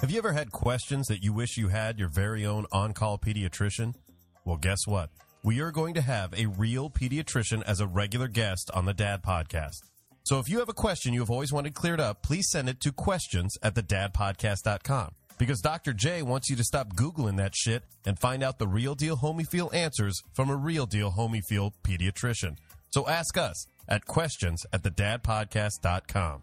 Have 0.00 0.12
you 0.12 0.18
ever 0.18 0.32
had 0.32 0.52
questions 0.52 1.08
that 1.08 1.24
you 1.24 1.32
wish 1.32 1.56
you 1.56 1.68
had 1.68 1.98
your 1.98 2.08
very 2.08 2.46
own 2.46 2.66
on-call 2.70 3.18
pediatrician? 3.18 3.96
Well, 4.44 4.56
guess 4.56 4.86
what? 4.86 5.10
We 5.42 5.60
are 5.60 5.72
going 5.72 5.94
to 5.94 6.00
have 6.00 6.32
a 6.34 6.46
real 6.46 6.88
pediatrician 6.88 7.64
as 7.64 7.80
a 7.80 7.86
regular 7.88 8.28
guest 8.28 8.70
on 8.72 8.84
the 8.84 8.94
Dad 8.94 9.24
Podcast. 9.24 9.82
So 10.22 10.38
if 10.38 10.48
you 10.48 10.60
have 10.60 10.68
a 10.68 10.72
question 10.74 11.14
you 11.14 11.20
have 11.20 11.30
always 11.30 11.52
wanted 11.52 11.74
cleared 11.74 11.98
up, 11.98 12.22
please 12.22 12.48
send 12.48 12.68
it 12.68 12.80
to 12.82 12.92
questions 12.92 13.56
at 13.60 13.74
thedadpodcast.com. 13.74 15.10
Because 15.36 15.60
Dr. 15.60 15.92
J 15.92 16.22
wants 16.22 16.48
you 16.48 16.54
to 16.54 16.64
stop 16.64 16.94
Googling 16.94 17.36
that 17.38 17.56
shit 17.56 17.82
and 18.06 18.20
find 18.20 18.44
out 18.44 18.60
the 18.60 18.68
real 18.68 18.94
deal 18.94 19.16
Homeyfield 19.16 19.74
answers 19.74 20.22
from 20.32 20.48
a 20.48 20.56
real 20.56 20.86
deal 20.86 21.10
Homeyfield 21.10 21.72
pediatrician. 21.82 22.56
So 22.90 23.08
ask 23.08 23.36
us 23.36 23.66
at 23.88 24.06
questions 24.06 24.64
at 24.72 24.82
thedadpodcast.com. 24.84 26.42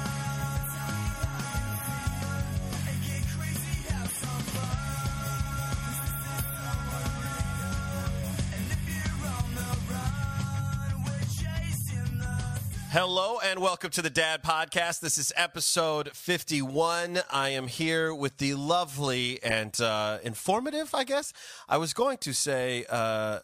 Hello 12.91 13.39
and 13.41 13.61
welcome 13.61 13.89
to 13.91 14.01
the 14.01 14.09
Dad 14.09 14.43
Podcast. 14.43 14.99
This 14.99 15.17
is 15.17 15.31
episode 15.37 16.11
51. 16.13 17.21
I 17.31 17.47
am 17.47 17.67
here 17.67 18.13
with 18.13 18.35
the 18.35 18.53
lovely 18.55 19.41
and 19.41 19.79
uh, 19.79 20.17
informative, 20.23 20.93
I 20.93 21.05
guess. 21.05 21.31
I 21.69 21.77
was 21.77 21.93
going 21.93 22.17
to 22.17 22.33
say, 22.33 22.83
uh, 22.89 23.39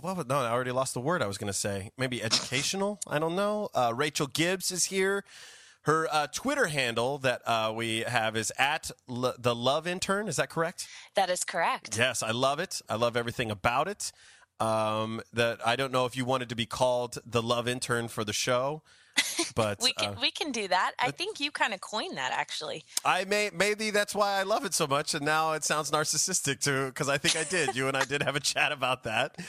well, 0.00 0.22
no, 0.28 0.38
I 0.38 0.52
already 0.52 0.70
lost 0.70 0.94
the 0.94 1.00
word 1.00 1.20
I 1.20 1.26
was 1.26 1.36
going 1.36 1.48
to 1.48 1.58
say. 1.58 1.90
Maybe 1.98 2.22
educational? 2.22 3.00
I 3.08 3.18
don't 3.18 3.34
know. 3.34 3.70
Uh, 3.74 3.92
Rachel 3.92 4.28
Gibbs 4.28 4.70
is 4.70 4.84
here. 4.84 5.24
Her 5.82 6.06
uh, 6.12 6.28
Twitter 6.28 6.66
handle 6.66 7.18
that 7.18 7.42
uh, 7.44 7.72
we 7.74 8.04
have 8.06 8.36
is 8.36 8.52
at 8.56 8.92
L- 9.10 9.34
the 9.36 9.54
Love 9.54 9.88
Intern. 9.88 10.28
Is 10.28 10.36
that 10.36 10.48
correct? 10.48 10.86
That 11.16 11.28
is 11.28 11.42
correct. 11.42 11.98
Yes, 11.98 12.22
I 12.22 12.30
love 12.30 12.60
it. 12.60 12.80
I 12.88 12.94
love 12.94 13.16
everything 13.16 13.50
about 13.50 13.88
it. 13.88 14.12
Um, 14.58 15.20
that 15.34 15.66
I 15.66 15.76
don't 15.76 15.92
know 15.92 16.06
if 16.06 16.16
you 16.16 16.24
wanted 16.24 16.48
to 16.48 16.56
be 16.56 16.66
called 16.66 17.18
the 17.26 17.42
Love 17.42 17.68
Intern 17.68 18.08
for 18.08 18.24
the 18.24 18.32
show, 18.32 18.82
but 19.54 19.80
We 19.80 19.92
can 19.92 20.10
uh, 20.10 20.16
we 20.20 20.30
can 20.30 20.52
do 20.52 20.68
that. 20.68 20.92
I 20.98 21.10
think 21.10 21.40
you 21.40 21.50
kind 21.50 21.74
of 21.74 21.80
coined 21.80 22.16
that 22.16 22.32
actually. 22.32 22.84
I 23.04 23.24
may 23.24 23.50
maybe 23.52 23.90
that's 23.90 24.14
why 24.14 24.38
I 24.38 24.42
love 24.42 24.64
it 24.64 24.74
so 24.74 24.86
much, 24.86 25.14
and 25.14 25.24
now 25.24 25.52
it 25.52 25.64
sounds 25.64 25.90
narcissistic 25.90 26.60
too, 26.60 26.86
because 26.86 27.08
I 27.08 27.18
think 27.18 27.36
I 27.36 27.44
did. 27.44 27.74
You 27.74 27.88
and 27.88 27.96
I 27.96 28.04
did 28.04 28.22
have 28.22 28.36
a 28.36 28.40
chat 28.40 28.72
about 28.72 29.04
that. 29.04 29.36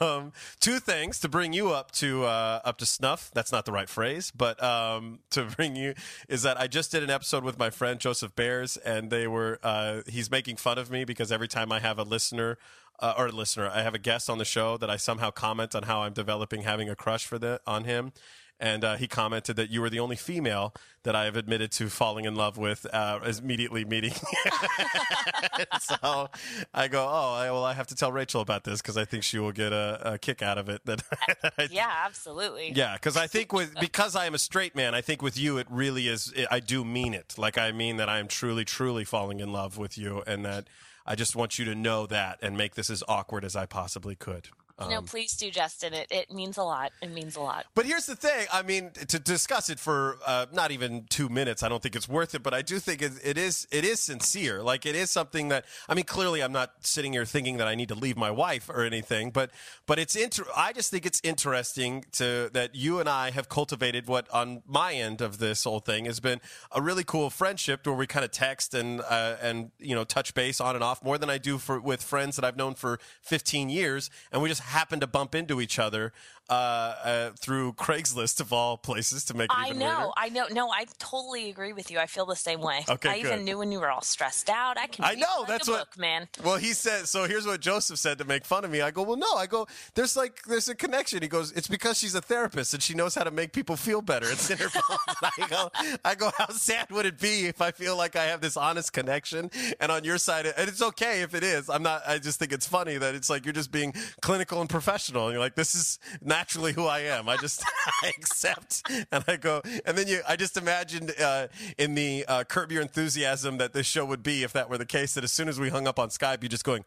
Um, 0.00 0.32
two 0.60 0.78
things 0.78 1.20
to 1.20 1.28
bring 1.28 1.52
you 1.52 1.70
up 1.70 1.90
to 1.92 2.24
uh, 2.24 2.60
up 2.64 2.78
to 2.78 2.86
snuff. 2.86 3.30
That's 3.34 3.52
not 3.52 3.64
the 3.64 3.72
right 3.72 3.88
phrase, 3.88 4.30
but 4.30 4.62
um, 4.62 5.20
to 5.30 5.44
bring 5.44 5.76
you 5.76 5.94
is 6.28 6.42
that 6.42 6.58
I 6.58 6.66
just 6.66 6.90
did 6.90 7.02
an 7.02 7.10
episode 7.10 7.44
with 7.44 7.58
my 7.58 7.70
friend 7.70 8.00
Joseph 8.00 8.34
Bears, 8.34 8.76
and 8.78 9.10
they 9.10 9.26
were 9.26 9.58
uh, 9.62 10.02
he's 10.06 10.30
making 10.30 10.56
fun 10.56 10.78
of 10.78 10.90
me 10.90 11.04
because 11.04 11.30
every 11.30 11.48
time 11.48 11.72
I 11.72 11.80
have 11.80 11.98
a 11.98 12.04
listener. 12.04 12.58
Uh, 13.00 13.12
or 13.18 13.26
a 13.26 13.32
listener, 13.32 13.68
I 13.68 13.82
have 13.82 13.92
a 13.92 13.98
guest 13.98 14.30
on 14.30 14.38
the 14.38 14.44
show 14.44 14.76
that 14.76 14.88
I 14.88 14.98
somehow 14.98 15.32
comment 15.32 15.74
on 15.74 15.82
how 15.82 16.02
I'm 16.02 16.12
developing 16.12 16.62
having 16.62 16.88
a 16.88 16.94
crush 16.94 17.26
for 17.26 17.40
the 17.40 17.60
on 17.66 17.82
him, 17.82 18.12
and 18.60 18.84
uh, 18.84 18.96
he 18.96 19.06
commented 19.08 19.56
that 19.56 19.70
you 19.70 19.80
were 19.80 19.90
the 19.90 20.00
only 20.00 20.16
female 20.16 20.72
that 21.02 21.14
I 21.14 21.24
have 21.24 21.36
admitted 21.36 21.70
to 21.72 21.88
falling 21.88 22.24
in 22.24 22.34
love 22.34 22.56
with 22.56 22.86
uh, 22.92 23.20
as 23.22 23.40
immediately 23.40 23.84
meeting. 23.84 24.12
so 25.80 26.28
I 26.72 26.88
go, 26.88 27.04
oh, 27.04 27.34
I, 27.34 27.50
well, 27.50 27.64
I 27.64 27.74
have 27.74 27.86
to 27.88 27.94
tell 27.94 28.12
Rachel 28.12 28.40
about 28.40 28.64
this 28.64 28.80
because 28.80 28.96
I 28.96 29.04
think 29.04 29.22
she 29.22 29.38
will 29.38 29.52
get 29.52 29.72
a, 29.72 30.14
a 30.14 30.18
kick 30.18 30.42
out 30.42 30.58
of 30.58 30.68
it. 30.68 30.84
That 30.86 31.02
I, 31.58 31.68
Yeah, 31.70 31.90
absolutely. 32.04 32.72
yeah, 32.74 32.94
because 32.94 33.16
I 33.16 33.26
think 33.26 33.52
with 33.52 33.74
because 33.80 34.16
I 34.16 34.26
am 34.26 34.34
a 34.34 34.38
straight 34.38 34.74
man, 34.74 34.94
I 34.94 35.00
think 35.00 35.20
with 35.22 35.38
you 35.38 35.58
it 35.58 35.66
really 35.68 36.08
is. 36.08 36.32
I 36.50 36.60
do 36.60 36.84
mean 36.84 37.14
it. 37.14 37.34
Like 37.36 37.58
I 37.58 37.72
mean 37.72 37.96
that 37.96 38.08
I 38.08 38.18
am 38.18 38.28
truly, 38.28 38.64
truly 38.64 39.04
falling 39.04 39.40
in 39.40 39.52
love 39.52 39.76
with 39.78 39.98
you, 39.98 40.22
and 40.26 40.44
that 40.44 40.68
I 41.06 41.14
just 41.14 41.36
want 41.36 41.58
you 41.58 41.64
to 41.66 41.74
know 41.74 42.06
that 42.06 42.38
and 42.40 42.56
make 42.56 42.74
this 42.74 42.88
as 42.88 43.02
awkward 43.08 43.44
as 43.44 43.56
I 43.56 43.66
possibly 43.66 44.14
could. 44.14 44.48
No, 44.80 45.02
please 45.02 45.36
do, 45.36 45.50
Justin. 45.50 45.94
It 45.94 46.08
it 46.10 46.32
means 46.32 46.56
a 46.56 46.62
lot. 46.62 46.92
It 47.00 47.10
means 47.10 47.36
a 47.36 47.40
lot. 47.40 47.66
But 47.74 47.86
here's 47.86 48.06
the 48.06 48.16
thing. 48.16 48.46
I 48.52 48.62
mean, 48.62 48.90
to 49.08 49.18
discuss 49.18 49.70
it 49.70 49.78
for 49.78 50.18
uh, 50.26 50.46
not 50.52 50.70
even 50.70 51.06
two 51.08 51.28
minutes, 51.28 51.62
I 51.62 51.68
don't 51.68 51.82
think 51.82 51.94
it's 51.94 52.08
worth 52.08 52.34
it. 52.34 52.42
But 52.42 52.54
I 52.54 52.62
do 52.62 52.78
think 52.78 53.00
it, 53.02 53.12
it 53.22 53.38
is 53.38 53.66
it 53.70 53.84
is 53.84 54.00
sincere. 54.00 54.62
Like 54.62 54.84
it 54.84 54.96
is 54.96 55.10
something 55.10 55.48
that 55.48 55.64
I 55.88 55.94
mean. 55.94 56.04
Clearly, 56.04 56.42
I'm 56.42 56.52
not 56.52 56.72
sitting 56.80 57.12
here 57.12 57.24
thinking 57.24 57.56
that 57.56 57.66
I 57.66 57.74
need 57.74 57.88
to 57.88 57.94
leave 57.94 58.16
my 58.16 58.30
wife 58.30 58.68
or 58.68 58.82
anything. 58.84 59.30
But 59.30 59.50
but 59.86 59.98
it's 59.98 60.16
inter- 60.16 60.44
I 60.56 60.72
just 60.72 60.90
think 60.90 61.06
it's 61.06 61.20
interesting 61.24 62.04
to 62.12 62.50
that 62.52 62.74
you 62.74 63.00
and 63.00 63.08
I 63.08 63.30
have 63.30 63.48
cultivated 63.48 64.06
what 64.06 64.28
on 64.30 64.62
my 64.66 64.92
end 64.92 65.20
of 65.20 65.38
this 65.38 65.64
whole 65.64 65.80
thing 65.80 66.04
has 66.04 66.20
been 66.20 66.40
a 66.72 66.82
really 66.82 67.04
cool 67.04 67.30
friendship 67.30 67.86
where 67.86 67.94
we 67.94 68.06
kind 68.06 68.24
of 68.24 68.30
text 68.32 68.74
and 68.74 69.00
uh, 69.00 69.36
and 69.40 69.70
you 69.78 69.94
know 69.94 70.04
touch 70.04 70.34
base 70.34 70.60
on 70.60 70.74
and 70.74 70.84
off 70.84 71.02
more 71.02 71.16
than 71.16 71.30
I 71.30 71.38
do 71.38 71.58
for 71.58 71.80
with 71.80 72.02
friends 72.02 72.36
that 72.36 72.44
I've 72.44 72.56
known 72.56 72.74
for 72.74 72.98
15 73.22 73.68
years, 73.68 74.10
and 74.32 74.42
we 74.42 74.48
just 74.48 74.63
happen 74.64 75.00
to 75.00 75.06
bump 75.06 75.34
into 75.34 75.60
each 75.60 75.78
other 75.78 76.12
uh, 76.50 76.52
uh, 76.52 77.30
through 77.38 77.72
Craigslist 77.74 78.40
of 78.40 78.52
all 78.52 78.76
places 78.76 79.24
to 79.26 79.34
make 79.34 79.46
it 79.50 79.56
I 79.56 79.66
even 79.68 79.78
know. 79.78 79.86
weirder. 79.86 80.10
I 80.16 80.28
know. 80.28 80.46
No, 80.50 80.70
I 80.70 80.86
totally 80.98 81.48
agree 81.50 81.72
with 81.72 81.90
you. 81.90 81.98
I 81.98 82.06
feel 82.06 82.26
the 82.26 82.36
same 82.36 82.60
way. 82.60 82.84
Okay, 82.88 83.08
I 83.08 83.16
even 83.16 83.44
knew 83.44 83.58
when 83.58 83.72
you 83.72 83.80
were 83.80 83.90
all 83.90 84.02
stressed 84.02 84.50
out. 84.50 84.76
I 84.78 84.86
can. 84.86 85.04
I 85.04 85.14
know, 85.14 85.44
that's 85.46 85.68
what- 85.68 85.90
book, 85.90 85.98
man. 85.98 86.28
Well, 86.44 86.56
he 86.56 86.72
said. 86.72 87.06
So 87.08 87.26
here's 87.26 87.46
what 87.46 87.60
Joseph 87.60 87.98
said 87.98 88.18
to 88.18 88.24
make 88.24 88.44
fun 88.44 88.64
of 88.64 88.70
me. 88.70 88.80
I 88.82 88.90
go, 88.90 89.02
well, 89.02 89.16
no. 89.16 89.34
I 89.36 89.46
go, 89.46 89.66
there's 89.94 90.16
like 90.16 90.42
there's 90.44 90.68
a 90.68 90.74
connection. 90.74 91.22
He 91.22 91.28
goes, 91.28 91.52
it's 91.52 91.68
because 91.68 91.98
she's 91.98 92.14
a 92.14 92.20
therapist 92.20 92.74
and 92.74 92.82
she 92.82 92.94
knows 92.94 93.14
how 93.14 93.24
to 93.24 93.30
make 93.30 93.52
people 93.52 93.76
feel 93.76 94.02
better. 94.02 94.30
It's 94.30 94.50
in 94.50 94.58
her. 94.58 94.68
I 95.22 95.46
go, 95.48 95.70
I 96.04 96.14
go, 96.14 96.30
how 96.36 96.48
sad 96.50 96.90
would 96.90 97.06
it 97.06 97.18
be 97.18 97.46
if 97.46 97.62
I 97.62 97.70
feel 97.70 97.96
like 97.96 98.16
I 98.16 98.24
have 98.24 98.40
this 98.40 98.56
honest 98.56 98.92
connection 98.92 99.50
and 99.80 99.90
on 99.90 100.04
your 100.04 100.18
side, 100.18 100.46
and 100.46 100.68
it's 100.68 100.82
okay 100.82 101.22
if 101.22 101.34
it 101.34 101.42
is. 101.42 101.68
I'm 101.70 101.82
not. 101.82 102.02
I 102.06 102.18
just 102.18 102.38
think 102.38 102.52
it's 102.52 102.66
funny 102.66 102.98
that 102.98 103.14
it's 103.14 103.30
like 103.30 103.44
you're 103.46 103.52
just 103.54 103.72
being 103.72 103.94
clinical 104.20 104.60
and 104.60 104.68
professional. 104.68 105.24
And 105.26 105.32
you're 105.32 105.40
like, 105.40 105.54
this 105.54 105.74
is 105.74 105.98
naturally 106.34 106.72
who 106.72 106.86
I 106.86 107.00
am. 107.00 107.28
I 107.28 107.36
just 107.36 107.64
I 108.02 108.08
accept 108.08 108.82
and 109.12 109.24
I 109.28 109.36
go, 109.36 109.62
and 109.84 109.96
then 109.96 110.08
you. 110.08 110.20
I 110.28 110.36
just 110.36 110.56
imagined 110.56 111.12
uh, 111.20 111.46
in 111.78 111.94
the 111.94 112.24
uh, 112.26 112.44
curb 112.44 112.72
your 112.72 112.82
enthusiasm 112.82 113.58
that 113.58 113.72
this 113.72 113.86
show 113.86 114.04
would 114.04 114.22
be 114.22 114.42
if 114.42 114.52
that 114.52 114.68
were 114.68 114.78
the 114.78 114.86
case. 114.86 115.14
That 115.14 115.24
as 115.24 115.32
soon 115.32 115.48
as 115.48 115.60
we 115.60 115.68
hung 115.70 115.86
up 115.86 115.98
on 115.98 116.08
Skype, 116.08 116.42
you 116.42 116.48
just 116.48 116.64
going, 116.64 116.84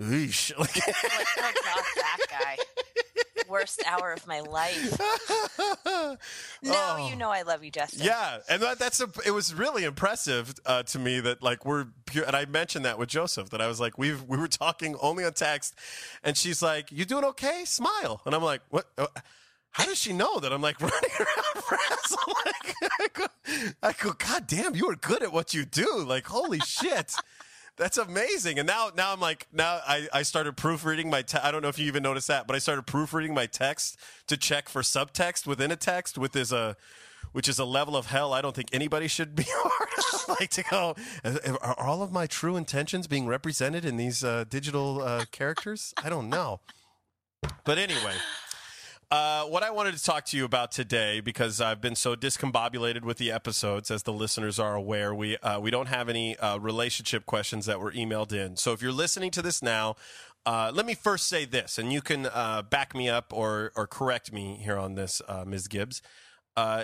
Eesh. 0.00 0.52
Like, 0.58 0.76
Like, 0.76 1.56
oh 1.66 1.82
that 1.96 2.18
guy. 2.30 2.56
Worst 3.52 3.82
hour 3.86 4.12
of 4.14 4.26
my 4.26 4.40
life. 4.40 4.98
No, 6.62 7.08
you 7.08 7.16
know 7.16 7.30
I 7.30 7.42
love 7.42 7.64
you, 7.64 7.70
Justin. 7.70 8.02
Oh. 8.02 8.06
Yeah, 8.06 8.38
and 8.48 8.62
that, 8.62 8.78
that's 8.78 9.00
a, 9.00 9.08
it 9.26 9.32
was 9.32 9.52
really 9.52 9.84
impressive 9.84 10.54
uh, 10.64 10.84
to 10.84 10.98
me 10.98 11.20
that 11.20 11.42
like 11.42 11.66
we're 11.66 11.86
pure, 12.06 12.24
and 12.24 12.34
I 12.36 12.44
mentioned 12.46 12.84
that 12.84 12.98
with 12.98 13.08
Joseph 13.08 13.50
that 13.50 13.60
I 13.60 13.66
was 13.66 13.80
like 13.80 13.98
we 13.98 14.14
we 14.14 14.38
were 14.38 14.48
talking 14.48 14.96
only 15.02 15.24
on 15.24 15.32
text, 15.32 15.74
and 16.22 16.36
she's 16.36 16.62
like, 16.62 16.90
"You 16.92 17.04
doing 17.04 17.24
okay? 17.24 17.64
Smile," 17.64 18.22
and 18.24 18.34
I'm 18.34 18.42
like, 18.42 18.62
"What?" 18.70 18.86
Uh, 18.96 19.06
how 19.72 19.86
does 19.86 19.98
she 19.98 20.12
know 20.12 20.38
that 20.38 20.52
I'm 20.52 20.62
like 20.62 20.80
running 20.80 21.10
around? 21.18 21.28
I'm 21.56 22.34
like, 22.44 22.74
I 23.00 23.06
go, 23.12 23.26
I 23.82 23.92
go, 23.92 24.12
God 24.12 24.46
damn, 24.46 24.76
you 24.76 24.88
are 24.90 24.96
good 24.96 25.22
at 25.22 25.32
what 25.32 25.54
you 25.54 25.64
do. 25.64 26.04
Like, 26.06 26.26
holy 26.26 26.60
shit. 26.60 27.14
That's 27.76 27.96
amazing. 27.96 28.58
And 28.58 28.66
now, 28.66 28.90
now 28.94 29.12
I'm 29.12 29.20
like, 29.20 29.46
now 29.52 29.80
I, 29.86 30.06
I 30.12 30.22
started 30.22 30.56
proofreading 30.56 31.08
my, 31.08 31.22
te- 31.22 31.38
I 31.42 31.50
don't 31.50 31.62
know 31.62 31.68
if 31.68 31.78
you 31.78 31.86
even 31.86 32.02
noticed 32.02 32.28
that, 32.28 32.46
but 32.46 32.54
I 32.54 32.58
started 32.58 32.86
proofreading 32.86 33.32
my 33.34 33.46
text 33.46 33.98
to 34.26 34.36
check 34.36 34.68
for 34.68 34.82
subtext 34.82 35.46
within 35.46 35.70
a 35.70 35.76
text, 35.76 36.18
with 36.18 36.36
is 36.36 36.52
a, 36.52 36.76
which 37.32 37.48
is 37.48 37.58
a 37.58 37.64
level 37.64 37.96
of 37.96 38.06
hell 38.06 38.34
I 38.34 38.42
don't 38.42 38.54
think 38.54 38.68
anybody 38.72 39.08
should 39.08 39.34
be 39.34 39.46
like 40.28 40.50
to 40.50 40.62
go, 40.62 40.94
are 41.62 41.80
all 41.80 42.02
of 42.02 42.12
my 42.12 42.26
true 42.26 42.56
intentions 42.56 43.06
being 43.06 43.26
represented 43.26 43.84
in 43.84 43.96
these 43.96 44.22
uh, 44.22 44.44
digital 44.48 45.00
uh, 45.02 45.24
characters? 45.30 45.94
I 46.02 46.10
don't 46.10 46.28
know. 46.28 46.60
But 47.64 47.78
anyway, 47.78 48.14
uh, 49.12 49.44
what 49.44 49.62
I 49.62 49.70
wanted 49.70 49.94
to 49.94 50.02
talk 50.02 50.24
to 50.26 50.38
you 50.38 50.46
about 50.46 50.72
today, 50.72 51.20
because 51.20 51.60
I've 51.60 51.82
been 51.82 51.94
so 51.94 52.16
discombobulated 52.16 53.02
with 53.02 53.18
the 53.18 53.30
episodes, 53.30 53.90
as 53.90 54.04
the 54.04 54.12
listeners 54.12 54.58
are 54.58 54.74
aware, 54.74 55.14
we 55.14 55.36
uh, 55.36 55.60
we 55.60 55.70
don't 55.70 55.88
have 55.88 56.08
any 56.08 56.34
uh, 56.38 56.56
relationship 56.56 57.26
questions 57.26 57.66
that 57.66 57.78
were 57.78 57.92
emailed 57.92 58.32
in. 58.32 58.56
So 58.56 58.72
if 58.72 58.80
you're 58.80 58.90
listening 58.90 59.30
to 59.32 59.42
this 59.42 59.62
now, 59.62 59.96
uh, 60.46 60.72
let 60.74 60.86
me 60.86 60.94
first 60.94 61.28
say 61.28 61.44
this, 61.44 61.76
and 61.76 61.92
you 61.92 62.00
can 62.00 62.24
uh, 62.24 62.62
back 62.62 62.94
me 62.94 63.10
up 63.10 63.34
or 63.34 63.70
or 63.76 63.86
correct 63.86 64.32
me 64.32 64.58
here 64.62 64.78
on 64.78 64.94
this, 64.94 65.20
Ms. 65.46 65.68
Gibbs. 65.68 66.00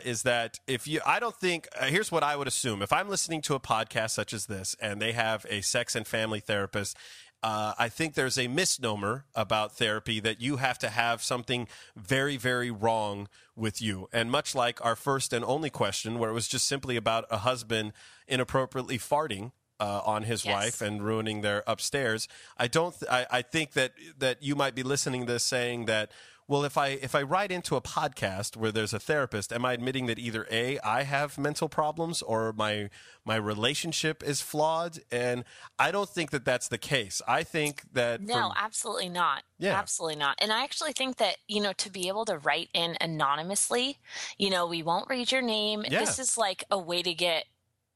Is 0.05 0.23
that 0.25 0.61
if 0.67 0.87
you, 0.87 1.01
I 1.07 1.21
don't 1.21 1.35
think, 1.35 1.67
here's 1.81 2.13
what 2.13 2.23
I 2.23 2.37
would 2.37 2.49
assume. 2.49 2.83
If 2.83 2.93
I'm 2.93 3.09
listening 3.09 3.41
to 3.43 3.55
a 3.55 3.61
podcast 3.61 4.11
such 4.11 4.35
as 4.35 4.47
this 4.47 4.77
and 4.81 5.01
they 5.01 5.13
have 5.13 5.47
a 5.49 5.63
sex 5.63 5.95
and 5.95 6.07
family 6.07 6.41
therapist 6.41 6.97
uh, 7.43 7.75
I 7.79 7.89
think 7.89 8.15
there's 8.15 8.37
a 8.39 8.49
misnomer 8.49 9.27
about 9.35 9.77
therapy 9.77 10.21
that 10.21 10.41
you 10.41 10.57
have 10.57 10.79
to 10.81 10.89
have 10.89 11.23
something 11.23 11.69
very, 11.97 12.37
very 12.37 12.71
wrong 12.71 13.29
with 13.55 13.81
you. 13.81 14.09
And 14.13 14.31
much 14.31 14.55
like 14.55 14.85
our 14.85 14.97
first 14.97 15.33
and 15.33 15.45
only 15.45 15.71
question, 15.71 16.19
where 16.19 16.31
it 16.31 16.35
was 16.35 16.49
just 16.49 16.67
simply 16.67 16.97
about 16.97 17.25
a 17.31 17.39
husband 17.39 17.93
inappropriately 18.27 18.99
farting. 18.99 19.53
Uh, 19.81 20.03
on 20.05 20.25
his 20.25 20.45
Yes. 20.45 20.53
wife 20.53 20.83
and 20.83 21.05
ruining 21.05 21.43
their 21.43 21.63
upstairs. 21.65 22.27
I 22.57 22.67
don't. 22.67 22.99
Th- 22.99 23.09
I, 23.09 23.27
I 23.31 23.43
think 23.43 23.75
that 23.75 23.93
that 24.19 24.43
you 24.43 24.57
might 24.57 24.75
be 24.75 24.83
listening 24.83 25.25
to 25.27 25.33
this 25.35 25.45
saying 25.45 25.85
that. 25.85 26.11
Well, 26.49 26.65
if 26.65 26.79
I 26.79 26.89
if 26.89 27.15
I 27.15 27.21
write 27.23 27.53
into 27.53 27.77
a 27.77 27.83
podcast 27.83 28.57
where 28.57 28.73
there's 28.73 28.95
a 28.95 28.99
therapist, 28.99 29.53
am 29.53 29.67
I 29.67 29.75
admitting 29.75 30.07
that 30.07 30.19
either 30.19 30.47
a 30.51 30.79
I 30.79 31.03
have 31.03 31.37
mental 31.37 31.69
problems 31.69 32.23
or 32.23 32.55
my 32.55 32.89
my 33.27 33.37
relationship 33.37 34.23
is 34.23 34.41
flawed? 34.41 35.01
And 35.13 35.45
I 35.79 35.91
don't 35.91 36.09
think 36.09 36.31
that 36.31 36.47
that's 36.47 36.69
the 36.69 36.79
case. 36.79 37.21
I 37.29 37.43
think 37.43 37.83
that 37.93 38.23
No, 38.23 38.55
absolutely 38.57 39.11
not. 39.11 39.43
Yeah. 39.59 39.79
Absolutely 39.79 40.17
not. 40.17 40.39
And 40.41 40.51
I 40.51 40.65
actually 40.65 40.93
think 40.93 41.19
that, 41.19 41.37
you 41.49 41.61
know, 41.61 41.75
to 41.75 41.91
be 41.91 42.09
able 42.09 42.25
to 42.25 42.39
write 42.39 42.71
in 42.73 42.97
anonymously, 42.99 43.99
you 44.39 44.49
know, 44.49 44.67
we 44.67 44.83
won't 44.83 45.11
read 45.11 45.31
your 45.31 45.43
name. 45.43 45.85
Yeah. 45.87 46.01
This 46.01 46.19
is 46.19 46.39
like 46.39 46.65
a 46.71 46.79
way 46.79 47.03
to 47.03 47.13
get 47.13 47.45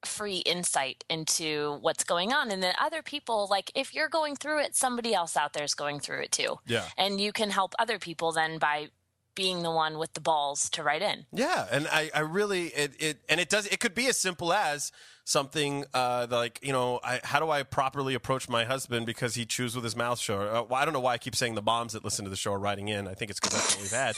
free 0.05 0.39
insight 0.39 1.05
into 1.09 1.79
what's 1.81 2.05
going 2.05 2.33
on. 2.33 2.51
And 2.51 2.63
then 2.63 2.75
other 2.81 3.03
people, 3.03 3.47
like 3.51 3.71
if 3.75 3.95
you're 3.95 4.09
going 4.09 4.37
through 4.37 4.61
it, 4.61 4.77
somebody 4.77 5.15
else 5.15 5.37
out 5.37 5.53
there 5.53 5.65
is 5.65 5.75
going 5.75 6.01
through 6.01 6.23
it 6.23 6.33
too. 6.33 6.57
Yeah. 6.67 6.85
And 6.97 7.21
you 7.21 7.33
can 7.33 7.51
help 7.51 7.75
other 7.79 7.99
people 7.99 8.33
then 8.33 8.59
by 8.59 8.89
being 9.35 9.63
the 9.63 9.71
one 9.71 9.99
with 9.99 10.13
the 10.15 10.21
balls 10.21 10.69
to 10.71 10.83
write 10.83 11.03
in. 11.03 11.27
Yeah, 11.33 11.67
and 11.71 11.89
I, 11.89 12.11
I 12.15 12.21
really 12.21 12.67
it, 12.69 12.93
it 12.99 13.19
and 13.29 13.41
it 13.41 13.49
does 13.49 13.67
it 13.67 13.81
could 13.81 13.95
be 13.95 14.07
as 14.07 14.19
simple 14.19 14.53
as 14.53 14.93
something 15.25 15.85
uh, 15.95 16.27
like 16.31 16.59
you 16.63 16.73
know 16.73 17.01
I, 17.03 17.21
how 17.25 17.41
do 17.41 17.51
I 17.51 17.63
properly 17.63 18.15
approach 18.15 18.49
my 18.49 18.65
husband 18.65 19.07
because 19.07 19.35
he 19.35 19.47
chews 19.47 19.75
with 19.75 19.85
his 19.85 19.97
mouth 19.97 20.19
shut. 20.19 20.49
Uh, 20.49 20.65
well, 20.69 20.81
I 20.81 20.85
don't 20.85 20.95
know 20.95 21.01
why 21.01 21.15
I 21.15 21.19
keep 21.19 21.35
saying 21.35 21.55
the 21.55 21.63
moms 21.63 21.93
that 21.95 22.05
listen 22.05 22.25
to 22.25 22.31
the 22.31 22.37
show 22.37 22.53
are 22.53 22.59
writing 22.59 22.89
in. 22.89 23.09
I 23.09 23.15
think 23.15 23.31
it's 23.31 23.41
because 23.41 23.55
that's 23.55 23.77
what 23.77 23.83
we've 23.83 23.91
had. 23.91 24.17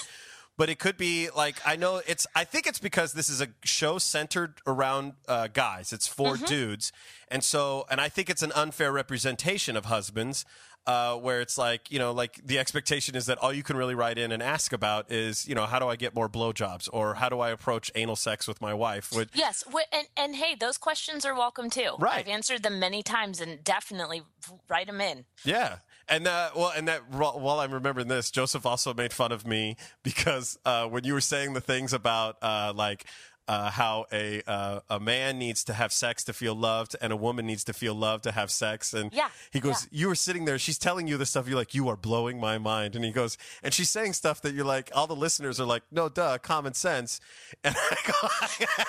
But 0.56 0.70
it 0.70 0.78
could 0.78 0.96
be 0.96 1.30
like 1.34 1.56
I 1.66 1.76
know 1.76 2.00
it's. 2.06 2.26
I 2.34 2.44
think 2.44 2.66
it's 2.66 2.78
because 2.78 3.12
this 3.12 3.28
is 3.28 3.40
a 3.40 3.48
show 3.64 3.98
centered 3.98 4.54
around 4.66 5.14
uh, 5.26 5.48
guys. 5.48 5.92
It's 5.92 6.06
4 6.06 6.36
dudes, 6.36 6.92
and 7.28 7.42
so 7.42 7.86
and 7.90 8.00
I 8.00 8.08
think 8.08 8.30
it's 8.30 8.42
an 8.42 8.52
unfair 8.54 8.92
representation 8.92 9.76
of 9.76 9.86
husbands 9.86 10.44
uh, 10.86 11.16
where 11.16 11.40
it's 11.40 11.56
like 11.56 11.90
you 11.90 11.98
know 11.98 12.12
like 12.12 12.40
the 12.44 12.58
expectation 12.58 13.14
is 13.16 13.26
that 13.26 13.38
all 13.38 13.52
you 13.52 13.62
can 13.62 13.76
really 13.76 13.94
write 13.94 14.18
in 14.18 14.32
and 14.32 14.42
ask 14.42 14.72
about 14.72 15.10
is 15.10 15.48
you 15.48 15.54
know 15.54 15.66
how 15.66 15.78
do 15.78 15.88
I 15.88 15.96
get 15.96 16.14
more 16.14 16.28
blowjobs 16.28 16.88
or 16.92 17.14
how 17.14 17.28
do 17.28 17.40
I 17.40 17.50
approach 17.50 17.90
anal 17.94 18.16
sex 18.16 18.46
with 18.46 18.60
my 18.60 18.74
wife? 18.74 19.10
Which, 19.12 19.30
Yes, 19.34 19.64
and 19.92 20.06
and 20.16 20.36
hey, 20.36 20.54
those 20.54 20.76
questions 20.78 21.24
are 21.24 21.34
welcome 21.34 21.70
too. 21.70 21.92
Right. 21.98 22.18
I've 22.18 22.28
answered 22.28 22.62
them 22.62 22.78
many 22.78 23.02
times, 23.02 23.40
and 23.40 23.62
definitely 23.64 24.22
write 24.68 24.86
them 24.86 25.00
in. 25.00 25.24
yeah, 25.44 25.76
and 26.08 26.26
uh, 26.26 26.50
well, 26.56 26.72
and 26.76 26.88
that 26.88 27.10
while 27.10 27.38
while 27.38 27.60
I'm 27.60 27.72
remembering 27.72 28.08
this, 28.08 28.30
Joseph 28.30 28.66
also 28.66 28.94
made 28.94 29.12
fun 29.12 29.32
of 29.32 29.46
me 29.46 29.76
because 30.02 30.58
uh, 30.64 30.86
when 30.86 31.04
you 31.04 31.12
were 31.14 31.20
saying 31.20 31.54
the 31.54 31.60
things 31.60 31.92
about 31.92 32.36
uh, 32.42 32.72
like. 32.74 33.06
Uh, 33.46 33.70
how 33.70 34.06
a 34.10 34.42
uh, 34.46 34.80
a 34.88 34.98
man 34.98 35.38
needs 35.38 35.64
to 35.64 35.74
have 35.74 35.92
sex 35.92 36.24
to 36.24 36.32
feel 36.32 36.54
loved, 36.54 36.96
and 37.02 37.12
a 37.12 37.16
woman 37.16 37.46
needs 37.46 37.62
to 37.64 37.74
feel 37.74 37.94
loved 37.94 38.24
to 38.24 38.32
have 38.32 38.50
sex. 38.50 38.94
And 38.94 39.12
Yeah, 39.12 39.28
he 39.52 39.60
goes, 39.60 39.86
yeah. 39.90 40.00
"You 40.00 40.08
were 40.08 40.14
sitting 40.14 40.46
there. 40.46 40.58
She's 40.58 40.78
telling 40.78 41.06
you 41.08 41.18
this 41.18 41.30
stuff. 41.30 41.46
You're 41.46 41.58
like, 41.58 41.74
you 41.74 41.88
are 41.88 41.96
blowing 41.96 42.40
my 42.40 42.56
mind." 42.56 42.96
And 42.96 43.04
he 43.04 43.10
goes, 43.10 43.36
and 43.62 43.74
she's 43.74 43.90
saying 43.90 44.14
stuff 44.14 44.40
that 44.42 44.54
you're 44.54 44.64
like, 44.64 44.90
all 44.94 45.06
the 45.06 45.14
listeners 45.16 45.60
are 45.60 45.66
like, 45.66 45.82
"No, 45.90 46.08
duh, 46.08 46.38
common 46.38 46.74
sense." 46.74 47.20
And 47.64 47.74
I 47.76 47.96
go, 48.06 48.28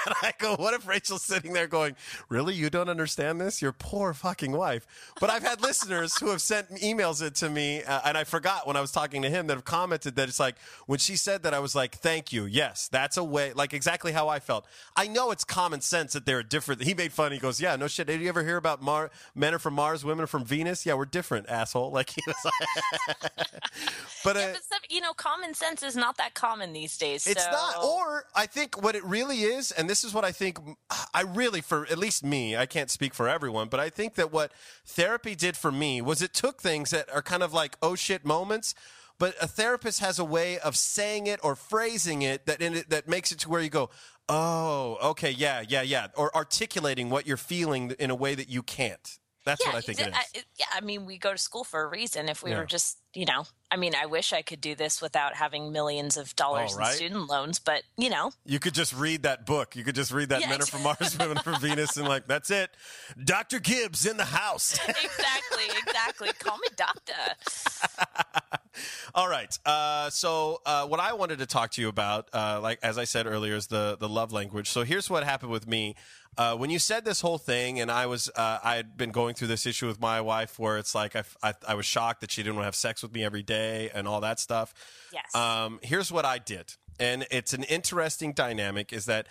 and 0.05 0.15
I 0.21 0.33
go, 0.37 0.55
what 0.55 0.73
if 0.73 0.87
Rachel's 0.87 1.23
sitting 1.23 1.53
there 1.53 1.67
going, 1.67 1.95
"Really, 2.29 2.53
you 2.53 2.69
don't 2.69 2.89
understand 2.89 3.39
this? 3.41 3.61
Your 3.61 3.71
poor 3.71 4.13
fucking 4.13 4.51
wife." 4.51 4.87
But 5.19 5.29
I've 5.29 5.43
had 5.43 5.61
listeners 5.61 6.17
who 6.17 6.29
have 6.29 6.41
sent 6.41 6.69
emails 6.81 7.21
it 7.21 7.35
to 7.35 7.49
me, 7.49 7.83
uh, 7.83 8.01
and 8.05 8.17
I 8.17 8.23
forgot 8.23 8.67
when 8.67 8.75
I 8.75 8.81
was 8.81 8.91
talking 8.91 9.21
to 9.21 9.29
him 9.29 9.47
that 9.47 9.55
have 9.55 9.65
commented 9.65 10.15
that 10.15 10.29
it's 10.29 10.39
like 10.39 10.55
when 10.87 10.99
she 10.99 11.15
said 11.15 11.43
that 11.43 11.53
I 11.53 11.59
was 11.59 11.75
like, 11.75 11.95
"Thank 11.95 12.31
you, 12.33 12.45
yes, 12.45 12.87
that's 12.89 13.17
a 13.17 13.23
way," 13.23 13.53
like 13.53 13.73
exactly 13.73 14.11
how 14.11 14.29
I 14.29 14.39
felt. 14.45 14.65
I 14.95 15.07
know 15.07 15.31
it's 15.31 15.44
common 15.44 15.81
sense 15.81 16.13
that 16.13 16.25
they're 16.25 16.44
different. 16.44 16.83
He 16.83 16.94
made 16.94 17.12
fun. 17.12 17.31
He 17.31 17.39
goes, 17.39 17.59
"Yeah, 17.59 17.75
no 17.75 17.88
shit. 17.88 18.07
Did 18.07 18.21
you 18.21 18.30
ever 18.30 18.44
hear 18.44 18.57
about 18.57 18.81
Mar- 18.81 19.12
men 19.33 19.53
are 19.53 19.59
from 19.59 19.74
Mars, 19.74 20.06
women 20.06 20.24
are 20.24 20.27
from 20.27 20.45
Venus? 20.45 20.86
Yeah, 20.86 20.94
we're 20.94 21.06
different, 21.06 21.50
asshole." 21.50 21.92
Like 21.95 22.09
he 22.09 22.21
was 22.27 22.36
like, 22.45 22.53
but. 24.24 24.36
Uh, 24.38 24.39
Yeah, 24.39 24.51
but 24.53 24.63
some, 24.63 24.80
you 24.89 25.01
know, 25.01 25.13
common 25.13 25.53
sense 25.53 25.83
is 25.83 25.95
not 25.95 26.18
that 26.18 26.33
common 26.33 26.74
these 26.74 26.97
days. 26.97 27.27
it's 27.27 27.44
so- 27.44 27.51
not. 27.51 27.83
Or 27.83 28.25
I 28.36 28.45
think 28.45 28.81
what 28.81 28.95
it 28.95 29.03
really 29.03 29.42
is, 29.42 29.71
and 29.71 29.89
this 29.89 30.03
is 30.03 30.13
what 30.13 30.24
I 30.25 30.31
think, 30.31 30.59
I 31.13 31.21
really, 31.21 31.62
for 31.62 31.86
at 31.88 31.98
least 31.98 32.24
me, 32.24 32.56
I 32.56 32.65
can't 32.65 32.89
speak 32.89 33.13
for 33.13 33.27
everyone, 33.27 33.68
but 33.69 33.80
I 33.80 33.89
think 33.89 34.15
that 34.15 34.31
what 34.31 34.51
therapy 34.86 35.36
did 35.36 35.56
for 35.57 35.71
me 35.71 36.01
was 36.01 36.21
it 36.21 36.33
took 36.33 36.62
things 36.62 36.89
that 36.91 37.10
are 37.13 37.22
kind 37.22 37.43
of 37.43 37.53
like, 37.53 37.77
oh 37.81 37.96
shit 37.96 38.25
moments. 38.25 38.75
But 39.17 39.34
a 39.41 39.48
therapist 39.48 40.01
has 40.01 40.19
a 40.19 40.25
way 40.25 40.60
of 40.60 40.75
saying 40.75 41.27
it 41.27 41.39
or 41.41 41.55
phrasing 41.55 42.22
it 42.22 42.46
that 42.48 42.62
in 42.62 42.74
it, 42.75 42.89
that 42.89 43.08
makes 43.08 43.31
it 43.31 43.39
to 43.39 43.50
where 43.50 43.62
you 43.62 43.69
go, 43.69 43.89
oh, 44.29 44.98
okay, 45.12 45.32
yeah, 45.32 45.63
yeah, 45.67 45.82
yeah, 45.82 46.08
or 46.15 46.36
articulating 46.36 47.10
what 47.10 47.27
you're 47.27 47.38
feeling 47.38 47.91
in 48.00 48.10
a 48.10 48.15
way 48.15 48.36
that 48.36 48.50
you 48.50 48.63
can't. 48.63 49.20
That's 49.46 49.62
yeah, 49.63 49.74
what 49.74 49.77
I 49.77 49.82
think 49.82 50.00
it 50.00 50.08
is. 50.08 50.13
I- 50.15 50.44
yeah, 50.58 50.65
I 50.74 50.82
mean, 50.82 51.05
we 51.05 51.20
go 51.20 51.32
to 51.32 51.38
school 51.38 51.63
for 51.63 51.84
a 51.84 51.88
reason. 51.88 52.29
If 52.29 52.41
we 52.41 52.50
Yeah. 52.50 52.58
were 52.58 52.65
just, 52.65 52.98
you 53.13 53.25
know, 53.25 53.46
I 53.70 53.77
mean, 53.77 53.94
I 53.94 54.08
wish 54.08 54.34
I 54.34 54.41
could 54.41 54.60
do 54.60 54.74
this 54.74 55.03
without 55.03 55.36
having 55.36 55.72
millions 55.72 56.17
of 56.17 56.36
dollars 56.36 56.72
Oh, 56.74 56.77
right? 56.79 56.89
in 56.89 56.96
student 56.96 57.27
loans, 57.29 57.60
but 57.60 57.84
you 57.96 58.10
know, 58.10 58.32
You 58.44 58.60
could 58.60 58.74
just 58.74 58.91
read 58.94 59.22
that 59.22 59.46
book. 59.46 59.75
You 59.75 59.84
could 59.84 59.94
just 59.94 60.12
read 60.12 60.29
that 60.29 60.41
Yeah, 60.41 60.50
Men 60.50 60.63
are 60.63 60.65
from 60.65 60.82
Mars, 60.82 61.15
Women 61.20 61.38
are 61.38 61.44
from 61.44 61.60
Venus, 61.62 61.96
and 61.96 62.08
like 62.08 62.25
that's 62.25 62.50
it. 62.50 62.72
Dr. 63.24 63.60
Gibbs 63.60 64.08
in 64.08 64.17
the 64.17 64.25
house. 64.25 64.74
exactly, 64.88 65.65
exactly. 65.77 66.29
Call 66.39 66.58
me 66.58 66.67
doctor. 66.75 67.13
All 69.15 69.29
right. 69.29 69.58
Uh, 69.65 70.10
so 70.10 70.62
uh, 70.65 70.86
what 70.86 71.00
I 71.00 71.13
wanted 71.13 71.39
to 71.39 71.46
talk 71.46 71.72
to 71.72 71.82
you 71.82 71.88
about, 71.88 72.29
uh, 72.34 72.60
like 72.62 72.79
as 72.84 72.98
I 72.98 73.03
said 73.03 73.27
earlier, 73.27 73.55
is 73.55 73.67
the 73.67 73.98
the 74.00 74.10
love 74.10 74.32
language. 74.32 74.70
So 74.70 74.84
here's 74.84 75.10
what 75.10 75.24
happened 75.24 75.51
with 75.51 75.67
me. 75.67 75.96
Uh, 76.38 76.55
when 76.55 76.70
you 76.70 76.79
said 76.79 77.05
this 77.05 77.22
whole 77.22 77.38
thing, 77.38 77.79
and 77.79 77.89
I 77.89 78.08
was, 78.08 78.29
uh, 78.36 78.60
I 78.62 78.75
had 78.75 78.98
been 78.98 79.12
going 79.12 79.36
through 79.36 79.48
this 79.48 79.65
issue 79.65 79.88
with 79.88 80.01
my 80.01 80.20
wife, 80.20 80.60
where 80.60 80.77
it's 80.77 80.94
like 80.94 81.15
I, 81.15 81.24
I, 81.41 81.53
I 81.65 81.75
was 81.75 81.86
shocked 81.86 82.20
that 82.22 82.32
she 82.32 82.44
didn't 82.44 82.55
want 82.55 82.63
to 82.63 82.67
have 82.67 82.75
sex 82.75 83.01
with 83.01 83.13
me 83.13 83.24
every 83.24 83.44
day 83.44 83.89
and 83.94 84.05
all 84.05 84.20
that 84.20 84.39
stuff. 84.41 84.74
Yes. 85.13 85.34
Um, 85.34 85.79
here's 85.82 86.12
what 86.12 86.25
I 86.25 86.39
did, 86.39 86.74
and 87.00 87.25
it's 87.32 87.53
an 87.53 87.63
interesting 87.63 88.34
dynamic. 88.34 88.91
Is 88.91 89.05
that 89.05 89.27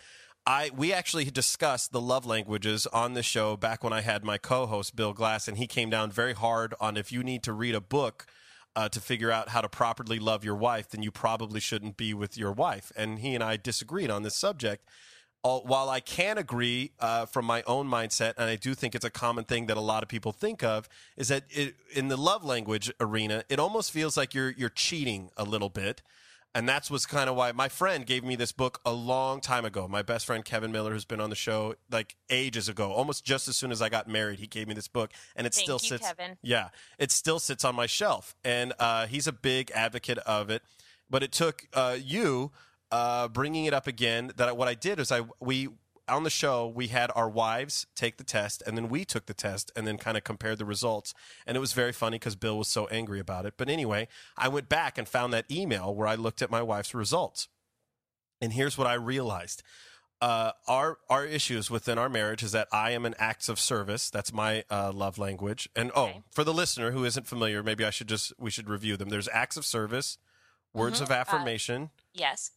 I 0.47 0.71
we 0.75 0.93
actually 0.93 1.27
discussed 1.27 1.93
the 1.93 2.01
love 2.01 2.25
languages 2.25 2.87
on 2.87 3.13
the 3.15 3.23
show 3.23 3.57
back 3.57 3.85
when 3.85 3.93
I 3.93 4.01
had 4.01 4.25
my 4.25 4.39
co-host 4.39 4.97
Bill 4.97 5.13
Glass, 5.13 5.47
and 5.47 5.59
he 5.59 5.67
came 5.67 5.91
down 5.91 6.11
very 6.11 6.33
hard 6.33 6.75
on 6.81 6.97
if 6.97 7.13
you 7.13 7.23
need 7.23 7.43
to 7.43 7.53
read 7.53 7.75
a 7.75 7.81
book 7.83 8.27
uh, 8.77 8.89
to 8.89 9.01
figure 9.01 9.31
out 9.31 9.49
how 9.51 9.61
to 9.61 9.69
properly 9.69 10.19
love 10.19 10.45
your 10.45 10.57
wife, 10.57 10.89
then 10.91 11.03
you 11.03 11.11
probably 11.11 11.61
shouldn't 11.61 11.97
be 11.97 12.13
with 12.15 12.37
your 12.37 12.53
wife. 12.53 12.93
And 12.97 13.19
he 13.21 13.35
and 13.35 13.45
I 13.45 13.57
disagreed 13.57 14.11
on 14.11 14.23
this 14.23 14.37
subject. 14.37 14.89
all, 15.45 15.63
while 15.63 15.91
I 15.91 16.01
can 16.01 16.39
agree 16.39 16.93
uh, 16.99 17.27
from 17.27 17.45
my 17.45 17.63
own 17.67 17.87
mindset, 17.87 18.33
and 18.39 18.49
I 18.49 18.57
do 18.57 18.75
think 18.75 18.95
it's 18.95 19.05
a 19.05 19.11
common 19.11 19.45
thing 19.45 19.67
that 19.67 19.77
a 19.77 19.81
lot 19.81 20.03
of 20.03 20.09
people 20.09 20.33
think 20.33 20.65
of, 20.65 20.89
is 21.17 21.29
that 21.29 21.45
it, 21.51 21.77
in 21.95 22.09
the 22.09 22.17
love 22.17 22.45
language 22.45 22.91
arena, 22.99 23.45
it 23.49 23.61
almost 23.61 23.93
feels 23.93 24.17
like 24.17 24.35
you're 24.35 24.51
you're 24.57 24.71
cheating 24.71 25.31
a 25.37 25.45
little 25.45 25.69
bit. 25.69 26.03
And 26.57 26.69
that's 26.69 26.89
what's 26.89 27.05
kind 27.05 27.29
of 27.29 27.35
why 27.35 27.51
my 27.51 27.69
friend 27.69 28.07
gave 28.07 28.23
me 28.23 28.37
this 28.37 28.53
book 28.53 28.81
a 28.87 28.93
long 28.93 29.41
time 29.41 29.65
ago. 29.65 29.89
My 29.89 30.03
best 30.03 30.25
friend 30.25 30.45
Kevin 30.45 30.71
Miller, 30.71 30.93
who's 30.93 31.05
been 31.05 31.21
on 31.21 31.29
the 31.31 31.37
show 31.37 31.75
like 31.91 32.15
ages 32.31 32.69
ago, 32.69 32.93
almost 32.93 33.25
just 33.25 33.49
as 33.49 33.57
soon 33.57 33.73
as 33.73 33.83
I 33.83 33.89
got 33.89 34.07
married, 34.07 34.39
he 34.39 34.47
gave 34.47 34.69
me 34.69 34.75
this 34.75 34.87
book, 34.87 35.11
and 35.35 35.49
it 35.49 35.55
Thank 35.55 35.65
still 35.65 35.81
you, 35.83 35.89
sits. 35.89 36.07
Kevin. 36.07 36.37
Yeah, 36.43 36.69
it 36.97 37.11
still 37.11 37.41
sits 37.41 37.65
on 37.65 37.75
my 37.75 37.87
shelf, 37.87 38.37
and 38.45 38.73
uh, 38.79 39.07
he's 39.07 39.27
a 39.27 39.33
big 39.33 39.73
advocate 39.73 40.19
of 40.19 40.49
it. 40.49 40.63
But 41.11 41.25
it 41.25 41.33
took 41.33 41.67
uh, 41.73 41.97
you 42.01 42.53
uh, 42.93 43.27
bringing 43.29 43.65
it 43.65 43.75
up 43.75 43.89
again. 43.89 44.31
That 44.37 44.57
what 44.57 44.69
I 44.69 44.75
did 44.75 45.01
is 45.01 45.11
I 45.11 45.23
we 45.41 45.71
on 46.09 46.23
the 46.25 46.31
show 46.31 46.67
we 46.67 46.89
had 46.89 47.11
our 47.15 47.29
wives 47.29 47.87
take 47.95 48.17
the 48.19 48.25
test, 48.25 48.63
and 48.67 48.77
then 48.77 48.89
we 48.89 49.05
took 49.05 49.27
the 49.27 49.35
test, 49.35 49.71
and 49.75 49.87
then 49.87 49.97
kind 49.99 50.17
of 50.17 50.25
compared 50.25 50.59
the 50.59 50.65
results. 50.65 51.15
And 51.47 51.57
it 51.57 51.61
was 51.61 51.73
very 51.73 51.93
funny 51.93 52.17
because 52.19 52.37
Bill 52.37 52.59
was 52.59 52.69
so 52.69 52.87
angry 52.89 53.21
about 53.21 53.47
it. 53.47 53.55
But 53.57 53.69
anyway, 53.69 54.09
I 54.37 54.49
went 54.49 54.69
back 54.69 54.99
and 54.99 55.09
found 55.09 55.33
that 55.33 55.51
email 55.51 55.95
where 55.95 56.07
I 56.09 56.15
looked 56.15 56.43
at 56.43 56.51
my 56.51 56.63
wife's 56.63 56.95
results, 56.95 57.49
and 58.41 58.53
here's 58.53 58.77
what 58.77 58.87
I 58.87 58.95
realized. 58.95 59.63
Uh, 60.21 60.53
our 60.69 60.99
our 61.11 61.27
issues 61.27 61.71
within 61.71 61.99
our 61.99 62.09
marriage 62.09 62.43
is 62.43 62.53
that 62.53 62.69
I 62.73 62.93
am 62.93 63.05
an 63.05 63.15
acts 63.19 63.49
of 63.49 63.59
service. 63.59 64.09
That's 64.11 64.33
my 64.33 64.65
uh, 64.71 64.91
love 64.93 65.19
language. 65.19 65.69
And 65.77 65.91
oh, 65.95 66.05
Okay. 66.05 66.23
for 66.31 66.45
the 66.45 66.55
listener 66.55 66.93
who 66.93 67.05
isn't 67.05 67.27
familiar, 67.27 67.63
maybe 67.63 67.85
I 67.85 67.91
should 67.91 68.09
just 68.09 68.33
we 68.39 68.51
should 68.51 68.69
review 68.69 68.97
them. 68.97 69.09
There's 69.11 69.29
acts 69.29 69.57
of 69.57 69.67
service, 69.67 70.17
words 70.73 71.01
Mhm. 71.01 71.03
of 71.03 71.11
Uh, 71.11 71.15
affirmation, 71.15 71.91
Yes. 72.15 72.53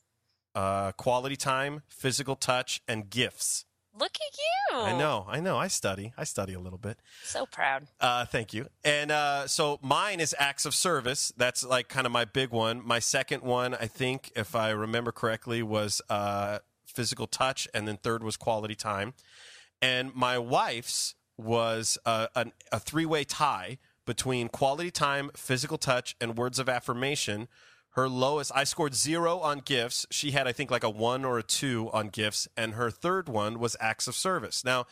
Uh, 0.57 0.91
quality 0.93 1.35
time, 1.35 1.83
physical 1.87 2.35
touch, 2.35 2.81
and 2.87 3.11
gifts. 3.11 3.65
Look 3.99 4.15
at 4.15 4.37
you. 4.37 4.77
I 4.79 4.97
know, 4.97 5.25
I 5.29 5.39
know. 5.39 5.55
I 5.57 5.67
study. 5.67 6.13
I 6.17 6.23
study 6.23 6.53
a 6.53 6.59
little 6.59 6.79
bit. 6.79 6.97
So 7.23 7.45
proud. 7.45 7.87
Uh, 7.99 8.25
thank 8.25 8.55
you. 8.55 8.67
And 8.83 9.11
uh, 9.11 9.45
so 9.47 9.77
mine 9.83 10.19
is 10.19 10.35
acts 10.39 10.65
of 10.65 10.73
service. 10.73 11.31
That's 11.37 11.63
like 11.63 11.89
kind 11.89 12.07
of 12.07 12.11
my 12.11 12.25
big 12.25 12.49
one. 12.49 12.85
My 12.85 12.97
second 12.97 13.43
one, 13.43 13.75
I 13.75 13.85
think, 13.85 14.31
if 14.35 14.55
I 14.55 14.69
remember 14.69 15.11
correctly, 15.11 15.61
was 15.61 16.01
uh, 16.09 16.59
physical 16.85 17.27
touch, 17.27 17.67
and 17.73 17.87
then 17.87 17.97
third 17.97 18.23
was 18.23 18.35
quality 18.35 18.75
time. 18.75 19.13
And 19.79 20.13
my 20.15 20.39
wife's 20.39 21.13
was 21.37 21.99
uh, 22.03 22.27
an, 22.35 22.51
a 22.71 22.79
three 22.79 23.05
way 23.05 23.23
tie 23.23 23.77
between 24.07 24.47
quality 24.47 24.89
time, 24.89 25.29
physical 25.35 25.77
touch, 25.77 26.15
and 26.19 26.35
words 26.35 26.57
of 26.57 26.67
affirmation. 26.67 27.47
Her 27.97 28.07
lowest, 28.07 28.51
I 28.53 28.63
scored 28.63 28.93
zero 28.93 29.39
on 29.39 29.57
gifts. 29.57 30.05
She 30.11 30.29
had, 30.29 30.47
I 30.47 30.51
think, 30.51 30.69
like 30.69 30.83
a 30.83 30.89
one 30.89 31.25
or 31.25 31.39
a 31.39 31.43
two 31.43 31.89
on 31.91 32.09
gifts. 32.09 32.47
And 32.55 32.75
her 32.75 32.91
third 32.91 33.27
one 33.27 33.57
was 33.57 33.75
acts 33.79 34.07
of 34.07 34.13
service. 34.13 34.63
Now, 34.63 34.85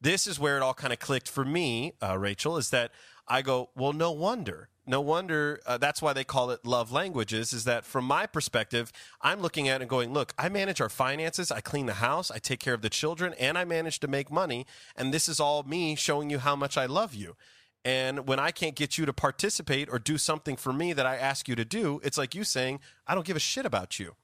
this 0.00 0.26
is 0.26 0.40
where 0.40 0.56
it 0.56 0.62
all 0.64 0.74
kind 0.74 0.92
of 0.92 0.98
clicked 0.98 1.28
for 1.28 1.44
me, 1.44 1.92
uh, 2.02 2.18
Rachel, 2.18 2.56
is 2.56 2.70
that 2.70 2.90
I 3.28 3.42
go, 3.42 3.70
well, 3.76 3.92
no 3.92 4.10
wonder. 4.10 4.70
No 4.88 5.00
wonder 5.00 5.60
uh, 5.66 5.78
that's 5.78 6.02
why 6.02 6.12
they 6.12 6.24
call 6.24 6.50
it 6.50 6.66
love 6.66 6.90
languages. 6.90 7.52
Is 7.52 7.62
that 7.62 7.84
from 7.84 8.04
my 8.04 8.26
perspective, 8.26 8.90
I'm 9.22 9.40
looking 9.40 9.68
at 9.68 9.80
it 9.80 9.82
and 9.82 9.90
going, 9.90 10.12
look, 10.12 10.34
I 10.36 10.48
manage 10.48 10.80
our 10.80 10.88
finances, 10.88 11.52
I 11.52 11.60
clean 11.60 11.86
the 11.86 11.94
house, 11.94 12.28
I 12.28 12.38
take 12.38 12.58
care 12.58 12.74
of 12.74 12.82
the 12.82 12.90
children, 12.90 13.34
and 13.38 13.56
I 13.56 13.64
manage 13.64 14.00
to 14.00 14.08
make 14.08 14.32
money. 14.32 14.66
And 14.96 15.14
this 15.14 15.28
is 15.28 15.38
all 15.38 15.62
me 15.62 15.94
showing 15.94 16.28
you 16.28 16.40
how 16.40 16.56
much 16.56 16.76
I 16.76 16.86
love 16.86 17.14
you. 17.14 17.36
And 17.84 18.26
when 18.26 18.38
I 18.38 18.50
can't 18.50 18.74
get 18.74 18.98
you 18.98 19.06
to 19.06 19.12
participate 19.12 19.88
or 19.90 19.98
do 19.98 20.18
something 20.18 20.56
for 20.56 20.72
me 20.72 20.92
that 20.92 21.06
I 21.06 21.16
ask 21.16 21.48
you 21.48 21.54
to 21.54 21.64
do, 21.64 22.00
it's 22.02 22.18
like 22.18 22.34
you 22.34 22.44
saying, 22.44 22.80
I 23.06 23.14
don't 23.14 23.26
give 23.26 23.36
a 23.36 23.40
shit 23.40 23.64
about 23.64 23.98
you. 23.98 24.14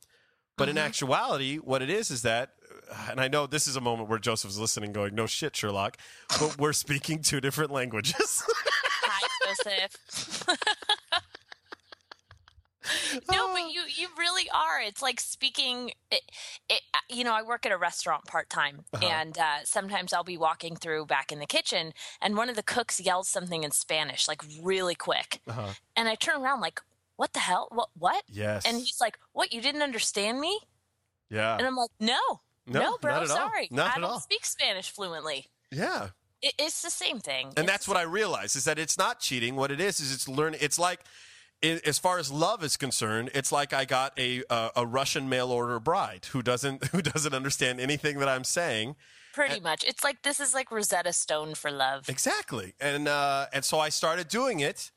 But 0.57 0.69
in 0.69 0.79
uh-huh. 0.79 0.87
actuality, 0.87 1.57
what 1.57 1.83
it 1.83 1.91
is 1.91 2.11
is 2.11 2.23
that, 2.23 2.51
uh, 2.91 3.09
and 3.11 3.21
I 3.21 3.29
know 3.29 3.47
this 3.47 3.67
is 3.67 3.77
a 3.77 3.81
moment 3.81 4.09
where 4.09 4.19
Joseph's 4.19 4.57
listening, 4.57 4.93
going, 4.93 5.15
"No 5.15 5.27
shit, 5.27 5.57
Sherlock," 5.57 5.97
but 6.39 6.59
we're 6.59 6.73
speaking 6.73 7.23
two 7.23 7.41
different 7.41 7.73
languages. 7.73 8.45
Hi, 9.03 9.55
Joseph. 9.65 10.47
no, 13.15 13.21
but 13.27 13.37
oh. 13.39 13.71
you 13.73 13.83
you 13.89 14.09
really 14.19 14.49
are. 14.51 14.81
It's 14.81 15.03
like 15.03 15.21
speaking. 15.21 15.93
It, 16.11 16.23
it, 16.69 16.83
uh, 16.93 16.99
you 17.09 17.25
know, 17.25 17.33
I 17.33 17.43
work 17.43 17.67
at 17.67 17.73
a 17.73 17.77
restaurant 17.77 18.25
part 18.27 18.51
time, 18.51 18.85
uh-huh. 18.93 19.07
and 19.07 19.39
uh, 19.39 19.65
sometimes 19.65 20.13
I'll 20.13 20.25
be 20.25 20.37
walking 20.37 20.77
through 20.77 21.07
back 21.07 21.33
in 21.33 21.39
the 21.39 21.47
kitchen, 21.47 21.93
and 22.21 22.37
one 22.37 22.49
of 22.49 22.57
the 22.57 22.63
cooks 22.63 23.01
yells 23.01 23.29
something 23.29 23.65
in 23.65 23.71
Spanish, 23.71 24.29
like 24.29 24.43
really 24.63 24.95
quick, 24.95 25.41
uh-huh. 25.49 25.73
and 25.97 26.09
I 26.09 26.15
turn 26.15 26.43
around 26.43 26.61
like, 26.61 26.81
"What 27.17 27.33
the 27.33 27.41
hell? 27.41 27.69
What? 27.71 27.89
What?" 27.99 28.25
Yes. 28.29 28.65
And 28.67 28.79
he's 28.79 29.01
like, 29.01 29.19
"What? 29.33 29.53
You 29.53 29.61
didn't 29.61 29.83
understand 29.83 30.41
me?" 30.41 30.61
yeah, 31.31 31.57
And 31.57 31.67
I'm 31.67 31.77
like, 31.77 31.91
"No, 32.01 32.21
No, 32.67 32.81
no, 32.81 32.99
bro, 33.01 33.15
not 33.15 33.23
at 33.25 33.31
all. 33.31 33.37
sorry, 33.37 33.69
I 33.73 33.95
don't 33.95 34.05
all." 34.05 34.21
speak 34.21 34.45
Spanish 34.45 34.91
fluently." 34.91 35.47
yeah. 35.71 36.09
It, 36.43 36.53
it's 36.59 36.83
the 36.83 36.91
same 36.91 37.21
thing, 37.21 37.47
and 37.57 37.61
It's 37.61 37.67
that's 37.67 37.89
what 37.89 37.97
I 37.97 38.03
realize 38.03 38.55
is 38.55 38.65
that 38.65 38.79
it's 38.79 38.99
not 38.99 39.19
cheating. 39.19 39.57
What 39.57 39.71
it 39.71 39.81
is 39.81 39.99
is 39.99 40.13
it's 40.13 40.29
learning. 40.29 40.61
It's 40.63 40.79
like, 40.79 41.01
as 41.65 41.99
far 41.99 42.19
as 42.19 42.31
love 42.31 42.63
is 42.63 42.77
concerned, 42.77 43.31
it's 43.35 43.51
like 43.51 43.73
I 43.73 43.85
got 43.85 44.19
a 44.19 44.43
uh, 44.51 44.71
a 44.77 44.87
Russian 44.87 45.29
mail 45.29 45.51
order 45.51 45.81
bride 45.81 46.27
who 46.33 46.43
doesn't 46.43 46.85
who 46.89 47.03
doesn't 47.03 47.35
understand 47.35 47.81
anything 47.81 48.19
that 48.19 48.29
I'm 48.29 48.45
saying. 48.45 48.97
Pretty 49.33 49.59
much. 49.59 49.83
It's 49.85 50.05
like 50.05 50.23
this 50.23 50.39
is 50.39 50.55
like 50.55 50.71
Rosetta 50.71 51.13
Stone 51.13 51.57
for 51.57 51.71
love. 51.71 52.09
Exactly, 52.09 52.75
and 52.81 53.09
uh, 53.09 53.47
and 53.53 53.65
so 53.65 53.79
I 53.81 53.89
started 53.89 54.29
doing 54.29 54.61
it. 54.61 54.91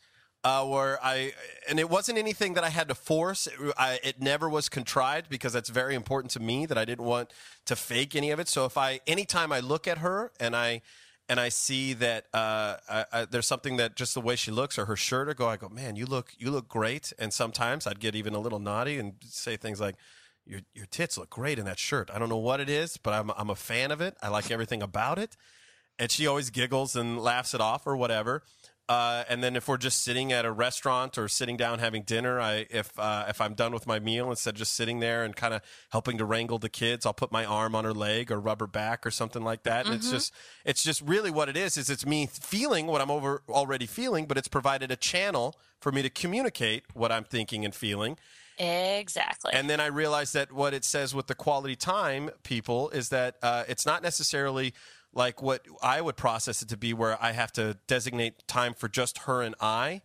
Uh, 0.43 0.63
where 0.63 1.03
I 1.03 1.33
and 1.67 1.79
it 1.79 1.89
wasn't 1.89 2.17
anything 2.17 2.53
that 2.53 2.63
I 2.63 2.69
had 2.69 2.88
to 2.89 2.95
force. 2.95 3.47
It, 3.47 3.53
I, 3.75 4.00
it 4.03 4.21
never 4.21 4.47
was 4.47 4.69
contrived 4.69 5.29
because 5.29 5.51
that's 5.51 5.67
very 5.67 5.95
important 5.95 6.31
to 6.33 6.39
me 6.39 6.65
that 6.67 6.77
I 6.77 6.86
didn't 6.86 7.05
want 7.05 7.33
to 7.65 7.75
fake 7.75 8.15
any 8.15 8.29
of 8.29 8.39
it. 8.39 8.47
So 8.47 8.63
if 8.65 8.77
I 8.77 9.01
anytime 9.07 9.51
I 9.51 9.59
look 9.59 9.88
at 9.88 9.97
her 9.97 10.31
and 10.39 10.55
I 10.55 10.83
and 11.29 11.39
I 11.39 11.50
see 11.50 11.93
that 11.93 12.25
uh, 12.34 12.77
I, 12.89 13.05
I, 13.12 13.25
there's 13.25 13.48
something 13.48 13.77
that 13.77 13.96
just 13.96 14.13
the 14.13 14.22
way 14.22 14.36
she 14.36 14.51
looks 14.51 14.77
or 14.77 14.86
her 14.86 14.96
shirt, 14.96 15.27
or 15.29 15.34
go, 15.34 15.48
I 15.48 15.57
go, 15.57 15.69
man, 15.69 15.96
you 15.96 16.05
look 16.05 16.34
you 16.38 16.51
look 16.51 16.67
great. 16.67 17.13
And 17.19 17.34
sometimes 17.34 17.88
I'd 17.88 18.00
get 18.00 18.15
even 18.15 18.34
a 18.34 18.39
little 18.39 18.60
naughty 18.60 18.98
and 18.98 19.13
say 19.22 19.57
things 19.57 19.79
like. 19.79 19.96
Your, 20.50 20.62
your 20.74 20.86
tits 20.86 21.17
look 21.17 21.29
great 21.29 21.60
in 21.60 21.65
that 21.65 21.77
shirt. 21.77 22.10
I 22.10 22.17
don't 22.17 22.29
know 22.29 22.38
what 22.38 22.62
it 22.62 22.69
is, 22.69 22.96
but 22.96 23.13
I'm, 23.13 23.31
I'm 23.31 23.50
a 23.50 23.55
fan 23.55 23.91
of 23.91 24.00
it. 24.00 24.15
I 24.24 24.29
like 24.29 24.50
everything 24.50 24.81
about 24.81 25.19
it 25.19 25.36
and 26.00 26.12
she 26.12 26.27
always 26.27 26.50
giggles 26.50 26.96
and 26.96 27.19
laughs 27.19 27.53
it 27.53 27.62
off 27.62 27.88
or 27.88 27.96
whatever. 27.96 28.43
Uh, 28.89 29.25
and 29.27 29.44
then 29.44 29.58
if 29.58 29.67
we're 29.67 29.77
just 29.77 30.01
sitting 30.01 30.32
at 30.32 30.46
a 30.46 30.51
restaurant 30.51 31.17
or 31.17 31.27
sitting 31.27 31.58
down 31.58 31.79
having 31.79 32.03
dinner, 32.03 32.39
I 32.39 32.65
if 32.70 32.98
uh, 32.98 33.25
if 33.27 33.41
I'm 33.41 33.53
done 33.53 33.74
with 33.74 33.86
my 33.86 34.00
meal, 34.00 34.29
instead 34.29 34.51
of 34.51 34.60
just 34.60 34.74
sitting 34.75 35.00
there 35.00 35.25
and 35.25 35.36
kind 35.36 35.53
of 35.53 35.62
helping 35.91 36.17
to 36.20 36.25
wrangle 36.25 36.58
the 36.58 36.70
kids, 36.70 37.06
I'll 37.06 37.13
put 37.13 37.32
my 37.32 37.44
arm 37.44 37.75
on 37.75 37.84
her 37.84 37.94
leg 37.94 38.32
or 38.32 38.39
rub 38.39 38.62
her 38.62 38.67
back 38.67 39.06
or 39.06 39.12
something 39.12 39.44
like 39.44 39.63
that. 39.63 39.86
And 39.86 39.96
it's 39.96 40.10
just 40.10 40.34
it's 40.63 40.84
just 40.84 41.01
really 41.01 41.32
what 41.32 41.50
it 41.50 41.58
is. 41.58 41.75
Is 41.75 41.89
it's 41.89 42.06
me 42.06 42.27
feeling 42.27 42.88
what 42.88 43.01
I'm 43.01 43.12
over 43.12 43.44
already 43.50 43.88
feeling, 43.88 44.25
but 44.25 44.38
it's 44.38 44.48
provided 44.48 44.89
a 44.89 44.96
channel 44.96 45.56
for 45.82 45.91
me 45.91 46.01
to 46.01 46.10
communicate 46.10 46.84
what 46.94 47.12
I'm 47.12 47.25
thinking 47.25 47.65
and 47.65 47.75
feeling. 47.75 48.17
Exactly. 48.60 49.53
And 49.53 49.70
then 49.70 49.79
I 49.79 49.88
realized 49.88 50.34
that 50.34 50.51
what 50.51 50.74
it 50.74 50.84
says 50.84 51.13
with 51.13 51.27
the 51.27 51.36
quality 51.36 51.75
time 51.75 52.32
people 52.44 52.89
is 52.89 53.10
that 53.10 53.36
uh, 53.44 53.65
it's 53.67 53.86
not 53.86 54.01
necessarily 54.01 54.74
like 55.13 55.41
what 55.41 55.65
I 55.81 56.01
would 56.01 56.15
process 56.15 56.61
it 56.61 56.69
to 56.69 56.77
be, 56.77 56.93
where 56.93 57.21
I 57.21 57.31
have 57.31 57.51
to 57.53 57.77
designate 57.87 58.47
time 58.47 58.73
for 58.73 58.87
just 58.87 59.19
her 59.19 59.41
and 59.41 59.55
I. 59.59 60.01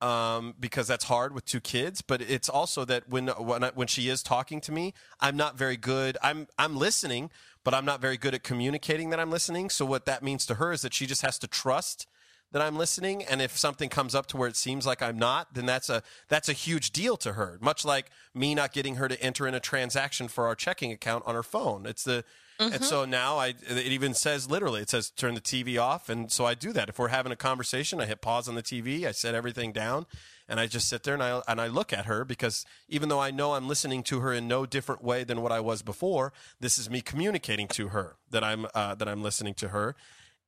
Um, 0.00 0.54
because 0.60 0.86
that's 0.86 1.06
hard 1.06 1.34
with 1.34 1.44
two 1.44 1.58
kids, 1.58 2.02
but 2.02 2.22
it's 2.22 2.48
also 2.48 2.84
that 2.84 3.08
when 3.08 3.26
when 3.26 3.64
I, 3.64 3.70
when 3.74 3.88
she 3.88 4.08
is 4.08 4.22
talking 4.22 4.60
to 4.60 4.70
me, 4.70 4.94
I'm 5.18 5.36
not 5.36 5.58
very 5.58 5.76
good. 5.76 6.16
I'm 6.22 6.46
I'm 6.56 6.76
listening, 6.76 7.30
but 7.64 7.74
I'm 7.74 7.84
not 7.84 8.00
very 8.00 8.16
good 8.16 8.32
at 8.32 8.44
communicating 8.44 9.10
that 9.10 9.18
I'm 9.18 9.30
listening. 9.32 9.70
So 9.70 9.84
what 9.84 10.06
that 10.06 10.22
means 10.22 10.46
to 10.46 10.54
her 10.54 10.70
is 10.70 10.82
that 10.82 10.94
she 10.94 11.04
just 11.04 11.22
has 11.22 11.36
to 11.40 11.48
trust 11.48 12.06
that 12.52 12.62
I'm 12.62 12.76
listening, 12.76 13.24
and 13.24 13.42
if 13.42 13.58
something 13.58 13.88
comes 13.88 14.14
up 14.14 14.26
to 14.26 14.36
where 14.36 14.48
it 14.48 14.56
seems 14.56 14.86
like 14.86 15.02
I'm 15.02 15.18
not, 15.18 15.54
then 15.54 15.66
that's 15.66 15.90
a 15.90 16.02
that's 16.28 16.48
a 16.48 16.54
huge 16.54 16.92
deal 16.92 17.16
to 17.18 17.32
her. 17.32 17.58
Much 17.60 17.84
like 17.84 18.10
me 18.34 18.54
not 18.54 18.72
getting 18.72 18.96
her 18.96 19.08
to 19.08 19.20
enter 19.20 19.46
in 19.46 19.54
a 19.54 19.60
transaction 19.60 20.28
for 20.28 20.46
our 20.46 20.54
checking 20.54 20.92
account 20.92 21.24
on 21.26 21.34
her 21.34 21.42
phone. 21.42 21.86
It's 21.86 22.04
the 22.04 22.24
and 22.58 22.84
so 22.84 23.04
now 23.04 23.38
I 23.38 23.48
it 23.48 23.86
even 23.86 24.14
says 24.14 24.50
literally 24.50 24.80
it 24.80 24.90
says 24.90 25.10
turn 25.10 25.34
the 25.34 25.40
TV 25.40 25.80
off, 25.80 26.08
and 26.08 26.30
so 26.30 26.44
I 26.44 26.54
do 26.54 26.72
that. 26.72 26.88
If 26.88 26.98
we're 26.98 27.08
having 27.08 27.32
a 27.32 27.36
conversation, 27.36 28.00
I 28.00 28.06
hit 28.06 28.20
pause 28.20 28.48
on 28.48 28.54
the 28.54 28.62
TV, 28.62 29.04
I 29.04 29.12
set 29.12 29.34
everything 29.34 29.72
down, 29.72 30.06
and 30.48 30.58
I 30.58 30.66
just 30.66 30.88
sit 30.88 31.02
there 31.02 31.14
and 31.14 31.22
I 31.22 31.42
and 31.46 31.60
I 31.60 31.68
look 31.68 31.92
at 31.92 32.06
her 32.06 32.24
because 32.24 32.64
even 32.88 33.08
though 33.08 33.20
I 33.20 33.30
know 33.30 33.54
I'm 33.54 33.68
listening 33.68 34.02
to 34.04 34.20
her 34.20 34.32
in 34.32 34.48
no 34.48 34.66
different 34.66 35.02
way 35.04 35.24
than 35.24 35.42
what 35.42 35.52
I 35.52 35.60
was 35.60 35.82
before, 35.82 36.32
this 36.60 36.78
is 36.78 36.90
me 36.90 37.00
communicating 37.00 37.68
to 37.68 37.88
her 37.88 38.16
that 38.30 38.42
I'm 38.42 38.66
uh, 38.74 38.94
that 38.96 39.08
I'm 39.08 39.22
listening 39.22 39.54
to 39.54 39.68
her. 39.68 39.94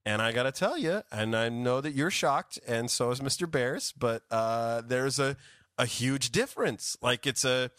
And 0.06 0.22
I 0.22 0.32
got 0.32 0.44
to 0.44 0.52
tell 0.52 0.78
you, 0.78 1.02
and 1.12 1.36
I 1.36 1.50
know 1.50 1.82
that 1.82 1.92
you're 1.92 2.10
shocked, 2.10 2.58
and 2.66 2.90
so 2.90 3.10
is 3.10 3.20
Mr. 3.20 3.48
Bears, 3.48 3.92
but 3.98 4.22
uh, 4.30 4.80
there's 4.80 5.18
a, 5.18 5.36
a 5.76 5.84
huge 5.84 6.30
difference. 6.30 6.96
Like 7.02 7.26
it's 7.26 7.44
a 7.44 7.70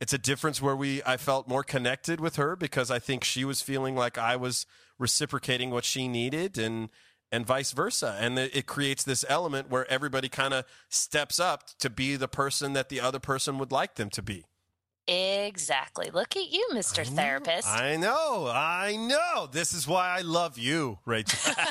it's 0.00 0.12
a 0.12 0.18
difference 0.18 0.62
where 0.62 0.74
we 0.74 1.02
I 1.04 1.16
felt 1.16 1.46
more 1.46 1.62
connected 1.62 2.20
with 2.20 2.36
her 2.36 2.56
because 2.56 2.90
I 2.90 2.98
think 2.98 3.22
she 3.22 3.44
was 3.44 3.60
feeling 3.60 3.94
like 3.94 4.16
I 4.18 4.36
was 4.36 4.66
reciprocating 4.98 5.70
what 5.70 5.84
she 5.84 6.08
needed, 6.08 6.58
and 6.58 6.88
and 7.30 7.46
vice 7.46 7.72
versa. 7.72 8.16
And 8.18 8.38
it 8.38 8.56
it 8.56 8.66
creates 8.66 9.04
this 9.04 9.24
element 9.28 9.70
where 9.70 9.90
everybody 9.90 10.28
kind 10.28 10.54
of 10.54 10.64
steps 10.88 11.38
up 11.38 11.64
to 11.78 11.90
be 11.90 12.16
the 12.16 12.28
person 12.28 12.72
that 12.72 12.88
the 12.88 13.00
other 13.00 13.20
person 13.20 13.58
would 13.58 13.70
like 13.70 13.96
them 13.96 14.10
to 14.10 14.22
be. 14.22 14.46
Exactly. 15.06 16.10
Look 16.12 16.36
at 16.36 16.50
you, 16.52 16.68
Mr. 16.72 17.04
Therapist. 17.04 17.66
I 17.66 17.96
know, 17.96 18.48
I 18.52 18.96
know. 18.96 19.48
This 19.50 19.72
is 19.74 19.88
why 19.88 20.08
I 20.08 20.20
love 20.20 20.56
you, 20.56 20.98
Rachel. 21.04 21.52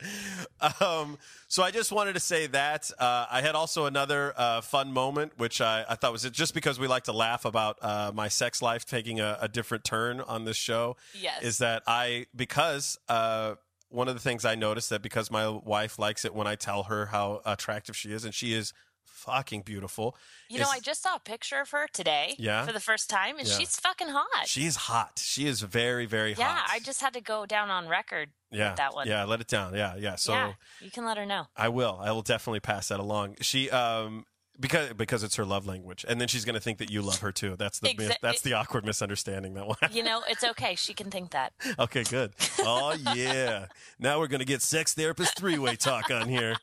um, 0.80 1.18
so 1.46 1.62
I 1.62 1.70
just 1.70 1.92
wanted 1.92 2.14
to 2.14 2.20
say 2.20 2.46
that 2.48 2.90
uh, 2.98 3.26
I 3.30 3.40
had 3.40 3.54
also 3.54 3.86
another 3.86 4.34
uh, 4.36 4.60
fun 4.60 4.92
moment, 4.92 5.32
which 5.36 5.60
I, 5.60 5.84
I 5.88 5.94
thought 5.94 6.12
was 6.12 6.22
just 6.30 6.54
because 6.54 6.78
we 6.78 6.86
like 6.86 7.04
to 7.04 7.12
laugh 7.12 7.44
about 7.44 7.78
uh, 7.82 8.12
my 8.14 8.28
sex 8.28 8.60
life 8.60 8.84
taking 8.84 9.20
a, 9.20 9.38
a 9.40 9.48
different 9.48 9.84
turn 9.84 10.20
on 10.20 10.44
this 10.44 10.56
show. 10.56 10.96
Yes. 11.14 11.42
is 11.42 11.58
that 11.58 11.82
I 11.86 12.26
because 12.34 12.98
uh, 13.08 13.54
one 13.90 14.08
of 14.08 14.14
the 14.14 14.20
things 14.20 14.44
I 14.44 14.54
noticed 14.54 14.90
that 14.90 15.02
because 15.02 15.30
my 15.30 15.48
wife 15.48 15.98
likes 15.98 16.24
it 16.24 16.34
when 16.34 16.46
I 16.46 16.54
tell 16.56 16.84
her 16.84 17.06
how 17.06 17.40
attractive 17.44 17.96
she 17.96 18.12
is, 18.12 18.24
and 18.24 18.34
she 18.34 18.52
is 18.52 18.72
fucking 19.18 19.62
beautiful. 19.62 20.16
you 20.48 20.58
know, 20.58 20.68
I 20.70 20.80
just 20.80 21.02
saw 21.02 21.16
a 21.16 21.20
picture 21.20 21.60
of 21.60 21.70
her 21.70 21.86
today 21.92 22.34
Yeah? 22.38 22.64
for 22.64 22.72
the 22.72 22.80
first 22.80 23.10
time, 23.10 23.38
and 23.38 23.46
Yeah. 23.46 23.58
she's 23.58 23.76
fucking 23.76 24.08
hot. 24.08 24.46
She 24.46 24.64
is 24.64 24.76
hot. 24.76 25.20
She 25.22 25.46
is 25.46 25.60
very, 25.60 26.06
very 26.06 26.32
yeah, 26.34 26.44
hot. 26.44 26.66
Yeah, 26.68 26.74
I 26.74 26.78
just 26.78 27.00
had 27.00 27.12
to 27.14 27.20
go 27.20 27.44
down 27.44 27.68
on 27.70 27.88
record 27.88 28.30
yeah, 28.50 28.70
with 28.70 28.76
that 28.76 28.94
one. 28.94 29.06
Yeah, 29.06 29.24
let 29.24 29.40
it 29.40 29.48
down. 29.48 29.74
Yeah, 29.74 29.96
yeah. 29.96 30.14
So 30.14 30.32
yeah, 30.32 30.52
you 30.80 30.90
can 30.90 31.04
let 31.04 31.16
her 31.18 31.26
know. 31.26 31.46
I 31.56 31.68
will. 31.68 31.98
I 32.00 32.12
will 32.12 32.22
definitely 32.22 32.60
pass 32.60 32.88
that 32.88 33.00
along. 33.00 33.36
She 33.42 33.68
um 33.70 34.24
because 34.60 34.92
because 34.94 35.22
it's 35.22 35.36
her 35.36 35.44
love 35.44 35.66
language, 35.66 36.04
and 36.08 36.20
then 36.20 36.28
she's 36.28 36.44
going 36.44 36.54
to 36.54 36.60
think 36.60 36.78
that 36.78 36.90
you 36.90 37.02
love 37.02 37.20
her 37.20 37.32
too. 37.32 37.56
That's 37.56 37.80
the 37.80 37.88
Exa- 37.88 38.16
that's 38.20 38.42
the 38.42 38.54
awkward 38.54 38.84
misunderstanding 38.84 39.54
that 39.54 39.66
will 39.66 39.76
happen. 39.80 39.96
You 39.96 40.02
know, 40.02 40.22
it's 40.28 40.44
okay. 40.44 40.74
She 40.74 40.94
can 40.94 41.10
think 41.10 41.30
that. 41.30 41.52
Okay, 41.78 42.02
good. 42.02 42.32
Oh 42.60 42.96
yeah. 43.14 43.66
Now 44.00 44.18
we're 44.18 44.26
going 44.26 44.40
to 44.40 44.46
get 44.46 44.62
sex 44.62 44.94
therapist 44.94 45.38
three 45.38 45.58
way 45.58 45.76
talk 45.76 46.10
on 46.10 46.28
here. 46.28 46.56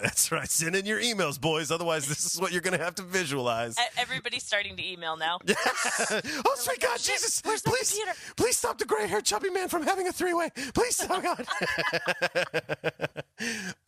That's 0.00 0.30
right. 0.30 0.48
Send 0.48 0.76
in 0.76 0.84
your 0.84 1.00
emails, 1.00 1.40
boys. 1.40 1.70
Otherwise, 1.70 2.06
this 2.06 2.24
is 2.26 2.40
what 2.40 2.52
you're 2.52 2.60
going 2.60 2.76
to 2.76 2.84
have 2.84 2.94
to 2.96 3.02
visualize. 3.02 3.76
Everybody's 3.96 4.44
starting 4.44 4.76
to 4.76 4.86
email 4.86 5.16
now. 5.16 5.38
oh, 5.48 6.54
sweet 6.56 6.80
God, 6.80 7.00
"Shit, 7.00 7.14
Jesus! 7.16 7.40
please, 7.40 7.62
computer?" 7.62 8.12
please 8.36 8.56
stop 8.56 8.78
the 8.78 8.84
gray-haired 8.84 9.24
chubby 9.24 9.50
man 9.50 9.68
from 9.68 9.82
having 9.82 10.06
a 10.06 10.12
three-way. 10.12 10.50
Please, 10.74 11.04
oh 11.08 11.20
God. 11.20 11.46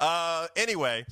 uh, 0.01 0.47
anyway, 0.57 1.05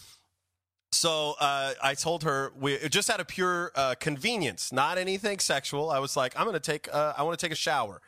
so 0.90 1.34
uh, 1.40 1.74
I 1.82 1.94
told 1.94 2.24
her 2.24 2.52
we 2.58 2.78
just 2.88 3.10
out 3.10 3.20
of 3.20 3.28
pure 3.28 3.72
uh, 3.74 3.94
convenience, 4.00 4.72
not 4.72 4.98
anything 4.98 5.38
sexual. 5.38 5.90
I 5.90 5.98
was 5.98 6.16
like, 6.16 6.38
I'm 6.38 6.50
to 6.50 6.60
take, 6.60 6.92
uh, 6.92 7.14
I 7.16 7.22
want 7.22 7.38
to 7.38 7.44
take 7.44 7.52
a 7.52 7.56
shower. 7.56 8.00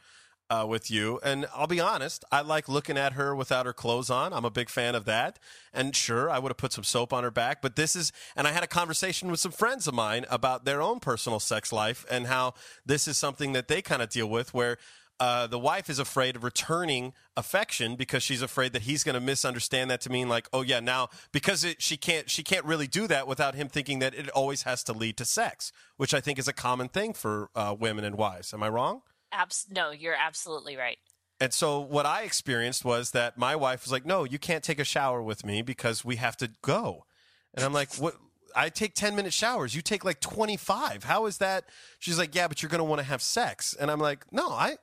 Uh, 0.52 0.66
with 0.66 0.90
you, 0.90 1.20
and 1.22 1.46
I'll 1.54 1.68
be 1.68 1.78
honest, 1.78 2.24
I 2.32 2.40
like 2.40 2.68
looking 2.68 2.98
at 2.98 3.12
her 3.12 3.36
without 3.36 3.66
her 3.66 3.72
clothes 3.72 4.10
on. 4.10 4.32
I'm 4.32 4.44
a 4.44 4.50
big 4.50 4.68
fan 4.68 4.96
of 4.96 5.04
that. 5.04 5.38
And 5.72 5.94
sure, 5.94 6.28
I 6.28 6.40
would 6.40 6.50
have 6.50 6.56
put 6.56 6.72
some 6.72 6.82
soap 6.82 7.12
on 7.12 7.22
her 7.22 7.30
back, 7.30 7.62
but 7.62 7.76
this 7.76 7.94
is, 7.94 8.10
and 8.34 8.48
I 8.48 8.50
had 8.50 8.64
a 8.64 8.66
conversation 8.66 9.30
with 9.30 9.38
some 9.38 9.52
friends 9.52 9.86
of 9.86 9.94
mine 9.94 10.26
about 10.28 10.64
their 10.64 10.82
own 10.82 10.98
personal 10.98 11.38
sex 11.38 11.72
life 11.72 12.04
and 12.10 12.26
how 12.26 12.54
this 12.84 13.06
is 13.06 13.16
something 13.16 13.52
that 13.52 13.68
they 13.68 13.80
kind 13.80 14.02
of 14.02 14.08
deal 14.08 14.28
with 14.28 14.52
where 14.52 14.76
uh, 15.20 15.46
the 15.46 15.58
wife 15.58 15.90
is 15.90 15.98
afraid 15.98 16.34
of 16.34 16.42
returning 16.42 17.12
affection 17.36 17.94
because 17.94 18.22
she's 18.22 18.40
afraid 18.40 18.72
that 18.72 18.82
he's 18.82 19.04
going 19.04 19.14
to 19.14 19.20
misunderstand 19.20 19.90
that 19.90 20.00
to 20.00 20.10
mean 20.10 20.30
like, 20.30 20.48
oh 20.50 20.62
yeah, 20.62 20.80
now 20.80 21.08
because 21.30 21.62
it, 21.62 21.82
she 21.82 21.98
can't 21.98 22.30
she 22.30 22.42
can't 22.42 22.64
really 22.64 22.86
do 22.86 23.06
that 23.06 23.28
without 23.28 23.54
him 23.54 23.68
thinking 23.68 23.98
that 23.98 24.14
it 24.14 24.30
always 24.30 24.62
has 24.62 24.82
to 24.84 24.94
lead 24.94 25.18
to 25.18 25.26
sex, 25.26 25.72
which 25.98 26.14
I 26.14 26.20
think 26.20 26.38
is 26.38 26.48
a 26.48 26.54
common 26.54 26.88
thing 26.88 27.12
for 27.12 27.50
uh, 27.54 27.76
women 27.78 28.02
and 28.04 28.16
wives. 28.16 28.54
Am 28.54 28.62
I 28.62 28.70
wrong? 28.70 29.02
Abs- 29.30 29.66
no, 29.70 29.90
you're 29.90 30.16
absolutely 30.18 30.76
right. 30.76 30.96
And 31.38 31.52
so 31.52 31.80
what 31.80 32.06
I 32.06 32.22
experienced 32.22 32.84
was 32.84 33.10
that 33.10 33.36
my 33.36 33.54
wife 33.54 33.84
was 33.84 33.92
like, 33.92 34.06
"No, 34.06 34.24
you 34.24 34.38
can't 34.38 34.64
take 34.64 34.78
a 34.78 34.84
shower 34.84 35.22
with 35.22 35.44
me 35.44 35.60
because 35.60 36.02
we 36.02 36.16
have 36.16 36.36
to 36.38 36.50
go." 36.62 37.04
And 37.52 37.62
I'm 37.62 37.74
like, 37.74 37.94
"What? 37.96 38.14
I 38.56 38.68
take 38.70 38.94
10 38.94 39.14
minute 39.14 39.32
showers. 39.32 39.74
You 39.74 39.82
take 39.82 40.02
like 40.02 40.20
25. 40.20 41.04
How 41.04 41.26
is 41.26 41.38
that?" 41.38 41.64
She's 41.98 42.18
like, 42.18 42.34
"Yeah, 42.34 42.48
but 42.48 42.62
you're 42.62 42.70
going 42.70 42.78
to 42.78 42.84
want 42.84 43.00
to 43.00 43.06
have 43.06 43.20
sex." 43.20 43.74
And 43.78 43.90
I'm 43.90 44.00
like, 44.00 44.24
"No, 44.32 44.48
I 44.50 44.78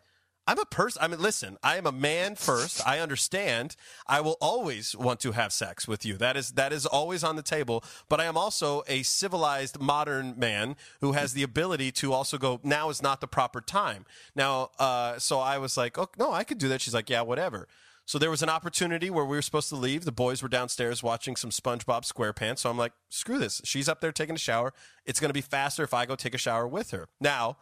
I'm 0.48 0.60
a 0.60 0.66
person. 0.66 1.01
I 1.04 1.08
mean, 1.10 1.22
listen, 1.22 1.58
I 1.62 1.75
am 1.75 1.86
a 1.86 1.92
man 1.92 2.36
first. 2.36 2.82
I 2.88 3.00
understand. 3.00 3.75
I 4.08 4.22
will 4.22 4.38
always 4.39 4.96
want 4.96 5.20
to 5.20 5.34
have 5.34 5.51
sex 5.51 5.88
with 5.89 6.06
you. 6.06 6.16
That 6.16 6.38
is 6.38 6.51
that 6.51 6.72
is 6.72 6.86
always 6.86 7.22
on 7.24 7.36
the 7.36 7.42
table. 7.42 7.84
But 8.08 8.22
I 8.22 8.25
am 8.25 8.38
also 8.38 8.84
a 8.88 9.04
civilized 9.04 9.80
modern 9.80 10.36
man 10.39 10.77
who 11.01 11.12
has 11.12 11.34
the 11.34 11.44
ability 11.44 11.92
to 11.94 12.13
also 12.13 12.38
go. 12.38 12.62
Now 12.63 12.89
is 12.89 13.01
not 13.01 13.20
the 13.20 13.27
proper 13.27 13.60
time. 13.60 14.06
Now, 14.36 14.70
uh, 14.80 15.20
so 15.20 15.39
I 15.39 15.58
was 15.58 15.75
like, 15.75 15.98
oh 15.98 16.08
no, 16.18 16.32
I 16.32 16.46
could 16.46 16.60
do 16.60 16.70
that. 16.70 16.80
She's 16.80 16.94
like, 16.94 17.10
yeah, 17.10 17.22
whatever. 17.22 17.68
So 18.06 18.18
there 18.18 18.30
was 18.30 18.42
an 18.42 18.48
opportunity 18.48 19.10
where 19.10 19.25
we 19.25 19.36
were 19.36 19.42
supposed 19.42 19.68
to 19.68 19.75
leave. 19.75 20.06
The 20.06 20.13
boys 20.13 20.42
were 20.42 20.48
downstairs 20.48 21.04
watching 21.04 21.36
some 21.36 21.50
SpongeBob 21.50 22.10
SquarePants. 22.10 22.60
So 22.60 22.70
I'm 22.70 22.77
like, 22.77 22.94
screw 23.10 23.38
this. 23.38 23.62
She's 23.65 23.89
up 23.89 24.00
there 24.00 24.13
taking 24.13 24.36
a 24.36 24.39
shower. 24.39 24.74
It's 25.06 25.19
going 25.19 25.30
to 25.30 25.34
be 25.34 25.41
faster 25.41 25.84
if 25.84 25.93
I 25.93 26.06
go 26.06 26.15
take 26.15 26.34
a 26.34 26.38
shower 26.38 26.65
with 26.65 26.91
her. 26.91 27.10
Now, 27.19 27.58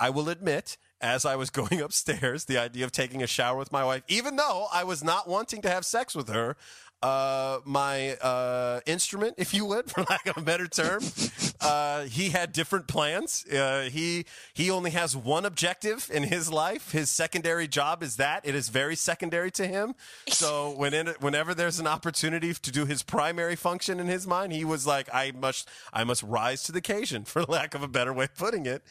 I 0.00 0.08
will 0.08 0.30
admit, 0.30 0.78
as 1.02 1.26
I 1.26 1.36
was 1.36 1.50
going 1.50 1.80
upstairs, 1.82 2.44
the 2.44 2.58
idea 2.58 2.84
of 2.84 2.92
taking 2.92 3.22
a 3.22 3.26
shower 3.26 3.58
with 3.58 3.72
my 3.72 3.84
wife, 3.84 4.02
even 4.08 4.36
though 4.36 4.66
I 4.72 4.84
was 4.84 5.02
not 5.02 5.28
wanting 5.28 5.60
to 5.62 5.68
have 5.68 5.84
sex 5.84 6.14
with 6.14 6.28
her, 6.28 6.56
uh, 7.02 7.58
my 7.64 8.12
uh, 8.18 8.80
instrument, 8.86 9.34
if 9.36 9.52
you 9.52 9.64
would, 9.66 9.90
for 9.90 10.04
lack 10.04 10.26
of 10.26 10.36
a 10.36 10.40
better 10.40 10.68
term, 10.68 11.02
uh, 11.60 12.04
he 12.04 12.30
had 12.30 12.52
different 12.52 12.86
plans. 12.86 13.44
Uh, 13.46 13.88
he 13.90 14.24
he 14.54 14.70
only 14.70 14.90
has 14.92 15.16
one 15.16 15.44
objective 15.44 16.08
in 16.12 16.22
his 16.22 16.50
life. 16.50 16.92
His 16.92 17.10
secondary 17.10 17.66
job 17.66 18.02
is 18.02 18.16
that. 18.16 18.46
It 18.46 18.54
is 18.54 18.68
very 18.68 18.94
secondary 18.94 19.50
to 19.52 19.66
him. 19.66 19.94
So 20.28 20.70
when 20.76 20.94
in, 20.94 21.08
whenever 21.18 21.54
there's 21.54 21.80
an 21.80 21.88
opportunity 21.88 22.54
to 22.54 22.70
do 22.70 22.86
his 22.86 23.02
primary 23.02 23.56
function 23.56 23.98
in 23.98 24.06
his 24.06 24.26
mind, 24.26 24.52
he 24.52 24.64
was 24.64 24.86
like, 24.86 25.08
I 25.12 25.32
must 25.32 25.68
I 25.92 26.04
must 26.04 26.22
rise 26.22 26.62
to 26.64 26.72
the 26.72 26.78
occasion, 26.78 27.24
for 27.24 27.42
lack 27.42 27.74
of 27.74 27.82
a 27.82 27.88
better 27.88 28.12
way 28.12 28.24
of 28.24 28.36
putting 28.36 28.66
it. 28.66 28.84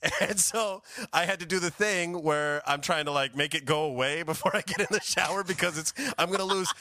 And 0.20 0.38
so 0.38 0.82
I 1.12 1.24
had 1.24 1.40
to 1.40 1.46
do 1.46 1.58
the 1.58 1.70
thing 1.70 2.22
where 2.22 2.62
I'm 2.66 2.80
trying 2.80 3.06
to 3.06 3.12
like 3.12 3.36
make 3.36 3.54
it 3.54 3.64
go 3.64 3.82
away 3.84 4.22
before 4.22 4.54
I 4.54 4.62
get 4.62 4.80
in 4.80 4.86
the 4.90 5.00
shower 5.00 5.44
because 5.44 5.78
it's 5.78 5.92
I'm 6.16 6.28
to 6.38 6.44
lose 6.44 6.72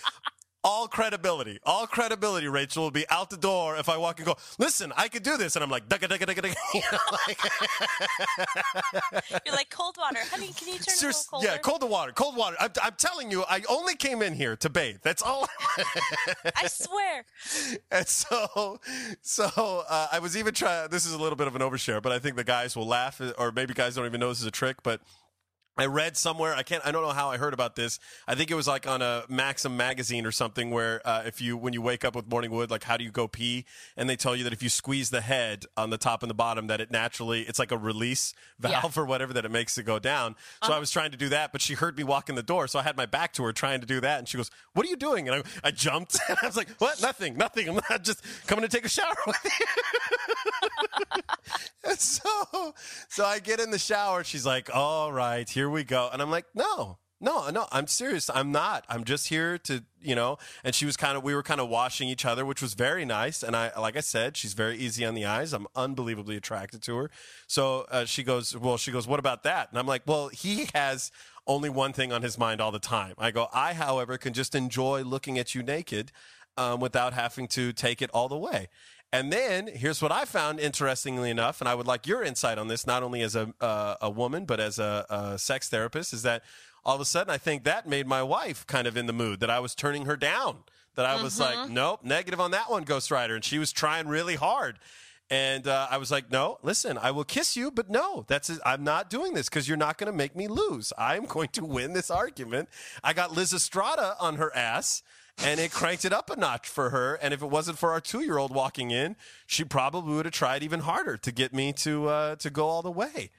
all 0.63 0.87
credibility. 0.87 1.59
All 1.63 1.87
credibility, 1.87 2.47
Rachel, 2.47 2.83
will 2.83 2.91
be 2.91 3.05
out 3.09 3.29
the 3.29 3.37
door 3.37 3.77
if 3.77 3.89
I 3.89 3.97
walk 3.97 4.19
and 4.19 4.25
go, 4.25 4.35
listen, 4.57 4.91
I 4.97 5.07
could 5.07 5.23
do 5.23 5.37
this. 5.37 5.55
And 5.55 5.63
I'm 5.63 5.69
like. 5.69 5.83
You 6.73 6.81
know, 6.91 6.97
like, 7.27 7.39
You're 9.45 9.55
like 9.55 9.69
cold 9.69 9.95
water, 9.97 10.19
honey. 10.29 10.51
Can 10.55 10.67
you 10.67 10.79
turn 10.79 10.95
it 10.95 11.03
a 11.03 11.07
little 11.07 11.21
colder? 11.29 11.47
yeah, 11.47 11.57
cold 11.57 11.83
water, 11.89 12.11
cold 12.11 12.35
water. 12.35 12.55
I'm, 12.59 12.71
I'm 12.83 12.93
telling 12.97 13.31
you, 13.31 13.43
I 13.49 13.63
only 13.69 13.95
came 13.95 14.21
in 14.21 14.33
here 14.33 14.55
to 14.57 14.69
bathe. 14.69 14.97
That's 15.01 15.21
all. 15.21 15.47
I 15.77 16.51
I 16.55 16.67
swear. 16.67 17.25
And 17.91 18.07
so, 18.07 18.79
so 19.21 19.83
uh, 19.89 20.07
I 20.11 20.19
was 20.19 20.35
even 20.37 20.53
trying. 20.53 20.89
This 20.89 21.05
is 21.05 21.13
a 21.13 21.17
little 21.17 21.35
bit 21.35 21.47
of 21.47 21.55
an 21.55 21.61
overshare, 21.61 22.01
but 22.01 22.11
I 22.11 22.19
think 22.19 22.35
the 22.35 22.43
guys 22.43 22.75
will 22.75 22.85
laugh, 22.87 23.21
or 23.37 23.51
maybe 23.51 23.73
guys 23.73 23.95
don't 23.95 24.05
even 24.05 24.19
know 24.19 24.29
this 24.29 24.41
is 24.41 24.45
a 24.45 24.51
trick. 24.51 24.83
But 24.83 25.01
I 25.77 25.85
read 25.85 26.17
somewhere. 26.17 26.53
I 26.55 26.63
can't. 26.63 26.85
I 26.85 26.91
don't 26.91 27.03
know 27.03 27.11
how 27.11 27.29
I 27.29 27.37
heard 27.37 27.53
about 27.53 27.75
this. 27.75 27.99
I 28.27 28.35
think 28.35 28.49
it 28.51 28.55
was 28.55 28.67
like 28.67 28.87
on 28.87 29.01
a 29.01 29.23
Maxim 29.29 29.77
magazine 29.77 30.25
or 30.25 30.31
something, 30.31 30.71
where 30.71 31.01
uh, 31.05 31.23
if 31.25 31.41
you 31.41 31.55
when 31.57 31.73
you 31.73 31.81
wake 31.81 32.03
up 32.03 32.15
with 32.15 32.27
morning 32.29 32.51
wood, 32.51 32.71
like 32.71 32.83
how 32.83 32.97
do 32.97 33.03
you 33.03 33.11
go 33.11 33.27
pee? 33.27 33.65
And 33.95 34.09
they 34.09 34.15
tell 34.15 34.35
you 34.35 34.43
that 34.43 34.53
if 34.53 34.63
you 34.63 34.69
squeeze 34.69 35.09
the 35.09 35.21
head 35.21 35.65
on 35.75 35.89
the 35.89 35.97
top 35.97 36.23
and 36.23 36.29
the 36.29 36.35
bottom, 36.35 36.67
that 36.67 36.81
it 36.81 36.91
naturally 36.91 37.41
it's 37.41 37.59
like 37.59 37.71
a 37.71 37.77
release 37.77 38.33
valve 38.59 38.97
or 38.97 39.05
whatever 39.05 39.33
that 39.33 39.45
it 39.45 39.51
makes 39.51 39.77
it 39.77 39.83
go 39.83 39.99
down. 39.99 40.35
So 40.63 40.73
I 40.73 40.79
was 40.79 40.91
trying 40.91 41.11
to 41.11 41.17
do 41.17 41.29
that, 41.29 41.51
but 41.51 41.61
she 41.61 41.75
heard 41.75 41.97
me 41.97 42.03
walk 42.03 42.29
in 42.29 42.35
the 42.35 42.43
door, 42.43 42.67
so 42.67 42.79
I 42.79 42.83
had 42.83 42.97
my 42.97 43.05
back 43.05 43.33
to 43.33 43.43
her 43.43 43.53
trying 43.53 43.81
to 43.81 43.87
do 43.87 43.99
that, 44.01 44.19
and 44.19 44.27
she 44.27 44.37
goes, 44.37 44.49
"What 44.73 44.85
are 44.85 44.89
you 44.89 44.95
doing?" 44.95 45.29
And 45.29 45.43
I, 45.63 45.67
I 45.67 45.71
jumped. 45.71 46.17
And 46.27 46.37
I 46.43 46.45
was 46.47 46.57
like, 46.57 46.69
"What? 46.79 47.01
Nothing. 47.01 47.37
Nothing. 47.37 47.69
I'm 47.69 47.79
not 47.89 48.03
just 48.03 48.23
coming 48.47 48.63
to 48.63 48.69
take 48.69 48.85
a 48.85 48.89
shower 48.89 49.15
with 49.25 49.37
you." 49.43 49.51
So, 51.97 52.73
so 53.07 53.23
I 53.23 53.39
get 53.39 53.61
in 53.61 53.71
the 53.71 53.79
shower. 53.79 54.23
She's 54.23 54.45
like, 54.45 54.69
"All 54.75 55.11
right, 55.11 55.47
here 55.47 55.66
we 55.69 55.83
go," 55.83 56.09
and 56.11 56.21
I'm 56.21 56.31
like, 56.31 56.45
"No." 56.53 56.99
No, 57.19 57.49
no, 57.49 57.65
I'm 57.71 57.87
serious. 57.87 58.29
I'm 58.29 58.51
not. 58.51 58.85
I'm 58.87 59.03
just 59.03 59.29
here 59.29 59.57
to, 59.59 59.83
you 59.99 60.13
know. 60.13 60.37
And 60.63 60.75
she 60.75 60.85
was 60.85 60.95
kind 60.95 61.17
of, 61.17 61.23
we 61.23 61.33
were 61.33 61.41
kind 61.41 61.59
of 61.59 61.67
washing 61.67 62.09
each 62.09 62.25
other, 62.25 62.45
which 62.45 62.61
was 62.61 62.75
very 62.75 63.05
nice. 63.05 63.41
And 63.41 63.55
I, 63.55 63.71
like 63.79 63.97
I 63.97 64.01
said, 64.01 64.37
she's 64.37 64.53
very 64.53 64.77
easy 64.77 65.03
on 65.03 65.15
the 65.15 65.25
eyes. 65.25 65.51
I'm 65.51 65.65
unbelievably 65.75 66.37
attracted 66.37 66.83
to 66.83 66.95
her. 66.97 67.11
So 67.47 67.87
uh, 67.89 68.05
she 68.05 68.21
goes, 68.21 68.55
well, 68.55 68.77
she 68.77 68.91
goes, 68.91 69.07
what 69.07 69.19
about 69.19 69.41
that? 69.43 69.69
And 69.71 69.79
I'm 69.79 69.87
like, 69.87 70.03
well, 70.05 70.27
he 70.27 70.69
has 70.75 71.11
only 71.47 71.69
one 71.69 71.91
thing 71.91 72.13
on 72.13 72.21
his 72.21 72.37
mind 72.37 72.61
all 72.61 72.71
the 72.71 72.77
time. 72.77 73.15
I 73.17 73.31
go, 73.31 73.47
I, 73.51 73.73
however, 73.73 74.19
can 74.19 74.33
just 74.33 74.53
enjoy 74.53 75.01
looking 75.01 75.39
at 75.39 75.55
you 75.55 75.63
naked 75.63 76.11
um, 76.55 76.79
without 76.79 77.13
having 77.13 77.47
to 77.49 77.73
take 77.73 78.01
it 78.01 78.11
all 78.13 78.27
the 78.27 78.37
way. 78.37 78.67
And 79.13 79.31
then 79.31 79.67
here's 79.67 80.01
what 80.01 80.11
I 80.11 80.25
found 80.25 80.59
interestingly 80.59 81.29
enough, 81.29 81.61
and 81.61 81.69
I 81.69 81.75
would 81.75 81.87
like 81.87 82.05
your 82.05 82.23
insight 82.23 82.57
on 82.57 82.67
this, 82.67 82.85
not 82.85 83.03
only 83.03 83.21
as 83.21 83.35
a 83.35 83.53
uh, 83.61 83.95
a 84.01 84.09
woman 84.09 84.45
but 84.45 84.59
as 84.59 84.79
a, 84.79 85.05
a 85.09 85.37
sex 85.37 85.69
therapist, 85.69 86.11
is 86.13 86.23
that 86.23 86.43
all 86.83 86.95
of 86.95 87.01
a 87.01 87.05
sudden 87.05 87.33
I 87.33 87.37
think 87.37 87.63
that 87.63 87.87
made 87.87 88.05
my 88.05 88.21
wife 88.21 88.67
kind 88.67 88.85
of 88.85 88.97
in 88.97 89.05
the 89.05 89.13
mood 89.13 89.39
that 89.39 89.49
I 89.49 89.59
was 89.59 89.75
turning 89.75 90.05
her 90.05 90.17
down, 90.17 90.57
that 90.95 91.05
I 91.05 91.21
was 91.21 91.39
like, 91.39 91.69
nope, 91.69 92.01
negative 92.03 92.39
on 92.41 92.51
that 92.51 92.69
one, 92.69 92.83
Ghost 92.83 93.09
Rider, 93.09 93.35
and 93.35 93.45
she 93.45 93.59
was 93.59 93.71
trying 93.71 94.07
really 94.07 94.35
hard. 94.35 94.77
And 95.29 95.67
uh, 95.67 95.87
I 95.91 95.97
was 95.97 96.09
like, 96.09 96.31
no, 96.31 96.57
listen, 96.63 96.97
I 96.97 97.11
will 97.11 97.25
kiss 97.25 97.57
you, 97.57 97.69
but 97.69 97.89
no, 97.89 98.23
that's 98.27 98.49
I'm 98.65 98.83
not 98.83 99.09
doing 99.09 99.33
this 99.33 99.49
because 99.49 99.67
you're 99.67 99.77
not 99.77 99.97
going 99.97 100.11
to 100.11 100.17
make 100.17 100.35
me 100.35 100.47
lose. 100.47 100.93
I'm 100.97 101.25
going 101.25 101.49
to 101.49 101.65
win 101.65 101.93
this 101.93 102.09
argument. 102.09 102.69
I 103.03 103.13
got 103.13 103.33
Liz 103.33 103.53
Estrada 103.53 104.15
on 104.19 104.35
her 104.35 104.55
ass. 104.55 105.03
And 105.43 105.59
it 105.59 105.71
cranked 105.71 106.05
it 106.05 106.13
up 106.13 106.29
a 106.29 106.35
notch 106.35 106.67
for 106.67 106.89
her. 106.89 107.15
And 107.15 107.33
if 107.33 107.41
it 107.41 107.47
wasn't 107.49 107.77
for 107.77 107.91
our 107.91 108.01
two 108.01 108.21
year 108.21 108.37
old 108.37 108.53
walking 108.53 108.91
in, 108.91 109.15
she 109.45 109.63
probably 109.63 110.15
would 110.15 110.25
have 110.25 110.33
tried 110.33 110.63
even 110.63 110.81
harder 110.81 111.17
to 111.17 111.31
get 111.31 111.53
me 111.53 111.73
to 111.73 112.07
uh, 112.07 112.35
to 112.37 112.49
go 112.49 112.67
all 112.67 112.81
the 112.81 112.91
way. 112.91 113.31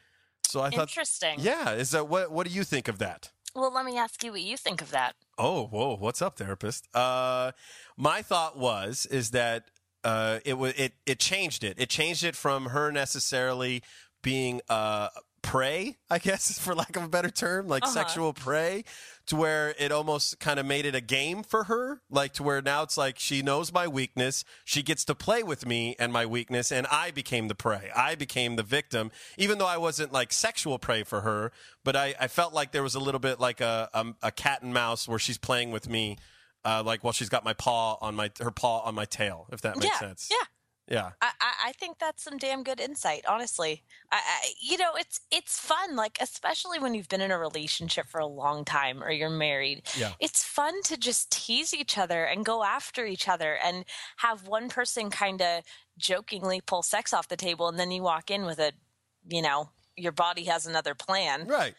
So 0.47 0.61
I 0.63 0.71
thought, 0.71 0.89
Interesting. 0.89 1.37
yeah, 1.41 1.73
is 1.73 1.91
that 1.91 2.09
what? 2.09 2.31
What 2.33 2.47
do 2.47 2.53
you 2.53 2.65
think 2.65 2.89
of 2.89 2.99
that? 2.99 3.31
Well, 3.55 3.73
let 3.73 3.85
me 3.85 3.99
ask 3.99 4.23
you 4.23 4.31
what 4.33 4.41
you 4.43 4.57
think 4.57 4.81
of 4.81 4.91
that. 4.93 5.15
Oh, 5.37 5.67
whoa! 5.67 5.97
What's 5.97 6.23
up, 6.23 6.37
therapist? 6.39 6.87
Uh, 6.95 7.53
my 7.97 8.23
thought 8.23 8.57
was 8.59 9.05
is 9.07 9.31
that 9.33 9.65
uh, 10.05 10.39
it 10.45 10.55
was 10.57 10.73
it 10.79 10.93
it 11.07 11.19
changed 11.19 11.65
it. 11.65 11.79
It 11.79 11.89
changed 11.91 12.25
it 12.25 12.37
from 12.37 12.67
her 12.67 12.91
necessarily 12.93 13.83
being 14.23 14.61
uh, 14.69 15.09
prey, 15.43 15.97
I 16.11 16.19
guess, 16.19 16.59
for 16.65 16.75
lack 16.75 16.97
of 16.97 17.03
a 17.03 17.09
better 17.09 17.31
term, 17.31 17.69
like 17.69 17.83
Uh-huh. 17.85 17.93
sexual 17.93 18.33
prey, 18.33 18.85
to 19.29 19.37
where 19.37 19.75
it 19.79 19.93
almost 19.93 20.41
kind 20.41 20.59
of 20.59 20.67
made 20.67 20.87
it 20.87 20.95
a 20.95 21.01
game 21.01 21.43
for 21.43 21.65
her. 21.65 22.01
Like 22.11 22.33
to 22.35 22.43
where 22.43 22.61
now 22.61 22.83
it's 22.83 22.97
like 22.97 23.19
she 23.19 23.43
knows 23.43 23.73
my 23.73 23.87
weakness, 23.87 24.45
she 24.65 24.83
gets 24.83 25.05
to 25.05 25.15
play 25.15 25.43
with 25.43 25.67
me 25.67 25.95
and 25.99 26.13
my 26.13 26.27
weakness, 26.27 26.73
and 26.73 26.87
I 26.91 27.11
became 27.11 27.49
the 27.49 27.55
prey. 27.55 27.91
I 27.95 28.15
became 28.15 28.57
the 28.57 28.63
victim, 28.63 29.11
even 29.37 29.59
though 29.59 29.67
I 29.67 29.77
wasn't 29.77 30.13
like 30.13 30.33
sexual 30.33 30.79
prey 30.79 31.05
for 31.05 31.21
her. 31.21 31.53
But 31.85 31.95
I, 31.95 32.15
I 32.19 32.29
felt 32.29 32.55
like 32.55 32.73
there 32.73 32.83
was 32.83 32.95
a 32.95 33.01
little 33.01 33.21
bit 33.21 33.39
like 33.39 33.61
a, 33.61 33.89
a, 33.93 34.07
a 34.25 34.31
cat 34.33 34.63
and 34.63 34.73
mouse 34.73 35.07
where 35.07 35.19
she's 35.19 35.39
playing 35.39 35.71
with 35.71 35.89
me. 35.89 36.17
Uh, 36.65 36.83
like 36.85 37.05
while 37.05 37.13
she's 37.13 37.29
got 37.29 37.45
my 37.45 37.53
paw 37.53 37.97
on 38.01 38.17
my 38.17 38.31
her 38.41 38.51
paw 38.51 38.81
on 38.81 38.95
my 38.95 39.05
tail, 39.05 39.47
if 39.53 39.61
that 39.61 39.77
makes 39.77 39.87
yeah, 39.87 39.99
sense. 39.99 40.29
yeah. 40.31 40.45
Yeah. 40.91 41.11
I, 41.21 41.31
I, 41.67 41.73
think 41.73 41.99
that's 41.99 42.25
some 42.25 42.39
damn 42.39 42.63
good 42.63 42.81
insight, 42.81 43.25
honestly. 43.29 43.83
I, 44.11 44.17
I, 44.17 44.53
you 44.61 44.79
know, 44.79 44.93
it's 44.97 45.21
it's 45.31 45.59
fun, 45.59 45.97
like 45.97 46.17
especially 46.21 46.79
when 46.79 46.95
you've 46.95 47.09
been 47.09 47.21
in 47.21 47.31
a 47.31 47.39
relationship 47.39 48.07
for 48.07 48.21
a 48.21 48.27
long 48.27 48.65
time 48.65 49.03
or 49.03 49.11
you're 49.11 49.29
married. 49.29 49.83
Yeah. 49.97 50.13
It's 50.19 50.43
fun 50.45 50.83
to 50.85 50.97
just 50.97 51.31
tease 51.31 51.75
each 51.75 51.99
other 51.99 52.25
and 52.25 52.45
go 52.45 52.65
after 52.65 53.05
each 53.05 53.29
other 53.29 53.59
and 53.63 53.85
have 54.19 54.49
one 54.49 54.69
person 54.71 55.11
kind 55.11 55.43
of 55.43 55.63
jokingly 55.99 56.61
pull 56.61 56.83
sex 56.83 57.13
off 57.13 57.29
the 57.29 57.37
table, 57.37 57.69
and 57.69 57.79
then 57.79 57.91
you 57.91 58.03
walk 58.03 58.31
in 58.31 58.45
with 58.47 58.59
a, 58.59 58.73
you 59.29 59.43
know, 59.43 59.71
your 59.97 60.13
body 60.13 60.45
has 60.45 60.67
another 60.67 60.95
plan 60.95 61.47
Right. 61.47 61.75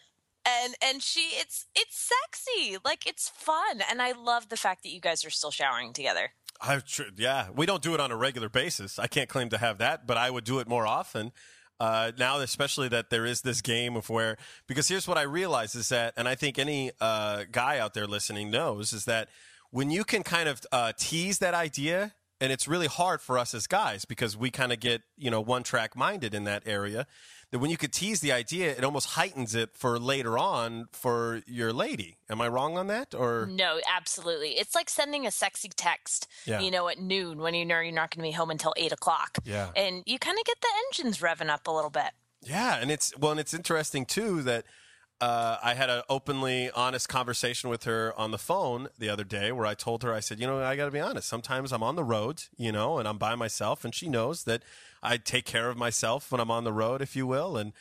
and 0.46 0.74
and 0.82 1.02
she 1.02 1.20
it's 1.40 1.66
it's 1.74 1.96
sexy 1.96 2.76
like 2.84 3.06
it's 3.06 3.28
fun 3.30 3.80
and 3.90 4.02
i 4.02 4.12
love 4.12 4.48
the 4.50 4.56
fact 4.56 4.82
that 4.82 4.90
you 4.90 5.00
guys 5.00 5.24
are 5.24 5.30
still 5.30 5.50
showering 5.50 5.92
together 5.94 6.32
I 6.60 6.80
yeah, 7.16 7.48
we 7.54 7.66
don't 7.66 7.82
do 7.82 7.94
it 7.94 8.00
on 8.00 8.10
a 8.10 8.16
regular 8.16 8.48
basis. 8.48 8.98
I 8.98 9.06
can't 9.06 9.28
claim 9.28 9.48
to 9.50 9.58
have 9.58 9.78
that, 9.78 10.06
but 10.06 10.16
I 10.16 10.30
would 10.30 10.44
do 10.44 10.58
it 10.58 10.68
more 10.68 10.86
often. 10.86 11.32
Uh, 11.78 12.12
now, 12.18 12.38
especially 12.40 12.88
that 12.88 13.08
there 13.08 13.24
is 13.24 13.40
this 13.40 13.62
game 13.62 13.96
of 13.96 14.10
where, 14.10 14.36
because 14.66 14.86
here's 14.88 15.08
what 15.08 15.16
I 15.16 15.22
realize 15.22 15.74
is 15.74 15.88
that, 15.88 16.12
and 16.16 16.28
I 16.28 16.34
think 16.34 16.58
any 16.58 16.92
uh, 17.00 17.44
guy 17.50 17.78
out 17.78 17.94
there 17.94 18.06
listening 18.06 18.50
knows, 18.50 18.92
is 18.92 19.06
that 19.06 19.30
when 19.70 19.90
you 19.90 20.04
can 20.04 20.22
kind 20.22 20.46
of 20.48 20.60
uh, 20.72 20.92
tease 20.98 21.38
that 21.38 21.54
idea, 21.54 22.12
and 22.38 22.52
it's 22.52 22.68
really 22.68 22.86
hard 22.86 23.22
for 23.22 23.38
us 23.38 23.54
as 23.54 23.66
guys 23.66 24.04
because 24.04 24.36
we 24.36 24.50
kind 24.50 24.72
of 24.72 24.80
get, 24.80 25.02
you 25.16 25.30
know, 25.30 25.40
one 25.40 25.62
track 25.62 25.96
minded 25.96 26.34
in 26.34 26.44
that 26.44 26.62
area, 26.66 27.06
that 27.50 27.58
when 27.58 27.70
you 27.70 27.76
could 27.76 27.92
tease 27.92 28.20
the 28.20 28.30
idea, 28.32 28.70
it 28.70 28.84
almost 28.84 29.08
heightens 29.10 29.54
it 29.54 29.70
for 29.74 29.98
later 29.98 30.38
on 30.38 30.86
for 30.92 31.42
your 31.46 31.72
lady. 31.72 32.18
Am 32.28 32.40
I 32.40 32.48
wrong 32.48 32.76
on 32.78 32.86
that? 32.86 33.14
Or, 33.14 33.46
no 33.50 33.80
absolutely 33.96 34.50
it's 34.50 34.74
like 34.74 34.88
sending 34.88 35.26
a 35.26 35.30
sexy 35.30 35.68
text 35.76 36.28
Yeah. 36.46 36.60
you 36.60 36.70
know 36.70 36.88
at 36.88 36.98
noon 36.98 37.38
when 37.38 37.54
you 37.54 37.64
know 37.64 37.80
you're 37.80 37.92
not 37.92 38.10
going 38.14 38.22
to 38.24 38.28
be 38.28 38.32
home 38.32 38.50
until 38.50 38.72
eight 38.76 38.92
o'clock 38.92 39.38
Yeah. 39.44 39.70
and 39.74 40.02
you 40.06 40.18
kind 40.18 40.38
of 40.38 40.44
get 40.44 40.60
the 40.60 40.68
engines 40.86 41.18
revving 41.18 41.48
up 41.48 41.66
a 41.66 41.70
little 41.70 41.90
bit 41.90 42.12
Yeah, 42.42 42.76
and 42.80 42.90
it's 42.90 43.16
well, 43.18 43.32
and 43.32 43.40
it's 43.40 43.52
interesting 43.54 44.04
too 44.06 44.42
that 44.42 44.64
uh, 45.20 45.58
I 45.62 45.74
had 45.74 45.90
an 45.90 46.02
openly 46.08 46.70
honest 46.70 47.08
conversation 47.10 47.68
with 47.68 47.84
her 47.84 48.14
on 48.18 48.30
the 48.30 48.38
phone 48.38 48.88
the 48.98 49.10
other 49.10 49.22
day, 49.24 49.52
where 49.52 49.66
I 49.66 49.74
told 49.74 50.02
her, 50.02 50.14
I 50.14 50.20
said, 50.20 50.40
you 50.40 50.46
know, 50.46 50.62
I 50.62 50.76
got 50.76 50.86
to 50.86 50.90
be 50.90 50.98
honest. 50.98 51.28
Sometimes 51.28 51.72
I'm 51.72 51.82
on 51.82 51.94
the 51.94 52.04
road, 52.04 52.44
you 52.56 52.72
know, 52.72 52.96
and 52.98 53.06
I'm 53.06 53.18
by 53.18 53.34
myself, 53.34 53.84
and 53.84 53.94
she 53.94 54.08
knows 54.08 54.44
that 54.44 54.62
I 55.02 55.16
take 55.16 55.44
care 55.44 55.68
of 55.68 55.76
myself 55.76 56.30
when 56.30 56.40
I'm 56.40 56.50
on 56.50 56.64
the 56.64 56.72
road, 56.72 57.02
if 57.02 57.16
you 57.16 57.26
will, 57.26 57.56
and. 57.56 57.72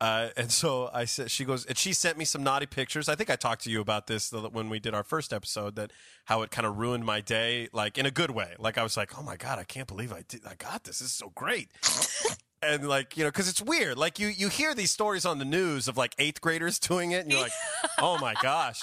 Uh, 0.00 0.28
and 0.36 0.52
so 0.52 0.88
I 0.94 1.06
said, 1.06 1.28
she 1.28 1.44
goes, 1.44 1.66
and 1.66 1.76
she 1.76 1.92
sent 1.92 2.16
me 2.16 2.24
some 2.24 2.44
naughty 2.44 2.66
pictures. 2.66 3.08
I 3.08 3.16
think 3.16 3.30
I 3.30 3.34
talked 3.34 3.64
to 3.64 3.70
you 3.72 3.80
about 3.80 4.06
this 4.06 4.32
when 4.32 4.68
we 4.68 4.78
did 4.78 4.94
our 4.94 5.02
first 5.02 5.32
episode, 5.32 5.74
that 5.74 5.92
how 6.26 6.42
it 6.42 6.52
kind 6.52 6.68
of 6.68 6.78
ruined 6.78 7.04
my 7.04 7.20
day, 7.20 7.68
like 7.72 7.98
in 7.98 8.06
a 8.06 8.12
good 8.12 8.30
way. 8.30 8.54
Like 8.60 8.78
I 8.78 8.84
was 8.84 8.96
like, 8.96 9.18
oh 9.18 9.24
my 9.24 9.34
god, 9.34 9.58
I 9.58 9.64
can't 9.64 9.88
believe 9.88 10.12
I 10.12 10.22
did, 10.28 10.42
I 10.46 10.54
got 10.54 10.84
this. 10.84 11.00
This 11.00 11.08
is 11.08 11.14
so 11.14 11.32
great 11.34 11.70
and 12.62 12.88
like 12.88 13.16
you 13.16 13.24
know 13.24 13.30
because 13.30 13.48
it's 13.48 13.62
weird 13.62 13.96
like 13.96 14.18
you 14.18 14.28
you 14.28 14.48
hear 14.48 14.74
these 14.74 14.90
stories 14.90 15.24
on 15.24 15.38
the 15.38 15.44
news 15.44 15.88
of 15.88 15.96
like 15.96 16.14
eighth 16.18 16.40
graders 16.40 16.78
doing 16.88 17.12
it 17.12 17.22
and 17.22 17.32
you're 17.32 17.40
like 17.40 17.52
oh 17.98 18.18
my 18.18 18.34
gosh 18.42 18.82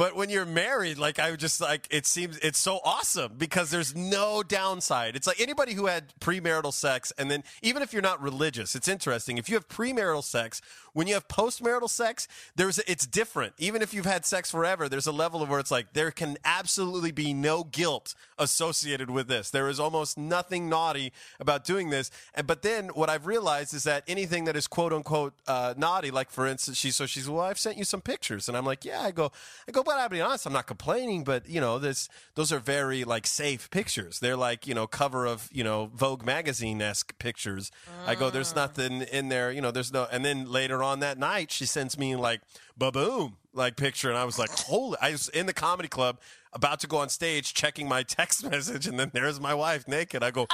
but 0.00 0.16
when 0.16 0.30
you're 0.30 0.46
married 0.46 0.96
like 0.96 1.18
i 1.18 1.30
would 1.30 1.38
just 1.38 1.60
like 1.60 1.86
it 1.90 2.06
seems 2.06 2.38
it's 2.38 2.58
so 2.58 2.80
awesome 2.84 3.32
because 3.36 3.70
there's 3.70 3.94
no 3.94 4.42
downside. 4.42 5.16
It's 5.16 5.26
like 5.26 5.40
anybody 5.40 5.74
who 5.74 5.86
had 5.86 6.12
premarital 6.20 6.72
sex 6.72 7.12
and 7.18 7.30
then 7.30 7.44
even 7.62 7.82
if 7.82 7.92
you're 7.92 8.02
not 8.02 8.20
religious 8.22 8.74
it's 8.74 8.88
interesting. 8.88 9.38
If 9.38 9.48
you 9.48 9.54
have 9.56 9.68
premarital 9.68 10.24
sex 10.24 10.60
when 10.92 11.06
you 11.06 11.14
have 11.14 11.28
postmarital 11.28 11.88
sex 11.88 12.28
there's 12.56 12.78
it's 12.80 13.06
different. 13.06 13.54
Even 13.58 13.82
if 13.82 13.94
you've 13.94 14.06
had 14.06 14.24
sex 14.24 14.50
forever 14.50 14.88
there's 14.88 15.06
a 15.06 15.12
level 15.12 15.42
of 15.42 15.48
where 15.48 15.60
it's 15.60 15.70
like 15.70 15.92
there 15.92 16.10
can 16.10 16.36
absolutely 16.44 17.12
be 17.12 17.32
no 17.32 17.64
guilt 17.64 18.14
associated 18.38 19.10
with 19.10 19.28
this. 19.28 19.50
There 19.50 19.68
is 19.68 19.78
almost 19.78 20.18
nothing 20.18 20.68
naughty 20.68 21.12
about 21.38 21.64
doing 21.64 21.90
this. 21.90 22.10
And 22.34 22.46
but 22.46 22.62
then 22.62 22.88
what 22.88 23.08
i've 23.10 23.26
realized 23.26 23.74
is 23.74 23.84
that 23.84 24.04
anything 24.08 24.44
that 24.44 24.56
is 24.56 24.66
quote 24.66 24.92
unquote 24.92 25.34
uh, 25.46 25.74
naughty 25.76 26.10
like 26.10 26.30
for 26.30 26.46
instance 26.46 26.78
she 26.78 26.90
so 26.90 27.06
she's 27.06 27.28
well 27.28 27.44
i've 27.44 27.58
sent 27.58 27.76
you 27.76 27.84
some 27.84 28.00
pictures. 28.00 28.48
And 28.48 28.56
i'm 28.56 28.64
like 28.64 28.84
yeah. 28.84 29.02
I 29.02 29.10
go 29.10 29.32
i 29.68 29.72
go 29.72 29.82
but 29.90 29.98
i'll 29.98 30.08
be 30.08 30.20
honest 30.20 30.46
i'm 30.46 30.52
not 30.52 30.66
complaining 30.66 31.24
but 31.24 31.48
you 31.48 31.60
know 31.60 31.78
this 31.78 32.08
those 32.34 32.52
are 32.52 32.58
very 32.58 33.04
like 33.04 33.26
safe 33.26 33.70
pictures. 33.70 34.20
They're 34.20 34.36
like 34.36 34.66
you 34.66 34.74
know 34.74 34.86
cover 34.86 35.26
of 35.26 35.48
you 35.52 35.64
know 35.64 35.90
vogue 35.94 36.24
magazine-esque 36.24 37.18
pictures. 37.18 37.70
I 38.06 38.14
go 38.14 38.30
there's 38.30 38.52
mm. 38.52 38.56
nothing 38.56 39.02
in 39.02 39.28
there 39.28 39.50
you 39.50 39.60
know 39.60 39.70
there's 39.70 39.92
no 39.92 40.06
and 40.10 40.24
then 40.24 40.50
later 40.50 40.82
on 40.82 41.00
that 41.00 41.18
night 41.18 41.50
she 41.50 41.66
sends 41.66 41.98
me 41.98 42.16
like 42.16 42.40
ba-boom 42.76 43.36
like 43.52 43.76
picture 43.76 44.08
and 44.08 44.16
i 44.16 44.24
was 44.24 44.38
like 44.38 44.48
holy 44.50 44.96
i 45.02 45.10
was 45.10 45.28
in 45.28 45.44
the 45.46 45.52
comedy 45.52 45.88
club 45.88 46.18
about 46.52 46.80
to 46.80 46.86
go 46.86 46.98
on 46.98 47.08
stage 47.08 47.52
checking 47.52 47.88
my 47.88 48.02
text 48.02 48.44
message 48.50 48.86
and 48.86 48.98
then 48.98 49.10
there's 49.12 49.40
my 49.40 49.54
wife 49.54 49.86
naked. 49.86 50.22
I 50.22 50.30
go 50.30 50.46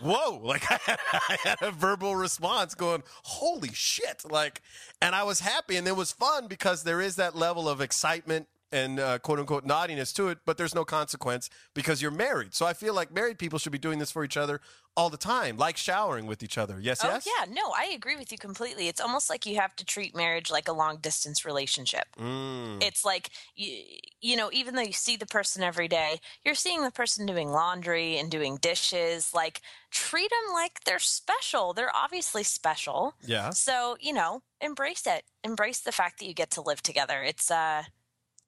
whoa 0.00 0.40
like 0.42 0.70
I 0.70 0.78
had, 0.86 0.98
I 1.12 1.36
had 1.42 1.62
a 1.62 1.70
verbal 1.70 2.16
response 2.16 2.74
going 2.74 3.02
holy 3.22 3.72
shit 3.72 4.24
like 4.30 4.62
and 5.02 5.14
i 5.14 5.22
was 5.22 5.40
happy 5.40 5.76
and 5.76 5.86
it 5.86 5.96
was 5.96 6.12
fun 6.12 6.46
because 6.48 6.84
there 6.84 7.00
is 7.00 7.16
that 7.16 7.36
level 7.36 7.68
of 7.68 7.80
excitement 7.80 8.48
and 8.74 8.98
uh, 9.00 9.18
quote 9.20 9.38
unquote 9.38 9.64
naughtiness 9.64 10.12
to 10.14 10.28
it, 10.28 10.38
but 10.44 10.56
there's 10.58 10.74
no 10.74 10.84
consequence 10.84 11.48
because 11.74 12.02
you're 12.02 12.10
married. 12.26 12.52
So 12.54 12.66
I 12.66 12.74
feel 12.74 12.94
like 12.94 13.12
married 13.12 13.38
people 13.38 13.58
should 13.58 13.72
be 13.72 13.78
doing 13.88 13.98
this 14.00 14.10
for 14.10 14.24
each 14.24 14.36
other 14.36 14.60
all 14.96 15.10
the 15.10 15.16
time, 15.34 15.56
like 15.56 15.76
showering 15.76 16.26
with 16.26 16.42
each 16.42 16.56
other. 16.58 16.78
Yes, 16.80 17.04
oh 17.04 17.08
yes. 17.08 17.26
yeah 17.26 17.44
no 17.52 17.72
i 17.76 17.86
agree 17.94 18.16
with 18.16 18.30
you 18.30 18.38
completely 18.38 18.86
it's 18.88 19.00
almost 19.00 19.28
like 19.28 19.44
you 19.46 19.56
have 19.56 19.74
to 19.76 19.84
treat 19.84 20.14
marriage 20.14 20.50
like 20.50 20.68
a 20.68 20.72
long 20.72 20.98
distance 20.98 21.44
relationship 21.44 22.04
Mm. 22.18 22.82
it's 22.82 23.04
like 23.04 23.30
you, 23.56 23.82
you 24.20 24.36
know 24.36 24.50
even 24.52 24.74
though 24.76 24.82
you 24.90 24.92
see 24.92 25.16
the 25.16 25.26
person 25.26 25.62
every 25.64 25.88
day 25.88 26.20
you're 26.44 26.54
seeing 26.54 26.82
the 26.82 26.90
person 26.92 27.26
doing 27.26 27.50
laundry 27.50 28.18
and 28.18 28.30
doing 28.30 28.56
dishes 28.70 29.32
like 29.34 29.60
treat 29.90 30.30
them 30.30 30.54
like 30.54 30.84
they're 30.84 30.98
special 31.00 31.72
they're 31.72 31.94
obviously 32.04 32.42
special 32.44 33.14
Yeah. 33.26 33.50
so 33.50 33.96
you 34.00 34.12
know 34.12 34.42
embrace 34.60 35.06
it 35.06 35.24
embrace 35.42 35.80
the 35.80 35.92
fact 35.92 36.18
that 36.20 36.26
you 36.26 36.34
get 36.34 36.50
to 36.52 36.62
live 36.62 36.82
together 36.82 37.22
it's 37.22 37.50
uh 37.50 37.82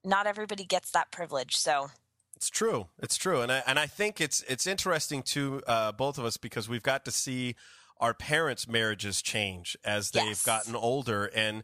not 0.06 0.26
everybody 0.26 0.64
gets 0.64 0.90
that 0.92 1.10
privilege 1.10 1.56
so 1.56 1.90
It's 2.36 2.50
true. 2.50 2.86
It's 3.02 3.16
true, 3.16 3.40
and 3.40 3.50
I 3.50 3.62
and 3.66 3.78
I 3.78 3.86
think 3.86 4.20
it's 4.20 4.42
it's 4.48 4.66
interesting 4.66 5.22
to 5.34 5.62
uh, 5.66 5.92
both 5.92 6.18
of 6.18 6.24
us 6.24 6.36
because 6.36 6.68
we've 6.68 6.82
got 6.82 7.04
to 7.06 7.10
see 7.10 7.54
our 7.98 8.12
parents' 8.12 8.68
marriages 8.68 9.22
change 9.22 9.74
as 9.84 10.10
they've 10.10 10.24
Yes. 10.26 10.44
gotten 10.44 10.76
older, 10.76 11.30
and 11.34 11.62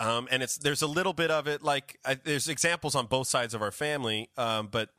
um, 0.00 0.28
and 0.30 0.42
it's 0.42 0.58
there's 0.58 0.82
a 0.82 0.86
little 0.86 1.14
bit 1.14 1.30
of 1.30 1.46
it 1.48 1.62
like 1.62 1.98
I, 2.04 2.14
there's 2.14 2.46
examples 2.48 2.94
on 2.94 3.06
both 3.06 3.26
sides 3.26 3.54
of 3.54 3.62
our 3.62 3.70
family, 3.72 4.28
um, 4.36 4.68
but 4.70 4.90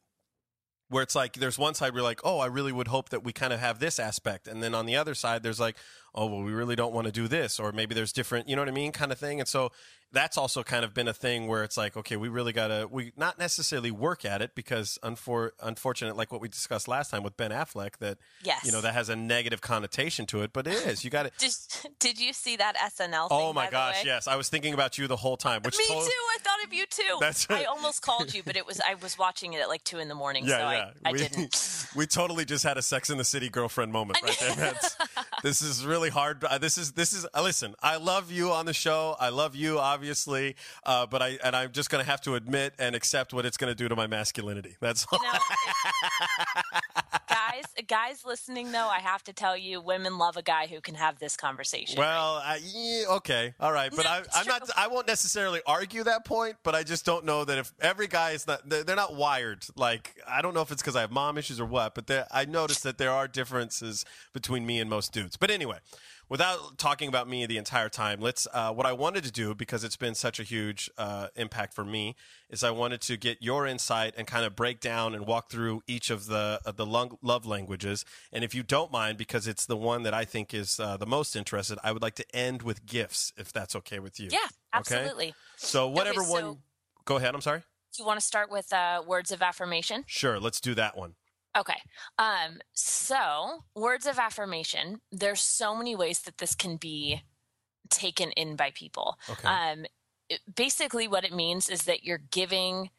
where 0.90 1.04
it's 1.04 1.16
like 1.16 1.34
there's 1.34 1.60
one 1.60 1.74
side 1.76 1.94
we're 1.94 2.02
like, 2.02 2.22
oh, 2.24 2.40
I 2.40 2.48
really 2.48 2.72
would 2.72 2.88
hope 2.88 3.10
that 3.10 3.24
we 3.24 3.34
kind 3.34 3.54
of 3.54 3.60
have 3.60 3.78
this 3.80 4.00
aspect, 4.00 4.48
and 4.48 4.64
then 4.64 4.74
on 4.74 4.86
the 4.88 4.96
other 4.96 5.14
side 5.14 5.44
there's 5.44 5.60
like, 5.60 5.78
oh, 6.16 6.28
well, 6.28 6.42
we 6.44 6.52
really 6.54 6.76
don't 6.76 6.94
want 6.94 7.06
to 7.08 7.12
do 7.14 7.28
this, 7.28 7.60
or 7.60 7.72
maybe 7.72 7.96
there's 7.96 8.12
different, 8.14 8.48
you 8.50 8.56
know 8.56 8.62
what 8.62 8.70
I 8.70 8.74
mean, 8.74 8.92
kind 8.92 9.12
of 9.12 9.18
thing, 9.20 9.40
and 9.40 9.48
so 9.48 9.72
that's 10.12 10.38
also 10.38 10.62
kind 10.62 10.86
of 10.86 10.94
been 10.94 11.08
a 11.08 11.14
thing 11.14 11.48
where 11.48 11.64
it's 11.64 11.76
like, 11.76 11.98
okay, 11.98 12.16
we 12.18 12.30
really 12.30 12.54
got 12.54 12.68
to 12.68 12.88
we 12.90 13.12
not 13.18 13.40
necessarily 13.40 13.90
work 13.90 14.24
at 14.24 14.44
it 14.44 14.54
because 14.54 15.00
unfor- 15.04 15.50
unfortunate, 15.62 16.16
like 16.16 16.32
what 16.32 16.40
we 16.40 16.48
discussed 16.48 16.88
last 16.88 17.10
time 17.10 17.24
with 17.24 17.36
Ben 17.36 17.50
Affleck, 17.50 17.98
that 17.98 18.20
Yes. 18.44 18.64
you 18.64 18.72
know 18.72 18.80
that 18.82 18.94
has 18.94 19.10
a 19.10 19.16
negative 19.16 19.62
connotation 19.62 20.28
to 20.28 20.44
it, 20.44 20.54
but 20.54 20.68
it 20.68 20.76
is. 20.86 21.04
You 21.04 21.10
got 21.10 21.24
to. 21.24 21.32
did, 21.40 21.52
did 21.98 22.20
you 22.20 22.32
see 22.32 22.56
that 22.58 22.76
snl 22.78 23.28
thing, 23.28 23.28
Oh 23.32 23.54
my 23.54 23.72
gosh, 23.72 24.06
yes, 24.06 24.28
I 24.28 24.36
was 24.36 24.50
thinking 24.50 24.76
about 24.76 25.00
you 25.00 25.08
the 25.08 25.16
whole 25.16 25.36
time. 25.36 25.64
Which 25.64 25.78
Me 25.80 25.86
tot- 25.88 26.04
too. 26.04 26.10
I 26.12 26.38
thought 26.42 26.64
of 26.64 26.74
you 26.74 26.86
too. 26.86 27.18
That's 27.20 27.48
I 27.50 27.64
almost 27.64 28.04
called 28.04 28.36
you, 28.36 28.44
but 28.46 28.56
it 28.56 28.68
was 28.68 28.80
I 28.88 28.94
was 28.96 29.18
watching 29.18 29.54
it 29.54 29.62
at 29.62 29.68
like 29.68 29.84
two 29.84 29.98
in 29.98 30.10
the 30.10 30.16
morning, 30.16 30.46
Yeah, 30.46 30.58
so 30.58 30.58
yeah. 30.72 30.90
I, 31.06 31.10
I 31.10 31.12
we, 31.12 31.18
didn't. 31.18 31.88
we 31.96 32.06
totally 32.06 32.46
just 32.46 32.64
had 32.64 32.78
a 32.78 32.84
Sex 32.84 33.10
in 33.10 33.18
the 33.18 33.24
City 33.24 33.50
girlfriend 33.50 33.92
moment 33.92 34.20
right 34.22 34.38
there. 34.40 34.56
That's, 34.56 34.96
this 35.44 35.62
is 35.62 35.86
really 35.86 36.10
hard. 36.10 36.44
Uh, 36.44 36.58
This 36.58 36.78
is 36.80 36.94
this 36.94 37.14
is. 37.14 37.28
Uh, 37.36 37.44
listen, 37.44 37.76
I 37.84 37.98
love 37.98 38.32
you 38.32 38.52
on 38.52 38.66
the 38.66 38.74
show. 38.74 39.16
I 39.20 39.30
love 39.30 39.56
you, 39.56 39.78
obviously, 39.78 40.56
uh, 40.86 41.06
but 41.06 41.22
I 41.22 41.38
and 41.44 41.56
I'm 41.56 41.72
just 41.72 41.92
going 41.92 42.04
to 42.04 42.10
have 42.10 42.22
to 42.22 42.34
admit 42.36 42.74
and 42.80 42.96
accept 42.96 43.34
what 43.34 43.46
it's 43.46 43.58
going 43.58 43.70
to 43.70 43.76
do 43.76 43.88
to 43.88 43.96
my 43.96 44.08
masculinity. 44.08 44.76
That's 44.80 45.06
all. 45.12 45.20
You 45.22 45.32
know, 45.32 45.40
it- 45.40 47.22
guys, 47.34 47.64
guys 47.88 48.26
listening 48.26 48.72
though, 48.72 48.88
I 48.88 49.00
have 49.00 49.24
to 49.24 49.34
tell 49.34 49.58
you, 49.58 49.82
women 49.82 50.18
love 50.18 50.38
a 50.38 50.42
guy 50.42 50.68
who 50.68 50.82
can 50.82 50.96
have 50.96 51.20
this 51.20 51.36
conversation. 51.36 51.98
Well, 51.98 52.42
I, 52.44 52.60
yeah, 52.64 53.06
okay, 53.18 53.54
all 53.60 53.72
right, 53.72 53.92
but 53.96 54.06
No, 54.06 54.12
I, 54.12 54.22
I'm 54.34 54.48
not. 54.48 54.70
I 54.76 54.88
won't 54.88 55.08
necessarily 55.08 55.62
argue 55.66 56.04
that 56.04 56.26
point, 56.26 56.58
but 56.64 56.76
I 56.76 56.84
just 56.84 57.06
don't 57.06 57.26
know 57.26 57.46
that 57.46 57.58
if 57.58 57.74
every 57.82 58.08
guy 58.08 58.32
is 58.32 58.48
not, 58.48 58.68
they're 58.68 58.84
they're 58.84 58.96
not 58.96 59.16
wired. 59.16 59.66
Like 59.76 60.16
I 60.28 60.42
don't 60.42 60.54
know 60.54 60.62
if 60.62 60.72
it's 60.72 60.82
because 60.82 60.96
I 60.96 61.02
have 61.02 61.12
mom 61.12 61.38
issues 61.38 61.60
or 61.60 61.66
what, 61.66 61.96
but 61.96 62.28
I 62.32 62.46
noticed 62.46 62.84
that 62.84 62.98
there 62.98 63.12
are 63.12 63.28
differences 63.28 64.06
between 64.34 64.66
me 64.66 64.80
and 64.80 64.90
most 64.90 65.14
dudes. 65.14 65.38
But 65.38 65.52
anyway, 65.52 65.78
without 66.30 66.78
talking 66.78 67.10
about 67.10 67.28
me 67.28 67.46
the 67.46 67.58
entire 67.58 67.90
time, 67.90 68.20
let's. 68.22 68.48
Uh, 68.54 68.72
what 68.72 68.86
I 68.86 68.94
wanted 68.94 69.24
to 69.24 69.32
do 69.32 69.54
because 69.56 69.84
it's 69.84 69.98
been 69.98 70.16
such 70.16 70.40
a 70.40 70.44
huge 70.44 70.90
uh, 70.98 71.28
impact 71.36 71.74
for 71.74 71.84
me 71.84 72.16
is 72.50 72.64
I 72.64 72.72
wanted 72.72 73.02
to 73.02 73.18
get 73.18 73.42
your 73.42 73.66
insight 73.68 74.14
and 74.18 74.26
kind 74.28 74.46
of 74.46 74.56
break 74.56 74.80
down 74.80 75.14
and 75.16 75.26
walk 75.26 75.50
through 75.50 75.84
each 75.88 76.10
of 76.10 76.28
the 76.28 76.60
of 76.66 76.76
the 76.78 76.86
lung- 76.86 77.18
love 77.22 77.46
languages. 77.46 78.06
And 78.32 78.44
if 78.44 78.54
you 78.56 78.64
don't 78.64 78.92
mind, 78.92 79.18
because 79.18 79.48
it's 79.48 79.66
the 79.66 79.78
one 79.78 80.04
that 80.04 80.14
I 80.14 80.26
think 80.26 80.54
is 80.54 80.80
uh, 80.80 80.98
the 80.98 81.06
most 81.06 81.36
interested, 81.36 81.78
I 81.84 81.92
would 81.92 82.02
like 82.02 82.16
to 82.16 82.36
end 82.36 82.62
with 82.64 82.86
gifts, 82.86 83.34
if 83.38 83.52
that's 83.54 83.76
okay 83.78 84.00
with 84.00 84.20
you. 84.20 84.30
yeah, 84.32 84.40
Okay? 84.76 84.96
absolutely. 84.96 85.34
So 85.58 85.88
whatever 85.88 86.22
Okay, 86.22 86.32
one. 86.32 86.58
Go 87.06 87.18
ahead. 87.18 87.36
I'm 87.36 87.42
sorry. 87.42 87.60
Do 87.96 88.02
you 88.02 88.08
want 88.08 88.20
to 88.20 88.26
start 88.26 88.50
with 88.50 88.74
uh, 88.74 89.04
words 89.06 89.32
of 89.32 89.42
affirmation? 89.42 90.04
Sure. 90.08 90.40
Let's 90.40 90.60
do 90.60 90.74
that 90.76 90.98
one. 90.98 91.16
Okay. 91.56 91.78
Um, 92.18 92.60
so 92.74 93.64
words 93.76 94.06
of 94.06 94.18
affirmation, 94.18 95.02
there's 95.12 95.42
so 95.42 95.76
many 95.76 95.96
ways 95.96 96.22
that 96.22 96.38
this 96.40 96.56
can 96.56 96.78
be 96.78 97.24
taken 97.90 98.32
in 98.32 98.56
by 98.56 98.72
people. 98.74 99.18
Okay. 99.30 99.48
Um, 99.48 99.86
it- 100.30 100.42
basically 100.56 101.08
what 101.08 101.24
it 101.24 101.34
means 101.34 101.70
is 101.70 101.84
that 101.84 102.04
you're 102.04 102.18
giving 102.18 102.90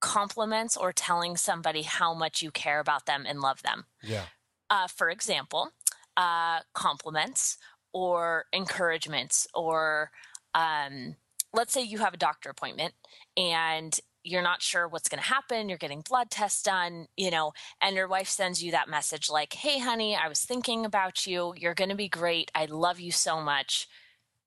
compliments 0.00 0.76
or 0.76 0.92
telling 0.92 1.36
somebody 1.36 1.82
how 1.82 2.12
much 2.12 2.42
you 2.42 2.50
care 2.50 2.80
about 2.80 3.06
them 3.06 3.24
and 3.26 3.40
love 3.40 3.62
them. 3.62 3.86
Yeah. 4.02 4.24
Uh, 4.68 4.88
for 4.88 5.08
example, 5.10 5.70
uh, 6.16 6.60
compliments 6.74 7.56
or 7.92 8.46
encouragements, 8.52 9.46
or 9.54 10.10
um, 10.54 11.16
let's 11.52 11.72
say 11.72 11.82
you 11.82 11.98
have 11.98 12.14
a 12.14 12.16
doctor 12.18 12.50
appointment 12.50 12.94
and 13.36 14.00
you're 14.24 14.42
not 14.42 14.62
sure 14.62 14.86
what's 14.86 15.08
going 15.08 15.20
to 15.22 15.28
happen. 15.28 15.68
You're 15.68 15.78
getting 15.78 16.00
blood 16.08 16.30
tests 16.30 16.62
done, 16.62 17.06
you 17.16 17.30
know, 17.30 17.52
and 17.80 17.96
your 17.96 18.06
wife 18.08 18.28
sends 18.28 18.62
you 18.62 18.70
that 18.72 18.88
message 18.88 19.28
like, 19.30 19.52
Hey, 19.54 19.78
honey, 19.80 20.14
I 20.16 20.28
was 20.28 20.40
thinking 20.44 20.84
about 20.84 21.26
you. 21.26 21.54
You're 21.56 21.74
going 21.74 21.90
to 21.90 21.96
be 21.96 22.08
great. 22.08 22.50
I 22.54 22.66
love 22.66 23.00
you 23.00 23.10
so 23.12 23.40
much. 23.40 23.88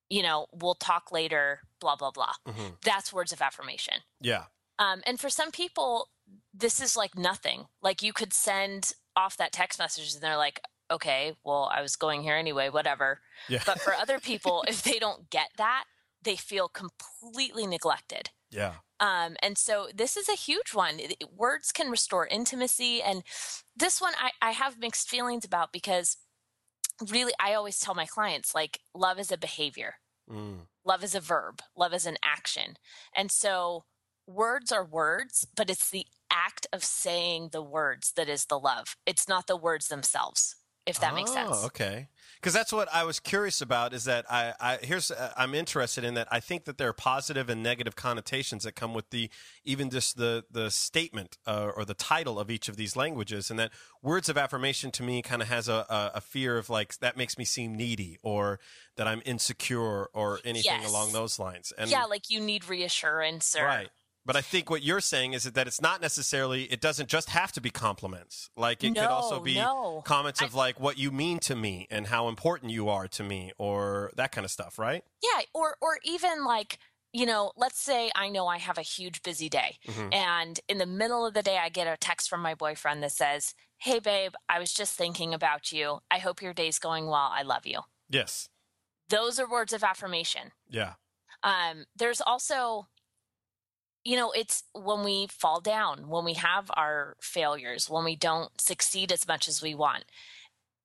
You 0.09 0.23
know, 0.23 0.47
we'll 0.53 0.75
talk 0.75 1.11
later, 1.11 1.61
blah, 1.81 1.95
blah, 1.95 2.11
blah. 2.11 2.33
Mhm. 2.47 2.81
That's 2.83 3.11
words 3.11 3.31
of 3.33 3.41
affirmation. 3.41 3.95
Yeah. 4.21 4.45
Um, 4.79 5.01
and 5.07 5.19
for 5.19 5.29
some 5.29 5.51
people, 5.51 6.09
this 6.53 6.79
is 6.81 6.95
like 6.95 7.17
nothing. 7.17 7.65
Like 7.81 8.01
you 8.03 8.13
could 8.13 8.33
send 8.33 8.93
off 9.15 9.35
that 9.37 9.51
text 9.51 9.79
message 9.79 10.13
and 10.13 10.21
they're 10.21 10.37
like, 10.37 10.61
okay, 10.91 11.35
well, 11.43 11.71
I 11.73 11.81
was 11.81 11.95
going 11.95 12.21
here 12.21 12.35
anyway, 12.35 12.69
whatever. 12.69 13.19
Yeah. 13.49 13.63
But 13.65 13.81
for 13.81 13.93
other 13.93 14.19
people, 14.31 14.63
if 14.67 14.83
they 14.83 14.99
don't 14.99 15.29
get 15.29 15.49
that, 15.57 15.85
they 16.21 16.35
feel 16.35 16.67
completely 16.69 17.67
neglected. 17.67 18.29
yeah. 18.51 18.73
Um, 18.99 19.35
and 19.43 19.57
so 19.57 19.87
this 19.93 20.15
is 20.17 20.29
a 20.29 20.33
huge 20.35 20.73
one. 20.73 20.99
It- 20.99 21.23
words 21.35 21.71
can 21.71 21.89
restore 21.89 22.27
intimacy. 22.27 23.01
And 23.01 23.23
this 23.75 23.99
one 24.01 24.13
I, 24.17 24.31
I 24.41 24.51
have 24.51 24.79
mixed 24.79 25.09
feelings 25.09 25.45
about 25.45 25.71
because 25.73 26.17
really, 27.11 27.33
I 27.39 27.53
always 27.53 27.79
tell 27.79 27.95
my 27.95 28.05
clients 28.05 28.55
like, 28.55 28.79
love 28.93 29.19
is 29.19 29.31
a 29.31 29.37
behavior 29.37 29.95
Mm. 30.29 30.61
love 30.83 31.03
is 31.03 31.13
a 31.13 31.19
verb 31.19 31.61
love 31.77 31.93
is 31.93 32.07
an 32.07 32.17
action 32.23 32.77
and 33.15 33.31
so 33.31 33.85
words 34.25 34.71
are 34.71 34.83
words 34.83 35.45
but 35.55 35.69
it's 35.69 35.91
the 35.91 36.07
act 36.31 36.65
of 36.73 36.83
saying 36.83 37.49
the 37.51 37.61
words 37.61 38.11
that 38.13 38.27
is 38.27 38.45
the 38.45 38.57
love 38.57 38.95
it's 39.05 39.27
not 39.27 39.45
the 39.45 39.55
words 39.55 39.87
themselves 39.87 40.55
if 40.85 40.99
that 40.99 41.13
makes 41.15 41.31
sense 41.31 41.49
Oh, 41.51 41.65
okay. 41.67 42.09
Because 42.39 42.53
that's 42.53 42.71
what 42.71 42.87
I 42.93 43.03
was 43.03 43.19
curious 43.19 43.59
about. 43.59 43.91
Is 43.91 44.03
that 44.05 44.25
I, 44.29 44.53
I 44.59 44.77
here's 44.77 45.09
uh, 45.09 45.33
I'm 45.35 45.55
interested 45.55 46.03
in 46.03 46.13
that. 46.13 46.27
I 46.31 46.39
think 46.39 46.65
that 46.65 46.77
there 46.77 46.87
are 46.89 46.93
positive 46.93 47.49
and 47.49 47.63
negative 47.63 47.95
connotations 47.95 48.63
that 48.65 48.73
come 48.73 48.93
with 48.93 49.09
the 49.09 49.29
even 49.63 49.89
just 49.89 50.15
the 50.17 50.43
the 50.51 50.69
statement 50.69 51.37
uh, 51.47 51.71
or 51.75 51.85
the 51.85 51.95
title 51.95 52.39
of 52.39 52.51
each 52.51 52.69
of 52.69 52.77
these 52.77 52.95
languages, 52.95 53.49
and 53.49 53.57
that 53.59 53.71
words 54.03 54.29
of 54.29 54.37
affirmation 54.37 54.91
to 54.91 55.03
me 55.03 55.21
kind 55.23 55.41
of 55.41 55.47
has 55.47 55.67
a, 55.67 55.85
a 55.89 56.11
a 56.15 56.21
fear 56.21 56.57
of 56.57 56.69
like 56.69 56.97
that 56.99 57.17
makes 57.17 57.37
me 57.37 57.45
seem 57.45 57.73
needy 57.75 58.17
or 58.21 58.59
that 58.95 59.07
I'm 59.07 59.21
insecure 59.25 60.05
or 60.13 60.39
anything 60.45 60.83
Yes. 60.83 60.85
along 60.85 61.13
those 61.13 61.39
lines. 61.39 61.73
And 61.77 61.89
yeah 61.89 62.03
like 62.05 62.29
you 62.29 62.39
need 62.39 62.67
reassurance 62.67 63.55
or 63.55 63.63
Right. 63.65 63.89
But 64.25 64.35
I 64.35 64.41
think 64.41 64.69
what 64.69 64.81
you're 64.81 65.01
saying 65.01 65.33
is 65.33 65.43
that 65.43 65.67
it's 65.67 65.79
not 65.81 66.01
necessarily, 66.01 66.63
it 66.63 66.81
doesn't 66.81 67.09
just 67.09 67.29
have 67.29 67.51
to 67.53 67.61
be 67.61 67.69
compliments. 67.69 68.49
Like 68.57 68.83
it 68.83 68.95
could 68.95 69.03
also 69.03 69.39
be 69.39 69.55
no. 69.55 70.01
comments 70.03 70.41
of 70.41 70.55
like 70.55 70.79
what 70.79 70.97
you 70.97 71.11
mean 71.11 71.37
to 71.41 71.55
me 71.55 71.87
and 71.91 72.07
how 72.07 72.27
important 72.27 72.71
you 72.71 72.89
are 72.89 73.07
to 73.09 73.23
me 73.23 73.51
or 73.57 74.11
that 74.15 74.31
kind 74.31 74.43
of 74.43 74.51
stuff, 74.51 74.79
right? 74.79 75.03
yeah 75.23 75.41
or 75.53 75.77
or 75.81 75.97
even 76.03 76.43
like 76.45 76.77
you 77.13 77.25
know 77.25 77.51
let's 77.55 77.79
say 77.79 78.11
i 78.15 78.27
know 78.29 78.45
i 78.47 78.57
have 78.57 78.77
a 78.77 78.81
huge 78.81 79.23
busy 79.23 79.47
day 79.49 79.77
Mhm. 79.87 80.13
and 80.13 80.59
in 80.67 80.77
the 80.77 80.85
middle 80.85 81.25
of 81.25 81.33
the 81.33 81.41
day 81.41 81.57
i 81.57 81.69
get 81.69 81.87
a 81.87 81.95
text 81.97 82.29
from 82.29 82.41
my 82.41 82.53
boyfriend 82.53 83.01
that 83.01 83.11
says 83.13 83.53
hey 83.77 83.99
babe 83.99 84.33
i 84.49 84.59
was 84.59 84.73
just 84.73 84.93
thinking 84.97 85.33
about 85.33 85.71
you 85.71 85.99
i 86.11 86.17
hope 86.19 86.41
your 86.41 86.53
day's 86.53 86.77
going 86.77 87.05
well 87.07 87.29
i 87.31 87.41
love 87.41 87.65
you 87.65 87.79
Yes. 88.09 88.49
those 89.09 89.39
are 89.39 89.49
words 89.49 89.71
of 89.73 89.83
affirmation 89.83 90.51
Yeah. 90.69 90.93
um, 91.43 91.85
there's 91.95 92.21
also 92.21 92.87
you 94.05 94.15
know 94.15 94.31
it's 94.31 94.63
when 94.73 95.03
we 95.03 95.27
fall 95.27 95.59
down 95.61 96.07
when 96.09 96.23
we 96.25 96.33
have 96.35 96.71
our 96.75 97.17
failures 97.21 97.89
when 97.89 98.05
we 98.05 98.15
don't 98.15 98.61
succeed 98.61 99.11
as 99.11 99.27
much 99.27 99.47
as 99.49 99.61
we 99.61 99.75
want 99.75 100.05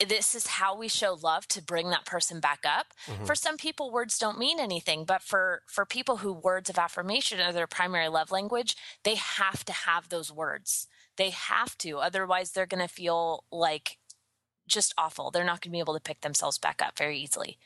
this 0.08 0.34
is 0.34 0.46
how 0.46 0.74
we 0.76 0.88
show 0.88 1.12
love 1.22 1.46
to 1.46 1.62
bring 1.62 1.90
that 1.90 2.06
person 2.06 2.40
back 2.40 2.60
up. 2.64 2.86
Mhm. 3.06 3.26
for 3.26 3.34
some 3.34 3.58
people 3.58 3.90
words 3.90 4.18
don't 4.18 4.38
mean 4.38 4.58
anything 4.58 5.04
but 5.04 5.22
for 5.22 5.62
for 5.68 5.84
people 5.86 6.18
who 6.18 6.32
words 6.32 6.70
of 6.70 6.78
affirmation 6.78 7.40
are 7.40 7.52
their 7.52 7.66
primary 7.66 8.08
love 8.08 8.30
language 8.30 8.76
they 9.04 9.16
have 9.16 9.64
to 9.66 9.72
have 9.72 10.08
those 10.08 10.32
words. 10.32 10.86
They 11.16 11.30
have 11.30 11.76
to 11.78 11.98
otherwise 11.98 12.52
they're 12.52 12.66
going 12.66 12.86
to 12.86 12.88
feel 12.92 13.44
like 13.52 13.98
just 14.68 14.94
awful. 14.98 15.30
They're 15.30 15.44
not 15.44 15.60
going 15.60 15.70
to 15.72 15.76
be 15.76 15.80
able 15.80 15.94
to 15.94 16.00
pick 16.00 16.22
themselves 16.22 16.58
back 16.58 16.80
up 16.82 16.96
very 16.96 17.18
easily 17.18 17.58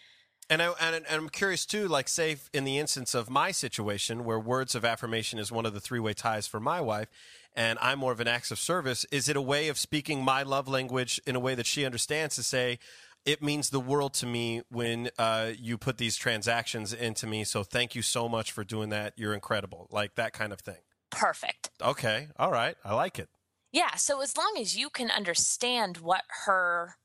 And, 0.51 0.61
I, 0.61 0.73
and, 0.81 1.05
I'm 1.09 1.29
curious 1.29 1.65
too, 1.65 1.89
like, 1.89 2.09
say, 2.09 2.37
in 2.53 2.65
the 2.65 2.79
instance 2.79 3.15
of 3.15 3.31
my 3.31 3.51
situation 3.51 4.25
where 4.25 4.39
words 4.39 4.75
of 4.75 4.85
affirmation 4.85 5.39
is 5.39 5.51
one 5.51 5.65
of 5.65 5.73
the 5.73 5.81
three 5.81 6.01
way 6.01 6.13
ties 6.13 6.47
for 6.47 6.61
my 6.61 6.81
wife, 6.81 7.09
and 7.55 7.79
I'm 7.81 7.99
more 7.99 8.13
of 8.13 8.21
an 8.21 8.29
acts 8.29 8.51
of 8.51 8.59
service, 8.59 9.07
is 9.11 9.29
it 9.29 9.37
a 9.37 9.43
way 9.43 9.69
of 9.69 9.79
speaking 9.79 10.23
my 10.23 10.43
love 10.43 10.69
language 10.69 11.21
in 11.27 11.35
a 11.35 11.41
way 11.41 11.55
that 11.55 11.67
she 11.67 11.85
understands 11.85 12.35
to 12.37 12.43
say, 12.43 12.79
it 13.25 13.43
means 13.43 13.71
the 13.71 13.81
world 13.81 14.13
to 14.15 14.27
me 14.27 14.63
when 14.69 15.09
uh, 15.19 15.53
you 15.59 15.79
put 15.79 15.97
these 15.97 16.17
transactions 16.17 16.93
into 16.93 17.27
me. 17.27 17.45
So 17.45 17.63
thank 17.63 17.95
you 17.95 18.03
so 18.03 18.29
much 18.29 18.53
for 18.53 18.65
doing 18.65 18.91
that. 18.91 19.15
You're 19.17 19.33
incredible. 19.33 19.89
Like 19.91 20.15
that 20.17 20.35
kind 20.35 20.53
of 20.53 20.61
thing. 20.61 20.83
perfect 21.11 21.71
Okay. 21.81 22.29
All 22.39 22.51
right. 22.51 22.77
I 22.85 22.95
like 22.95 23.19
it. 23.19 23.29
Yeah, 23.73 23.97
so 23.97 24.21
as 24.21 24.37
long 24.37 24.55
as 24.61 24.77
you 24.77 24.89
can 24.89 25.11
understand 25.11 25.97
what 25.97 26.23
her 26.47 26.97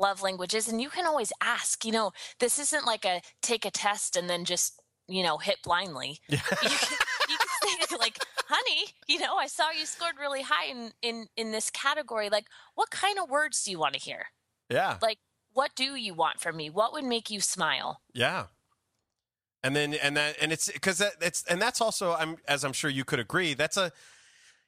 love 0.00 0.22
languages 0.22 0.68
and 0.68 0.80
you 0.80 0.88
can 0.88 1.06
always 1.06 1.32
ask, 1.40 1.84
you 1.84 1.92
know, 1.92 2.12
this 2.38 2.58
isn't 2.58 2.86
like 2.86 3.04
a 3.04 3.20
take 3.42 3.64
a 3.64 3.70
test 3.70 4.16
and 4.16 4.28
then 4.28 4.44
just, 4.44 4.80
you 5.06 5.22
know, 5.22 5.38
hit 5.38 5.58
blindly. 5.62 6.18
You 6.28 6.38
can, 6.38 6.98
you 7.28 7.36
can 7.78 7.88
say, 7.88 7.96
like, 7.96 8.18
honey, 8.48 8.86
you 9.06 9.20
know, 9.20 9.36
I 9.36 9.46
saw 9.46 9.70
you 9.70 9.86
scored 9.86 10.14
really 10.18 10.42
high 10.42 10.66
in, 10.66 10.90
in, 11.02 11.26
in 11.36 11.52
this 11.52 11.70
category. 11.70 12.28
Like, 12.28 12.46
what 12.74 12.90
kind 12.90 13.18
of 13.18 13.30
words 13.30 13.62
do 13.62 13.70
you 13.70 13.78
want 13.78 13.94
to 13.94 14.00
hear? 14.00 14.26
Yeah. 14.68 14.96
Like, 15.00 15.18
what 15.52 15.72
do 15.76 15.94
you 15.94 16.14
want 16.14 16.40
from 16.40 16.56
me? 16.56 16.70
What 16.70 16.92
would 16.92 17.04
make 17.04 17.30
you 17.30 17.40
smile? 17.40 18.00
Yeah. 18.14 18.46
And 19.62 19.76
then 19.76 19.94
and 19.94 20.16
that 20.16 20.36
and 20.40 20.52
it's 20.52 20.72
because 20.72 20.98
that 20.98 21.12
it's 21.20 21.44
and 21.44 21.60
that's 21.60 21.80
also 21.80 22.14
I'm 22.14 22.36
as 22.48 22.64
I'm 22.64 22.72
sure 22.72 22.88
you 22.88 23.04
could 23.04 23.18
agree 23.18 23.52
that's 23.52 23.76
a 23.76 23.92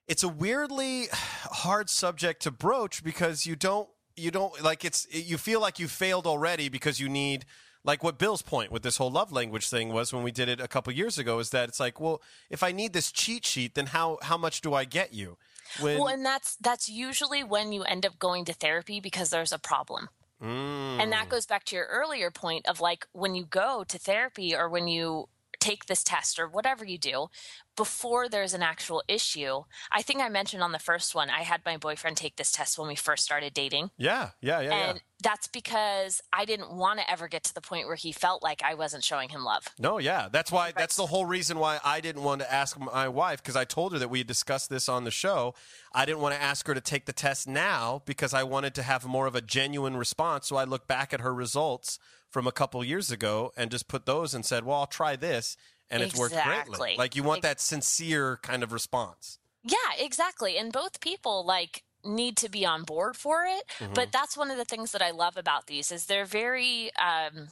it's 0.07 0.23
a 0.23 0.29
weirdly 0.29 1.07
hard 1.13 1.89
subject 1.89 2.43
to 2.43 2.51
broach 2.51 3.03
because 3.03 3.47
you 3.47 3.57
don't 3.57 3.89
you 4.17 4.31
don't 4.31 4.63
like 4.63 4.85
it's 4.85 5.07
you 5.11 5.39
feel 5.39 5.61
like 5.61 5.79
you 5.79 5.89
failed 5.89 6.27
already 6.27 6.69
because 6.69 7.01
you 7.01 7.09
need 7.09 7.45
like 7.85 8.05
what 8.05 8.19
Bill's 8.19 8.43
point 8.43 8.71
with 8.71 8.83
this 8.83 8.97
whole 8.97 9.11
love 9.11 9.33
language 9.33 9.69
thing 9.69 9.89
was 9.93 10.13
when 10.13 10.23
we 10.23 10.31
did 10.31 10.49
it 10.49 10.61
a 10.61 10.69
couple 10.69 10.93
years 10.93 11.19
ago 11.19 11.39
is 11.39 11.51
that 11.51 11.69
it's 11.69 11.81
like 11.81 12.01
well 12.01 12.23
if 12.51 12.63
I 12.63 12.73
need 12.73 12.93
this 12.93 13.11
cheat 13.11 13.45
sheet 13.45 13.75
then 13.75 13.87
how 13.87 14.19
how 14.23 14.37
much 14.37 14.61
do 14.61 14.75
I 14.75 14.85
get 14.85 15.13
you 15.13 15.37
when 15.81 15.99
well, 15.99 16.09
and 16.09 16.25
that's 16.25 16.57
that's 16.57 16.89
usually 16.89 17.43
when 17.43 17.73
you 17.73 17.83
end 17.83 18.05
up 18.05 18.19
going 18.19 18.45
to 18.47 18.53
therapy 18.53 19.01
because 19.01 19.31
there's 19.31 19.53
a 19.53 19.59
problem. 19.59 20.09
Mm. 20.43 21.01
And 21.01 21.13
that 21.13 21.29
goes 21.29 21.47
back 21.47 21.65
to 21.67 21.77
your 21.77 21.87
earlier 21.87 22.31
point 22.31 22.69
of 22.69 22.81
like 22.81 23.07
when 23.13 23.35
you 23.35 23.45
go 23.45 23.85
to 23.87 23.99
therapy 23.99 24.55
or 24.55 24.69
when 24.69 24.89
you 24.89 25.29
take 25.63 25.87
this 25.87 26.03
test 26.03 26.41
or 26.41 26.49
whatever 26.49 26.85
you 26.85 26.99
do 26.99 27.29
before 27.77 28.29
there's 28.29 28.53
an 28.53 28.63
actual 28.63 29.03
issue. 29.09 29.63
I 29.91 30.03
think 30.03 30.21
I 30.21 30.29
mentioned 30.29 30.63
on 30.63 30.73
the 30.73 30.79
first 30.79 31.15
one, 31.15 31.31
I 31.31 31.43
had 31.43 31.63
my 31.65 31.77
boyfriend 31.77 32.17
take 32.17 32.37
this 32.37 32.51
test 32.51 32.79
when 32.79 32.89
we 32.89 32.97
first 32.97 33.25
started 33.25 33.55
dating. 33.55 33.91
Yeah, 33.97 34.31
yeah, 34.41 34.61
yeah, 34.61 34.71
yeah. 34.71 34.91
And 34.91 35.01
that's 35.23 35.47
because 35.47 36.21
I 36.33 36.45
didn't 36.45 36.75
want 36.75 36.99
to 36.99 37.09
ever 37.09 37.29
get 37.29 37.45
to 37.45 37.55
the 37.55 37.61
point 37.61 37.87
where 37.87 37.97
he 37.97 38.11
felt 38.11 38.43
like 38.43 38.61
I 38.63 38.75
wasn't 38.75 39.05
showing 39.05 39.29
him 39.29 39.45
love. 39.45 39.69
No, 39.79 39.99
yeah, 39.99 40.29
that's 40.31 40.51
why. 40.51 40.73
That's 40.77 40.97
the 40.97 41.07
whole 41.07 41.25
reason 41.25 41.59
why 41.59 41.79
I 41.85 42.01
didn't 42.01 42.25
want 42.25 42.41
to 42.41 42.53
ask 42.53 42.79
my 42.79 43.09
wife 43.09 43.41
because 43.41 43.57
I 43.57 43.65
told 43.65 43.93
her 43.93 43.99
that 44.01 44.11
we 44.11 44.19
had 44.19 44.27
discussed 44.27 44.69
this 44.69 44.89
on 44.89 45.05
the 45.05 45.13
show. 45.13 45.55
I 45.95 46.05
didn't 46.05 46.21
want 46.21 46.35
to 46.35 46.43
ask 46.43 46.67
her 46.67 46.75
to 46.75 46.81
take 46.81 47.07
the 47.07 47.13
test 47.13 47.47
now 47.47 48.03
because 48.05 48.35
I 48.35 48.43
wanted 48.43 48.75
to 48.75 48.83
have 48.83 49.07
more 49.07 49.27
of 49.27 49.37
a 49.37 49.41
genuine 49.41 49.97
response. 49.97 50.49
So 50.49 50.57
I 50.57 50.65
looked 50.65 50.89
back 50.89 51.15
at 51.15 51.21
her 51.21 51.33
results 51.33 52.01
from 52.33 52.47
a 52.47 52.53
couple 52.53 52.83
years 52.83 53.11
ago 53.11 53.53
and 53.57 53.71
just 53.71 53.87
put 53.87 54.07
those 54.07 54.35
and 54.35 54.45
said, 54.45 54.65
"Well, 54.65 54.79
I'll 54.79 54.87
try 54.87 55.15
this," 55.15 55.57
and 55.91 56.03
it's 56.03 56.19
worked 56.19 56.35
greatly. 56.35 56.51
Exactly. 56.59 56.95
Like 56.97 57.15
you 57.15 57.23
want 57.23 57.43
that 57.43 57.61
sincere 57.61 58.39
kind 58.43 58.63
of 58.63 58.73
response. 58.73 59.39
Yeah, 59.63 59.77
exactly. 59.99 60.57
And 60.59 60.73
both 60.73 61.01
people 61.01 61.45
like 61.45 61.85
need 62.05 62.37
to 62.39 62.49
be 62.49 62.67
on 62.67 62.83
board 62.83 63.17
for 63.17 63.45
it. 63.45 63.65
Mm-hmm. 63.79 63.93
But 63.93 64.11
that's 64.11 64.37
one 64.37 64.51
of 64.51 64.57
the 64.57 64.65
things 64.65 64.91
that 64.93 65.03
I 65.03 65.13
love 65.13 65.37
about 65.37 65.67
these 65.67 65.93
is 65.93 66.07
they're 66.07 66.25
very 66.25 66.91
um 66.97 67.49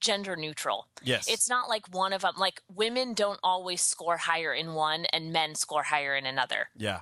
gender 0.00 0.36
neutral. 0.36 0.86
Yes. 1.02 1.28
It's 1.28 1.48
not 1.48 1.68
like 1.68 1.92
one 1.94 2.14
of 2.14 2.22
them 2.22 2.34
like 2.38 2.62
women 2.74 3.12
don't 3.12 3.40
always 3.42 3.82
score 3.82 4.16
higher 4.16 4.54
in 4.54 4.72
one 4.72 5.04
and 5.12 5.32
men 5.32 5.54
score 5.54 5.82
higher 5.82 6.16
in 6.16 6.24
another, 6.24 6.68
Yeah. 6.76 7.00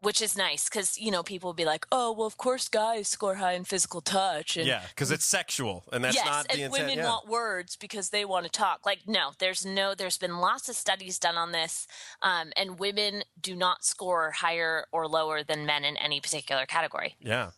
Which 0.00 0.20
is 0.22 0.36
nice 0.36 0.68
cuz 0.68 0.98
you 0.98 1.10
know 1.10 1.22
people 1.22 1.48
will 1.48 1.54
be 1.54 1.64
like, 1.64 1.86
"Oh, 1.90 2.12
well 2.12 2.26
of 2.26 2.36
course 2.36 2.68
guys 2.68 3.08
score 3.08 3.36
high 3.36 3.52
in 3.52 3.64
physical 3.64 4.00
touch." 4.00 4.56
And 4.56 4.66
Yeah, 4.66 4.82
because 4.88 5.10
it's 5.10 5.24
sexual, 5.24 5.84
and 5.92 6.04
that's 6.04 6.16
yes, 6.16 6.26
not 6.26 6.46
the 6.48 6.52
and 6.52 6.60
intent. 6.62 6.72
women 6.86 6.98
yeah. 6.98 7.08
want 7.08 7.28
words 7.28 7.76
because 7.76 8.10
they 8.10 8.24
want 8.24 8.44
to 8.44 8.50
talk. 8.50 8.84
Like, 8.86 9.00
no, 9.06 9.32
there's 9.38 9.64
no, 9.64 9.94
there's 9.94 10.18
been 10.18 10.38
lots 10.38 10.68
of 10.68 10.76
studies 10.76 11.18
done 11.18 11.36
on 11.36 11.52
this, 11.52 11.86
um, 12.22 12.52
and 12.56 12.78
women 12.78 13.22
do 13.40 13.54
not 13.56 13.84
score 13.84 14.30
higher 14.32 14.86
or 14.92 15.06
lower 15.08 15.42
than 15.42 15.66
men 15.66 15.84
in 15.84 15.96
any 15.96 16.20
particular 16.20 16.66
category. 16.66 17.16
Yeah, 17.20 17.50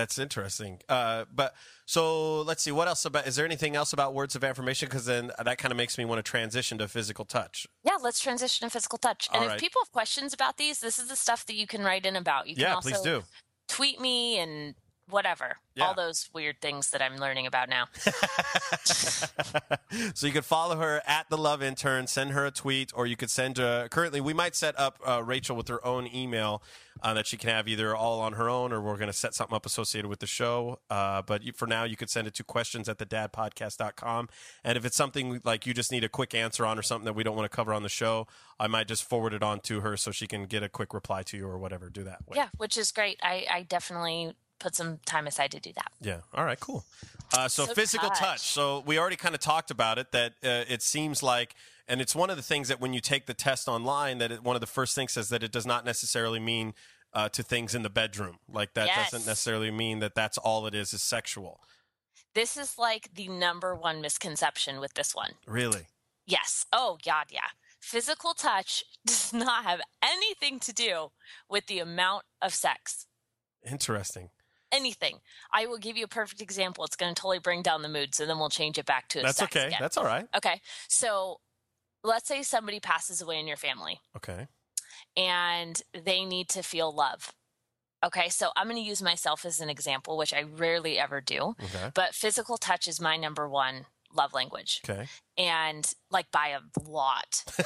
that's 0.00 0.18
interesting. 0.18 0.80
Uh, 0.88 1.24
but 1.32 1.54
so 1.86 2.42
let's 2.42 2.62
see. 2.62 2.72
What 2.72 2.88
else 2.88 3.04
about? 3.04 3.26
Is 3.26 3.36
there 3.36 3.44
anything 3.44 3.76
else 3.76 3.92
about 3.92 4.14
words 4.14 4.34
of 4.34 4.42
affirmation? 4.42 4.88
Because 4.88 5.04
then 5.04 5.30
that 5.44 5.58
kind 5.58 5.70
of 5.70 5.76
makes 5.76 5.98
me 5.98 6.04
want 6.04 6.18
to 6.18 6.28
transition 6.28 6.78
to 6.78 6.88
physical 6.88 7.24
touch. 7.24 7.66
Yeah, 7.84 7.96
let's 8.02 8.20
transition 8.20 8.66
to 8.66 8.72
physical 8.72 8.98
touch. 8.98 9.28
And 9.32 9.38
All 9.38 9.44
if 9.44 9.50
right. 9.50 9.60
people 9.60 9.80
have 9.84 9.92
questions 9.92 10.32
about 10.32 10.56
these, 10.56 10.80
this 10.80 10.98
is 10.98 11.08
the 11.08 11.16
stuff 11.16 11.46
that 11.46 11.54
you 11.54 11.66
can 11.66 11.84
write 11.84 12.06
in 12.06 12.16
about. 12.16 12.48
You 12.48 12.54
can 12.56 12.62
Yeah, 12.62 12.74
also 12.74 12.90
please 12.90 13.00
do. 13.02 13.22
tweet 13.68 14.00
me 14.00 14.38
and 14.38 14.74
whatever. 15.10 15.56
Yeah. 15.74 15.86
All 15.86 15.94
those 15.94 16.30
weird 16.32 16.60
things 16.60 16.90
that 16.90 17.02
I'm 17.02 17.16
learning 17.16 17.46
about 17.46 17.68
now. 17.68 17.86
so 20.14 20.26
you 20.26 20.32
could 20.32 20.44
follow 20.44 20.76
her 20.76 21.02
at 21.06 21.28
the 21.30 21.38
Love 21.38 21.62
Intern, 21.62 22.06
send 22.06 22.30
her 22.30 22.46
a 22.46 22.50
tweet, 22.50 22.92
or 22.94 23.06
you 23.06 23.16
could 23.16 23.30
send. 23.30 23.58
Uh, 23.58 23.88
currently, 23.88 24.20
we 24.20 24.34
might 24.34 24.56
set 24.56 24.78
up 24.78 24.98
uh, 25.06 25.22
Rachel 25.22 25.56
with 25.56 25.68
her 25.68 25.84
own 25.86 26.08
email 26.12 26.62
uh, 27.02 27.14
that 27.14 27.26
she 27.26 27.36
can 27.36 27.50
have 27.50 27.68
either 27.68 27.94
all 27.94 28.20
on 28.20 28.34
her 28.34 28.48
own, 28.48 28.72
or 28.72 28.80
we're 28.80 28.96
going 28.96 29.06
to 29.06 29.12
set 29.12 29.34
something 29.34 29.54
up 29.54 29.66
associated 29.66 30.08
with 30.08 30.20
the 30.20 30.26
show. 30.26 30.80
Uh, 30.90 31.22
but 31.22 31.42
you, 31.42 31.52
for 31.52 31.66
now, 31.66 31.84
you 31.84 31.96
could 31.96 32.10
send 32.10 32.26
it 32.26 32.34
to 32.34 32.44
questions 32.44 32.88
at 32.88 32.98
the 32.98 33.06
thedadpodcast.com. 33.06 34.28
And 34.64 34.76
if 34.76 34.84
it's 34.84 34.96
something 34.96 35.40
like 35.44 35.66
you 35.66 35.74
just 35.74 35.92
need 35.92 36.04
a 36.04 36.08
quick 36.08 36.34
answer 36.34 36.66
on, 36.66 36.78
or 36.78 36.82
something 36.82 37.06
that 37.06 37.14
we 37.14 37.22
don't 37.22 37.36
want 37.36 37.50
to 37.50 37.54
cover 37.54 37.72
on 37.72 37.82
the 37.82 37.88
show, 37.88 38.26
I 38.58 38.66
might 38.66 38.88
just 38.88 39.04
forward 39.04 39.32
it 39.32 39.42
on 39.42 39.60
to 39.60 39.80
her 39.80 39.96
so 39.96 40.10
she 40.10 40.26
can 40.26 40.44
get 40.44 40.62
a 40.62 40.68
quick 40.68 40.92
reply 40.92 41.22
to 41.24 41.36
you 41.36 41.46
or 41.46 41.58
whatever. 41.58 41.88
Do 41.88 42.04
that. 42.04 42.28
Way. 42.28 42.36
yeah, 42.36 42.48
which 42.56 42.76
is 42.76 42.92
great. 42.92 43.18
I, 43.22 43.46
I 43.50 43.62
definitely 43.62 44.34
put 44.60 44.76
some 44.76 44.98
time 45.06 45.26
aside 45.26 45.50
to 45.52 45.60
do 45.60 45.72
that. 45.74 45.90
Yeah. 46.00 46.20
All 46.34 46.44
right. 46.44 46.60
Cool. 46.60 46.84
Uh, 47.36 47.48
so, 47.48 47.66
So 47.66 47.74
physical 47.74 48.08
touch. 48.10 48.18
touch. 48.18 48.40
So 48.40 48.82
we 48.86 48.98
already 48.98 49.16
kind 49.16 49.34
of 49.34 49.40
talked 49.40 49.70
about 49.70 49.98
it. 49.98 50.12
That 50.12 50.32
uh, 50.44 50.64
it 50.68 50.82
seems 50.82 51.22
like, 51.22 51.54
and 51.88 52.00
it's 52.00 52.14
one 52.14 52.30
of 52.30 52.36
the 52.36 52.42
things 52.42 52.68
that 52.68 52.80
when 52.80 52.92
you 52.92 53.00
take 53.00 53.26
the 53.26 53.34
test 53.34 53.66
online, 53.68 54.18
that 54.18 54.30
it, 54.32 54.42
one 54.44 54.56
of 54.56 54.60
the 54.60 54.66
first 54.66 54.94
things 54.94 55.12
says 55.12 55.28
that 55.30 55.42
it 55.42 55.50
does 55.50 55.66
not 55.66 55.84
necessarily 55.84 56.38
mean 56.40 56.74
uh, 57.12 57.28
to 57.30 57.42
things 57.42 57.74
in 57.74 57.82
the 57.82 57.90
bedroom. 57.90 58.38
Like 58.48 58.74
that 58.74 58.86
Yes. 58.86 59.10
doesn't 59.10 59.26
necessarily 59.28 59.70
mean 59.70 59.98
that 60.00 60.14
that's 60.14 60.38
all 60.38 60.66
it 60.66 60.74
is 60.74 60.92
is 60.94 61.02
sexual. 61.02 61.60
This 62.34 62.56
is 62.56 62.78
like 62.78 63.10
the 63.14 63.26
number 63.28 63.74
one 63.74 64.00
misconception 64.00 64.78
with 64.78 64.94
this 64.94 65.14
one. 65.14 65.32
Really. 65.46 65.86
Yes. 66.26 66.66
Oh, 66.72 66.96
God, 67.04 67.26
yeah. 67.30 67.48
Physical 67.80 68.34
touch 68.34 68.84
does 69.06 69.32
not 69.32 69.64
have 69.64 69.80
anything 70.02 70.60
to 70.60 70.72
do 70.72 71.10
with 71.48 71.66
the 71.66 71.78
amount 71.80 72.24
of 72.42 72.54
sex. 72.54 73.06
Interesting. 73.68 74.30
Anything. 74.72 75.18
I 75.52 75.66
will 75.66 75.78
give 75.78 75.96
you 75.96 76.04
a 76.04 76.08
perfect 76.08 76.40
example. 76.40 76.84
It's 76.84 76.96
going 76.96 77.14
to 77.14 77.20
totally 77.20 77.38
bring 77.40 77.62
down 77.62 77.82
the 77.82 77.88
mood, 77.88 78.14
so 78.14 78.26
then 78.26 78.38
we'll 78.38 78.48
change 78.50 78.78
it 78.78 78.86
back 78.86 79.08
to 79.08 79.22
That's 79.22 79.42
okay. 79.42 79.66
again. 79.66 79.78
That's 79.80 79.96
all 79.96 80.04
right. 80.04 80.26
okay. 80.36 80.60
So 80.88 81.40
let's 82.04 82.28
say 82.28 82.42
somebody 82.42 82.80
passes 82.80 83.20
away 83.20 83.38
in 83.40 83.46
your 83.46 83.56
family 83.56 83.98
Okay. 84.16 84.46
and 85.16 85.82
they 85.92 86.24
need 86.24 86.48
to 86.50 86.62
feel 86.62 86.92
love. 86.94 87.32
Okay, 88.02 88.30
so 88.30 88.50
I'm 88.56 88.66
going 88.66 88.76
to 88.76 88.88
use 88.88 89.02
myself 89.02 89.44
as 89.44 89.60
an 89.60 89.68
example, 89.68 90.16
which 90.16 90.32
I 90.32 90.42
rarely 90.42 90.98
ever 90.98 91.20
do, 91.20 91.54
Okay. 91.62 91.90
but 91.94 92.14
physical 92.14 92.56
touch 92.56 92.88
is 92.88 92.98
my 93.00 93.18
number 93.18 93.46
one 93.46 93.84
love 94.14 94.32
language. 94.34 94.80
Okay. 94.88 95.06
and 95.38 95.92
like 96.10 96.30
by 96.30 96.48
a 96.48 96.60
lot. 96.88 97.44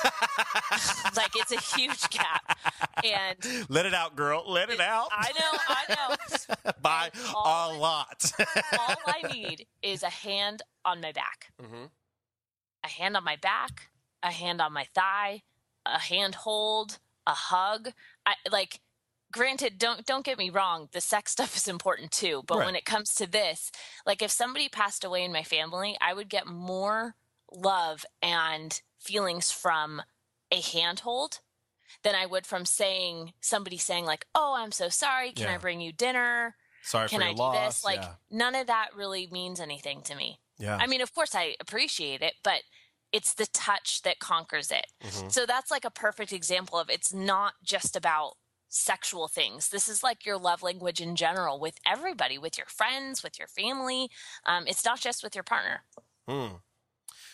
like 1.16 1.32
it's 1.36 1.52
a 1.52 1.60
huge 1.76 2.08
gap. 2.10 2.58
And 3.04 3.38
Let 3.68 3.86
it 3.86 3.94
out, 3.94 4.16
girl. 4.16 4.44
Let 4.46 4.70
it 4.70 4.80
out. 4.80 5.08
I 5.12 5.32
know, 5.32 5.58
I 5.68 5.84
know. 5.94 6.72
By 6.82 7.10
a 7.14 7.72
lot. 7.78 8.30
All 8.78 8.96
I 9.06 9.22
need 9.32 9.66
is 9.82 10.02
a 10.02 10.10
hand 10.10 10.62
on 10.84 11.00
my 11.00 11.12
back. 11.12 11.52
Mhm. 11.62 11.88
A 12.84 12.88
hand 12.88 13.16
on 13.16 13.24
my 13.24 13.36
back, 13.36 13.88
a 14.22 14.30
hand 14.30 14.60
on 14.60 14.72
my 14.72 14.86
thigh, 14.94 15.42
a 15.86 15.98
hand 15.98 16.34
hold, 16.34 16.98
a 17.26 17.32
hug. 17.32 17.90
I 18.26 18.34
like 18.50 18.80
granted 19.34 19.78
don't 19.78 20.06
don't 20.06 20.24
get 20.24 20.38
me 20.38 20.48
wrong, 20.48 20.88
the 20.92 21.00
sex 21.00 21.32
stuff 21.36 21.56
is 21.56 21.68
important 21.68 22.12
too, 22.12 22.42
but 22.46 22.58
Right. 22.58 22.66
when 22.66 22.76
it 22.76 22.84
comes 22.84 23.14
to 23.16 23.26
this, 23.26 23.70
like 24.06 24.22
if 24.22 24.30
somebody 24.30 24.68
passed 24.68 25.04
away 25.04 25.24
in 25.24 25.32
my 25.32 25.42
family, 25.42 25.96
I 26.00 26.14
would 26.14 26.28
get 26.30 26.46
more 26.46 27.16
love 27.52 28.06
and 28.22 28.80
feelings 29.00 29.50
from 29.50 30.02
a 30.50 30.60
handhold 30.60 31.40
than 32.02 32.14
I 32.14 32.26
would 32.26 32.46
from 32.46 32.64
saying 32.64 33.34
somebody 33.40 33.76
saying 33.76 34.04
like, 34.06 34.26
"Oh, 34.34 34.54
I'm 34.56 34.72
so 34.72 34.88
sorry. 34.88 35.32
Can 35.32 35.48
Yeah. 35.48 35.54
I 35.54 35.58
bring 35.58 35.80
you 35.80 35.92
dinner? 35.92 36.56
Sorry 36.82 37.08
Can 37.08 37.20
for 37.20 37.24
I 37.24 37.28
your 37.28 37.36
do 37.36 37.42
loss. 37.42 37.76
this?" 37.78 37.84
Like 37.84 38.02
yeah. 38.02 38.14
none 38.30 38.54
of 38.54 38.66
that 38.68 38.90
really 38.94 39.26
means 39.30 39.58
anything 39.60 40.02
to 40.02 40.14
me. 40.14 40.40
Yeah. 40.58 40.76
I 40.80 40.86
mean, 40.86 41.00
of 41.00 41.12
course 41.14 41.34
I 41.34 41.56
appreciate 41.60 42.22
it, 42.22 42.34
but 42.44 42.62
it's 43.12 43.34
the 43.34 43.46
touch 43.46 44.02
that 44.02 44.18
conquers 44.18 44.70
it. 44.70 44.86
Mm-hmm. 45.02 45.28
So 45.28 45.46
that's 45.46 45.70
like 45.70 45.84
a 45.84 45.90
perfect 45.90 46.32
example 46.32 46.78
of 46.78 46.88
it's 46.90 47.12
not 47.12 47.54
just 47.62 47.94
about 47.96 48.34
sexual 48.74 49.28
things. 49.28 49.68
This 49.68 49.88
is 49.88 50.02
like 50.02 50.26
your 50.26 50.36
love 50.36 50.62
language 50.62 51.00
in 51.00 51.14
general 51.14 51.60
with 51.60 51.78
everybody, 51.86 52.38
with 52.38 52.58
your 52.58 52.66
friends, 52.66 53.22
with 53.22 53.38
your 53.38 53.46
family. 53.48 54.10
Um, 54.46 54.66
it's 54.66 54.84
not 54.84 55.00
just 55.00 55.22
with 55.22 55.34
your 55.34 55.44
partner. 55.44 55.82
Hmm. 56.28 56.56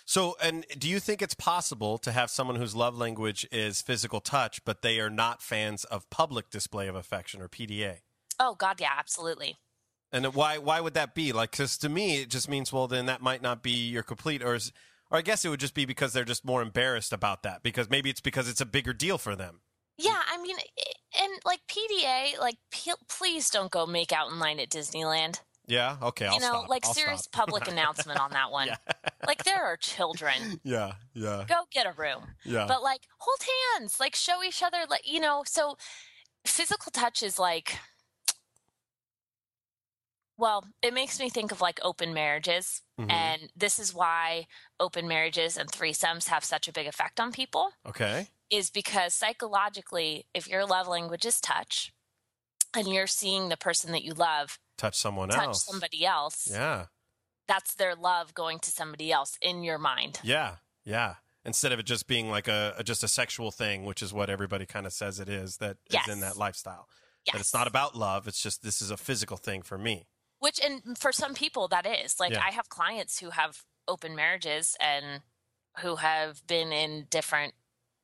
So, 0.05 0.37
and 0.43 0.67
do 0.77 0.89
you 0.89 1.01
think 1.01 1.23
it's 1.23 1.35
possible 1.35 1.97
to 1.99 2.13
have 2.13 2.31
someone 2.31 2.57
whose 2.57 2.75
love 2.75 2.99
language 2.99 3.47
is 3.51 3.81
physical 3.81 4.21
touch, 4.21 4.65
but 4.65 4.83
they 4.83 5.01
are 5.01 5.11
not 5.11 5.41
fans 5.41 5.85
of 5.85 6.09
public 6.11 6.51
display 6.51 6.89
of 6.89 6.95
affection 6.95 7.41
or 7.41 7.49
PDA? 7.49 7.99
Oh 8.39 8.55
God, 8.55 8.81
yeah, 8.81 8.93
absolutely. 8.99 9.59
And 10.13 10.35
why 10.35 10.59
why 10.59 10.81
would 10.81 10.95
that 10.95 11.15
be? 11.15 11.33
Like, 11.33 11.53
because 11.53 11.79
to 11.79 11.89
me, 11.89 12.21
it 12.23 12.29
just 12.29 12.49
means 12.49 12.73
well, 12.73 12.89
then 12.89 13.07
that 13.07 13.23
might 13.23 13.41
not 13.41 13.63
be 13.63 13.71
your 13.71 14.03
complete, 14.03 14.43
or 14.43 14.57
is, 14.57 14.73
or 15.11 15.19
I 15.19 15.23
guess 15.23 15.45
it 15.45 15.49
would 15.49 15.61
just 15.61 15.75
be 15.75 15.85
because 15.85 16.13
they're 16.13 16.25
just 16.25 16.45
more 16.45 16.61
embarrassed 16.61 17.13
about 17.13 17.45
that. 17.45 17.63
Because 17.63 17.89
maybe 17.89 18.11
it's 18.11 18.21
because 18.21 18.49
it's 18.49 18.61
a 18.61 18.67
bigger 18.67 18.93
deal 18.93 19.17
for 19.17 19.37
them. 19.37 19.61
Yeah, 20.03 20.21
I 20.33 20.41
mean, 20.41 20.57
and 21.21 21.33
like 21.45 21.61
PDA, 21.69 22.39
like 22.39 22.57
p- 22.71 22.93
please 23.09 23.51
don't 23.51 23.71
go 23.71 23.87
make 23.87 24.13
out 24.13 24.31
in 24.31 24.39
line 24.39 24.59
at 24.61 24.71
Disneyland. 24.71 25.41
Yeah. 25.67 25.97
Okay. 26.03 26.27
I'll 26.27 26.35
you 26.35 26.41
know, 26.41 26.47
stop. 26.47 26.69
like 26.69 26.85
I'll 26.87 26.95
serious 26.95 27.23
stop. 27.23 27.47
public 27.47 27.69
announcement 27.73 28.19
on 28.21 28.33
that 28.33 28.51
one. 28.51 28.67
Yeah. 28.69 28.77
Like 29.27 29.45
there 29.45 29.63
are 29.65 29.77
children. 29.77 30.35
Yeah. 30.65 30.95
Yeah. 31.15 31.45
Go 31.49 31.63
get 31.71 31.87
a 31.87 31.93
room. 31.93 32.35
Yeah. 32.45 32.67
But 32.67 32.83
like 32.83 33.03
hold 33.19 33.39
hands, 33.79 34.01
like 34.01 34.15
show 34.15 34.43
each 34.43 34.63
other 34.63 34.79
like 34.89 35.03
you 35.05 35.21
know, 35.21 35.43
so 35.47 35.77
physical 36.45 36.91
touch 36.91 37.23
is 37.23 37.39
like 37.39 37.79
well, 40.41 40.65
it 40.83 40.95
makes 40.95 41.21
me 41.21 41.29
think 41.31 41.53
of 41.53 41.61
like 41.61 41.79
open 41.83 42.15
marriages. 42.15 42.83
Mhm. 42.99 43.11
And 43.13 43.53
this 43.55 43.79
is 43.79 43.93
why 43.95 44.47
open 44.81 45.07
marriages 45.07 45.57
and 45.57 45.71
threesomes 45.71 46.29
have 46.29 46.43
such 46.45 46.67
a 46.67 46.73
big 46.73 46.87
effect 46.87 47.21
on 47.21 47.31
people 47.33 47.73
Okay. 47.87 48.29
is 48.51 48.71
because 48.71 49.15
psychologically, 49.15 50.27
if 50.35 50.49
your 50.49 50.65
love 50.67 50.89
language 50.89 51.25
is 51.27 51.41
touch 51.41 51.93
and 52.75 52.89
you're 52.89 53.07
seeing 53.07 53.49
the 53.51 53.57
person 53.57 53.93
that 53.93 54.03
you 54.05 54.15
love 54.15 54.59
Touch 54.77 54.97
someone 54.97 55.31
else 55.31 55.37
touch 55.39 55.47
else. 55.49 55.65
somebody 55.67 56.07
else, 56.07 56.49
Yeah. 56.51 56.87
that's 57.47 57.75
their 57.75 57.95
love 57.95 58.33
going 58.35 58.59
to 58.61 58.71
somebody 58.71 59.13
else 59.13 59.37
in 59.43 59.63
your 59.63 59.79
mind. 59.79 60.21
Yeah. 60.23 60.57
Yeah. 60.85 61.17
Instead 61.45 61.73
of 61.73 61.79
it 61.79 61.85
just 61.85 62.07
being 62.07 62.31
like 62.31 62.49
a, 62.49 62.75
a 62.79 62.85
just 62.85 63.03
a 63.03 63.09
sexual 63.09 63.51
thing, 63.51 63.85
which 63.85 64.03
is 64.03 64.13
what 64.13 64.29
everybody 64.31 64.67
kind 64.67 64.87
of 64.87 64.93
says 64.93 65.19
it 65.21 65.29
is, 65.29 65.57
that 65.59 65.77
is 65.87 65.95
Yes. 65.95 66.09
in 66.09 66.21
that 66.21 66.37
lifestyle. 66.37 66.89
Yes. 67.27 67.35
That 67.35 67.41
it's 67.41 67.55
not 67.55 67.67
about 67.67 67.95
love. 67.95 68.27
It's 68.29 68.43
just 68.43 68.63
this 68.63 68.81
is 68.81 68.91
a 68.91 68.97
physical 68.97 69.37
thing 69.37 69.63
for 69.63 69.77
me. 69.79 70.07
Which, 70.41 70.59
and 70.63 70.99
for 70.99 71.13
some 71.13 71.35
people, 71.35 71.69
that 71.69 71.87
is. 71.87 72.19
Like, 72.19 72.33
Yeah. 72.33 72.43
I 72.45 72.51
have 72.51 72.69
clients 72.69 73.21
who 73.21 73.31
have 73.31 73.63
open 73.87 74.15
marriages 74.17 74.77
and 74.81 75.23
who 75.79 75.97
have 75.97 76.45
been 76.47 76.73
in 76.73 77.07
different 77.11 77.55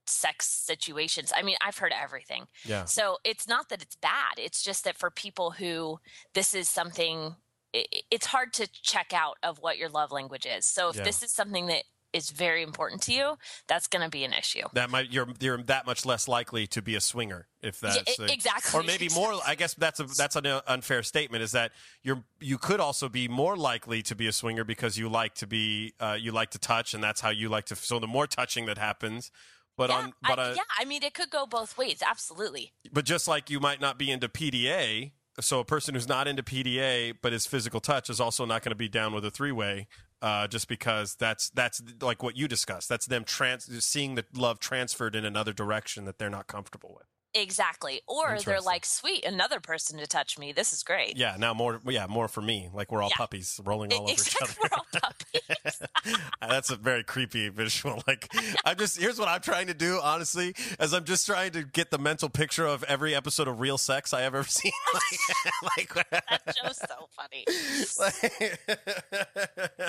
sex 0.06 0.46
situations. 0.46 1.32
I 1.34 1.42
mean, 1.42 1.56
I've 1.60 1.78
heard 1.78 1.92
everything. 1.92 2.46
Yeah. 2.64 2.84
So 2.84 3.18
it's 3.24 3.48
not 3.48 3.68
that 3.70 3.82
it's 3.82 3.96
bad. 3.96 4.34
It's 4.38 4.62
just 4.62 4.84
that 4.84 4.96
for 4.96 5.10
people 5.10 5.50
who 5.52 5.98
this 6.34 6.54
is 6.54 6.68
something, 6.68 7.34
i 7.74 7.84
i- 7.92 8.02
it's 8.10 8.26
hard 8.26 8.52
to 8.54 8.68
check 8.68 9.12
out 9.12 9.36
of 9.42 9.58
what 9.58 9.78
your 9.78 9.88
love 9.88 10.12
language 10.12 10.46
is. 10.46 10.64
So 10.64 10.90
if 10.90 10.96
Yeah. 10.96 11.02
this 11.04 11.22
is 11.24 11.32
something 11.32 11.66
that 11.66 11.84
is 12.16 12.30
very 12.30 12.62
important 12.62 13.02
to 13.02 13.12
you, 13.12 13.36
that's 13.68 13.86
going 13.86 14.02
to 14.02 14.10
be 14.10 14.24
an 14.24 14.32
issue. 14.32 14.62
That 14.72 14.90
might 14.90 15.12
you're 15.12 15.28
you're 15.40 15.62
that 15.64 15.86
much 15.86 16.06
less 16.06 16.26
likely 16.26 16.66
to 16.68 16.82
be 16.82 16.94
a 16.94 17.00
swinger 17.00 17.46
if 17.62 17.80
that's 17.80 18.16
the- 18.16 18.32
exactly, 18.32 18.78
or 18.78 18.82
maybe 18.82 19.08
more. 19.14 19.38
I 19.46 19.54
guess 19.54 19.74
that's 19.74 20.00
a 20.00 20.04
that's 20.04 20.36
an 20.36 20.46
unfair 20.66 21.02
statement. 21.02 21.42
Is 21.42 21.52
that 21.52 21.72
you're 22.02 22.24
you 22.40 22.58
could 22.58 22.80
also 22.80 23.08
be 23.08 23.28
more 23.28 23.56
likely 23.56 24.02
to 24.02 24.14
be 24.14 24.26
a 24.26 24.32
swinger 24.32 24.64
because 24.64 24.96
you 24.96 25.08
like 25.08 25.34
to 25.36 25.46
be 25.46 25.94
uh, 26.00 26.16
you 26.18 26.32
like 26.32 26.50
to 26.50 26.58
touch 26.58 26.94
and 26.94 27.02
that's 27.02 27.20
how 27.20 27.30
you 27.30 27.48
like 27.48 27.66
to. 27.66 27.76
So 27.76 27.98
the 27.98 28.06
more 28.06 28.26
touching 28.26 28.66
that 28.66 28.78
happens, 28.78 29.30
but 29.76 29.90
yeah, 29.90 29.96
on 29.96 30.12
but 30.26 30.38
I, 30.38 30.42
uh, 30.42 30.54
yeah, 30.56 30.62
I 30.78 30.84
mean, 30.84 31.02
it 31.02 31.14
could 31.14 31.30
go 31.30 31.46
both 31.46 31.76
ways. 31.76 32.02
Absolutely. 32.06 32.72
but 32.92 33.04
just 33.04 33.28
like 33.28 33.50
you 33.50 33.60
might 33.60 33.80
not 33.80 33.98
be 33.98 34.10
into 34.10 34.28
PDA, 34.28 35.12
so 35.40 35.60
a 35.60 35.64
person 35.64 35.94
who's 35.94 36.08
not 36.08 36.26
into 36.26 36.42
PDA 36.42 37.14
but 37.20 37.32
is 37.32 37.46
physical 37.46 37.80
touch 37.80 38.08
is 38.08 38.20
also 38.20 38.44
not 38.44 38.62
going 38.62 38.70
to 38.70 38.76
be 38.76 38.88
down 38.88 39.12
with 39.12 39.24
a 39.24 39.30
three 39.30 39.52
way. 39.52 39.86
Uh, 40.22 40.46
just 40.48 40.66
because 40.66 41.14
that's 41.16 41.50
that's 41.50 41.82
like 42.00 42.22
what 42.22 42.36
you 42.38 42.48
discussed. 42.48 42.88
That's 42.88 43.06
them 43.06 43.22
trans 43.24 43.84
seeing 43.84 44.14
the 44.14 44.24
love 44.34 44.58
transferred 44.58 45.14
in 45.14 45.26
another 45.26 45.52
direction 45.52 46.06
that 46.06 46.18
they're 46.18 46.30
not 46.30 46.46
comfortable 46.46 46.94
with. 46.96 47.06
Exactly. 47.38 48.00
Or 48.08 48.38
they're 48.44 48.60
like, 48.60 48.86
sweet, 48.86 49.24
another 49.24 49.60
person 49.60 49.98
to 49.98 50.06
touch 50.06 50.38
me. 50.38 50.52
This 50.52 50.72
is 50.72 50.82
great. 50.82 51.16
Yeah, 51.16 51.36
now 51.38 51.52
more. 51.52 51.80
Yeah, 51.86 52.06
more 52.06 52.28
for 52.28 52.40
me. 52.40 52.70
Like 52.72 52.90
we're 52.90 53.02
all 53.02 53.10
Yeah. 53.10 53.16
puppies 53.18 53.60
rolling 53.64 53.92
all 53.92 54.02
over 54.04 54.12
each 54.12 54.20
exactly. 54.20 54.68
other. 54.70 54.70
We're 54.72 54.76
all 54.78 54.86
puppies. 55.00 56.18
That's 56.40 56.70
a 56.70 56.76
very 56.76 57.04
creepy 57.04 57.48
visual. 57.50 58.02
Like 58.06 58.32
I'm 58.64 58.76
just 58.78 58.98
here's 58.98 59.18
what 59.18 59.28
I'm 59.28 59.40
trying 59.42 59.66
to 59.66 59.74
do. 59.74 60.00
Honestly, 60.02 60.54
as 60.78 60.94
I'm 60.94 61.04
just 61.04 61.26
trying 61.26 61.50
to 61.52 61.62
get 61.64 61.90
the 61.90 61.98
mental 61.98 62.28
picture 62.30 62.66
of 62.66 62.82
every 62.84 63.14
episode 63.14 63.48
of 63.48 63.60
Real 63.60 63.76
Sex 63.78 64.14
I 64.14 64.22
have 64.22 64.34
ever 64.34 64.44
seen. 64.48 64.72
like, 65.76 65.94
like 65.96 66.10
that 66.10 66.56
show's 66.56 66.78
so 66.78 67.08
funny. 67.10 67.44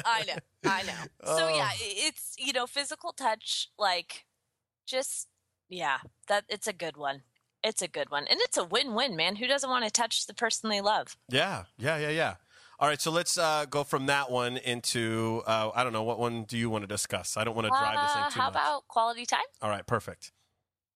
I 0.06 0.24
know. 0.28 0.34
I 0.66 0.84
know. 0.84 0.94
So 1.24 1.48
Oh. 1.48 1.56
yeah, 1.56 1.70
it's 1.80 2.36
you 2.38 2.52
know, 2.54 2.68
physical 2.68 3.14
touch, 3.14 3.70
like 3.78 4.26
just 4.86 5.28
yeah, 5.70 5.98
that 6.28 6.46
it's 6.50 6.68
a 6.68 6.74
good 6.74 6.98
one. 6.98 7.22
It's 7.64 7.82
a 7.82 7.88
good 7.88 8.10
one. 8.12 8.26
And 8.30 8.40
it's 8.42 8.58
a 8.58 8.64
win-win, 8.64 9.16
man. 9.16 9.36
Who 9.38 9.48
doesn't 9.48 9.70
want 9.70 9.84
to 9.86 9.92
touch 9.92 10.26
the 10.28 10.34
person 10.34 10.70
they 10.70 10.82
love? 10.82 11.18
yeah, 11.30 11.64
yeah, 11.78 11.98
yeah, 11.98 12.10
yeah. 12.10 12.36
All 12.80 12.88
right, 12.88 13.02
so 13.02 13.10
let's 13.10 13.38
uh, 13.40 13.66
go 13.68 13.84
from 13.84 14.06
that 14.06 14.30
one 14.30 14.58
into 14.58 15.42
uh, 15.48 15.72
I 15.74 15.84
don't 15.84 15.94
know 15.94 16.04
what 16.04 16.20
one 16.20 16.44
do 16.44 16.58
you 16.60 16.70
want 16.70 16.84
to 16.84 16.88
discuss? 16.88 17.36
I 17.36 17.44
don't 17.44 17.56
want 17.56 17.66
to 17.66 17.72
drive 17.72 18.00
this 18.00 18.12
Uh, 18.12 18.14
thing 18.24 18.32
too 18.34 18.40
how 18.40 18.46
much. 18.46 18.54
about 18.54 18.88
quality 18.88 19.26
time? 19.26 19.40
All 19.64 19.70
right, 19.72 19.86
perfect. 19.86 20.32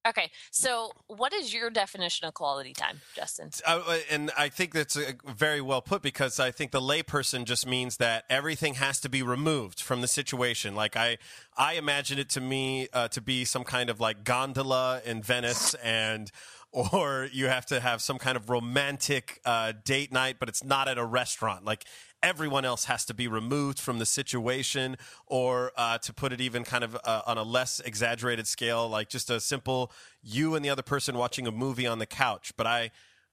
Okay. 0.08 0.32
So, 0.50 0.92
what 1.08 1.32
is 1.32 1.54
your 1.54 1.70
definition 1.70 2.28
of 2.28 2.34
quality 2.34 2.74
time, 2.74 3.02
Justin? 3.16 3.52
Uh, 3.66 4.00
and 4.10 4.32
I 4.38 4.50
think 4.50 4.74
that's 4.74 4.98
uh, 4.98 5.12
very 5.26 5.62
well 5.62 5.82
put 5.82 6.02
because 6.02 6.40
I 6.40 6.50
think 6.50 6.72
the 6.72 6.82
layperson 6.82 7.46
just 7.46 7.68
means 7.68 7.98
that 7.98 8.26
everything 8.30 8.76
has 8.76 9.00
to 9.02 9.10
be 9.10 9.22
removed 9.22 9.80
from 9.80 10.02
the 10.02 10.08
situation. 10.08 10.74
Like 10.74 10.98
I, 10.98 11.20
I 11.56 11.74
imagine 11.74 12.18
it 12.18 12.30
to 12.30 12.42
me 12.42 12.88
uh, 12.94 13.10
to 13.10 13.22
be 13.22 13.46
some 13.46 13.64
kind 13.64 13.90
of 13.92 14.00
like 14.00 14.24
gondola 14.24 15.02
in 15.06 15.22
Venice, 15.22 15.76
and 15.76 16.32
or 16.72 17.30
you 17.32 17.48
have 17.48 17.66
to 17.68 17.80
have 17.80 18.02
some 18.02 18.18
kind 18.18 18.36
of 18.36 18.50
romantic 18.50 19.40
uh, 19.46 19.74
date 19.84 20.12
night, 20.12 20.38
but 20.40 20.50
it's 20.50 20.64
not 20.64 20.88
at 20.88 20.98
a 20.98 21.06
restaurant. 21.06 21.64
Like 21.64 21.86
everyone 22.24 22.66
else 22.66 22.86
has 22.86 23.06
to 23.06 23.14
be 23.14 23.28
removed 23.28 23.80
from 23.80 24.00
the 24.00 24.06
situation, 24.06 24.98
or 25.26 25.72
uh, 25.76 25.98
to 26.00 26.14
put 26.14 26.32
it 26.34 26.42
even 26.42 26.64
kind 26.64 26.84
of 26.84 26.98
uh, 27.04 27.22
on 27.26 27.38
a 27.38 27.44
less 27.44 27.80
exaggerated 27.80 28.48
scale, 28.48 28.88
like 28.88 29.10
just 29.10 29.30
a 29.30 29.40
simple 29.40 29.92
you 30.22 30.56
and 30.56 30.64
the 30.64 30.70
other 30.70 30.84
person 30.84 31.18
watching 31.18 31.48
a 31.48 31.52
movie 31.52 31.88
on 31.88 32.00
the 32.00 32.06
couch. 32.06 32.54
But 32.58 32.68
I, 32.68 32.92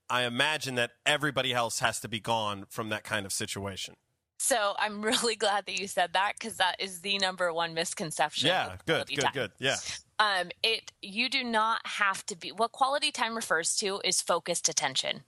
I 0.09 0.23
imagine 0.25 0.75
that 0.77 0.93
everybody 1.05 1.53
else 1.53 1.81
has 1.81 2.01
to 2.01 2.09
be 2.09 2.21
gone 2.21 2.65
from 2.69 2.89
that 2.89 3.05
kind 3.05 3.27
of 3.27 3.33
situation. 3.33 3.95
So, 4.39 4.75
I'm 4.79 5.03
really 5.11 5.37
glad 5.37 5.67
that 5.67 5.79
you 5.79 5.87
said 5.89 6.13
that 6.15 6.35
because 6.39 6.57
that 6.57 6.77
is 6.79 7.01
the 7.01 7.19
number 7.19 7.53
one 7.53 7.75
misconception. 7.75 8.49
Yeah, 8.49 8.77
good, 8.87 9.07
good, 9.09 9.21
time. 9.21 9.33
good. 9.35 9.51
Yeah, 9.59 9.77
Um, 10.19 10.51
it 10.63 10.93
you 11.03 11.29
do 11.29 11.45
not 11.45 11.81
have 11.85 12.25
to 12.27 12.37
be. 12.37 12.53
What 12.53 12.73
quality 12.73 13.11
time 13.11 13.35
refers 13.35 13.77
to 13.77 14.01
is 14.05 14.23
focused 14.23 14.69
attention. 14.69 15.23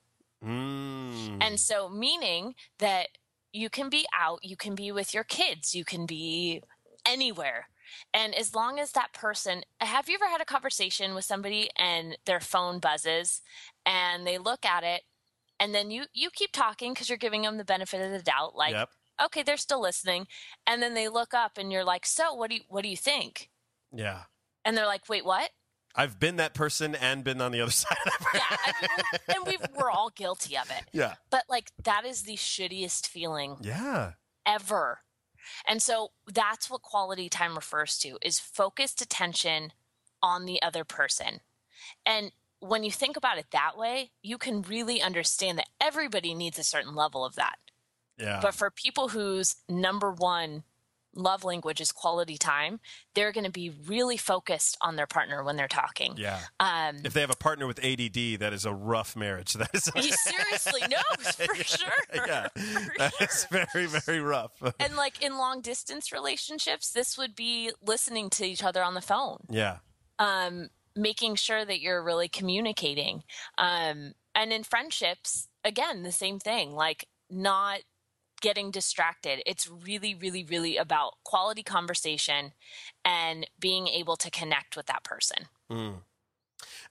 mm. 0.44 1.38
And 1.40 1.58
so, 1.58 1.88
meaning 1.88 2.54
that 2.78 3.08
you 3.52 3.70
can 3.70 3.88
be 3.88 4.06
out, 4.18 4.40
you 4.42 4.56
can 4.56 4.74
be 4.74 4.92
with 4.92 5.14
your 5.14 5.24
kids, 5.24 5.74
you 5.74 5.84
can 5.84 6.06
be 6.06 6.62
anywhere. 7.06 7.68
And 8.14 8.34
as 8.34 8.54
long 8.54 8.78
as 8.78 8.92
that 8.92 9.12
person, 9.12 9.62
have 9.80 10.08
you 10.08 10.14
ever 10.14 10.28
had 10.28 10.40
a 10.40 10.44
conversation 10.44 11.14
with 11.14 11.24
somebody 11.24 11.70
and 11.76 12.16
their 12.24 12.40
phone 12.40 12.78
buzzes 12.78 13.42
and 13.84 14.26
they 14.26 14.38
look 14.38 14.64
at 14.64 14.84
it 14.84 15.02
and 15.60 15.74
then 15.74 15.90
you 15.90 16.04
you 16.12 16.30
keep 16.30 16.50
talking 16.52 16.92
because 16.92 17.08
you're 17.08 17.18
giving 17.18 17.42
them 17.42 17.58
the 17.58 17.64
benefit 17.64 18.00
of 18.00 18.10
the 18.10 18.22
doubt 18.22 18.56
like 18.56 18.72
yep, 18.72 18.88
okay 19.22 19.42
they're 19.42 19.56
still 19.56 19.80
listening 19.80 20.26
and 20.66 20.82
then 20.82 20.94
they 20.94 21.08
look 21.08 21.34
up 21.34 21.58
and 21.58 21.70
you're 21.70 21.84
like 21.84 22.06
so 22.06 22.34
what 22.34 22.50
do 22.50 22.56
you 22.56 22.62
what 22.68 22.82
do 22.82 22.88
you 22.88 22.96
think 22.96 23.50
yeah. 23.92 24.22
and 24.64 24.76
they're 24.76 24.86
like 24.86 25.08
wait 25.08 25.24
what 25.24 25.50
I've 25.94 26.20
been 26.20 26.36
that 26.36 26.54
person 26.54 26.94
and 26.94 27.24
been 27.24 27.40
on 27.40 27.52
the 27.52 27.60
other 27.60 27.70
side 27.72 27.96
of 28.06 28.26
it. 28.34 28.40
yeah 28.40 28.56
I 28.66 28.72
mean, 28.80 29.10
and 29.28 29.46
we 29.46 29.58
we're 29.78 29.90
all 29.90 30.10
guilty 30.10 30.56
of 30.56 30.70
it 30.70 30.84
yeah, 30.92 31.14
but 31.30 31.44
like 31.48 31.72
that 31.82 32.04
is 32.04 32.22
the 32.22 32.36
shittiest 32.36 33.06
feeling 33.06 33.56
yeah. 33.60 34.12
ever. 34.46 35.00
And 35.66 35.82
so 35.82 36.10
that's 36.32 36.70
what 36.70 36.82
quality 36.82 37.28
time 37.28 37.54
refers 37.54 37.98
to 37.98 38.18
is 38.22 38.38
focused 38.38 39.00
attention 39.00 39.72
on 40.22 40.44
the 40.44 40.62
other 40.62 40.84
person. 40.84 41.40
And 42.04 42.32
when 42.60 42.84
you 42.84 42.90
think 42.90 43.16
about 43.16 43.38
it 43.38 43.46
that 43.52 43.76
way, 43.76 44.10
you 44.22 44.38
can 44.38 44.62
really 44.62 45.00
understand 45.00 45.58
that 45.58 45.68
everybody 45.80 46.34
needs 46.34 46.58
a 46.58 46.64
certain 46.64 46.94
level 46.94 47.24
of 47.24 47.36
that. 47.36 47.56
Yeah. 48.18 48.40
But 48.42 48.54
for 48.54 48.70
people 48.70 49.08
whose 49.08 49.56
number 49.68 50.12
one 50.12 50.64
love 51.14 51.42
language 51.44 51.80
is 51.80 51.92
quality 51.92 52.36
time, 52.38 52.80
they're 53.14 53.32
going 53.32 53.44
to 53.44 53.50
be 53.50 53.70
really 53.86 54.16
focused 54.16 54.76
on 54.80 54.96
their 54.96 55.06
partner 55.06 55.42
when 55.42 55.56
they're 55.56 55.68
talking. 55.68 56.14
yeah. 56.16 56.40
Um, 56.60 56.98
If 57.04 57.12
they 57.14 57.20
have 57.20 57.30
a 57.30 57.36
partner 57.36 57.66
with 57.66 57.78
ADD, 57.84 58.38
that 58.40 58.52
is 58.52 58.64
a 58.64 58.72
rough 58.72 59.16
marriage. 59.16 59.52
That 59.60 59.74
is 59.74 59.84
seriously, 59.84 60.82
no, 60.88 60.98
for 61.20 61.54
sure. 61.64 61.88
yeah, 62.14 62.48
For 62.54 62.92
that 62.98 63.12
sure. 63.18 63.28
is 63.28 63.46
very 63.72 63.86
very 63.86 64.20
rough. 64.20 64.52
and 64.78 64.96
like 64.96 65.22
in 65.22 65.36
long 65.38 65.60
distance 65.60 66.12
relationships, 66.12 66.90
this 66.90 67.18
would 67.18 67.34
be 67.34 67.70
listening 67.82 68.30
to 68.30 68.44
each 68.46 68.62
other 68.62 68.82
on 68.82 68.94
the 68.94 69.00
phone, 69.00 69.38
yeah, 69.48 69.78
um, 70.18 70.68
making 70.96 71.34
sure 71.34 71.64
that 71.64 71.80
you're 71.80 72.02
really 72.02 72.28
communicating. 72.28 73.22
Um, 73.58 74.12
and 74.34 74.52
in 74.52 74.62
friendships, 74.64 75.48
again, 75.64 76.02
the 76.02 76.12
same 76.12 76.38
thing, 76.38 76.74
like 76.74 77.06
not 77.28 77.80
getting 78.40 78.70
distracted. 78.70 79.42
It's 79.46 79.68
really, 79.68 80.14
really, 80.14 80.44
really 80.44 80.76
about 80.76 81.14
quality 81.24 81.62
conversation 81.62 82.52
and 83.04 83.46
being 83.58 83.86
able 83.88 84.16
to 84.16 84.30
connect 84.30 84.76
with 84.76 84.86
that 84.86 85.04
person. 85.04 85.46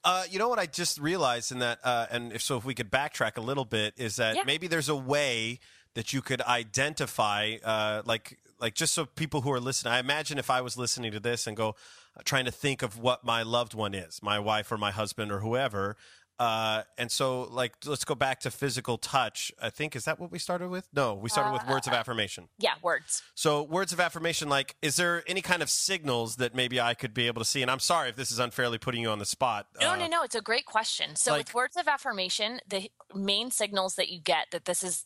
Uh, 0.03 0.23
you 0.29 0.39
know 0.39 0.47
what 0.47 0.59
I 0.59 0.65
just 0.65 0.99
realized 0.99 1.51
in 1.51 1.59
that, 1.59 1.79
uh, 1.83 2.07
and 2.09 2.31
if 2.31 2.41
so, 2.41 2.57
if 2.57 2.65
we 2.65 2.73
could 2.73 2.89
backtrack 2.89 3.37
a 3.37 3.41
little 3.41 3.65
bit, 3.65 3.93
is 3.97 4.15
that 4.15 4.35
Yeah. 4.35 4.43
maybe 4.45 4.67
there's 4.67 4.89
a 4.89 4.95
way 4.95 5.59
that 5.95 6.13
you 6.13 6.21
could 6.21 6.41
identify, 6.41 7.57
uh, 7.63 8.01
like, 8.05 8.39
like 8.59 8.75
just 8.75 8.93
so 8.93 9.05
people 9.05 9.41
who 9.41 9.51
are 9.51 9.59
listening. 9.59 9.93
I 9.93 9.99
imagine 9.99 10.37
if 10.37 10.49
I 10.49 10.61
was 10.61 10.77
listening 10.77 11.11
to 11.11 11.19
this 11.19 11.47
and 11.47 11.57
go 11.57 11.75
uh, 12.15 12.21
trying 12.23 12.45
to 12.45 12.51
think 12.51 12.81
of 12.81 12.97
what 12.97 13.23
my 13.23 13.43
loved 13.43 13.73
one 13.73 13.93
is, 13.93 14.21
my 14.21 14.39
wife 14.39 14.71
or 14.71 14.77
my 14.77 14.91
husband 14.91 15.31
or 15.31 15.39
whoever. 15.39 15.97
Uh, 16.39 16.83
and 16.97 17.11
so, 17.11 17.41
like, 17.51 17.73
let's 17.85 18.05
go 18.05 18.15
back 18.15 18.39
to 18.41 18.49
physical 18.51 18.97
touch. 18.97 19.51
I 19.61 19.69
think 19.69 19.95
is 19.95 20.05
that 20.05 20.19
what 20.19 20.31
we 20.31 20.39
started 20.39 20.69
with? 20.69 20.87
No, 20.93 21.13
we 21.13 21.27
started 21.29 21.51
with 21.51 21.67
words 21.67 21.85
of 21.85 21.91
affirmation. 21.93 22.47
Yeah, 22.57 22.75
words. 22.81 23.21
So, 23.35 23.61
words 23.63 23.91
of 23.91 23.99
affirmation, 23.99 24.47
like, 24.47 24.75
is 24.81 24.95
there 24.95 25.23
any 25.27 25.41
kind 25.41 25.61
of 25.61 25.69
signals 25.69 26.37
that 26.37 26.55
maybe 26.55 26.79
I 26.79 26.93
could 26.93 27.13
be 27.13 27.27
able 27.27 27.41
to 27.41 27.45
see? 27.45 27.61
And 27.61 27.69
I'm 27.69 27.79
sorry 27.79 28.07
if 28.09 28.15
this 28.15 28.31
is 28.31 28.39
unfairly 28.39 28.77
putting 28.77 29.01
you 29.01 29.09
on 29.09 29.19
the 29.19 29.25
spot. 29.25 29.67
No, 29.81 29.91
Uh, 29.91 29.95
no, 29.97 30.07
no. 30.07 30.23
It's 30.23 30.35
a 30.35 30.41
great 30.41 30.65
question. 30.65 31.15
So, 31.17 31.31
like- 31.31 31.39
with 31.47 31.53
words 31.53 31.75
of 31.75 31.87
affirmation, 31.89 32.61
the 32.67 32.89
main 33.13 33.51
signals 33.51 33.95
that 33.95 34.07
you 34.09 34.19
get 34.21 34.47
that 34.51 34.63
this 34.65 34.81
is 34.83 35.05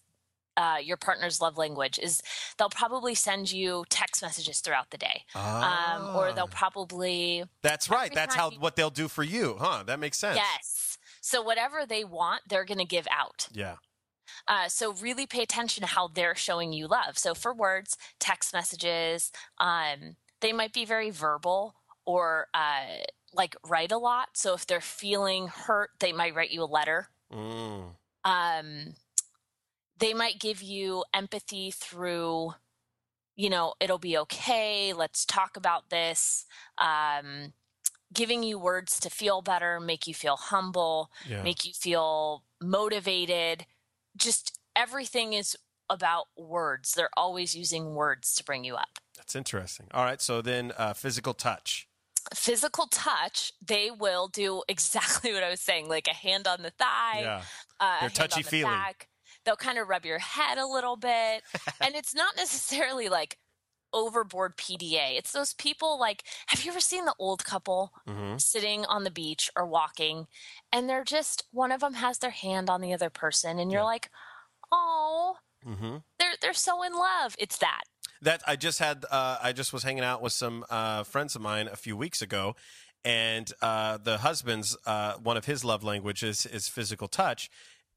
uh, 0.55 0.77
your 0.83 0.97
partner's 0.97 1.41
love 1.41 1.57
language 1.57 1.97
is 1.97 2.21
they'll 2.59 2.69
probably 2.69 3.15
send 3.15 3.51
you 3.51 3.83
text 3.89 4.21
messages 4.21 4.59
throughout 4.59 4.91
the 4.91 4.99
day, 4.99 5.23
um, 5.33 6.15
or 6.15 6.31
they'll 6.31 6.47
probably 6.47 7.43
That's 7.63 7.89
right. 7.89 8.13
That's 8.13 8.35
how 8.35 8.51
you- 8.51 8.59
what 8.59 8.75
they'll 8.75 8.91
do 8.91 9.07
for 9.07 9.23
you, 9.23 9.57
huh? 9.59 9.81
That 9.87 9.99
makes 9.99 10.19
sense. 10.19 10.37
yes. 10.37 10.82
So 11.25 11.41
whatever 11.41 11.85
they 11.85 12.03
want, 12.03 12.41
they're 12.49 12.65
going 12.65 12.79
to 12.79 12.85
give 12.85 13.07
out. 13.09 13.47
Yeah. 13.53 13.77
Uh, 14.45 14.67
so 14.67 14.91
really 14.93 15.25
pay 15.25 15.41
attention 15.41 15.81
to 15.81 15.87
how 15.87 16.09
they're 16.09 16.35
showing 16.35 16.73
you 16.73 16.85
love. 16.85 17.17
So 17.17 17.33
for 17.33 17.53
words, 17.53 17.97
text 18.19 18.53
messages, 18.53 19.31
um, 19.57 20.17
they 20.41 20.51
might 20.51 20.73
be 20.73 20.83
very 20.83 21.11
verbal 21.11 21.75
or 22.05 22.47
uh, 22.53 23.05
like 23.33 23.55
write 23.65 23.93
a 23.93 23.97
lot. 23.97 24.29
So 24.33 24.53
if 24.53 24.67
they're 24.67 24.81
feeling 24.81 25.47
hurt, 25.47 25.91
they 26.01 26.11
might 26.11 26.35
write 26.35 26.51
you 26.51 26.61
a 26.61 26.65
letter. 26.65 27.07
Mm. 27.31 27.95
um, 28.25 28.93
they 29.97 30.13
might 30.13 30.39
give 30.39 30.61
you 30.61 31.03
empathy 31.13 31.71
through 31.71 32.53
you 33.35 33.49
know, 33.49 33.73
it'll 33.79 33.97
be 33.97 34.17
okay. 34.19 34.93
Let's 34.93 35.25
talk 35.25 35.57
about 35.57 35.89
this. 35.89 36.45
Um, 36.77 37.53
giving 38.13 38.43
you 38.43 38.59
words 38.59 38.99
to 39.01 39.09
feel 39.09 39.41
better, 39.41 39.79
make 39.79 40.07
you 40.07 40.13
feel 40.13 40.35
humble, 40.37 41.09
Yeah. 41.27 41.41
make 41.43 41.65
you 41.65 41.73
feel 41.73 42.43
motivated. 42.61 43.65
Just 44.15 44.59
everything 44.75 45.33
is 45.33 45.57
about 45.89 46.25
words. 46.37 46.93
They're 46.93 47.09
always 47.17 47.55
using 47.55 47.95
words 47.95 48.35
to 48.35 48.43
bring 48.43 48.63
you 48.63 48.75
up. 48.75 48.99
That's 49.17 49.35
interesting. 49.35 49.87
All 49.93 50.03
right. 50.05 50.21
So 50.21 50.41
then 50.41 50.73
uh, 50.77 50.93
physical 50.93 51.33
touch. 51.33 51.87
Physical 52.33 52.87
touch, 52.87 53.51
they 53.65 53.91
will 53.91 54.27
do 54.27 54.63
exactly 54.69 55.33
what 55.33 55.43
I 55.43 55.49
was 55.49 55.59
saying, 55.59 55.89
like 55.89 56.07
a 56.07 56.13
hand 56.13 56.47
on 56.47 56.61
the 56.61 56.71
thigh, 56.71 57.21
Yeah. 57.21 57.41
uh, 57.79 57.83
a 57.83 57.85
They're 57.85 57.99
on 58.01 58.09
the 58.09 58.09
touchy-feely. 58.15 58.63
back. 58.63 59.07
They'll 59.45 59.55
kind 59.57 59.77
of 59.77 59.89
rub 59.89 60.05
your 60.05 60.19
head 60.19 60.57
a 60.57 60.65
little 60.65 60.95
bit. 60.95 61.43
and 61.81 61.95
it's 61.95 62.15
not 62.15 62.35
necessarily 62.37 63.09
like 63.09 63.37
overboard 63.93 64.57
PDA. 64.57 65.17
It's 65.17 65.31
those 65.31 65.53
people 65.53 65.99
like, 65.99 66.23
have 66.47 66.63
you 66.63 66.71
ever 66.71 66.79
seen 66.79 67.05
the 67.05 67.15
old 67.19 67.45
couple 67.45 67.91
Mm-hmm. 68.07 68.37
sitting 68.37 68.85
on 68.85 69.03
the 69.03 69.11
beach 69.11 69.49
or 69.55 69.65
walking 69.65 70.27
and 70.71 70.89
they're 70.89 71.03
just, 71.03 71.45
one 71.51 71.71
of 71.71 71.81
them 71.81 71.93
has 71.93 72.17
their 72.17 72.31
hand 72.31 72.69
on 72.69 72.81
the 72.81 72.93
other 72.93 73.09
person 73.09 73.59
and 73.59 73.71
you're 73.71 73.83
like, 73.83 74.09
oh, 74.71 75.35
Mm-hmm. 75.67 75.97
they're, 76.19 76.33
they're 76.41 76.53
so 76.53 76.83
in 76.83 76.93
love. 76.93 77.35
It's 77.39 77.57
that. 77.59 77.83
That 78.21 78.41
I 78.47 78.55
just 78.55 78.79
had. 78.79 79.05
Uh, 79.09 79.37
I 79.41 79.51
just 79.51 79.73
was 79.73 79.83
hanging 79.83 80.03
out 80.03 80.21
with 80.21 80.33
some 80.33 80.65
uh, 80.69 81.03
friends 81.03 81.35
of 81.35 81.41
mine 81.41 81.67
a 81.71 81.75
few 81.75 81.97
weeks 81.97 82.21
ago, 82.21 82.55
and 83.03 83.51
uh, 83.61 83.97
the 83.97 84.17
husband's 84.19 84.77
uh, 84.85 85.13
one 85.21 85.35
of 85.35 85.43
his 85.45 85.65
love 85.65 85.83
languages 85.83 86.45
is 86.45 86.69
physical 86.69 87.07
touch. 87.09 87.49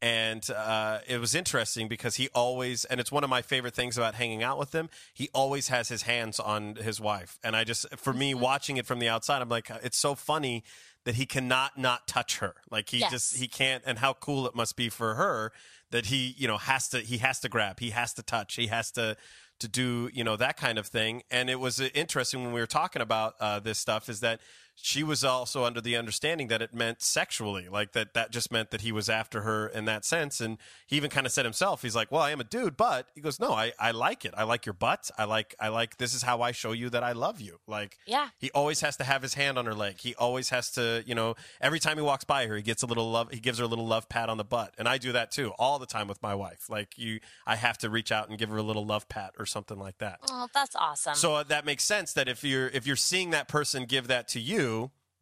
And 0.03 0.49
uh, 0.51 0.99
it 1.09 1.18
was 1.18 1.34
interesting 1.34 1.88
because 1.88 2.16
he 2.16 2.28
always, 2.34 2.84
and 2.84 3.01
it's 3.01 3.11
one 3.11 3.24
of 3.24 3.30
my 3.30 3.40
favorite 3.42 3.74
things 3.74 3.97
about 3.97 4.14
hanging 4.14 4.42
out 4.42 4.59
with 4.59 4.74
him. 4.74 4.90
He 5.14 5.30
always 5.32 5.68
has 5.68 5.88
his 5.88 6.03
hands 6.03 6.38
on 6.38 6.76
his 6.76 7.01
wife, 7.01 7.38
and 7.42 7.57
I 7.57 7.64
just, 7.64 7.86
for 7.97 8.12
me, 8.12 8.32
Mm-hmm. 8.32 8.40
watching 8.42 8.76
it 8.76 8.86
from 8.86 8.99
the 8.99 9.09
outside, 9.09 9.40
I'm 9.40 9.49
like, 9.49 9.70
it's 9.82 9.97
so 9.99 10.14
funny 10.14 10.64
that 11.05 11.14
he 11.14 11.24
cannot 11.24 11.78
not 11.78 12.07
touch 12.07 12.38
her. 12.38 12.57
Like 12.70 12.90
he 12.90 12.99
Yes. 12.99 13.11
just, 13.11 13.36
he 13.36 13.49
can't, 13.49 13.82
and 13.86 13.99
how 13.99 14.12
cool 14.12 14.47
it 14.47 14.55
must 14.55 14.76
be 14.76 14.88
for 14.90 15.14
her 15.14 15.53
that 15.90 16.07
he, 16.07 16.34
you 16.36 16.47
know, 16.49 16.59
has 16.59 16.88
to, 16.88 16.99
he 16.99 17.18
has 17.18 17.38
to 17.40 17.49
grab, 17.49 17.80
he 17.80 17.90
has 17.90 18.12
to 18.14 18.22
touch, 18.22 18.57
he 18.57 18.66
has 18.66 18.90
to, 18.92 19.16
to 19.61 19.68
do 19.68 20.11
you 20.12 20.22
know 20.22 20.36
that 20.36 20.59
kind 20.59 20.76
of 20.76 20.86
thing 20.86 21.22
and 21.30 21.49
it 21.49 21.59
was 21.59 21.80
uh, 21.80 21.88
interesting 21.94 22.44
when 22.44 22.53
we 22.53 22.61
were 22.61 22.66
talking 22.66 23.01
about 23.01 23.36
uh, 23.40 23.59
this 23.59 23.78
stuff 23.78 24.11
is 24.11 24.20
that 24.20 24.38
she 24.78 25.02
was 25.02 25.24
also 25.24 25.64
under 25.64 25.80
the 25.80 25.96
understanding 25.96 26.48
that 26.48 26.60
it 26.62 26.72
meant 26.74 27.02
sexually 27.02 27.68
like 27.68 27.92
that 27.92 28.12
that 28.14 28.30
just 28.30 28.52
meant 28.52 28.70
that 28.70 28.82
he 28.82 28.92
was 28.92 29.08
after 29.08 29.40
her 29.42 29.66
in 29.66 29.84
that 29.86 30.04
sense. 30.04 30.40
And 30.40 30.58
he 30.86 30.96
even 30.96 31.10
kind 31.10 31.26
of 31.26 31.32
said 31.32 31.44
himself 31.44 31.82
he's 31.82 31.96
like 31.96 32.12
well 32.12 32.22
i 32.22 32.30
am 32.30 32.40
a 32.40 32.44
dude 32.44 32.76
but 32.76 33.08
he 33.14 33.20
goes 33.20 33.40
no 33.40 33.52
i, 33.52 33.72
I 33.80 33.90
like 33.90 34.24
it. 34.24 34.34
I 34.36 34.44
like 34.44 34.66
your 34.66 34.74
butt 34.74 35.10
i 35.18 35.24
like 35.24 35.54
i 35.58 35.68
like 35.68 35.96
this 35.96 36.14
is 36.14 36.22
how 36.22 36.42
i 36.42 36.52
show 36.52 36.72
you 36.72 36.90
that 36.90 37.02
i 37.02 37.12
love 37.12 37.40
you. 37.40 37.58
Like 37.66 37.96
Yeah. 38.06 38.28
he 38.38 38.50
always 38.52 38.80
has 38.82 38.96
to 38.98 39.04
have 39.04 39.22
his 39.22 39.34
hand 39.34 39.58
on 39.58 39.66
her 39.66 39.74
leg. 39.74 39.96
He 40.00 40.14
always 40.16 40.50
has 40.50 40.70
to 40.72 41.02
you 41.06 41.14
know 41.14 41.34
every 41.60 41.80
time 41.80 41.96
he 41.96 42.02
walks 42.02 42.24
by 42.24 42.46
her 42.46 42.56
he 42.56 42.62
gets 42.62 42.82
a 42.82 42.86
little 42.86 43.10
love 43.10 43.30
he 43.32 43.40
gives 43.40 43.58
her 43.58 43.64
a 43.64 43.68
little 43.68 43.86
love 43.86 44.08
pat 44.08 44.28
on 44.28 44.36
the 44.36 44.44
butt. 44.44 44.74
And 44.78 44.86
i 44.88 44.98
do 44.98 45.12
that 45.12 45.30
too 45.30 45.52
all 45.58 45.78
the 45.78 45.86
time 45.86 46.06
with 46.06 46.22
my 46.22 46.34
wife. 46.34 46.68
Like 46.68 46.98
you 46.98 47.20
i 47.46 47.56
have 47.56 47.78
to 47.78 47.90
reach 47.90 48.12
out 48.12 48.28
and 48.28 48.38
give 48.38 48.50
her 48.50 48.58
a 48.58 48.62
little 48.62 48.84
love 48.86 49.08
pat 49.08 49.32
or 49.38 49.46
something 49.46 49.78
like 49.78 49.98
that. 49.98 50.20
Oh, 50.30 50.48
that's 50.52 50.76
awesome. 50.76 51.14
so 51.14 51.34
uh, 51.36 51.42
that 51.44 51.64
makes 51.64 51.84
sense 51.84 52.12
that 52.12 52.28
if 52.28 52.44
you're 52.44 52.68
if 52.68 52.86
you're 52.86 52.94
seeing 52.96 53.30
that 53.30 53.48
person 53.48 53.84
give 53.86 54.06
that 54.08 54.28
to 54.28 54.40
you 54.40 54.65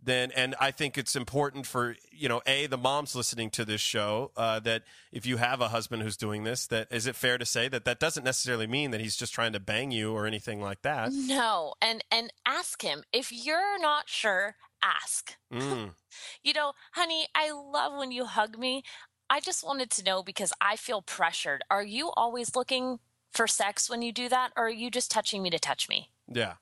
then 0.03 0.30
and 0.36 0.55
i 0.61 0.70
think 0.70 0.99
it's 0.99 1.16
important 1.16 1.66
for 1.66 1.97
you 2.11 2.28
know 2.28 2.42
a 2.47 2.66
the 2.66 2.76
moms 2.76 3.14
listening 3.14 3.49
to 3.51 3.64
this 3.64 3.80
show 3.80 4.30
uh, 4.36 4.61
that 4.61 4.82
if 5.12 5.24
you 5.24 5.38
have 5.38 5.61
a 5.61 5.68
husband 5.68 6.03
who's 6.03 6.16
doing 6.16 6.45
this 6.45 6.66
that 6.66 6.86
is 6.90 7.07
it 7.07 7.16
fair 7.16 7.38
to 7.38 7.47
say 7.47 7.68
that 7.68 7.84
that 7.84 7.99
doesn't 7.99 8.24
necessarily 8.24 8.66
mean 8.66 8.90
that 8.90 9.01
he's 9.01 9.16
just 9.16 9.32
trying 9.32 9.53
to 9.53 9.61
bang 9.61 9.90
you 9.90 10.12
or 10.12 10.26
anything 10.26 10.61
like 10.61 10.82
that 10.82 11.11
no, 11.34 11.74
and 11.80 12.05
and 12.11 12.32
ask 12.47 12.82
him 12.82 13.03
if 13.12 13.32
you're 13.32 13.78
not 13.80 14.09
sure. 14.09 14.57
Ask. 14.82 15.36
mm. 15.53 15.90
You 16.42 16.53
know, 16.53 16.72
honey, 16.92 17.26
I 17.34 17.51
love 17.51 17.97
when 17.99 18.12
you 18.12 18.26
hug 18.26 18.59
me. 18.59 18.82
I 19.28 19.40
just 19.40 19.64
wanted 19.64 19.90
to 19.90 20.05
know 20.05 20.22
because 20.22 20.53
I 20.61 20.76
feel 20.76 21.03
pressured. 21.03 21.62
Are 21.70 21.82
you 21.82 22.11
always 22.11 22.55
looking 22.55 22.99
for 23.32 23.49
sex 23.49 23.90
when 23.90 24.03
you 24.03 24.12
do 24.12 24.28
that, 24.28 24.53
or 24.57 24.66
are 24.66 24.70
you 24.70 24.90
just 24.90 25.11
touching 25.11 25.42
me 25.42 25.51
to 25.51 25.59
touch 25.59 25.88
me? 25.88 26.11
yeah 26.28 26.55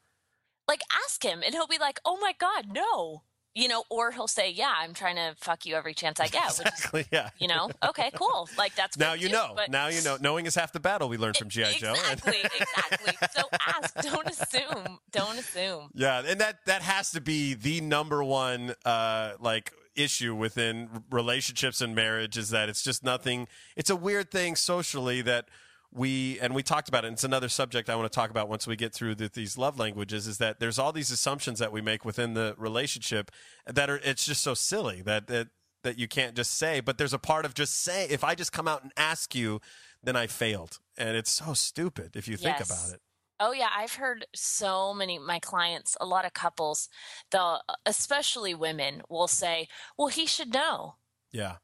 Like, 0.69 0.81
ask 1.07 1.23
him, 1.25 1.43
and 1.45 1.55
he'll 1.55 1.67
be 1.67 1.79
like, 1.79 2.01
"Oh 2.05 2.19
my 2.21 2.33
god, 2.39 2.67
no." 2.73 3.23
You 3.55 3.69
know, 3.69 3.85
or 3.91 4.13
he'll 4.13 4.29
say, 4.29 4.51
"Yeah, 4.51 4.73
I'm 4.75 4.95
trying 4.95 5.17
to 5.17 5.35
fuck 5.39 5.67
you 5.67 5.75
every 5.75 5.93
chance 5.93 6.19
I 6.21 6.29
get." 6.29 6.45
Which 6.59 6.67
is, 6.69 6.73
exactly 6.73 7.07
yeah 7.13 7.31
you 7.39 7.49
know, 7.49 7.69
okay, 7.87 8.11
cool. 8.15 8.49
Like 8.57 8.75
that's 8.75 8.97
now 8.97 9.13
you 9.13 9.27
too, 9.29 9.35
know 9.35 9.53
but- 9.55 9.71
now 9.71 9.89
you 9.89 10.01
know 10.03 10.17
knowing 10.21 10.47
is 10.47 10.55
half 10.55 10.73
the 10.73 10.81
battle 10.81 11.09
we 11.09 11.19
learned 11.19 11.37
from 11.37 11.49
G.I. 11.51 11.73
Joe 11.75 11.95
And- 12.09 12.19
Exactly, 12.19 12.39
exactly. 12.61 13.29
So 13.35 13.43
ask. 13.67 13.95
Don't 13.97 14.27
assume. 14.29 14.99
Don't 15.11 15.39
assume. 15.39 15.91
Yeah, 15.95 16.23
and 16.27 16.41
that 16.41 16.65
that 16.67 16.81
has 16.83 17.11
to 17.11 17.21
be 17.21 17.53
the 17.55 17.81
number 17.83 18.25
one 18.25 18.75
uh 18.87 19.33
like 19.41 19.73
issue 19.95 20.35
within 20.35 21.05
relationships 21.11 21.83
and 21.83 21.95
marriage 21.95 22.39
is 22.39 22.49
that 22.49 22.71
it's 22.71 22.83
just 22.83 23.05
nothing 23.05 23.47
it's 23.77 23.91
a 23.91 23.97
weird 23.97 24.31
thing 24.31 24.57
socially 24.57 25.21
that 25.21 25.49
we 25.95 26.41
and 26.41 26.55
we 26.55 26.63
talked 26.63 26.89
about 26.89 27.05
it 27.05 27.09
and 27.09 27.15
it's 27.15 27.25
another 27.25 27.49
subject 27.49 27.91
I 27.91 27.97
want 27.97 28.11
to 28.11 28.15
talk 28.15 28.31
about 28.31 28.49
once 28.49 28.67
we 28.67 28.77
get 28.77 28.95
through 28.95 29.15
the, 29.15 29.29
these 29.29 29.59
love 29.59 29.79
languages 29.79 30.27
is 30.27 30.39
that 30.39 30.59
there's 30.59 30.79
all 30.79 30.93
these 30.93 31.11
assumptions 31.11 31.59
that 31.59 31.71
we 31.71 31.83
make 31.83 32.05
within 32.05 32.33
the 32.33 32.55
relationship 32.57 33.31
that 33.67 33.91
are 33.91 34.01
it's 34.03 34.25
just 34.25 34.43
so 34.43 34.55
silly 34.55 35.03
that 35.03 35.27
that 35.27 35.49
that 35.83 35.99
you 35.99 36.09
can't 36.09 36.35
just 36.35 36.55
say 36.55 36.81
but 36.81 36.97
there's 36.97 37.13
a 37.13 37.19
part 37.19 37.45
of 37.45 37.53
just 37.53 37.83
say 37.83 38.07
if 38.09 38.25
I 38.25 38.35
just 38.35 38.53
come 38.53 38.67
out 38.67 38.83
and 38.83 38.93
ask 38.97 39.35
you 39.35 39.61
then 40.03 40.17
I 40.17 40.27
failed. 40.27 40.79
And 40.97 41.17
it's 41.17 41.31
so 41.31 41.55
stupid 41.55 42.17
if 42.17 42.29
you 42.29 42.37
think 42.37 42.61
about 42.61 42.91
it. 42.93 43.01
Oh 43.41 43.53
yeah, 43.53 43.69
I've 43.75 43.95
heard 43.95 44.27
so 44.35 44.95
many 44.95 45.19
my 45.19 45.39
clients, 45.39 45.97
a 46.01 46.07
lot 46.07 46.25
of 46.25 46.33
couples, 46.33 46.89
the 47.31 47.61
especially 47.87 48.55
women 48.55 49.03
will 49.09 49.27
say, 49.27 49.69
"Well, 49.99 50.09
he 50.09 50.27
should 50.27 50.53
know. 50.53 50.97
yeah. 51.33 51.57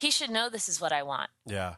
He 0.00 0.10
should 0.10 0.28
know 0.28 0.50
this 0.50 0.68
is 0.68 0.80
what 0.80 0.92
I 0.92 1.02
want." 1.02 1.30
yeah 1.46 1.76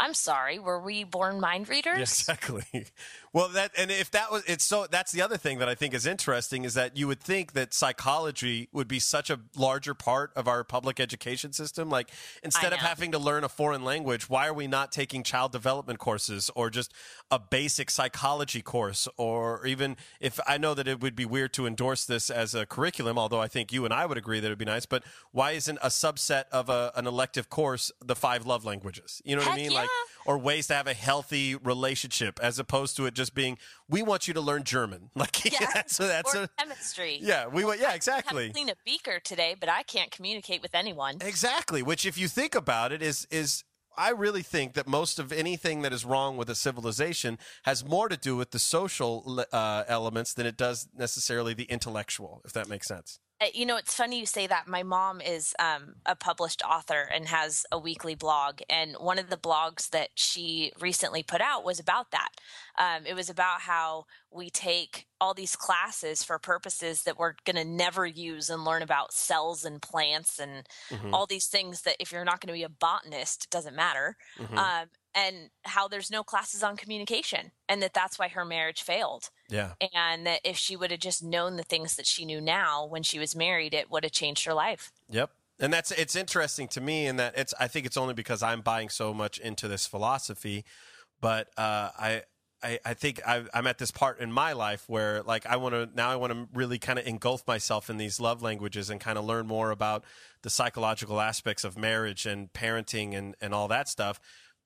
I'm 0.00 0.14
sorry, 0.14 0.60
were 0.60 0.80
we 0.80 1.02
born 1.02 1.40
mind 1.40 1.68
readers? 1.68 1.96
Yeah, 1.96 2.02
exactly. 2.02 2.86
Well, 3.32 3.48
that 3.50 3.72
and 3.76 3.90
if 3.90 4.10
that 4.12 4.30
was 4.30 4.44
it's 4.46 4.64
so 4.64 4.86
that's 4.90 5.12
the 5.12 5.22
other 5.22 5.36
thing 5.36 5.58
that 5.58 5.68
I 5.68 5.74
think 5.74 5.92
is 5.92 6.06
interesting 6.06 6.64
is 6.64 6.74
that 6.74 6.96
you 6.96 7.08
would 7.08 7.20
think 7.20 7.52
that 7.52 7.74
psychology 7.74 8.68
would 8.72 8.88
be 8.88 9.00
such 9.00 9.28
a 9.28 9.40
larger 9.56 9.94
part 9.94 10.32
of 10.36 10.46
our 10.46 10.62
public 10.64 11.00
education 11.00 11.52
system. 11.52 11.90
Like 11.90 12.10
instead 12.42 12.72
of 12.72 12.78
having 12.78 13.12
to 13.12 13.18
learn 13.18 13.44
a 13.44 13.48
foreign 13.48 13.84
language, 13.84 14.30
why 14.30 14.46
are 14.46 14.54
we 14.54 14.66
not 14.66 14.92
taking 14.92 15.22
child 15.22 15.52
development 15.52 15.98
courses 15.98 16.50
or 16.54 16.70
just 16.70 16.92
a 17.30 17.38
basic 17.38 17.90
psychology 17.90 18.62
course 18.62 19.08
or 19.16 19.66
even 19.66 19.96
if 20.20 20.38
I 20.46 20.58
know 20.58 20.74
that 20.74 20.86
it 20.86 21.00
would 21.00 21.16
be 21.16 21.26
weird 21.26 21.52
to 21.54 21.66
endorse 21.66 22.04
this 22.04 22.30
as 22.30 22.54
a 22.54 22.66
curriculum, 22.66 23.18
although 23.18 23.40
I 23.40 23.48
think 23.48 23.72
you 23.72 23.84
and 23.84 23.92
I 23.92 24.06
would 24.06 24.16
agree 24.18 24.40
that 24.40 24.46
it 24.46 24.50
would 24.50 24.58
be 24.58 24.64
nice, 24.64 24.86
but 24.86 25.02
why 25.32 25.52
isn't 25.52 25.78
a 25.82 25.88
subset 25.88 26.44
of 26.52 26.68
a, 26.68 26.92
an 26.94 27.06
elective 27.06 27.50
course 27.50 27.90
the 28.04 28.16
five 28.16 28.46
love 28.46 28.64
languages? 28.64 29.20
You 29.24 29.36
know 29.36 29.42
what 29.42 29.52
I 29.52 29.56
mean? 29.56 29.72
yeah. 29.72 29.78
Like 29.78 29.87
or 30.28 30.38
ways 30.38 30.66
to 30.68 30.74
have 30.74 30.86
a 30.86 30.92
healthy 30.94 31.56
relationship 31.56 32.38
as 32.42 32.58
opposed 32.58 32.96
to 32.96 33.06
it 33.06 33.14
just 33.14 33.34
being 33.34 33.56
we 33.88 34.02
want 34.02 34.28
you 34.28 34.34
to 34.34 34.40
learn 34.40 34.62
german 34.62 35.10
like 35.16 35.44
Yeah. 35.44 35.66
that's 35.74 35.96
that's 35.96 36.34
or 36.36 36.42
a 36.44 36.48
chemistry. 36.58 37.18
yeah 37.20 37.46
we 37.48 37.64
want 37.64 37.80
yeah 37.80 37.86
How 37.86 37.90
to 37.92 37.96
exactly 37.96 38.50
clean 38.50 38.68
a 38.68 38.74
beaker 38.84 39.18
today, 39.24 39.56
but 39.58 39.68
I 39.68 39.82
can't 39.82 40.10
communicate 40.10 40.60
with 40.62 40.74
anyone. 40.74 41.16
exactly 41.22 41.82
which 41.82 42.04
if 42.06 42.16
you 42.18 42.28
think 42.28 42.54
about 42.54 42.92
it 42.92 43.02
is 43.02 43.26
is 43.30 43.64
I 43.96 44.10
really 44.10 44.42
think 44.42 44.74
that 44.74 44.86
most 44.86 45.18
of 45.18 45.32
anything 45.32 45.82
that 45.82 45.92
is 45.92 46.04
wrong 46.04 46.36
with 46.36 46.48
a 46.48 46.54
civilization 46.54 47.36
has 47.64 47.84
more 47.84 48.08
to 48.08 48.16
do 48.16 48.36
with 48.36 48.52
the 48.52 48.60
social 48.60 49.44
uh, 49.52 49.82
elements 49.88 50.34
than 50.34 50.46
it 50.46 50.56
does 50.56 50.88
necessarily 50.96 51.52
the 51.52 51.64
intellectual, 51.64 52.40
if 52.44 52.52
that 52.52 52.68
makes 52.68 52.86
sense. 52.86 53.18
Uh, 53.40 53.46
You 53.54 53.66
know, 53.66 53.76
it's 53.76 53.94
funny 53.94 54.18
you 54.18 54.26
say 54.26 54.46
that. 54.46 54.66
My 54.66 54.82
mom 54.82 55.20
is 55.20 55.54
um, 55.58 55.94
a 56.06 56.16
published 56.16 56.62
author 56.62 57.08
and 57.14 57.28
has 57.28 57.64
a 57.70 57.78
weekly 57.78 58.14
blog. 58.14 58.60
And 58.68 58.96
one 58.98 59.18
of 59.18 59.30
the 59.30 59.36
blogs 59.36 59.90
that 59.90 60.10
she 60.14 60.72
recently 60.80 61.22
put 61.22 61.40
out 61.40 61.64
was 61.64 61.78
about 61.78 62.10
that. 62.10 62.30
Um, 62.78 63.06
it 63.06 63.14
was 63.14 63.30
about 63.30 63.60
how 63.60 64.06
we 64.30 64.50
take 64.50 65.06
all 65.20 65.34
these 65.34 65.56
classes 65.56 66.22
for 66.22 66.38
purposes 66.38 67.02
that 67.04 67.18
we're 67.18 67.34
going 67.44 67.56
to 67.56 67.64
never 67.64 68.06
use 68.06 68.50
and 68.50 68.64
learn 68.64 68.82
about 68.82 69.12
cells 69.12 69.64
and 69.64 69.80
plants 69.82 70.38
and 70.38 70.66
Mm-hmm. 70.90 71.12
all 71.14 71.26
these 71.26 71.46
things 71.46 71.82
that 71.82 71.96
if 72.00 72.12
you're 72.12 72.24
not 72.24 72.40
going 72.40 72.48
to 72.48 72.58
be 72.58 72.62
a 72.62 72.68
botanist, 72.68 73.44
it 73.44 73.50
doesn't 73.50 73.76
matter. 73.76 74.16
Mm-hmm. 74.38 74.56
Um, 74.58 74.86
and 75.18 75.50
how 75.64 75.88
there's 75.88 76.10
no 76.10 76.22
classes 76.22 76.62
on 76.62 76.76
communication 76.76 77.50
and 77.68 77.82
that 77.82 77.92
that's 77.94 78.18
why 78.18 78.28
her 78.28 78.44
marriage 78.44 78.82
failed 78.82 79.24
Yeah. 79.48 79.72
and 79.94 80.26
that 80.26 80.40
if 80.44 80.56
she 80.56 80.76
would 80.76 80.90
have 80.90 81.00
just 81.00 81.22
known 81.22 81.56
the 81.56 81.62
things 81.72 81.96
that 81.96 82.06
she 82.06 82.24
knew 82.24 82.40
now 82.40 82.86
when 82.86 83.02
she 83.02 83.18
was 83.18 83.34
married, 83.34 83.74
it 83.74 83.90
would 83.90 84.04
have 84.04 84.12
changed 84.12 84.44
her 84.46 84.54
life. 84.54 84.92
Yep. 85.10 85.30
And 85.60 85.72
that's 85.72 85.90
it's 85.90 86.14
interesting 86.14 86.68
to 86.68 86.80
me 86.80 87.06
in 87.06 87.16
that 87.16 87.36
it's 87.36 87.52
I 87.58 87.66
think 87.68 87.84
it's 87.84 87.96
only 87.96 88.14
because 88.14 88.42
I'm 88.44 88.60
buying 88.60 88.88
so 88.90 89.12
much 89.12 89.38
into 89.38 89.66
this 89.66 89.86
philosophy, 89.86 90.64
but 91.20 91.48
uh, 91.58 91.90
I. 91.98 92.22
I, 92.60 92.80
I 92.84 92.94
think 92.94 93.20
I, 93.24 93.44
I'm 93.54 93.68
at 93.68 93.78
this 93.78 93.92
part 93.92 94.18
in 94.18 94.32
my 94.32 94.52
life 94.52 94.82
where, 94.88 95.22
like, 95.22 95.46
I 95.46 95.54
want 95.58 95.74
to 95.76 95.88
now. 95.94 96.10
I 96.10 96.16
want 96.16 96.32
to 96.32 96.48
really 96.52 96.80
kind 96.80 96.98
of 96.98 97.06
engulf 97.06 97.46
myself 97.46 97.88
in 97.88 97.98
these 97.98 98.18
love 98.18 98.42
languages 98.42 98.90
and 98.90 99.00
kind 99.00 99.16
of 99.16 99.24
learn 99.24 99.46
more 99.46 99.70
about 99.70 100.02
the 100.42 100.50
psychological 100.50 101.20
aspects 101.20 101.62
of 101.62 101.78
marriage 101.78 102.26
and 102.26 102.52
parenting 102.52 103.14
and, 103.16 103.36
and 103.40 103.54
all 103.54 103.68
that 103.68 103.88
stuff. 103.88 104.18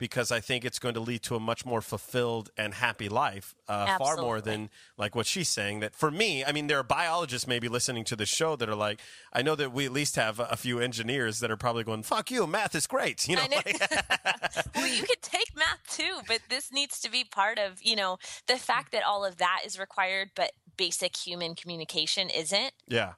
Because 0.03 0.33
I 0.33 0.41
think 0.41 0.65
it's 0.65 0.81
going 0.81 0.95
to 0.95 1.01
lead 1.01 1.23
to 1.23 1.37
a 1.37 1.39
much 1.39 1.65
more 1.65 1.81
fulfilled 1.81 2.51
and 2.57 2.75
happy 2.75 3.09
life, 3.09 3.55
uh, 3.69 3.97
far 3.99 4.17
more 4.17 4.41
than 4.41 4.69
like 4.99 5.15
what 5.15 5.27
she's 5.27 5.49
saying. 5.49 5.79
That 5.79 5.95
for 5.95 6.11
me, 6.11 6.45
I 6.45 6.51
mean, 6.51 6.67
there 6.67 6.81
are 6.81 6.83
biologists 6.83 7.47
maybe 7.47 7.69
listening 7.69 8.03
to 8.07 8.17
the 8.17 8.27
show 8.27 8.57
that 8.57 8.69
are 8.69 8.75
like, 8.75 8.99
I 9.33 9.43
know 9.43 9.55
that 9.55 9.73
we 9.73 9.87
at 9.87 9.93
least 9.93 10.17
have 10.17 10.41
a, 10.41 10.57
few 10.57 10.81
engineers 10.81 11.39
that 11.39 11.53
are 11.53 11.57
probably 11.57 11.85
going, 11.85 12.03
"Fuck 12.03 12.33
you, 12.33 12.49
math 12.49 12.75
is 12.75 12.89
great," 12.89 13.29
you 13.29 13.37
know. 13.37 13.47
Know. 13.47 13.61
like- 13.65 13.81
well, 14.75 14.89
you 14.89 15.05
could 15.05 15.23
take 15.23 15.55
math 15.55 15.87
too, 15.89 16.19
but 16.27 16.41
this 16.49 16.73
needs 16.73 16.99
to 17.01 17.09
be 17.09 17.23
part 17.23 17.61
of, 17.61 17.79
you 17.81 17.95
know, 17.95 18.19
the 18.49 18.57
fact 18.57 18.91
that 18.91 19.05
all 19.05 19.25
of 19.25 19.37
that 19.37 19.61
is 19.65 19.79
required, 19.79 20.31
but 20.35 20.51
basic 20.77 21.17
human 21.17 21.55
communication 21.55 22.29
isn't. 22.29 22.73
yeah, 22.89 23.13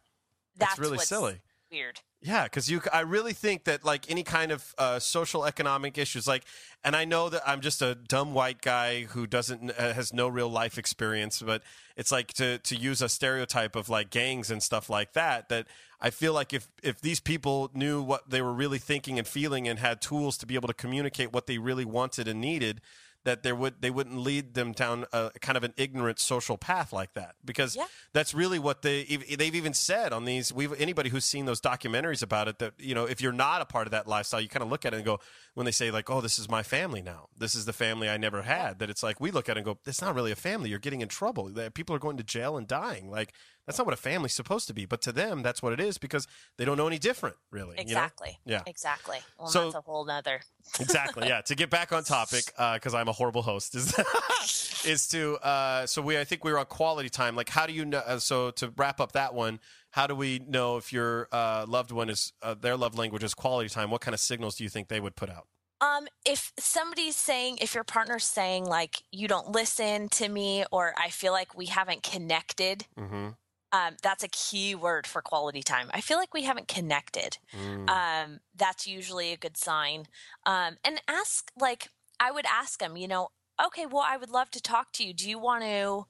That's 0.55 0.73
it's 0.73 0.81
really 0.81 0.99
silly. 0.99 1.41
Weird. 1.73 2.01
Yeah, 2.27 2.45
because 2.45 2.71
you, 2.71 2.81
I 2.91 3.01
really 3.01 3.35
think 3.35 3.65
that 3.65 3.85
like 3.85 4.11
any 4.11 4.23
kind 4.23 4.51
of 4.51 4.75
uh, 4.79 4.99
social 4.99 5.45
economic 5.45 5.99
issues, 5.99 6.27
like, 6.27 6.45
and 6.83 6.97
I 6.97 7.05
know 7.05 7.29
that 7.29 7.43
I'm 7.47 7.61
just 7.61 7.83
a 7.83 7.95
dumb 7.95 8.33
white 8.33 8.63
guy 8.63 9.03
who 9.03 9.27
doesn't 9.27 9.73
uh, 9.79 9.93
has 9.93 10.11
no 10.15 10.29
real 10.29 10.49
life 10.49 10.79
experience, 10.79 11.43
but 11.45 11.63
it's 11.99 12.11
like 12.11 12.29
to 12.35 12.57
to 12.61 12.77
use 12.77 13.03
a 13.03 13.11
stereotype 13.11 13.77
of 13.77 13.91
like 13.91 14.09
gangs 14.09 14.51
and 14.51 14.63
stuff 14.63 14.89
like 14.89 15.13
that. 15.13 15.51
That 15.51 15.67
I 16.01 16.09
feel 16.09 16.33
like 16.33 16.55
if 16.55 16.69
if 16.83 16.99
these 16.99 17.21
people 17.21 17.71
knew 17.75 18.01
what 18.01 18.31
they 18.31 18.41
were 18.41 18.55
really 18.55 18.79
thinking 18.79 19.19
and 19.19 19.29
feeling 19.29 19.69
and 19.69 19.79
had 19.79 20.01
tools 20.01 20.39
to 20.39 20.47
be 20.47 20.55
able 20.55 20.69
to 20.69 20.75
communicate 20.75 21.31
what 21.31 21.47
they 21.47 21.59
really 21.59 21.85
wanted 21.85 22.27
and 22.27 22.41
needed, 22.41 22.81
that 23.25 23.43
there 23.43 23.55
would 23.55 23.81
they 23.81 23.91
wouldn't 23.91 24.19
lead 24.19 24.55
them 24.55 24.73
down 24.73 25.07
a 25.13 25.31
kind 25.41 25.57
of 25.57 25.65
an 25.65 25.75
ignorant 25.77 26.19
social 26.19 26.57
path 26.57 26.93
like 26.93 27.15
that. 27.15 27.35
Because 27.45 27.75
Yeah. 27.77 27.87
that's 28.13 28.35
really 28.35 28.59
what 28.59 28.83
they 28.83 29.05
they've 29.05 29.55
even 29.55 29.75
said 29.75 30.13
on 30.13 30.25
these 30.25 30.53
we've 30.53 30.79
anybody 30.81 31.11
who's 31.11 31.25
seen 31.25 31.47
those 31.47 31.61
documentaries 31.61 32.23
about 32.23 32.49
it 32.49 32.59
that 32.59 32.75
you 32.79 32.95
know 32.95 33.05
if 33.07 33.21
you're 33.21 33.33
not 33.33 33.61
a 33.61 33.65
part 33.65 33.87
of 33.87 33.91
that 33.93 34.07
lifestyle 34.07 34.41
you 34.41 34.49
kind 34.49 34.63
of 34.63 34.69
look 34.69 34.85
at 34.85 34.93
it 34.93 34.97
and 34.97 35.05
go 35.05 35.19
when 35.55 35.65
they 35.65 35.73
say 35.73 35.91
like 35.91 36.11
oh 36.11 36.21
this 36.21 36.39
is 36.39 36.49
my 36.49 36.63
family 36.63 37.03
now. 37.03 37.29
This 37.37 37.55
is 37.55 37.65
the 37.65 37.73
family 37.73 38.09
I 38.09 38.17
never 38.17 38.43
had 38.43 38.79
that 38.79 38.91
it's 38.91 39.03
like 39.03 39.21
we 39.21 39.31
look 39.31 39.49
at 39.49 39.57
it 39.57 39.61
and 39.61 39.65
go 39.65 39.79
it's 39.87 40.03
not 40.03 40.15
really 40.15 40.33
a 40.33 40.37
family. 40.37 40.71
You're 40.71 40.79
getting 40.79 41.01
in 41.01 41.09
trouble. 41.09 41.49
That 41.49 41.75
people 41.75 41.97
are 41.97 41.99
going 42.01 42.17
to 42.19 42.25
jail 42.25 42.57
and 42.57 42.67
dying. 42.69 43.11
Like 43.11 43.33
that's 43.67 43.79
not 43.79 43.87
what 43.87 43.95
a 43.95 43.97
family's 43.99 44.33
supposed 44.35 44.67
to 44.69 44.75
be 44.75 44.85
but 44.87 45.01
to 45.03 45.13
them 45.13 45.43
that's 45.43 45.63
what 45.63 45.73
it 45.73 45.81
is 45.81 45.99
because 45.99 46.27
they 46.59 46.65
don't 46.65 46.77
know 46.77 46.87
any 46.87 46.99
different 46.99 47.37
really 47.51 47.71
you 47.71 47.77
know? 47.77 47.81
Exactly. 47.83 48.39
yeah 48.45 48.63
Exactly. 48.67 49.19
Well, 49.39 49.49
So- 49.49 49.63
that's 49.65 49.75
a 49.77 49.81
whole 49.81 50.05
nother. 50.05 50.41
exactly 50.81 51.29
yeah 51.29 51.41
to 51.43 51.55
get 51.55 51.69
back 51.71 51.93
on 51.93 52.03
topic 52.05 52.45
because 52.75 52.95
i'm 52.95 53.07
a 53.09 53.13
horrible 53.13 53.43
host 53.43 53.75
is 53.75 53.95
is 54.87 55.07
to 55.09 55.37
uh 55.39 55.85
so 55.87 56.01
we 56.01 56.19
i 56.19 56.25
think 56.25 56.43
we 56.43 56.51
were 56.53 56.59
on 56.59 56.65
quality 56.67 57.09
time 57.11 57.37
like 57.37 57.49
how 57.51 57.67
do 57.67 57.73
you 57.73 57.85
know 57.85 57.99
uh, 57.99 58.19
so 58.19 58.51
to 58.51 58.73
wrap 58.77 58.99
up 59.01 59.13
that 59.13 59.35
one 59.35 59.61
how 59.91 60.07
do 60.07 60.15
we 60.15 60.41
know 60.49 60.77
if 60.77 60.93
your 60.93 61.29
uh, 61.33 61.65
loved 61.69 61.93
one 61.93 62.09
is 62.11 62.33
uh, 62.43 62.55
their 62.55 62.77
love 62.77 62.97
language 62.99 63.23
is 63.23 63.35
quality 63.35 63.69
time 63.69 63.91
what 63.91 64.01
kind 64.01 64.15
of 64.15 64.21
signals 64.21 64.57
do 64.57 64.65
you 64.65 64.71
think 64.71 64.89
they 64.89 65.01
would 65.01 65.15
put 65.17 65.29
out 65.31 65.47
Um, 65.81 66.07
if 66.25 66.53
somebody's 66.59 67.17
saying, 67.17 67.59
if 67.61 67.75
your 67.75 67.85
partner's 67.85 68.25
saying, 68.25 68.65
like, 68.65 69.03
you 69.11 69.29
don't 69.29 69.51
listen 69.53 70.09
to 70.21 70.29
me, 70.29 70.65
or 70.73 70.95
I 70.97 71.11
feel 71.11 71.33
like 71.33 71.55
we 71.55 71.67
haven't 71.67 72.03
connected, 72.03 72.87
mm-hmm. 72.99 73.31
Um, 73.75 73.97
that's 74.03 74.23
a 74.23 74.29
key 74.29 74.77
word 74.77 75.05
for 75.05 75.21
quality 75.21 75.61
time. 75.61 75.91
I 75.93 76.01
feel 76.01 76.17
like 76.17 76.33
we 76.33 76.45
haven't 76.45 76.69
connected. 76.69 77.39
Mm. 77.53 77.91
Um, 77.91 78.41
that's 78.55 78.87
usually 78.87 79.33
a 79.33 79.37
good 79.37 79.57
sign. 79.57 80.07
Um, 80.47 80.77
and 80.85 81.03
ask, 81.09 81.51
like, 81.59 81.89
I 82.21 82.31
would 82.31 82.47
ask 82.47 82.79
them, 82.79 82.97
you 82.97 83.09
know, 83.09 83.31
okay, 83.65 83.85
well, 83.85 84.05
I 84.07 84.17
would 84.17 84.31
love 84.31 84.49
to 84.53 84.63
talk 84.63 84.93
to 84.93 85.05
you. 85.05 85.13
Do 85.13 85.29
you 85.29 85.41
want 85.41 85.65
to 85.65 86.05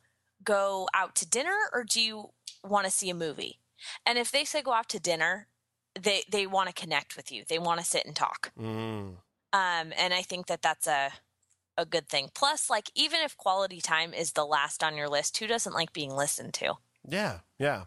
go 0.44 0.88
out 0.92 1.14
to 1.16 1.26
dinner 1.26 1.56
or 1.72 1.84
do 1.84 2.02
you 2.02 2.32
want 2.62 2.84
to 2.84 2.90
see 2.90 3.08
a 3.08 3.14
movie? 3.14 3.60
And 4.04 4.18
if 4.18 4.30
they 4.30 4.44
say 4.44 4.60
go 4.60 4.74
out 4.74 4.90
to 4.90 5.00
dinner, 5.00 5.48
they, 5.98 6.22
they 6.30 6.46
want 6.46 6.68
to 6.68 6.74
connect 6.74 7.16
with 7.16 7.32
you. 7.32 7.44
They 7.48 7.58
want 7.58 7.80
to 7.80 7.86
sit 7.86 8.04
and 8.04 8.14
talk. 8.14 8.52
Mm. 8.60 9.16
Um, 9.54 9.92
and 9.96 10.12
I 10.12 10.20
think 10.20 10.48
that 10.48 10.60
that's 10.60 10.86
a 10.86 11.12
a 11.76 11.84
good 11.84 12.08
thing. 12.08 12.28
Plus, 12.34 12.70
like 12.70 12.90
even 12.94 13.20
if 13.20 13.36
quality 13.36 13.80
time 13.80 14.14
is 14.14 14.32
the 14.32 14.46
last 14.46 14.84
on 14.84 14.96
your 14.96 15.08
list, 15.08 15.38
who 15.38 15.46
doesn't 15.48 15.74
like 15.74 15.92
being 15.92 16.14
listened 16.14 16.54
to? 16.54 16.74
Yeah, 17.08 17.40
yeah. 17.58 17.84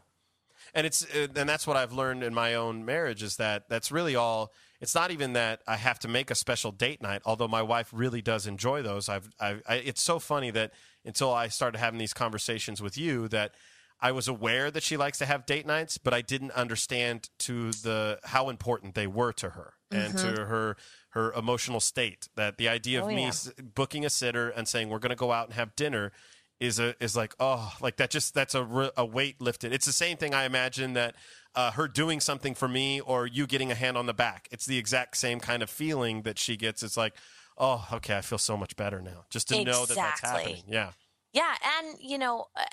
And 0.74 0.86
it's 0.86 1.03
uh, 1.03 1.28
and 1.36 1.47
that's 1.47 1.65
what 1.65 1.78
I've 1.78 1.93
learned 1.93 2.24
in 2.24 2.34
my 2.34 2.53
own 2.53 2.84
marriage 2.86 3.24
is 3.24 3.38
that 3.38 3.70
that's 3.70 3.91
really 3.91 4.15
all 4.15 4.51
it's 4.80 4.93
not 4.93 5.11
even 5.11 5.34
that 5.34 5.61
I 5.68 5.76
have 5.78 5.97
to 5.99 6.07
make 6.07 6.30
a 6.30 6.36
special 6.36 6.72
date 6.72 7.01
night, 7.01 7.22
although 7.26 7.47
my 7.47 7.61
wife 7.63 7.89
really 7.91 8.22
does 8.22 8.45
enjoy 8.45 8.82
those. 8.84 9.09
I've, 9.09 9.30
I've 9.39 9.63
I, 9.68 9.76
it's 9.76 10.03
so 10.03 10.20
funny 10.20 10.51
that 10.51 10.72
until 11.05 11.34
I 11.34 11.47
started 11.47 11.78
having 11.80 11.97
these 11.99 12.13
conversations 12.13 12.82
with 12.82 12.97
you 12.97 13.28
that 13.30 13.55
I 13.99 14.11
was 14.11 14.28
aware 14.28 14.70
that 14.70 14.84
she 14.84 14.97
likes 14.97 15.18
to 15.20 15.26
have 15.26 15.47
date 15.47 15.65
nights, 15.65 15.97
but 15.97 16.13
I 16.13 16.22
didn't 16.22 16.51
understand 16.51 17.30
to 17.39 17.72
the 17.72 18.20
how 18.26 18.49
important 18.49 18.93
they 18.93 19.07
were 19.07 19.34
to 19.34 19.51
her 19.51 19.74
and 19.89 20.15
to 20.18 20.28
her 20.45 20.76
her 21.11 21.32
emotional 21.34 21.80
state. 21.80 22.28
That 22.36 22.57
the 22.57 22.68
idea 22.68 22.99
of 22.99 23.05
Oh, 23.05 23.09
me 23.09 23.24
yeah. 23.24 23.30
s- 23.30 23.51
booking 23.74 24.05
a 24.05 24.09
sitter 24.09 24.49
and 24.49 24.68
saying 24.68 24.89
we're 24.89 24.99
going 24.99 25.09
to 25.11 25.15
go 25.15 25.32
out 25.32 25.45
and 25.47 25.53
have 25.55 25.76
dinner 25.76 26.11
is 26.60 26.80
a 26.80 26.95
is 27.03 27.16
like 27.16 27.36
oh 27.39 27.74
like 27.82 27.97
that 27.97 28.10
just 28.10 28.34
that's 28.34 28.55
a, 28.55 28.91
a 28.97 29.05
weight 29.05 29.41
lifted. 29.41 29.74
It's 29.74 29.86
the 29.86 29.93
same 29.93 30.18
thing 30.18 30.34
I 30.34 30.45
imagine 30.45 30.93
that 30.93 31.16
uh, 31.55 31.72
her 31.72 31.88
doing 31.88 32.20
something 32.20 32.53
for 32.53 32.68
me 32.68 32.99
or 32.99 33.26
you 33.26 33.47
getting 33.47 33.72
a 33.72 33.76
hand 33.76 33.97
on 33.97 34.05
the 34.05 34.14
back. 34.14 34.47
It's 34.51 34.66
the 34.66 34.78
exact 34.78 35.18
same 35.18 35.39
kind 35.39 35.64
of 35.64 35.70
feeling 35.70 36.24
that 36.24 36.38
she 36.38 36.58
gets. 36.58 36.84
It's 36.84 36.97
like 36.97 37.16
oh 37.58 37.88
okay, 37.93 38.18
I 38.18 38.22
feel 38.22 38.39
so 38.39 38.58
much 38.58 38.76
better 38.76 39.01
now 39.01 39.26
just 39.30 39.47
to 39.49 39.64
know 39.64 39.86
that 39.86 39.95
that's 39.95 40.22
happening. 40.22 40.64
Yeah. 40.68 40.91
Yeah, 41.34 41.53
and 41.78 41.97
you 41.99 42.18
know, 42.18 42.47
uh, 42.55 42.64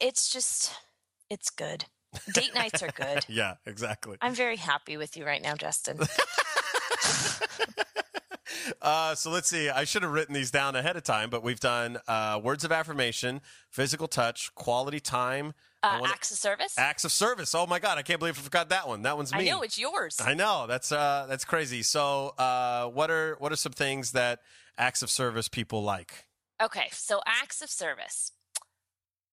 it's 0.00 0.30
just 0.30 0.72
it's 1.30 1.50
good. 1.50 1.86
Date 2.32 2.54
nights 2.54 2.82
are 2.82 2.90
good. 2.94 3.24
Yeah, 3.28 3.54
exactly. 3.66 4.16
I'm 4.20 4.34
very 4.34 4.56
happy 4.56 4.96
with 4.96 5.16
you 5.16 5.24
right 5.24 5.42
now, 5.42 5.54
Justin. 5.54 5.98
Uh, 8.84 9.14
so 9.14 9.30
let's 9.30 9.48
see. 9.48 9.70
I 9.70 9.84
should 9.84 10.02
have 10.02 10.12
written 10.12 10.34
these 10.34 10.50
down 10.50 10.76
ahead 10.76 10.96
of 10.96 11.02
time, 11.02 11.30
but 11.30 11.42
we've 11.42 11.58
done 11.58 11.98
uh, 12.06 12.38
words 12.42 12.64
of 12.64 12.70
affirmation, 12.70 13.40
physical 13.70 14.06
touch, 14.06 14.54
quality 14.54 15.00
time, 15.00 15.54
Uh, 15.82 15.98
wanna- 16.00 16.12
acts 16.12 16.30
of 16.30 16.36
service. 16.38 16.76
acts 16.78 17.04
of 17.04 17.10
service. 17.12 17.54
Oh 17.54 17.66
my 17.66 17.78
god, 17.78 17.96
I 17.98 18.02
can't 18.02 18.18
believe 18.18 18.38
I 18.38 18.42
forgot 18.42 18.68
that 18.68 18.86
one. 18.86 19.02
That 19.02 19.16
one's 19.16 19.32
me. 19.32 19.48
I 19.48 19.52
know 19.52 19.62
it's 19.62 19.78
yours. 19.78 20.20
I 20.20 20.34
know 20.34 20.66
that's 20.66 20.92
uh, 20.92 21.26
that's 21.28 21.44
crazy. 21.46 21.82
So, 21.82 22.28
uh, 22.38 22.88
what 22.88 23.10
are 23.10 23.36
what 23.38 23.52
are 23.52 23.56
some 23.56 23.72
things 23.72 24.12
that 24.12 24.40
acts 24.76 25.02
of 25.02 25.10
service 25.10 25.48
people 25.48 25.82
like? 25.82 26.26
Okay, 26.62 26.88
so 26.92 27.20
acts 27.26 27.62
of 27.62 27.70
service. 27.70 28.32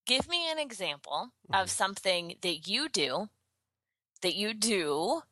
Give 0.05 0.27
me 0.27 0.49
an 0.51 0.59
example 0.59 1.31
Mm-hmm. 1.51 1.61
of 1.61 1.69
something 1.69 2.35
that 2.41 2.67
you 2.67 2.87
do 2.89 3.29
that 4.21 4.35
you 4.35 4.53
do 4.53 5.23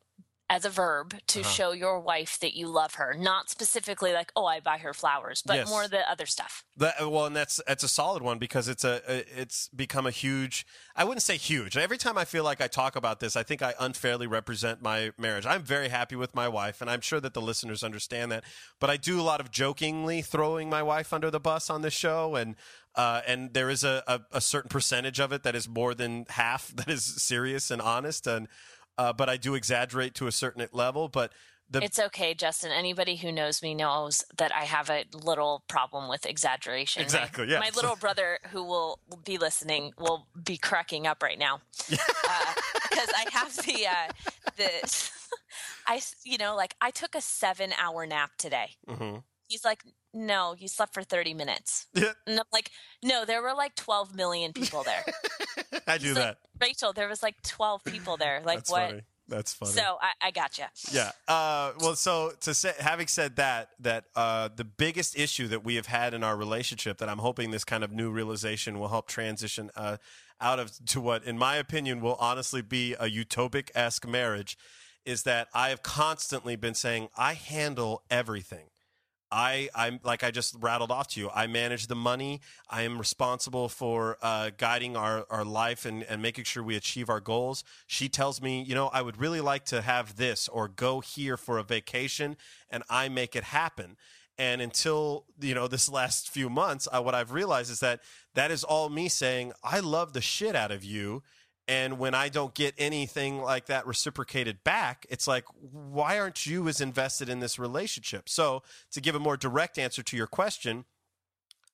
as 0.50 0.64
a 0.64 0.68
verb 0.70 1.14
to 1.28 1.40
Uh-huh. 1.40 1.48
show 1.48 1.70
your 1.70 2.00
wife 2.00 2.38
that 2.40 2.54
you 2.56 2.66
love 2.66 2.94
her, 2.94 3.14
not 3.14 3.48
specifically 3.48 4.12
like, 4.12 4.32
oh, 4.34 4.46
I 4.46 4.58
buy 4.58 4.78
her 4.78 4.92
flowers, 4.92 5.42
but 5.46 5.54
Yes. 5.54 5.68
more 5.68 5.86
the 5.86 6.00
other 6.10 6.26
stuff. 6.26 6.64
That, 6.76 6.94
well, 7.10 7.24
and 7.26 7.36
that's 7.36 7.60
that's 7.66 7.84
a 7.84 7.88
solid 7.88 8.22
one 8.22 8.38
because 8.38 8.66
it's 8.66 8.82
a 8.84 9.00
it's 9.40 9.68
become 9.68 10.06
a 10.06 10.10
huge. 10.10 10.66
I 10.96 11.04
wouldn't 11.04 11.22
say 11.22 11.36
huge. 11.36 11.76
Every 11.76 11.96
time 11.98 12.18
I 12.18 12.24
feel 12.24 12.42
like 12.42 12.60
I 12.60 12.66
talk 12.66 12.96
about 12.96 13.20
this, 13.20 13.36
I 13.36 13.42
think 13.44 13.62
I 13.62 13.74
unfairly 13.78 14.26
represent 14.26 14.82
my 14.82 15.12
marriage. 15.16 15.46
I'm 15.46 15.62
very 15.62 15.88
happy 15.88 16.16
with 16.16 16.34
my 16.34 16.48
wife, 16.48 16.80
and 16.80 16.90
I'm 16.90 17.00
sure 17.00 17.20
that 17.20 17.32
the 17.32 17.40
listeners 17.40 17.84
understand 17.84 18.32
that. 18.32 18.42
But 18.80 18.90
I 18.90 18.96
do 18.96 19.20
a 19.20 19.22
lot 19.22 19.40
of 19.40 19.50
jokingly 19.52 20.20
throwing 20.20 20.68
my 20.68 20.82
wife 20.82 21.12
under 21.12 21.30
the 21.30 21.40
bus 21.40 21.70
on 21.70 21.82
this 21.82 21.94
show, 21.94 22.34
and 22.34 22.56
uh, 22.96 23.20
and 23.26 23.54
there 23.54 23.70
is 23.70 23.84
a, 23.84 24.02
a, 24.08 24.20
a 24.32 24.40
certain 24.40 24.68
percentage 24.68 25.20
of 25.20 25.32
it 25.32 25.44
that 25.44 25.54
is 25.54 25.68
more 25.68 25.94
than 25.94 26.26
half 26.30 26.68
that 26.74 26.88
is 26.88 27.04
serious 27.04 27.70
and 27.70 27.80
honest, 27.80 28.26
and 28.26 28.48
uh, 29.00 29.12
but 29.14 29.28
I 29.30 29.36
do 29.38 29.54
exaggerate 29.54 30.14
to 30.16 30.26
a 30.26 30.32
certain 30.32 30.66
level. 30.72 31.08
But 31.08 31.32
the 31.70 31.82
It's 31.82 31.98
okay, 31.98 32.34
Justin. 32.34 32.70
Anybody 32.72 33.16
who 33.16 33.30
knows 33.32 33.62
me 33.62 33.74
knows 33.74 34.24
that 34.36 34.52
I 34.54 34.64
have 34.64 34.90
a 34.90 35.04
little 35.14 35.64
problem 35.68 36.08
with 36.08 36.26
exaggeration. 36.26 37.00
My- 37.00 37.04
Exactly, 37.04 37.46
yeah. 37.48 37.60
My 37.60 37.70
little 37.74 37.96
brother, 37.96 38.38
who 38.50 38.62
will 38.64 38.98
be 39.24 39.38
listening, 39.38 39.92
will 39.98 40.26
be 40.44 40.56
cracking 40.58 41.06
up 41.06 41.22
right 41.22 41.38
now 41.38 41.60
because 41.88 43.10
I 43.16 43.24
have 43.32 43.56
the 43.56 43.86
uh, 43.86 44.12
the 44.56 45.02
I 45.86 46.00
you 46.24 46.38
know 46.38 46.54
like 46.56 46.74
I 46.80 46.90
took 46.90 47.14
a 47.14 47.20
seven 47.22 47.72
hour 47.80 48.04
nap 48.06 48.32
today. 48.36 48.70
Mhm. 48.88 49.22
He's 49.48 49.64
like, 49.64 49.82
no, 50.12 50.54
you 50.58 50.68
slept 50.68 50.94
for 50.94 51.02
thirty 51.02 51.34
minutes. 51.34 51.86
Yeah. 51.94 52.12
And 52.26 52.38
I'm 52.38 52.46
like, 52.52 52.70
no, 53.02 53.24
there 53.24 53.42
were 53.42 53.54
like 53.54 53.74
twelve 53.74 54.14
million 54.14 54.52
people 54.52 54.82
there. 54.82 55.04
I 55.86 55.98
do 55.98 56.08
He's 56.08 56.16
like, 56.16 56.24
that. 56.24 56.38
Rachel, 56.60 56.92
there 56.92 57.08
was 57.08 57.22
like 57.22 57.40
twelve 57.42 57.84
people 57.84 58.16
there. 58.16 58.40
Like 58.44 58.58
That's 58.58 58.70
what? 58.70 58.90
funny. 58.90 59.02
That's 59.30 59.54
funny. 59.54 59.72
So 59.72 59.98
I, 60.00 60.10
I 60.20 60.30
gotcha. 60.32 60.70
Yeah. 60.90 61.12
Uh, 61.28 61.72
well, 61.78 61.94
so 61.94 62.32
to 62.40 62.52
say, 62.52 62.72
having 62.80 63.06
said 63.06 63.36
that, 63.36 63.70
that 63.78 64.06
uh, 64.16 64.48
the 64.54 64.64
biggest 64.64 65.16
issue 65.16 65.46
that 65.48 65.64
we 65.64 65.76
have 65.76 65.86
had 65.86 66.14
in 66.14 66.24
our 66.24 66.36
relationship, 66.36 66.98
that 66.98 67.08
I'm 67.08 67.18
hoping 67.18 67.52
this 67.52 67.64
kind 67.64 67.84
of 67.84 67.92
new 67.92 68.10
realization 68.10 68.80
will 68.80 68.88
help 68.88 69.06
transition 69.06 69.70
uh, 69.76 69.98
out 70.40 70.58
of 70.58 70.72
to 70.86 71.00
what, 71.00 71.24
in 71.24 71.38
my 71.38 71.56
opinion, 71.56 72.00
will 72.00 72.16
honestly 72.18 72.60
be 72.60 72.94
a 72.94 73.06
utopic 73.06 73.70
esque 73.74 74.06
marriage, 74.06 74.58
is 75.04 75.22
that 75.22 75.46
I 75.54 75.68
have 75.68 75.82
constantly 75.82 76.56
been 76.56 76.74
saying 76.74 77.08
I 77.16 77.34
handle 77.34 78.02
everything. 78.10 78.66
I, 79.32 79.68
I'm 79.74 80.00
like 80.02 80.24
I 80.24 80.30
just 80.30 80.56
rattled 80.60 80.90
off 80.90 81.08
to 81.08 81.20
you. 81.20 81.30
I 81.34 81.46
manage 81.46 81.86
the 81.86 81.94
money. 81.94 82.40
I 82.68 82.82
am 82.82 82.98
responsible 82.98 83.68
for 83.68 84.18
uh, 84.22 84.50
guiding 84.56 84.96
our, 84.96 85.26
our 85.30 85.44
life 85.44 85.84
and, 85.84 86.02
and 86.04 86.20
making 86.20 86.44
sure 86.44 86.62
we 86.62 86.76
achieve 86.76 87.08
our 87.08 87.20
goals. 87.20 87.62
She 87.86 88.08
tells 88.08 88.42
me, 88.42 88.62
you 88.62 88.74
know, 88.74 88.88
I 88.88 89.02
would 89.02 89.18
really 89.18 89.40
like 89.40 89.64
to 89.66 89.82
have 89.82 90.16
this 90.16 90.48
or 90.48 90.68
go 90.68 91.00
here 91.00 91.36
for 91.36 91.58
a 91.58 91.62
vacation, 91.62 92.36
and 92.70 92.82
I 92.90 93.08
make 93.08 93.36
it 93.36 93.44
happen. 93.44 93.96
And 94.38 94.62
until 94.62 95.26
you 95.38 95.54
know 95.54 95.68
this 95.68 95.88
last 95.88 96.30
few 96.30 96.48
months, 96.48 96.88
I, 96.90 96.98
what 97.00 97.14
I've 97.14 97.32
realized 97.32 97.70
is 97.70 97.80
that 97.80 98.00
that 98.34 98.50
is 98.50 98.64
all 98.64 98.88
me 98.88 99.08
saying 99.08 99.52
I 99.62 99.80
love 99.80 100.14
the 100.14 100.22
shit 100.22 100.56
out 100.56 100.70
of 100.70 100.82
you. 100.82 101.22
And 101.70 102.00
when 102.00 102.14
I 102.16 102.30
don't 102.30 102.52
get 102.52 102.74
anything 102.78 103.40
like 103.40 103.66
that 103.66 103.86
reciprocated 103.86 104.64
back, 104.64 105.06
it's 105.08 105.28
like, 105.28 105.44
why 105.54 106.18
aren't 106.18 106.44
you 106.44 106.66
as 106.66 106.80
invested 106.80 107.28
in 107.28 107.38
this 107.38 107.60
relationship? 107.60 108.28
So, 108.28 108.64
to 108.90 109.00
give 109.00 109.14
a 109.14 109.20
more 109.20 109.36
direct 109.36 109.78
answer 109.78 110.02
to 110.02 110.16
your 110.16 110.26
question, 110.26 110.84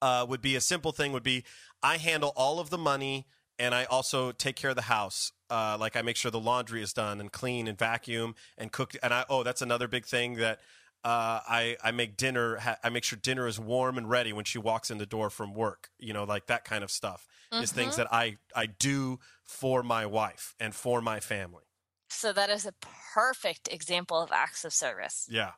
uh, 0.03 0.27
would 0.29 0.43
be 0.43 0.55
a 0.55 0.61
simple 0.61 0.93
thing 0.93 1.13
would 1.13 1.23
be 1.23 1.45
I 1.83 1.97
handle 1.97 2.35
all 2.37 2.61
of 2.61 2.69
the 2.69 2.77
money 2.77 3.27
and 3.59 3.75
I 3.75 3.85
also 3.85 4.33
take 4.33 4.55
care 4.55 4.69
of 4.69 4.77
the 4.77 4.83
house. 4.83 5.33
Uh, 5.49 5.79
like 5.81 5.97
I 5.97 6.03
make 6.03 6.17
sure 6.17 6.31
the 6.31 6.39
laundry 6.39 6.83
is 6.83 6.93
done 6.93 7.19
and 7.19 7.33
clean 7.33 7.67
and 7.67 7.79
vacuum 7.79 8.35
and 8.59 8.71
cook. 8.71 8.95
And 9.03 9.15
I 9.15 9.25
oh 9.31 9.45
that's 9.45 9.63
another 9.63 9.89
big 9.89 10.05
thing 10.05 10.35
that 10.35 10.59
uh, 11.05 11.41
I 11.49 11.79
I 11.83 11.91
make 11.93 12.19
dinner. 12.19 12.57
Ha- 12.57 12.77
I 12.85 12.91
make 12.91 13.05
sure 13.05 13.19
dinner 13.21 13.47
is 13.47 13.59
warm 13.59 13.97
and 13.97 14.11
ready 14.11 14.35
when 14.35 14.45
she 14.45 14.59
walks 14.59 14.91
in 14.91 14.99
the 14.99 15.07
door 15.07 15.31
from 15.31 15.55
work. 15.55 15.89
You 15.99 16.13
know, 16.13 16.25
like 16.25 16.49
that 16.49 16.67
kind 16.67 16.85
of 16.85 16.91
stuff 16.91 17.27
is 17.63 17.73
things 17.73 17.97
that 17.97 18.13
I 18.13 18.37
I 18.55 18.67
do 18.67 19.21
for 19.47 19.83
my 19.83 20.05
wife 20.07 20.55
and 20.61 20.75
for 20.75 21.01
my 21.01 21.21
family. 21.21 21.65
So 22.09 22.33
that 22.33 22.51
is 22.51 22.67
a 22.67 22.75
perfect 23.15 23.69
example 23.73 24.21
of 24.21 24.31
acts 24.33 24.65
of 24.65 24.73
service. 24.73 25.27
Yeah. 25.31 25.53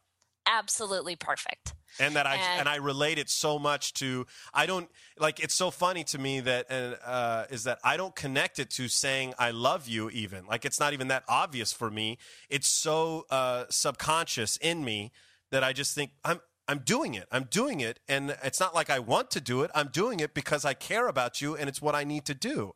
Absolutely 0.47 1.17
perfect. 1.17 1.75
and 1.99 2.15
that 2.17 2.27
I 2.27 2.35
And- 2.37 2.61
and, 2.61 2.69
I 2.69 2.77
relate 2.77 3.19
it 3.19 3.31
so 3.31 3.59
much 3.59 3.95
to 3.95 4.27
I 4.53 4.67
don't 4.67 4.91
like 5.19 5.41
it's 5.41 5.55
so 5.55 5.71
funny 5.71 6.05
to 6.05 6.19
me 6.19 6.41
that 6.41 6.67
and 6.71 6.99
uh, 7.03 7.47
is 7.51 7.65
that 7.65 7.79
I 7.83 7.97
don't 7.97 8.15
connect 8.15 8.59
it 8.59 8.71
to 8.73 8.89
saying 8.89 9.33
I 9.39 9.51
love 9.53 9.89
you 9.89 10.11
even 10.11 10.47
like 10.47 10.67
it's 10.67 10.79
not 10.79 10.93
even 10.93 11.09
that 11.09 11.25
obvious 11.29 11.73
for 11.73 11.91
me 11.91 12.19
it's 12.51 12.69
so 12.69 13.25
uh, 13.31 13.65
subconscious 13.71 14.59
in 14.59 14.85
me 14.85 15.13
that 15.51 15.65
I 15.65 15.73
just 15.73 15.95
think 15.95 16.11
I'm 16.25 16.41
I'm 16.69 16.81
doing 16.81 17.15
it 17.15 17.27
I'm 17.33 17.45
doing 17.45 17.81
it 17.81 18.01
and 18.07 18.37
it's 18.43 18.61
not 18.61 18.75
like 18.75 18.91
I 18.91 18.99
want 18.99 19.31
to 19.33 19.41
do 19.41 19.63
it 19.63 19.71
I'm 19.75 19.89
doing 19.89 20.21
it 20.21 20.35
because 20.35 20.67
I 20.67 20.75
care 20.75 21.09
about 21.09 21.41
you 21.41 21.57
and 21.57 21.69
it's 21.71 21.81
what 21.81 21.95
I 21.95 22.05
need 22.05 22.27
to 22.27 22.35
do 22.35 22.75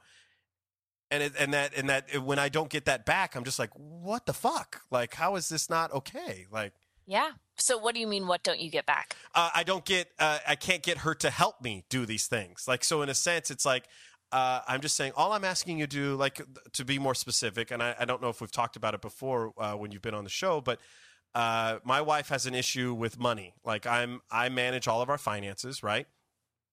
and 1.12 1.22
it, 1.22 1.32
and 1.38 1.54
that 1.54 1.76
and 1.76 1.88
that 1.88 2.04
when 2.24 2.38
I 2.40 2.48
don't 2.48 2.70
get 2.70 2.86
that 2.86 3.06
back 3.06 3.36
I'm 3.36 3.44
just 3.44 3.58
like 3.58 3.70
what 3.74 4.26
the 4.26 4.32
fuck 4.32 4.80
like 4.90 5.14
how 5.14 5.36
is 5.36 5.48
this 5.48 5.70
not 5.70 5.92
okay 5.92 6.46
like 6.50 6.72
Yeah. 7.06 7.32
So 7.58 7.76
what 7.78 7.94
do 7.94 8.00
you 8.00 8.06
mean? 8.06 8.26
What 8.26 8.42
don't 8.42 8.58
you 8.60 8.70
get 8.70 8.86
back? 8.86 9.14
uh, 9.34 9.50
I 9.54 9.62
don't 9.62 9.84
get, 9.84 10.08
uh, 10.18 10.38
I 10.46 10.56
can't 10.56 10.82
get 10.82 10.98
her 10.98 11.14
to 11.16 11.30
help 11.30 11.60
me 11.60 11.84
do 11.90 12.06
these 12.06 12.26
things. 12.26 12.64
Like, 12.66 12.82
so 12.84 13.02
in 13.02 13.08
a 13.08 13.14
sense, 13.14 13.50
it's 13.50 13.66
like, 13.66 13.84
uh, 14.32 14.60
I'm 14.66 14.80
just 14.80 14.96
saying, 14.96 15.12
all 15.16 15.32
I'm 15.32 15.44
asking 15.44 15.78
you 15.78 15.86
to 15.86 15.96
do, 15.96 16.16
like, 16.16 16.40
to 16.72 16.84
be 16.84 16.98
more 16.98 17.14
specific, 17.14 17.70
and 17.70 17.82
I, 17.82 17.94
I 17.98 18.04
don't 18.06 18.22
know 18.22 18.30
if 18.30 18.40
we've 18.40 18.50
talked 18.50 18.76
about 18.76 18.94
it 18.94 19.02
before 19.02 19.52
uh, 19.58 19.74
when 19.74 19.92
you've 19.92 20.02
been 20.02 20.14
on 20.14 20.24
the 20.24 20.30
show, 20.30 20.60
but 20.60 20.80
uh, 21.34 21.78
my 21.84 22.00
wife 22.00 22.28
has 22.30 22.46
an 22.46 22.54
issue 22.54 22.94
with 22.94 23.18
money. 23.18 23.54
Like, 23.64 23.86
I'm, 23.86 24.22
I 24.30 24.48
manage 24.48 24.88
all 24.88 25.02
of 25.02 25.10
our 25.10 25.18
finances, 25.18 25.82
right? 25.82 26.06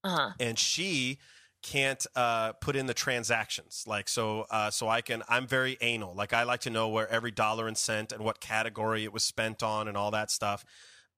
Uh 0.03 0.15
huh. 0.15 0.29
and 0.39 0.57
she 0.57 1.17
can't 1.62 2.05
uh, 2.16 2.53
put 2.53 2.76
in 2.76 2.86
the 2.86 2.93
transactions. 2.93 3.84
Like 3.88 4.10
so 4.10 4.45
uh, 4.49 4.70
so 4.72 4.88
i 4.88 5.01
can 5.01 5.24
i'm 5.30 5.47
very 5.47 5.78
anal. 5.82 6.14
Like 6.16 6.34
i 6.34 6.43
like 6.43 6.62
to 6.62 6.70
know 6.70 6.89
where 6.89 7.07
every 7.10 7.32
dollar 7.32 7.68
and 7.68 7.78
cent 7.78 8.12
and 8.12 8.24
what 8.24 8.39
category 8.39 9.03
it 9.03 9.14
was 9.14 9.24
spent 9.24 9.64
on 9.64 9.88
and 9.88 9.97
all 9.97 10.12
that 10.12 10.32
stuff 10.32 10.66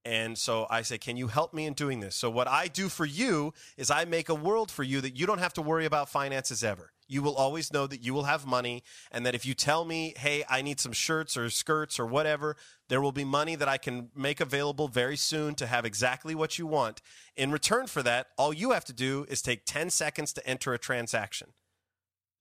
and 0.06 0.38
so 0.38 0.66
i 0.70 0.82
say 0.82 0.98
can 0.98 1.18
you 1.18 1.28
help 1.28 1.54
me 1.54 1.66
in 1.66 1.74
doing 1.74 2.00
this 2.00 2.16
so 2.16 2.30
what 2.30 2.48
i 2.48 2.68
do 2.68 2.90
for 2.90 3.06
you 3.06 3.54
is 3.78 3.92
i 3.92 4.06
make 4.06 4.30
a 4.30 4.36
world 4.36 4.72
for 4.72 4.84
you 4.84 5.02
that 5.02 5.18
you 5.18 5.26
don't 5.26 5.40
have 5.40 5.54
to 5.54 5.62
worry 5.62 5.86
about 5.86 6.10
finances 6.10 6.64
ever 6.64 6.92
you 7.08 7.22
will 7.22 7.36
always 7.36 7.74
know 7.74 7.86
that 7.88 8.02
you 8.02 8.14
will 8.14 8.24
have 8.24 8.46
money 8.46 8.84
and 9.12 9.26
that 9.26 9.36
if 9.36 9.46
you 9.46 9.54
tell 9.54 9.86
me 9.86 10.14
hey 10.18 10.44
i 10.50 10.62
need 10.62 10.80
some 10.80 10.92
shirts 10.92 11.38
or 11.38 11.50
skirts 11.50 12.00
or 12.00 12.06
whatever 12.06 12.56
there 12.90 13.02
will 13.02 13.12
be 13.12 13.24
money 13.24 13.56
that 13.56 13.68
i 13.68 13.78
can 13.78 14.10
make 14.16 14.40
available 14.40 14.88
very 14.88 15.18
soon 15.18 15.54
to 15.54 15.68
have 15.68 15.86
exactly 15.86 16.34
what 16.34 16.58
you 16.58 16.66
want 16.66 17.02
in 17.36 17.52
return 17.52 17.86
for 17.86 18.02
that 18.02 18.28
all 18.38 18.54
you 18.54 18.72
have 18.72 18.86
to 18.86 18.94
do 18.94 19.26
is 19.30 19.42
take 19.42 19.66
10 19.66 19.90
seconds 19.90 20.34
to 20.34 20.46
enter 20.48 20.74
a 20.74 20.80
transaction 20.80 21.50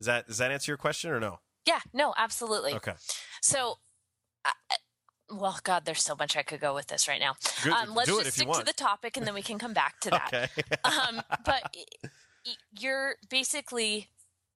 does 0.01 0.07
that 0.07 0.27
does 0.27 0.39
that 0.39 0.51
answer 0.51 0.71
your 0.71 0.79
question 0.79 1.11
or 1.11 1.21
no 1.21 1.41
Yeah. 1.67 1.81
No. 1.93 2.15
Absolutely. 2.17 2.73
okay 2.75 2.95
So, 3.43 3.79
I 4.45 4.53
well, 5.31 5.59
God, 5.63 5.85
there's 5.85 6.03
so 6.03 6.15
much 6.17 6.37
I 6.37 6.43
could 6.43 6.61
go 6.61 6.75
with 6.75 6.89
this 6.89 7.07
right 7.09 7.21
now. 7.21 7.35
Um, 7.65 7.95
let's 7.95 8.09
just 8.09 8.33
stick 8.37 8.51
to 8.53 8.65
the 8.65 8.73
topic, 8.73 9.17
and 9.17 9.27
then 9.27 9.35
we 9.35 9.43
can 9.43 9.59
come 9.59 9.73
back 9.73 10.01
to 10.01 10.11
that. 10.19 10.29
okay 10.33 10.49
um, 10.85 11.23
but 11.45 11.75
you're 12.79 13.15
basically 13.29 14.09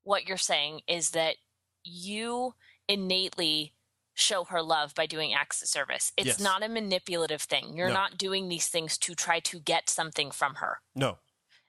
what 0.02 0.26
you're 0.28 0.36
saying 0.36 0.80
is 0.86 1.10
that 1.10 1.36
you 1.84 2.54
innately 2.88 3.74
show 4.14 4.44
her 4.44 4.62
love 4.62 4.94
by 4.94 5.06
doing 5.06 5.32
acts 5.34 5.60
of 5.62 5.68
service. 5.68 6.12
It's 6.16 6.26
Yes. 6.26 6.40
not 6.40 6.62
a 6.62 6.68
manipulative 6.68 7.42
thing. 7.42 7.74
You're 7.76 7.88
No. 7.88 7.94
not 7.94 8.18
doing 8.18 8.48
these 8.48 8.68
things 8.68 8.96
to 8.98 9.14
try 9.14 9.40
to 9.40 9.58
get 9.58 9.90
something 9.90 10.30
from 10.30 10.56
her. 10.56 10.80
no 10.94 11.18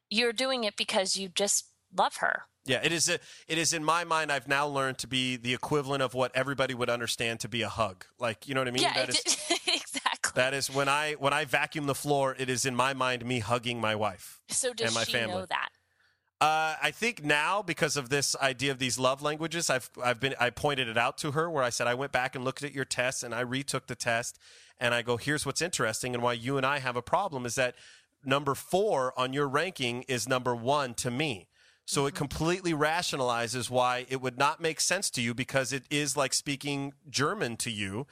You're 0.09 0.33
doing 0.33 0.63
it 0.63 0.75
because 0.77 1.17
you 1.17 1.27
just 1.29 1.65
love 1.97 2.17
her. 2.17 2.43
Yeah, 2.65 2.81
it 2.83 2.91
is. 2.91 3.09
A, 3.09 3.19
it 3.47 3.57
is 3.57 3.73
in 3.73 3.83
my 3.83 4.03
mind. 4.03 4.31
I've 4.31 4.47
now 4.47 4.67
learned 4.67 4.97
to 4.99 5.07
be 5.07 5.35
the 5.37 5.53
equivalent 5.53 6.01
of 6.01 6.15
what 6.15 6.31
everybody 6.35 6.73
would 6.73 6.89
understand 6.89 7.39
to 7.41 7.49
be 7.49 7.61
a 7.61 7.69
hug. 7.69 8.05
Like 8.19 8.47
you 8.47 8.55
know 8.55 8.61
what 8.61 8.67
I 8.67 8.71
mean? 8.71 8.83
yeah, 8.83 8.93
that 8.93 9.09
is 9.09 9.19
exactly. 9.67 10.31
that 10.33 10.53
is 10.55 10.73
when 10.73 10.89
I 10.89 11.13
when 11.13 11.31
I 11.31 11.45
vacuum 11.45 11.85
the 11.85 11.95
floor. 11.95 12.35
It 12.37 12.49
is 12.49 12.65
in 12.65 12.75
my 12.75 12.93
mind 12.93 13.23
me 13.23 13.39
hugging 13.39 13.79
my 13.79 13.93
wife. 13.93 14.41
so 14.49 14.73
does 14.73 14.87
and 14.87 14.95
my 14.95 15.03
she 15.03 15.11
family. 15.11 15.35
know 15.35 15.45
that? 15.45 15.69
Uh, 16.41 16.75
I 16.81 16.91
think 16.91 17.23
now 17.23 17.61
because 17.61 17.95
of 17.95 18.09
this 18.09 18.35
idea 18.41 18.71
of 18.71 18.79
these 18.79 18.99
love 18.99 19.21
languages, 19.21 19.69
I've 19.69 19.89
I've 20.03 20.19
been 20.19 20.33
I 20.39 20.49
pointed 20.49 20.87
it 20.87 20.97
out 20.97 21.17
to 21.19 21.31
her 21.31 21.49
where 21.49 21.63
I 21.63 21.69
said 21.69 21.87
I 21.87 21.93
went 21.93 22.11
back 22.11 22.35
and 22.35 22.43
looked 22.43 22.63
at 22.63 22.73
your 22.73 22.83
test 22.83 23.23
and 23.23 23.33
I 23.33 23.41
retook 23.41 23.87
the 23.87 23.95
test 23.95 24.39
and 24.79 24.93
I 24.93 25.03
go 25.03 25.17
here's 25.17 25.45
what's 25.45 25.61
interesting 25.61 26.15
and 26.15 26.23
why 26.23 26.33
you 26.33 26.57
and 26.57 26.65
I 26.65 26.79
have 26.79 26.95
a 26.95 27.01
problem 27.01 27.45
is 27.45 27.55
that 27.55 27.75
number 28.25 28.55
four 28.55 29.17
on 29.17 29.33
your 29.33 29.47
ranking 29.47 30.01
is 30.07 30.27
number 30.27 30.55
one 30.55 30.95
to 30.95 31.11
me. 31.11 31.47
So 31.85 32.07
it 32.07 32.15
completely 32.15 32.73
rationalizes 32.73 33.69
why 33.69 34.07
it 34.09 34.19
would 34.19 34.37
not 34.39 34.59
make 34.59 34.79
sense 34.79 35.09
to 35.11 35.21
you 35.21 35.33
because 35.33 35.71
it 35.71 35.83
is 35.91 36.17
like 36.17 36.33
speaking 36.33 36.93
German 37.09 37.57
to 37.57 37.69
you 37.69 38.07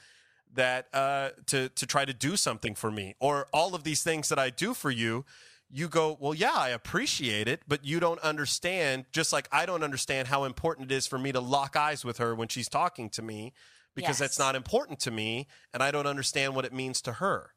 that 0.54 0.86
uh, 0.92 1.30
to 1.46 1.68
to 1.70 1.86
try 1.86 2.04
to 2.04 2.14
do 2.14 2.36
something 2.36 2.74
for 2.74 2.90
me 2.90 3.14
or 3.18 3.48
all 3.52 3.74
of 3.74 3.82
these 3.82 4.02
things 4.02 4.28
that 4.28 4.38
I 4.38 4.50
do 4.50 4.74
for 4.74 4.90
you. 4.90 5.24
You 5.70 5.88
go, 5.88 6.16
well, 6.20 6.34
yeah, 6.34 6.52
I 6.54 6.68
appreciate 6.68 7.48
it, 7.48 7.62
but 7.66 7.84
you 7.84 7.98
don't 7.98 8.20
understand. 8.20 9.06
Just 9.10 9.32
like 9.32 9.48
I 9.50 9.66
don't 9.66 9.82
understand 9.82 10.28
how 10.28 10.44
important 10.44 10.92
it 10.92 10.94
is 10.94 11.08
for 11.08 11.18
me 11.18 11.32
to 11.32 11.40
lock 11.40 11.74
eyes 11.74 12.04
with 12.04 12.18
her 12.18 12.32
when 12.32 12.46
she's 12.46 12.68
talking 12.68 13.10
to 13.10 13.22
me, 13.22 13.52
because 13.96 14.18
that's 14.18 14.38
not 14.38 14.54
important 14.54 15.00
to 15.00 15.10
me, 15.10 15.48
and 15.72 15.82
I 15.82 15.90
don't 15.90 16.06
understand 16.06 16.54
what 16.54 16.64
it 16.64 16.72
means 16.72 17.00
to 17.02 17.14
her. 17.14 17.54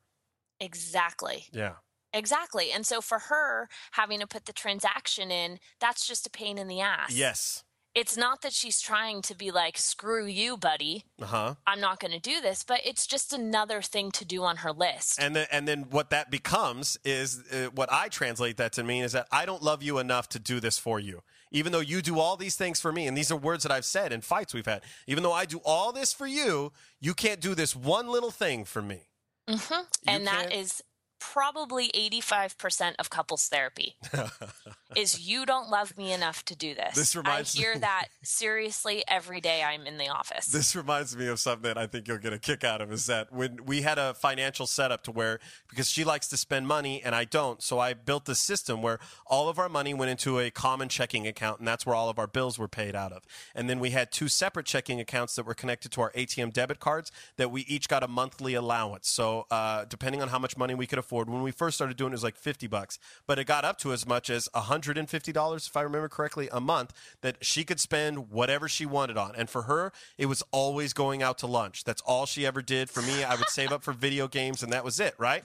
Exactly. 0.59 1.45
Yeah, 1.51 1.73
Exactly. 2.13 2.71
And 2.71 2.85
so 2.85 3.01
for 3.01 3.19
her 3.19 3.67
having 3.91 4.19
to 4.19 4.27
put 4.27 4.45
the 4.45 4.53
transaction 4.53 5.31
in, 5.31 5.59
that's 5.79 6.07
just 6.07 6.25
a 6.27 6.29
pain 6.29 6.57
in 6.57 6.67
the 6.67 6.81
ass. 6.81 7.11
yes, 7.13 7.63
It's 7.95 8.15
not 8.15 8.41
that 8.43 8.53
she's 8.53 8.79
trying 8.79 9.21
to 9.23 9.35
be 9.35 9.49
like, 9.51 9.77
screw 9.77 10.25
you, 10.27 10.55
buddy. 10.55 11.03
uh 11.21 11.25
huh. 11.25 11.55
I'm 11.65 11.79
not 11.81 11.99
going 11.99 12.11
to 12.11 12.19
do 12.19 12.39
this, 12.41 12.63
but 12.63 12.79
it's 12.85 13.07
just 13.07 13.33
another 13.33 13.81
thing 13.81 14.11
to 14.11 14.23
do 14.25 14.43
on 14.43 14.57
her 14.57 14.71
list. 14.71 15.19
And 15.19 15.35
then, 15.35 15.47
and 15.51 15.67
then 15.67 15.87
what 15.89 16.09
that 16.11 16.29
becomes 16.29 16.97
is 17.03 17.43
uh, 17.51 17.69
what 17.73 17.91
I 17.91 18.07
translate 18.07 18.57
that 18.57 18.71
to 18.73 18.83
mean 18.83 19.03
is 19.03 19.13
that 19.13 19.27
I 19.31 19.45
don't 19.45 19.63
love 19.63 19.81
you 19.81 19.97
enough 19.97 20.29
to 20.29 20.39
do 20.39 20.59
this 20.59 20.77
for 20.77 20.99
you. 20.99 21.21
Even 21.51 21.71
though 21.71 21.79
you 21.79 22.01
do 22.01 22.19
all 22.19 22.37
these 22.37 22.55
things 22.55 22.79
for 22.79 22.91
me, 22.91 23.07
and 23.07 23.17
these 23.17 23.31
are 23.31 23.37
words 23.37 23.63
that 23.63 23.71
I've 23.71 23.85
said 23.85 24.11
in 24.13 24.21
fights 24.21 24.53
we've 24.53 24.65
had. 24.65 24.83
Even 25.07 25.23
though 25.23 25.33
I 25.33 25.45
do 25.45 25.59
all 25.65 25.91
this 25.91 26.13
for 26.13 26.27
you, 26.27 26.71
you 26.99 27.13
can't 27.13 27.39
do 27.41 27.55
this 27.55 27.75
one 27.75 28.07
little 28.09 28.31
thing 28.31 28.63
for 28.65 28.81
me. 28.81 29.07
hmm 29.49 29.55
You 29.71 29.83
And 30.07 30.27
that 30.27 30.49
can't- 30.49 30.53
is 30.53 30.83
probably 31.19 31.89
85% 31.89 32.95
of 32.99 33.09
couples 33.09 33.47
therapy 33.47 33.95
is 34.95 35.27
you 35.27 35.45
don't 35.45 35.69
love 35.69 35.97
me 35.97 36.13
enough 36.13 36.45
to 36.45 36.55
do 36.55 36.73
this. 36.73 36.95
This 36.95 37.15
reminds 37.15 37.55
I 37.55 37.59
hear 37.59 37.73
me- 37.73 37.81
that 37.81 38.07
seriously 38.23 39.03
every 39.07 39.41
day 39.41 39.63
I'm 39.63 39.85
in 39.85 39.97
the 39.97 40.09
office. 40.09 40.47
This 40.47 40.75
reminds 40.75 41.15
me 41.15 41.27
of 41.27 41.39
something 41.39 41.63
that 41.63 41.77
I 41.77 41.87
think 41.87 42.07
you'll 42.07 42.17
get 42.17 42.33
a 42.33 42.39
kick 42.39 42.63
out 42.63 42.81
of 42.81 42.91
is 42.91 43.05
that 43.07 43.31
when 43.31 43.65
we 43.65 43.81
had 43.81 43.97
a 43.97 44.13
financial 44.13 44.67
setup 44.67 45.03
to 45.03 45.11
where 45.11 45.39
because 45.69 45.89
she 45.89 46.03
likes 46.03 46.27
to 46.29 46.37
spend 46.37 46.67
money 46.67 47.01
and 47.03 47.13
I 47.13 47.25
don't, 47.25 47.61
so 47.61 47.79
I 47.79 47.93
built 47.93 48.25
this 48.25 48.39
system 48.39 48.81
where 48.81 48.99
all 49.25 49.49
of 49.49 49.59
our 49.59 49.69
money 49.69 49.93
went 49.93 50.11
into 50.11 50.39
a 50.39 50.49
common 50.49 50.89
checking 50.89 51.27
account 51.27 51.59
and 51.59 51.67
that's 51.67 51.85
where 51.85 51.95
all 51.95 52.09
of 52.09 52.17
our 52.19 52.27
bills 52.27 52.57
were 52.57 52.67
paid 52.67 52.95
out 52.95 53.11
of. 53.11 53.23
And 53.53 53.69
then 53.69 53.79
we 53.79 53.91
had 53.91 54.11
two 54.11 54.27
separate 54.27 54.65
checking 54.65 54.99
accounts 54.99 55.35
that 55.35 55.45
were 55.45 55.53
connected 55.53 55.91
to 55.93 56.01
our 56.01 56.11
ATM 56.11 56.53
debit 56.53 56.79
cards 56.79 57.11
that 57.37 57.51
we 57.51 57.61
each 57.61 57.89
got 57.89 58.03
a 58.03 58.07
monthly 58.07 58.53
allowance. 58.53 59.09
So 59.09 59.45
uh, 59.51 59.85
depending 59.85 60.21
on 60.21 60.29
how 60.29 60.39
much 60.39 60.57
money 60.57 60.75
we 60.75 60.87
could 60.87 60.99
afford, 60.99 61.29
when 61.29 61.43
we 61.43 61.51
first 61.51 61.75
started 61.75 61.97
doing 61.97 62.11
it, 62.11 62.13
it 62.13 62.15
was 62.15 62.23
like 62.23 62.37
50 62.37 62.67
bucks, 62.67 62.99
but 63.25 63.37
it 63.39 63.45
got 63.45 63.65
up 63.65 63.77
to 63.79 63.93
as 63.93 64.05
much 64.07 64.29
as 64.29 64.47
$150 64.83 65.67
if 65.67 65.77
I 65.77 65.81
remember 65.81 66.09
correctly 66.09 66.49
a 66.51 66.59
month 66.59 66.93
that 67.21 67.37
she 67.41 67.63
could 67.63 67.79
spend 67.79 68.29
whatever 68.31 68.67
she 68.67 68.85
wanted 68.85 69.17
on. 69.17 69.33
And 69.35 69.49
for 69.49 69.63
her, 69.63 69.91
it 70.17 70.27
was 70.27 70.43
always 70.51 70.93
going 70.93 71.21
out 71.23 71.37
to 71.39 71.47
lunch. 71.47 71.83
That's 71.83 72.01
all 72.01 72.25
she 72.25 72.45
ever 72.45 72.61
did. 72.61 72.89
For 72.89 73.01
me, 73.01 73.23
I 73.23 73.35
would 73.35 73.49
save 73.49 73.71
up 73.71 73.83
for 73.83 73.93
video 74.07 74.27
games 74.27 74.63
and 74.63 74.71
that 74.73 74.83
was 74.83 74.99
it, 74.99 75.15
right? 75.17 75.43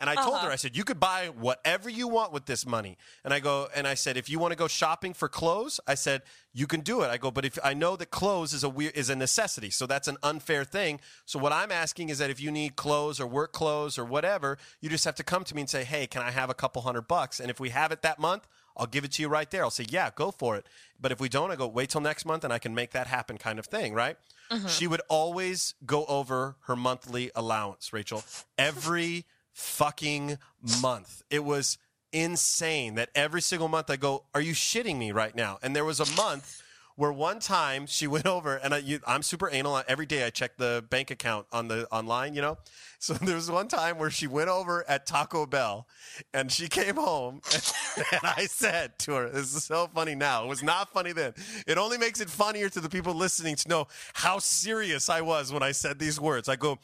And 0.00 0.10
I 0.10 0.16
told 0.16 0.34
Uh-huh. 0.34 0.46
her, 0.46 0.52
I 0.52 0.56
said, 0.56 0.76
you 0.76 0.82
could 0.82 0.98
buy 0.98 1.26
whatever 1.28 1.88
you 1.88 2.08
want 2.08 2.32
with 2.32 2.46
this 2.46 2.66
money. 2.66 2.98
And 3.24 3.32
I 3.32 3.38
go, 3.38 3.68
and 3.76 3.86
I 3.86 3.94
said, 3.94 4.16
if 4.16 4.28
you 4.28 4.40
want 4.40 4.50
to 4.50 4.56
go 4.56 4.66
shopping 4.66 5.14
for 5.14 5.28
clothes, 5.28 5.78
I 5.86 5.94
said, 5.94 6.22
you 6.52 6.66
can 6.66 6.80
do 6.80 7.02
it. 7.02 7.10
I 7.10 7.16
go, 7.16 7.30
but 7.30 7.44
if 7.44 7.60
I 7.62 7.74
know 7.74 7.94
that 7.96 8.10
clothes 8.10 8.52
is 8.52 8.64
a 8.64 8.68
weird, 8.68 8.96
is 8.96 9.08
a 9.08 9.14
necessity, 9.14 9.70
so 9.70 9.86
that's 9.86 10.08
an 10.08 10.16
unfair 10.24 10.64
thing. 10.64 10.98
So 11.26 11.38
what 11.38 11.52
I'm 11.52 11.70
asking 11.70 12.08
is 12.08 12.18
that 12.18 12.28
if 12.28 12.40
you 12.40 12.50
need 12.50 12.74
clothes 12.74 13.20
or 13.20 13.26
work 13.28 13.52
clothes 13.52 13.96
or 13.96 14.04
whatever, 14.04 14.58
you 14.80 14.88
just 14.90 15.04
have 15.04 15.14
to 15.14 15.22
come 15.24 15.44
to 15.44 15.54
me 15.54 15.60
and 15.62 15.70
say, 15.70 15.84
hey, 15.84 16.08
can 16.08 16.22
I 16.22 16.32
have 16.32 16.50
a 16.50 16.54
couple 16.54 16.82
hundred 16.82 17.06
bucks? 17.06 17.38
And 17.38 17.48
if 17.48 17.60
we 17.60 17.70
have 17.70 17.92
it 17.92 18.02
that 18.02 18.18
month, 18.18 18.48
I'll 18.76 18.86
give 18.86 19.04
it 19.04 19.12
to 19.12 19.22
you 19.22 19.28
right 19.28 19.50
there. 19.50 19.62
I'll 19.62 19.70
say, 19.70 19.86
yeah, 19.88 20.10
go 20.14 20.30
for 20.30 20.56
it. 20.56 20.66
But 21.00 21.12
if 21.12 21.20
we 21.20 21.28
don't, 21.28 21.50
I 21.50 21.56
go, 21.56 21.66
wait 21.66 21.90
till 21.90 22.00
next 22.00 22.24
month 22.24 22.44
and 22.44 22.52
I 22.52 22.58
can 22.58 22.74
make 22.74 22.90
that 22.92 23.06
happen 23.06 23.38
kind 23.38 23.58
of 23.58 23.66
thing, 23.66 23.94
right? 23.94 24.16
Mm-hmm. 24.50 24.66
She 24.66 24.86
would 24.86 25.02
always 25.08 25.74
go 25.86 26.04
over 26.06 26.56
her 26.62 26.76
monthly 26.76 27.30
allowance, 27.34 27.92
Rachel, 27.92 28.24
every 28.58 29.26
fucking 29.52 30.38
month. 30.82 31.22
It 31.30 31.44
was 31.44 31.78
insane 32.12 32.94
that 32.94 33.10
every 33.14 33.42
single 33.42 33.68
month 33.68 33.90
I 33.90 33.96
go, 33.96 34.24
are 34.34 34.40
you 34.40 34.52
shitting 34.52 34.98
me 34.98 35.12
right 35.12 35.34
now? 35.34 35.58
And 35.62 35.74
there 35.74 35.84
was 35.84 36.00
a 36.00 36.16
month 36.16 36.62
where 36.96 37.12
one 37.12 37.40
time 37.40 37.86
she 37.86 38.06
went 38.14 38.26
over 38.26 38.56
and 38.56 38.74
I, 38.74 38.82
I'm 39.06 39.22
super 39.22 39.50
anal. 39.50 39.82
Every 39.88 40.06
day 40.06 40.24
I 40.24 40.30
check 40.30 40.56
the 40.56 40.84
bank 40.88 41.10
account 41.10 41.46
on 41.52 41.68
the 41.68 41.86
online, 41.90 42.34
you 42.34 42.42
know. 42.42 42.58
So 42.98 43.14
there 43.22 43.34
was 43.34 43.50
one 43.50 43.68
time 43.68 43.98
where 43.98 44.10
she 44.10 44.26
went 44.26 44.48
over 44.48 44.84
at 44.88 45.06
Taco 45.06 45.46
Bell 45.46 45.86
and 46.32 46.50
she 46.50 46.68
came 46.68 46.96
home 46.96 47.40
and, 47.52 47.72
and 48.12 48.20
I 48.22 48.46
said 48.46 48.98
to 49.00 49.12
her, 49.14 49.28
"This 49.28 49.54
is 49.54 49.64
so 49.64 49.88
funny 49.94 50.14
now. 50.14 50.44
It 50.44 50.48
was 50.48 50.62
not 50.62 50.92
funny 50.92 51.12
then. 51.12 51.34
It 51.66 51.78
only 51.78 51.98
makes 51.98 52.20
it 52.20 52.30
funnier 52.30 52.68
to 52.70 52.80
the 52.80 52.88
people 52.88 53.14
listening 53.14 53.56
to 53.56 53.68
know 53.68 53.88
how 54.14 54.38
serious 54.38 55.08
I 55.08 55.20
was 55.20 55.52
when 55.52 55.62
I 55.62 55.72
said 55.72 55.98
these 55.98 56.20
words." 56.20 56.48
I 56.48 56.56
go. 56.56 56.78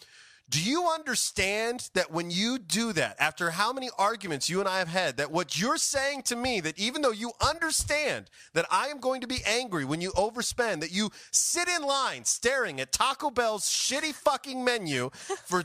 Do 0.51 0.61
you 0.61 0.88
understand 0.88 1.90
that 1.94 2.11
when 2.11 2.32
you 2.32 2.59
do 2.59 2.92
that, 2.94 3.14
after 3.20 3.51
how 3.51 3.72
many 3.72 3.88
arguments 3.96 4.51
you 4.51 4.59
and 4.59 4.68
I 4.68 4.80
have 4.80 4.88
had, 4.88 5.18
that 5.18 5.30
what 5.30 5.57
you're 5.61 5.76
saying 5.76 6.22
to 6.22 6.34
me, 6.34 6.59
that 6.59 6.76
even 6.76 7.03
though 7.03 7.12
you 7.12 7.30
understand 7.40 8.28
that 8.55 8.66
I 8.68 8.88
am 8.88 8.98
going 8.98 9.20
to 9.20 9.28
be 9.28 9.42
angry 9.46 9.84
when 9.84 10.01
you 10.01 10.11
overspend, 10.11 10.80
that 10.80 10.90
you 10.90 11.11
sit 11.30 11.68
in 11.68 11.82
line 11.82 12.24
staring 12.24 12.80
at 12.80 12.90
Taco 12.90 13.30
Bell's 13.30 13.66
shitty 13.66 14.12
fucking 14.12 14.64
menu 14.64 15.11
for 15.46 15.62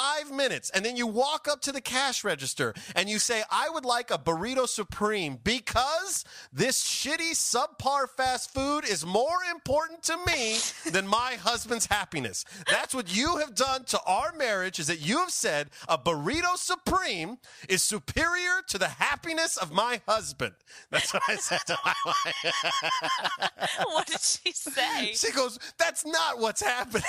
five 0.00 0.30
minutes 0.30 0.70
and 0.70 0.84
then 0.84 0.96
you 0.96 1.06
walk 1.06 1.46
up 1.46 1.60
to 1.60 1.72
the 1.72 1.80
cash 1.80 2.24
register 2.24 2.72
and 2.96 3.08
you 3.08 3.18
say, 3.18 3.42
I 3.50 3.68
would 3.68 3.84
like 3.84 4.10
a 4.10 4.16
burrito 4.16 4.66
supreme 4.66 5.38
because 5.44 6.24
this 6.52 6.82
shitty 6.82 7.32
subpar 7.32 8.08
fast 8.08 8.54
food 8.54 8.84
is 8.88 9.04
more 9.04 9.38
important 9.50 10.02
to 10.04 10.16
me 10.26 10.56
than 10.90 11.06
my 11.06 11.34
husband's 11.34 11.86
happiness. 11.86 12.46
That's 12.70 12.94
what 12.94 13.14
you 13.14 13.36
have 13.38 13.54
done 13.54 13.84
to 13.86 14.00
our 14.06 14.32
marriage 14.32 14.78
is 14.78 14.86
that 14.86 15.00
you 15.00 15.18
have 15.18 15.32
said 15.32 15.68
a 15.86 15.98
burrito 15.98 16.56
supreme 16.56 17.36
is 17.68 17.82
superior 17.82 18.62
to 18.68 18.78
the 18.78 18.88
happiness 18.88 19.58
of 19.58 19.70
my 19.70 20.00
husband. 20.08 20.54
That's 20.90 21.12
what 21.12 21.22
I 21.28 21.36
said 21.36 21.60
to 21.66 21.76
my 21.84 21.94
wife. 22.06 23.70
what 23.86 24.06
did 24.06 24.20
she 24.20 24.52
say? 24.52 25.12
She 25.12 25.30
goes, 25.32 25.58
That's 25.78 26.06
not 26.06 26.38
what's 26.38 26.62
happening. 26.62 27.04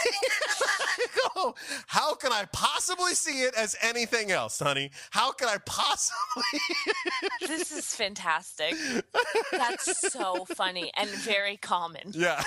Go, 1.36 1.56
How 1.88 2.16
can 2.16 2.34
I 2.34 2.46
possibly 2.52 2.81
see 3.22 3.44
it 3.44 3.54
as 3.56 3.76
anything 3.82 4.32
else, 4.32 4.60
honey? 4.60 4.92
How 5.12 5.32
could 5.32 5.48
I 5.48 5.58
possibly? 5.66 6.44
This 7.48 7.72
is 7.72 7.96
fantastic. 7.96 8.76
That's 9.52 10.12
so 10.12 10.46
funny 10.46 10.92
and 10.96 11.10
very 11.10 11.58
common. 11.58 12.12
yeah. 12.14 12.44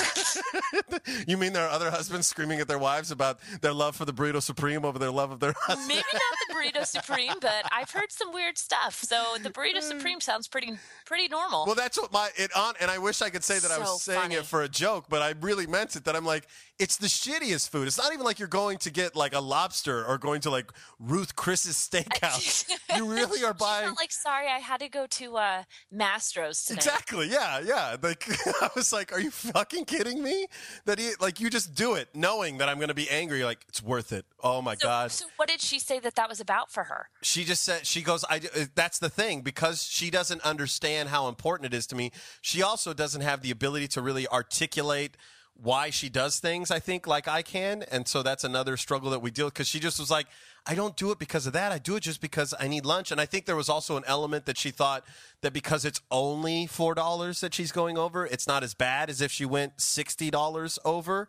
you 1.26 1.36
mean 1.36 1.52
there 1.52 1.64
are 1.64 1.70
other 1.70 1.90
husbands 1.90 2.26
screaming 2.28 2.60
at 2.60 2.68
their 2.68 2.78
wives 2.78 3.10
about 3.10 3.40
their 3.62 3.72
love 3.72 3.96
for 3.96 4.04
the 4.04 4.12
burrito 4.12 4.42
supreme 4.42 4.84
over 4.84 4.98
their 4.98 5.10
love 5.10 5.32
of 5.32 5.40
their 5.40 5.54
husband? 5.56 5.88
Maybe 5.88 6.02
not 6.12 6.22
the 6.48 6.54
burrito 6.54 6.86
supreme, 7.02 7.34
but 7.40 7.64
I've 7.72 7.90
heard 7.90 8.12
some 8.12 8.32
weird 8.32 8.58
stuff. 8.58 9.02
So 9.02 9.22
the 9.42 9.50
burrito 9.50 9.78
mm. 9.78 9.82
supreme 9.82 10.20
sounds 10.20 10.46
pretty 10.46 10.74
pretty 11.04 11.28
normal. 11.28 11.64
Well, 11.66 11.74
that's 11.74 11.98
what 11.98 12.12
my 12.12 12.30
it 12.36 12.54
on, 12.56 12.74
and 12.80 12.90
I 12.90 12.98
wish 12.98 13.22
I 13.22 13.30
could 13.30 13.44
say 13.44 13.58
that 13.58 13.70
I 13.70 13.78
was 13.78 14.02
saying 14.02 14.20
funny. 14.20 14.34
it 14.36 14.44
for 14.44 14.62
a 14.62 14.68
joke, 14.68 15.06
but 15.08 15.22
I 15.22 15.34
really 15.40 15.66
meant 15.66 15.96
it. 15.96 16.04
That 16.04 16.16
I'm 16.16 16.26
like, 16.26 16.46
it's 16.78 16.96
the 16.96 17.06
shittiest 17.06 17.68
food. 17.68 17.86
It's 17.86 17.98
not 17.98 18.12
even 18.12 18.24
like 18.24 18.38
you're 18.38 18.48
going 18.48 18.78
to 18.78 18.90
get 18.90 19.14
like 19.14 19.34
a 19.34 19.40
lobster 19.40 20.04
or 20.04 20.18
going 20.18 20.40
to 20.42 20.50
like 20.50 20.72
Ruth 20.98 21.36
Chris's 21.36 21.76
steakhouse. 21.76 22.68
you 22.96 23.08
really 23.08 23.44
are 23.44 23.54
buying. 23.54 23.94
like, 23.96 24.10
sorry, 24.10 24.48
I 24.48 24.58
had 24.58 24.80
to 24.80 24.88
go 24.88 25.06
to 25.06 25.36
uh, 25.36 25.62
Mastro's 25.94 26.64
today. 26.64 26.76
Exactly. 26.78 27.28
Yeah. 27.28 27.60
Yeah. 27.60 27.96
Like 28.02 28.24
I 28.62 28.70
was 28.74 28.92
like, 28.92 29.12
are 29.12 29.20
you 29.20 29.30
fucking 29.30 29.84
kidding 29.84 30.22
me? 30.22 30.46
That 30.86 30.98
he 30.98 31.12
like 31.20 31.40
you 31.40 31.50
just 31.50 31.74
do 31.74 31.94
it 31.94 32.08
knowing 32.14 32.58
that 32.58 32.68
I'm 32.68 32.78
going 32.78 32.88
to 32.88 32.94
be 32.94 33.08
angry. 33.10 33.38
You're 33.38 33.46
like 33.46 33.64
it's 33.68 33.82
worth 33.82 34.12
it. 34.12 34.24
Oh 34.42 34.60
my 34.60 34.74
So, 34.74 34.86
god. 34.86 35.12
so 35.12 35.26
what 35.36 35.48
did 35.48 35.60
she 35.60 35.78
say 35.78 36.00
that 36.00 36.16
that 36.16 36.28
was 36.28 36.40
about 36.40 36.72
for 36.72 36.84
her? 36.84 37.08
she 37.22 37.44
just 37.44 37.62
said 37.62 37.86
she 37.86 38.02
goes 38.02 38.24
i 38.28 38.38
uh, 38.38 38.64
that's 38.74 38.98
the 38.98 39.08
thing 39.08 39.42
because 39.42 39.84
she 39.84 40.10
doesn't 40.10 40.40
understand 40.42 41.08
how 41.08 41.28
important 41.28 41.72
it 41.72 41.76
is 41.76 41.86
to 41.86 41.94
me 41.94 42.10
she 42.40 42.60
also 42.62 42.92
doesn't 42.92 43.20
have 43.20 43.42
the 43.42 43.50
ability 43.52 43.86
to 43.86 44.02
really 44.02 44.26
articulate 44.28 45.16
why 45.54 45.90
she 45.90 46.08
does 46.08 46.38
things 46.38 46.70
i 46.70 46.78
think 46.78 47.06
like 47.06 47.28
i 47.28 47.42
can 47.42 47.82
and 47.90 48.08
so 48.08 48.22
that's 48.22 48.44
another 48.44 48.76
struggle 48.76 49.10
that 49.10 49.20
we 49.20 49.30
deal 49.30 49.46
with 49.46 49.54
because 49.54 49.68
she 49.68 49.78
just 49.78 49.98
was 49.98 50.10
like 50.10 50.26
i 50.66 50.74
don't 50.74 50.96
do 50.96 51.10
it 51.10 51.18
because 51.18 51.46
of 51.46 51.52
that 51.52 51.70
i 51.72 51.78
do 51.78 51.96
it 51.96 52.02
just 52.02 52.20
because 52.20 52.54
i 52.58 52.66
need 52.66 52.84
lunch 52.84 53.10
and 53.12 53.20
i 53.20 53.26
think 53.26 53.46
there 53.46 53.56
was 53.56 53.68
also 53.68 53.96
an 53.96 54.04
element 54.06 54.46
that 54.46 54.58
she 54.58 54.70
thought 54.70 55.04
that 55.40 55.52
because 55.52 55.84
it's 55.84 56.00
only 56.10 56.66
four 56.66 56.94
dollars 56.94 57.40
that 57.40 57.54
she's 57.54 57.70
going 57.70 57.96
over 57.96 58.26
it's 58.26 58.46
not 58.46 58.62
as 58.62 58.74
bad 58.74 59.08
as 59.08 59.20
if 59.20 59.30
she 59.30 59.44
went 59.44 59.80
sixty 59.80 60.30
dollars 60.30 60.78
over 60.84 61.28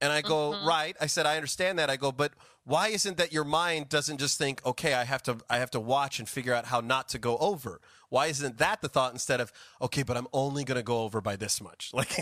and 0.00 0.12
I 0.12 0.22
go, 0.22 0.52
mm-hmm. 0.52 0.66
right. 0.66 0.96
I 1.00 1.06
said, 1.06 1.26
I 1.26 1.36
understand 1.36 1.78
that. 1.78 1.90
I 1.90 1.96
go, 1.96 2.10
but 2.10 2.32
why 2.64 2.88
isn't 2.88 3.18
that 3.18 3.32
your 3.32 3.44
mind 3.44 3.88
doesn't 3.88 4.18
just 4.18 4.38
think, 4.38 4.64
okay, 4.64 4.94
I 4.94 5.04
have 5.04 5.22
to, 5.24 5.38
I 5.50 5.58
have 5.58 5.70
to 5.72 5.80
watch 5.80 6.18
and 6.18 6.28
figure 6.28 6.54
out 6.54 6.66
how 6.66 6.80
not 6.80 7.08
to 7.10 7.18
go 7.18 7.36
over. 7.38 7.80
Why 8.10 8.26
isn't 8.26 8.58
that 8.58 8.82
the 8.82 8.88
thought 8.88 9.12
instead 9.12 9.40
of, 9.40 9.52
okay, 9.80 10.02
but 10.02 10.16
I'm 10.16 10.26
only 10.32 10.62
going 10.64 10.76
to 10.76 10.82
go 10.82 11.02
over 11.02 11.20
by 11.20 11.36
this 11.36 11.60
much? 11.62 11.90
Like, 11.94 12.16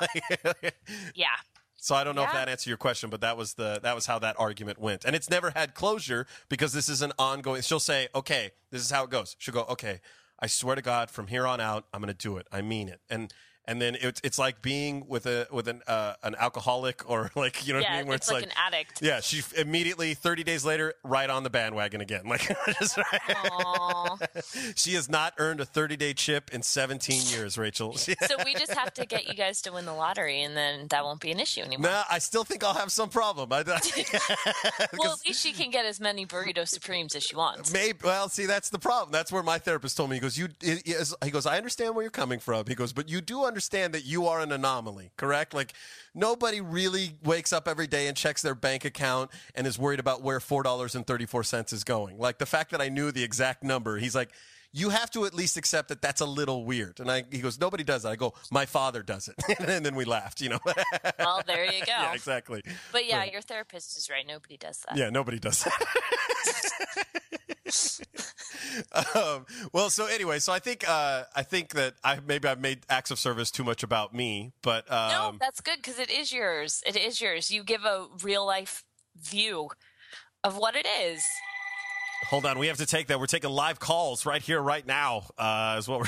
like- 0.00 0.74
Yeah. 1.14 1.26
so 1.76 1.94
I 1.94 2.04
don't 2.04 2.14
know 2.14 2.22
if 2.24 2.32
that 2.32 2.48
answered 2.48 2.68
your 2.70 2.76
question, 2.78 3.10
but 3.10 3.20
that 3.22 3.36
was 3.36 3.54
the, 3.54 3.80
that 3.82 3.94
was 3.94 4.06
how 4.06 4.18
that 4.20 4.36
argument 4.38 4.78
went. 4.78 5.04
And 5.04 5.16
it's 5.16 5.28
never 5.30 5.50
had 5.50 5.74
closure 5.74 6.26
because 6.48 6.72
this 6.72 6.88
is 6.88 7.02
an 7.02 7.12
ongoing, 7.18 7.62
she'll 7.62 7.80
say, 7.80 8.08
okay, 8.14 8.50
this 8.70 8.82
is 8.82 8.90
how 8.90 9.04
it 9.04 9.10
goes. 9.10 9.36
She'll 9.38 9.54
go, 9.54 9.64
okay, 9.70 10.00
I 10.38 10.46
swear 10.48 10.76
to 10.76 10.82
God, 10.82 11.10
from 11.10 11.28
here 11.28 11.46
on 11.46 11.60
out, 11.60 11.86
I'm 11.94 12.00
going 12.00 12.12
to 12.14 12.14
do 12.14 12.36
it. 12.36 12.46
I 12.52 12.60
mean 12.62 12.88
it. 12.88 13.00
And, 13.10 13.32
and 13.68 13.82
then 13.82 13.96
it's 14.00 14.20
it's 14.22 14.38
like 14.38 14.62
being 14.62 15.06
with 15.08 15.26
a 15.26 15.46
with 15.50 15.66
an 15.68 15.82
uh, 15.86 16.14
an 16.22 16.36
alcoholic 16.38 17.08
or 17.08 17.30
like 17.36 17.66
you 17.66 17.72
know 17.72 17.80
what 17.80 17.90
I 17.90 17.98
mean 17.98 18.06
where 18.06 18.16
it's 18.16 18.30
like 18.30 18.44
an 18.44 18.52
addict. 18.56 19.02
yeah, 19.02 19.20
she 19.20 19.42
immediately 19.56 20.14
30 20.14 20.44
days 20.44 20.64
later, 20.64 20.94
right 21.02 21.28
on 21.28 21.42
the 21.42 21.50
bandwagon 21.50 22.00
again. 22.00 22.22
Like, 22.36 22.54
just 22.80 22.98
she 24.76 24.94
has 24.94 25.08
not 25.08 25.32
earned 25.38 25.60
a 25.60 25.64
30 25.64 25.96
day 25.96 26.12
chip 26.12 26.52
in 26.52 26.60
17 26.62 27.22
years, 27.28 27.56
Rachel. 27.56 27.94
So 27.94 28.14
we 28.44 28.54
just 28.54 28.74
have 28.74 28.92
to 28.94 29.06
get 29.06 29.26
you 29.28 29.34
guys 29.34 29.62
to 29.62 29.72
win 29.72 29.86
the 29.86 29.94
lottery, 29.94 30.42
and 30.42 30.56
then 30.56 30.88
that 30.88 31.04
won't 31.04 31.20
be 31.20 31.30
an 31.30 31.40
issue 31.40 31.62
anymore. 31.62 31.90
nah, 31.90 32.02
I 32.10 32.18
still 32.18 32.44
think 32.44 32.62
I'll 32.64 32.74
have 32.74 32.92
some 32.92 33.08
problem. 33.08 33.52
I, 33.52 33.62
well, 34.98 35.12
at 35.12 35.26
least 35.26 35.40
she 35.40 35.52
can 35.52 35.70
get 35.70 35.86
as 35.86 35.98
many 36.00 36.26
burrito 36.26 36.68
supremes 36.68 37.14
as 37.14 37.22
she 37.22 37.36
wants. 37.36 37.72
Maybe. 37.72 37.98
Well, 38.02 38.28
see, 38.28 38.44
that's 38.44 38.68
the 38.70 38.78
problem. 38.78 39.12
That's 39.12 39.32
where 39.32 39.42
my 39.42 39.58
therapist 39.58 39.96
told 39.96 40.10
me. 40.10 40.16
He 40.16 40.20
goes, 40.20 40.36
"You." 40.36 40.48
He 40.60 40.80
he 41.24 41.30
goes, 41.30 41.46
"I 41.46 41.56
understand 41.56 41.94
where 41.94 42.02
you're 42.02 42.10
coming 42.10 42.40
from." 42.40 42.66
He 42.66 42.74
goes, 42.74 42.92
"But 42.92 43.08
you 43.08 43.20
do 43.20 43.44
understand 43.44 43.55
that 43.92 44.04
you 44.04 44.26
are 44.26 44.40
an 44.40 44.52
anomaly, 44.52 45.10
correct? 45.16 45.54
Like 45.54 45.72
nobody 46.14 46.60
really 46.60 47.14
wakes 47.24 47.52
up 47.52 47.66
every 47.68 47.86
day 47.86 48.06
and 48.06 48.16
checks 48.16 48.42
their 48.42 48.54
bank 48.54 48.84
account 48.84 49.30
and 49.54 49.66
is 49.66 49.78
worried 49.78 50.00
about 50.00 50.22
where 50.22 50.40
four 50.40 50.62
dollars 50.62 50.94
and 50.94 51.06
thirty 51.06 51.26
four 51.26 51.42
cents 51.42 51.72
is 51.72 51.84
going. 51.84 52.18
Like 52.18 52.38
the 52.38 52.46
fact 52.46 52.70
that 52.70 52.80
I 52.80 52.88
knew 52.88 53.10
the 53.12 53.22
exact 53.24 53.62
number. 53.62 53.98
He's 53.98 54.14
like." 54.14 54.30
You 54.72 54.90
have 54.90 55.10
to 55.12 55.24
at 55.24 55.32
least 55.32 55.56
accept 55.56 55.88
that 55.88 56.02
that's 56.02 56.20
a 56.20 56.26
little 56.26 56.66
weird. 56.66 57.00
And 57.00 57.10
I, 57.10 57.24
he 57.30 57.38
goes, 57.38 57.58
nobody 57.58 57.82
does 57.82 58.02
that. 58.02 58.10
I 58.10 58.16
go, 58.16 58.34
my 58.50 58.66
father 58.66 59.02
does 59.02 59.28
it. 59.28 59.58
and 59.58 59.86
then 59.86 59.94
we 59.94 60.04
laughed, 60.04 60.42
you 60.42 60.50
know. 60.50 60.58
Well, 61.18 61.40
there 61.46 61.64
you 61.64 61.80
go. 61.80 61.84
yeah, 61.92 62.12
exactly. 62.12 62.62
But 62.92 63.06
yeah, 63.06 63.24
your 63.24 63.40
therapist 63.40 63.96
is 63.96 64.10
right. 64.10 64.26
Nobody 64.26 64.58
does 64.58 64.84
that. 64.86 64.98
Yeah, 64.98 65.08
nobody 65.08 65.38
does 65.38 65.64
that. 65.64 67.06
um, 69.14 69.46
well, 69.72 69.90
so 69.90 70.06
anyway, 70.06 70.38
so 70.38 70.52
I 70.52 70.58
think 70.58 70.88
uh, 70.88 71.24
I 71.34 71.42
think 71.42 71.70
that 71.74 71.94
I 72.04 72.18
maybe 72.26 72.48
I've 72.48 72.60
made 72.60 72.80
acts 72.88 73.10
of 73.10 73.18
service 73.18 73.50
too 73.50 73.64
much 73.64 73.82
about 73.82 74.14
me, 74.14 74.52
but 74.62 74.90
um, 74.90 75.08
No, 75.10 75.34
that's 75.40 75.60
good 75.60 75.76
because 75.76 75.98
it 75.98 76.10
is 76.10 76.32
yours. 76.32 76.82
It 76.86 76.96
is 76.96 77.20
yours. 77.20 77.50
You 77.50 77.64
give 77.64 77.84
a 77.84 78.06
real 78.22 78.46
life 78.46 78.84
view 79.16 79.70
of 80.44 80.56
what 80.56 80.76
it 80.76 80.86
is. 80.86 81.24
hold 82.28 82.46
on, 82.46 82.58
we 82.58 82.68
have 82.68 82.76
to 82.78 82.86
take 82.86 83.08
that. 83.08 83.18
We're 83.18 83.26
taking 83.26 83.50
live 83.50 83.78
calls 83.80 84.24
right 84.26 84.42
here, 84.42 84.60
right 84.60 84.86
now. 84.86 85.24
Uh, 85.36 85.76
is 85.78 85.88
what 85.88 86.00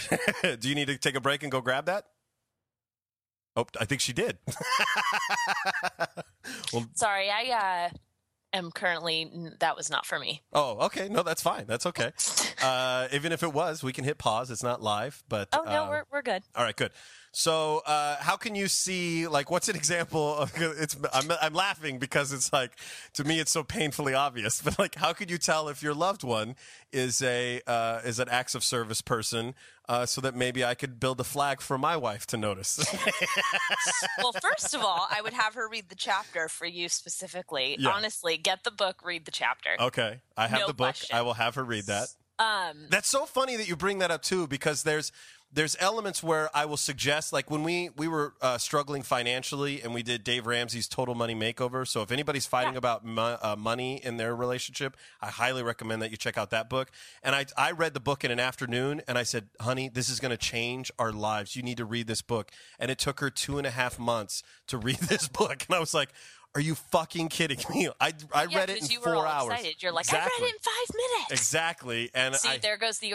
we're. 0.42 0.56
Do 0.56 0.68
you 0.68 0.74
need 0.74 0.88
to 0.88 0.96
take 0.98 1.16
a 1.16 1.20
break 1.20 1.42
and 1.42 1.50
go 1.50 1.60
grab 1.60 1.86
that? 1.86 2.04
Oh, 3.56 3.66
I 3.80 3.86
think 3.86 4.00
she 4.00 4.12
did. 4.12 4.38
well, 6.72 6.86
Sorry, 6.94 7.28
I 7.28 7.88
uh, 7.90 7.96
am 8.52 8.70
currently. 8.70 9.30
That 9.60 9.76
was 9.76 9.90
not 9.90 10.06
for 10.06 10.18
me. 10.18 10.42
oh, 10.52 10.78
okay, 10.86 11.08
no, 11.08 11.22
that's 11.22 11.42
fine. 11.42 11.66
That's 11.66 11.86
okay. 11.86 12.12
uh, 12.62 13.08
even 13.12 13.32
if 13.32 13.42
it 13.42 13.52
was, 13.52 13.82
we 13.82 13.92
can 13.92 14.04
hit 14.04 14.18
pause. 14.18 14.50
It's 14.50 14.62
not 14.62 14.82
live, 14.82 15.22
but 15.28 15.48
Oh 15.52 15.62
no, 15.64 15.84
uh, 15.84 15.88
we're 15.88 16.04
we're 16.12 16.22
good. 16.22 16.42
all 16.56 16.64
right, 16.64 16.76
good. 16.76 16.92
So, 17.32 17.82
uh, 17.86 18.16
how 18.20 18.36
can 18.36 18.54
you 18.54 18.68
see 18.68 19.28
like 19.28 19.50
what's 19.50 19.68
an 19.68 19.76
example 19.76 20.34
of 20.36 20.52
it's? 20.56 20.96
I'm, 21.12 21.30
I'm 21.40 21.54
laughing 21.54 21.98
because 21.98 22.32
it's 22.32 22.52
like 22.52 22.72
to 23.14 23.24
me 23.24 23.38
it's 23.38 23.50
so 23.52 23.62
painfully 23.62 24.14
obvious. 24.14 24.62
But 24.62 24.78
like, 24.78 24.94
how 24.96 25.12
could 25.12 25.30
you 25.30 25.38
tell 25.38 25.68
if 25.68 25.82
your 25.82 25.94
loved 25.94 26.24
one 26.24 26.56
is 26.92 27.20
a 27.22 27.60
uh, 27.66 28.00
is 28.04 28.18
an 28.18 28.28
acts 28.30 28.54
of 28.54 28.64
service 28.64 29.00
person, 29.02 29.54
uh, 29.88 30.06
so 30.06 30.20
that 30.22 30.34
maybe 30.34 30.64
I 30.64 30.74
could 30.74 30.98
build 30.98 31.20
a 31.20 31.24
flag 31.24 31.60
for 31.60 31.76
my 31.78 31.96
wife 31.96 32.26
to 32.28 32.36
notice? 32.36 32.78
well, 34.18 34.32
first 34.32 34.74
of 34.74 34.80
all, 34.82 35.06
I 35.10 35.20
would 35.22 35.32
have 35.34 35.54
her 35.54 35.68
read 35.68 35.88
the 35.90 35.94
chapter 35.94 36.48
for 36.48 36.66
you 36.66 36.88
specifically. 36.88 37.76
Yeah. 37.78 37.90
Honestly, 37.90 38.36
get 38.36 38.64
the 38.64 38.70
book, 38.70 39.04
read 39.04 39.24
the 39.26 39.30
chapter. 39.30 39.70
okay, 39.78 40.20
I 40.36 40.48
have 40.48 40.60
No 40.60 40.66
the 40.68 40.74
book. 40.74 40.86
question. 40.88 41.16
I 41.16 41.22
will 41.22 41.34
have 41.34 41.54
her 41.56 41.64
read 41.64 41.84
that. 41.84 42.08
Um, 42.40 42.86
That's 42.88 43.08
so 43.08 43.26
funny 43.26 43.56
that 43.56 43.68
you 43.68 43.74
bring 43.74 43.98
that 43.98 44.12
up 44.12 44.22
too, 44.22 44.46
because 44.46 44.84
there's 44.84 45.10
there's 45.50 45.76
elements 45.80 46.22
where 46.22 46.50
I 46.54 46.66
will 46.66 46.76
suggest, 46.76 47.32
like 47.32 47.50
when 47.50 47.62
we 47.62 47.88
we 47.96 48.06
were 48.06 48.34
uh, 48.42 48.58
struggling 48.58 49.02
financially 49.02 49.80
and 49.80 49.94
we 49.94 50.02
did 50.02 50.22
Dave 50.22 50.46
Ramsey's 50.46 50.86
Total 50.88 51.14
Money 51.14 51.34
Makeover. 51.34 51.86
So 51.88 52.02
if 52.02 52.10
anybody's 52.12 52.44
fighting 52.46 52.74
Yeah. 52.74 52.78
about 52.78 53.04
mo- 53.04 53.38
uh, 53.40 53.56
money 53.56 53.96
in 54.04 54.18
their 54.18 54.36
relationship, 54.36 54.96
I 55.22 55.28
highly 55.28 55.62
recommend 55.62 56.02
that 56.02 56.10
you 56.10 56.16
check 56.18 56.36
out 56.36 56.50
that 56.50 56.68
book. 56.68 56.90
And 57.22 57.34
I 57.34 57.46
I 57.56 57.70
read 57.70 57.94
the 57.94 58.00
book 58.00 58.24
in 58.24 58.30
an 58.30 58.38
afternoon, 58.40 59.00
and 59.08 59.16
I 59.16 59.22
said, 59.22 59.48
"Honey, 59.60 59.88
this 59.88 60.10
is 60.10 60.20
going 60.20 60.30
to 60.32 60.36
change 60.36 60.90
our 60.98 61.12
lives. 61.12 61.56
You 61.56 61.62
need 61.62 61.78
to 61.78 61.86
read 61.86 62.06
this 62.08 62.20
book." 62.20 62.50
And 62.78 62.90
it 62.90 62.98
took 62.98 63.20
her 63.20 63.30
two 63.30 63.56
and 63.56 63.66
a 63.66 63.70
half 63.70 63.98
months 63.98 64.42
to 64.66 64.76
read 64.88 64.96
this 64.98 65.28
book, 65.28 65.64
and 65.68 65.76
I 65.76 65.80
was 65.80 65.94
like. 65.94 66.10
Are 66.54 66.62
you 66.62 66.74
fucking 66.74 67.28
kidding 67.28 67.58
me? 67.70 67.90
I, 68.00 68.14
I 68.32 68.44
yeah, 68.50 68.58
read 68.60 68.70
it 68.70 68.82
in 68.82 68.88
you 68.88 69.00
four 69.00 69.12
were 69.12 69.18
all 69.26 69.44
hours. 69.50 69.52
excited. 69.52 69.82
You're 69.82 69.92
like, 69.92 70.06
exactly. 70.06 70.32
I 70.38 70.42
read 70.42 70.48
it 70.48 70.54
in 70.54 70.60
five 70.62 70.96
minutes. 70.96 71.42
Exactly. 71.42 72.10
And 72.14 72.34
See, 72.34 72.48
I, 72.48 72.56
there 72.56 72.78
goes 72.78 72.98
the 73.00 73.12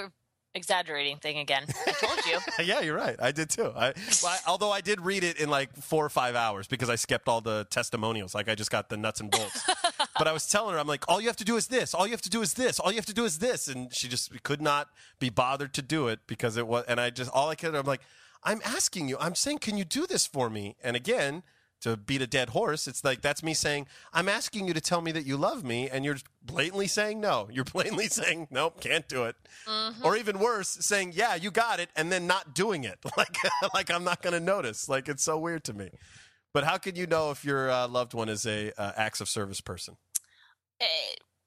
exaggerating 0.55 1.17
thing 1.17 1.39
again. 1.39 1.65
I 1.87 1.91
told 1.91 2.25
you. 2.25 2.39
yeah, 2.65 2.81
you're 2.81 2.95
right. 2.95 3.15
I 3.19 3.31
did 3.31 3.49
too. 3.49 3.71
I, 3.75 3.93
well, 4.21 4.31
I- 4.31 4.39
although 4.47 4.71
I 4.71 4.81
did 4.81 5.01
read 5.01 5.23
it 5.23 5.39
in 5.39 5.49
like 5.49 5.75
four 5.75 6.05
or 6.05 6.09
five 6.09 6.35
hours 6.35 6.67
because 6.67 6.89
I 6.89 6.95
skipped 6.95 7.27
all 7.27 7.41
the 7.41 7.65
testimonials. 7.69 8.35
Like 8.35 8.49
I 8.49 8.55
just 8.55 8.71
got 8.71 8.89
the 8.89 8.97
nuts 8.97 9.19
and 9.19 9.31
bolts. 9.31 9.69
but 10.17 10.27
I 10.27 10.31
was 10.31 10.47
telling 10.47 10.73
her, 10.73 10.79
I'm 10.79 10.87
like, 10.87 11.05
all 11.07 11.19
you 11.19 11.27
have 11.27 11.37
to 11.37 11.45
do 11.45 11.55
is 11.57 11.67
this. 11.67 11.93
All 11.93 12.05
you 12.05 12.11
have 12.11 12.21
to 12.21 12.29
do 12.29 12.41
is 12.41 12.53
this. 12.53 12.79
All 12.79 12.91
you 12.91 12.97
have 12.97 13.05
to 13.07 13.13
do 13.13 13.25
is 13.25 13.39
this. 13.39 13.67
And 13.67 13.93
she 13.93 14.07
just 14.07 14.43
could 14.43 14.61
not 14.61 14.89
be 15.19 15.29
bothered 15.29 15.73
to 15.75 15.81
do 15.81 16.07
it 16.07 16.19
because 16.27 16.57
it 16.57 16.67
was. 16.67 16.85
And 16.87 16.99
I 16.99 17.09
just 17.09 17.31
all 17.31 17.49
I 17.49 17.55
could. 17.55 17.75
I'm 17.75 17.85
like, 17.85 18.01
I'm 18.43 18.61
asking 18.63 19.09
you. 19.09 19.17
I'm 19.19 19.35
saying, 19.35 19.59
can 19.59 19.77
you 19.77 19.85
do 19.85 20.05
this 20.05 20.25
for 20.25 20.49
me? 20.49 20.75
And 20.83 20.95
again. 20.95 21.43
To 21.83 21.97
beat 21.97 22.21
a 22.21 22.27
dead 22.27 22.49
horse, 22.49 22.87
it's 22.87 23.03
like 23.03 23.21
that's 23.21 23.43
me 23.43 23.53
saying, 23.53 23.87
I'm 24.13 24.29
asking 24.29 24.67
you 24.69 24.73
to 24.73 24.79
tell 24.79 25.01
me 25.01 25.11
that 25.11 25.25
you 25.25 25.35
love 25.35 25.65
me, 25.65 25.89
and 25.89 26.05
you're 26.05 26.15
blatantly 26.41 26.87
saying 26.87 27.19
no. 27.19 27.49
You're 27.51 27.65
blatantly 27.73 28.07
saying, 28.07 28.47
nope, 28.51 28.79
can't 28.79 29.07
do 29.09 29.25
it. 29.25 29.35
Or 30.01 30.15
even 30.15 30.39
worse, 30.39 30.69
saying, 30.69 31.11
yeah, 31.13 31.35
you 31.35 31.51
got 31.51 31.81
it, 31.81 31.89
and 31.97 32.09
then 32.09 32.25
not 32.25 32.55
doing 32.55 32.85
it. 32.85 32.99
Like, 33.17 33.37
like 33.73 33.91
I'm 33.91 34.03
not 34.03 34.21
going 34.21 34.33
to 34.33 34.39
notice. 34.39 34.87
Like, 34.87 35.09
it's 35.09 35.23
so 35.23 35.37
weird 35.37 35.65
to 35.65 35.73
me. 35.73 35.91
But 36.53 36.63
how 36.63 36.77
can 36.77 36.95
you 36.95 37.05
know 37.05 37.31
if 37.31 37.43
your 37.43 37.69
uh, 37.69 37.87
loved 37.87 38.13
one 38.13 38.29
is 38.29 38.45
a 38.45 38.71
uh, 38.79 38.93
acts 38.95 39.19
of 39.19 39.27
service 39.27 39.59
person? 39.59 39.97
Eh, 40.79 40.85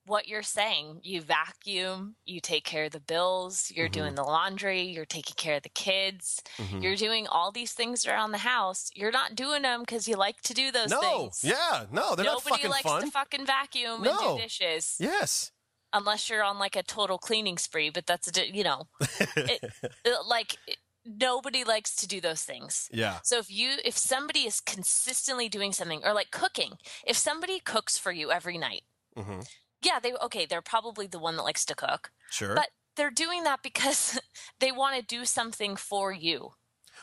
what 0.06 0.28
you're 0.28 0.42
saying, 0.42 1.00
you 1.02 1.20
vacuum, 1.20 2.16
you 2.24 2.40
take 2.40 2.64
care 2.64 2.84
of 2.84 2.92
the 2.92 3.00
bills, 3.00 3.72
you're 3.74 3.86
Mm-hmm. 3.86 3.92
doing 4.00 4.14
the 4.14 4.22
laundry, 4.22 4.82
you're 4.82 5.04
taking 5.04 5.34
care 5.36 5.56
of 5.56 5.62
the 5.62 5.68
kids, 5.68 6.42
Mm-hmm. 6.58 6.80
you're 6.80 6.96
doing 6.96 7.26
all 7.26 7.50
these 7.52 7.72
things 7.72 8.06
around 8.06 8.32
the 8.32 8.38
house. 8.38 8.90
You're 8.94 9.10
not 9.12 9.34
doing 9.34 9.62
them 9.62 9.80
because 9.80 10.06
you 10.08 10.16
like 10.16 10.40
to 10.42 10.54
do 10.54 10.70
those 10.72 10.90
things. 10.90 11.02
no, 11.02 11.18
things. 11.22 11.44
yeah, 11.44 11.84
no, 11.90 12.14
they're 12.14 12.24
not 12.24 12.34
Nobody 12.44 12.50
fucking 12.62 12.70
likes 12.70 12.82
fun. 12.82 13.02
to 13.02 13.10
fucking 13.10 13.46
vacuum 13.46 14.02
No. 14.02 14.10
and 14.10 14.38
do 14.38 14.42
dishes 14.42 14.96
yes, 14.98 15.50
unless 15.92 16.28
you're 16.30 16.42
on 16.44 16.58
like 16.58 16.76
a 16.76 16.82
total 16.82 17.18
cleaning 17.18 17.58
spree. 17.58 17.90
But 17.90 18.06
that's 18.06 18.28
a 18.36 18.48
you 18.52 18.64
know, 18.64 18.88
it, 19.36 19.60
it- 20.04 20.26
like 20.26 20.56
nobody 21.04 21.62
likes 21.64 21.94
to 21.96 22.06
do 22.08 22.20
those 22.20 22.42
things. 22.42 22.88
yeah, 22.92 23.18
So 23.22 23.38
if 23.38 23.50
you 23.50 23.76
if 23.84 23.96
somebody 23.96 24.40
is 24.40 24.60
consistently 24.60 25.48
doing 25.48 25.72
something 25.72 26.00
or 26.04 26.12
like 26.12 26.30
cooking, 26.30 26.72
if 27.06 27.16
somebody 27.16 27.60
cooks 27.60 27.96
for 27.98 28.12
you 28.12 28.30
every 28.32 28.58
night, 28.58 28.82
hmm 29.16 29.40
yeah, 29.86 30.00
they 30.00 30.12
okay, 30.14 30.46
they're 30.46 30.62
probably 30.62 31.06
the 31.06 31.18
one 31.18 31.36
that 31.36 31.42
likes 31.42 31.64
to 31.66 31.74
cook, 31.74 32.10
sure. 32.30 32.54
but 32.54 32.68
they're 32.96 33.10
doing 33.10 33.44
that 33.44 33.62
because 33.62 34.18
they 34.60 34.72
want 34.72 34.96
to 34.96 35.02
do 35.02 35.24
something 35.24 35.76
for 35.76 36.12
you. 36.12 36.50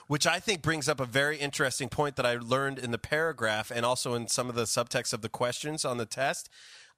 Which 0.08 0.28
I 0.28 0.40
think 0.40 0.62
brings 0.62 0.90
up 0.90 1.00
a 1.00 1.06
very 1.06 1.38
interesting 1.38 1.88
point 1.88 2.18
that 2.18 2.26
I 2.26 2.36
learned 2.36 2.78
in 2.78 2.92
the 2.92 2.98
paragraph 2.98 3.72
and 3.74 3.86
also 3.86 4.16
in 4.16 4.28
some 4.28 4.50
of 4.50 4.56
the 4.56 4.64
subtext 4.64 5.14
of 5.14 5.22
the 5.22 5.30
questions 5.30 5.86
on 5.86 5.98
the 5.98 6.06
test. 6.06 6.50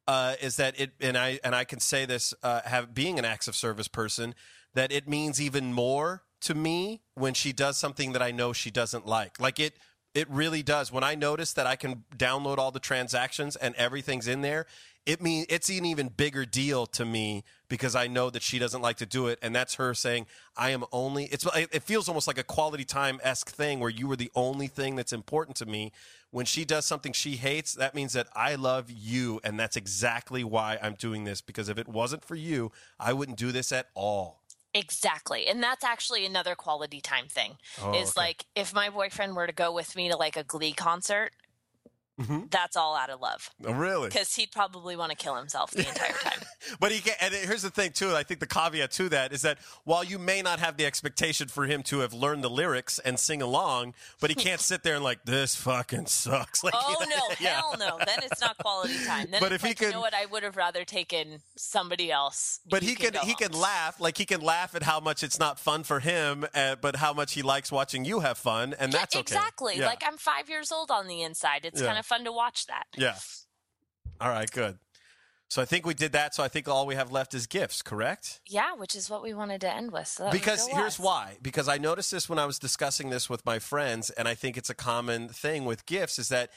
Uh, 0.07 0.35
is 0.41 0.55
that 0.57 0.79
it? 0.79 0.91
And 0.99 1.17
I 1.17 1.39
and 1.43 1.55
I 1.55 1.65
can 1.65 1.79
say 1.79 2.05
this, 2.05 2.33
uh, 2.41 2.61
have 2.65 2.93
being 2.93 3.19
an 3.19 3.25
acts 3.25 3.47
of 3.47 3.55
service 3.55 3.87
person, 3.87 4.33
that 4.73 4.91
it 4.91 5.07
means 5.07 5.41
even 5.41 5.73
more 5.73 6.23
to 6.41 6.55
me 6.55 7.01
when 7.15 7.33
she 7.33 7.51
does 7.51 7.77
something 7.77 8.11
that 8.13 8.21
I 8.21 8.31
know 8.31 8.53
she 8.53 8.71
doesn't 8.71 9.05
like. 9.05 9.39
Like 9.39 9.59
it, 9.59 9.73
it 10.13 10.29
really 10.29 10.63
does. 10.63 10.91
When 10.91 11.03
I 11.03 11.15
notice 11.15 11.53
that 11.53 11.65
I 11.65 11.75
can 11.75 12.03
download 12.15 12.57
all 12.57 12.71
the 12.71 12.79
transactions 12.79 13.55
and 13.55 13.75
everything's 13.75 14.27
in 14.27 14.41
there, 14.41 14.67
it 15.05 15.21
mean 15.21 15.45
it's 15.49 15.69
an 15.69 15.85
even 15.85 16.09
bigger 16.09 16.45
deal 16.45 16.85
to 16.87 17.05
me 17.05 17.43
because 17.67 17.95
I 17.95 18.07
know 18.07 18.29
that 18.29 18.41
she 18.41 18.59
doesn't 18.59 18.81
like 18.81 18.97
to 18.97 19.05
do 19.05 19.27
it, 19.27 19.39
and 19.41 19.55
that's 19.55 19.75
her 19.75 19.93
saying, 19.93 20.25
"I 20.57 20.71
am 20.71 20.83
only." 20.91 21.25
It's 21.25 21.45
it 21.55 21.83
feels 21.83 22.07
almost 22.07 22.27
like 22.27 22.37
a 22.37 22.43
quality 22.43 22.85
time 22.85 23.19
esque 23.23 23.49
thing 23.49 23.79
where 23.79 23.89
you 23.89 24.07
were 24.07 24.15
the 24.15 24.31
only 24.35 24.67
thing 24.67 24.95
that's 24.95 25.13
important 25.13 25.57
to 25.57 25.65
me. 25.65 25.91
When 26.31 26.45
she 26.45 26.65
does 26.65 26.85
something 26.85 27.13
she 27.13 27.37
hates, 27.37 27.73
that 27.73 27.95
means 27.95 28.13
that 28.13 28.27
I 28.35 28.55
love 28.55 28.89
you, 28.89 29.39
and 29.43 29.59
that's 29.59 29.77
exactly 29.77 30.43
why 30.43 30.79
I'm 30.81 30.95
doing 30.95 31.23
this. 31.23 31.41
Because 31.41 31.69
if 31.69 31.77
it 31.77 31.87
wasn't 31.87 32.25
for 32.25 32.35
you, 32.35 32.71
I 32.99 33.13
wouldn't 33.13 33.37
do 33.37 33.51
this 33.51 33.71
at 33.71 33.87
all. 33.93 34.41
Exactly. 34.75 35.47
And 35.47 35.63
that's 35.63 35.85
actually 35.85 36.25
another 36.25 36.53
quality 36.53 36.99
time 36.99 37.27
thing. 37.27 37.57
Oh, 37.81 37.93
is 37.93 38.09
okay. 38.09 38.19
like 38.19 38.45
if 38.55 38.73
my 38.73 38.89
boyfriend 38.89 39.35
were 39.35 39.47
to 39.47 39.53
go 39.53 39.71
with 39.71 39.95
me 39.95 40.09
to 40.09 40.17
like 40.17 40.35
a 40.35 40.43
glee 40.43 40.73
concert, 40.73 41.31
Mhm. 42.19 42.49
that's 42.49 42.77
all 42.77 42.95
out 42.95 43.09
of 43.09 43.19
love. 43.19 43.49
Oh, 43.65 43.73
really? 43.73 44.07
Because 44.07 44.33
he'd 44.35 44.51
probably 44.51 44.95
want 44.95 45.11
to 45.11 45.17
kill 45.17 45.35
himself 45.35 45.71
the 45.71 45.79
entire 45.87 46.13
time. 46.13 46.39
But 46.79 46.91
he 46.93 47.01
can, 47.01 47.13
and 47.19 47.33
here's 47.33 47.61
the 47.63 47.69
thing 47.69 47.91
too. 47.91 48.15
I 48.15 48.23
think 48.23 48.39
the 48.39 48.47
caveat 48.47 48.91
to 48.91 49.09
that 49.09 49.33
is 49.33 49.41
that 49.41 49.57
while 49.83 50.03
you 50.03 50.17
may 50.17 50.41
not 50.41 50.59
have 50.59 50.77
the 50.77 50.85
expectation 50.85 51.49
for 51.49 51.65
him 51.65 51.83
to 51.83 51.99
have 51.99 52.13
learned 52.13 52.43
the 52.43 52.49
lyrics 52.49 52.99
and 52.99 53.19
sing 53.19 53.41
along, 53.41 53.95
but 54.21 54.29
he 54.29 54.35
can't 54.35 54.61
sit 54.71 54.83
there 54.83 54.95
and 54.95 55.03
like 55.03 55.25
this 55.25 55.55
fucking 55.55 56.05
sucks. 56.07 56.63
Like, 56.63 56.73
Oh 56.77 57.05
no, 57.07 57.35
yeah. 57.39 57.55
hell 57.57 57.75
no. 57.77 57.97
Then 58.05 58.19
it's 58.23 58.39
not 58.41 58.57
quality 58.57 58.95
time. 59.05 59.27
Then 59.29 59.41
But 59.41 59.51
if 59.51 59.61
he 59.61 59.67
like, 59.69 59.81
you 59.81 59.91
know 59.91 59.99
what, 59.99 60.13
I 60.13 60.25
would 60.25 60.43
have 60.43 60.55
rather 60.55 60.85
taken 60.85 61.41
somebody 61.57 62.11
else. 62.11 62.59
But 62.69 62.81
he 62.81 62.95
can 62.95 63.13
he 63.23 63.35
can 63.35 63.51
laugh 63.51 63.99
like 63.99 64.17
he 64.17 64.25
can 64.25 64.41
laugh 64.41 64.73
at 64.73 64.83
how 64.83 64.99
much 64.99 65.21
it's 65.21 65.37
not 65.37 65.59
fun 65.59 65.83
for 65.83 65.99
him, 65.99 66.45
uh, 66.55 66.75
but 66.77 66.95
how 66.95 67.13
much 67.13 67.33
he 67.33 67.41
likes 67.41 67.71
watching 67.71 68.05
you 68.05 68.21
have 68.21 68.37
fun, 68.37 68.73
and 68.79 68.93
Yeah, 68.93 68.99
that's 68.99 69.15
okay. 69.15 69.21
exactly. 69.21 69.77
Yeah. 69.77 69.87
Like 69.87 70.01
I'm 70.05 70.17
five 70.17 70.49
years 70.49 70.71
old 70.71 70.89
on 70.91 71.07
the 71.07 71.21
inside. 71.21 71.65
It's 71.65 71.81
kind 71.81 71.97
of 71.99 72.04
fun 72.05 72.23
to 72.25 72.31
watch 72.31 72.67
that. 72.67 72.85
yeah. 72.97 73.15
All 74.21 74.29
right, 74.29 74.49
good. 74.49 74.77
So 75.49 75.61
I 75.61 75.65
think 75.65 75.85
we 75.85 75.93
did 75.93 76.11
that. 76.13 76.33
So 76.33 76.43
I 76.43 76.47
think 76.47 76.67
all 76.67 76.87
we 76.87 76.95
have 76.95 77.11
left 77.11 77.33
is 77.33 77.47
gifts, 77.47 77.81
correct? 77.81 78.41
Yeah, 78.47 78.73
which 78.75 78.95
is 78.95 79.09
what 79.09 79.21
we 79.21 79.33
wanted 79.33 79.61
to 79.61 79.73
end 79.73 79.91
with. 79.91 80.07
So 80.07 80.31
because 80.31 80.67
here's 80.67 80.99
why 80.99 81.37
because 81.41 81.67
i 81.67 81.77
noticed 81.77 82.11
this 82.11 82.27
when 82.27 82.39
i 82.39 82.45
was 82.45 82.59
discussing 82.59 83.09
this 83.09 83.29
with 83.29 83.45
my 83.45 83.59
friends 83.59 84.09
and 84.11 84.27
i 84.27 84.33
think 84.33 84.57
it's 84.57 84.69
a 84.69 84.75
common 84.75 85.29
thing 85.29 85.65
with 85.65 85.85
gifts 85.85 86.19
is 86.19 86.29
that 86.29 86.51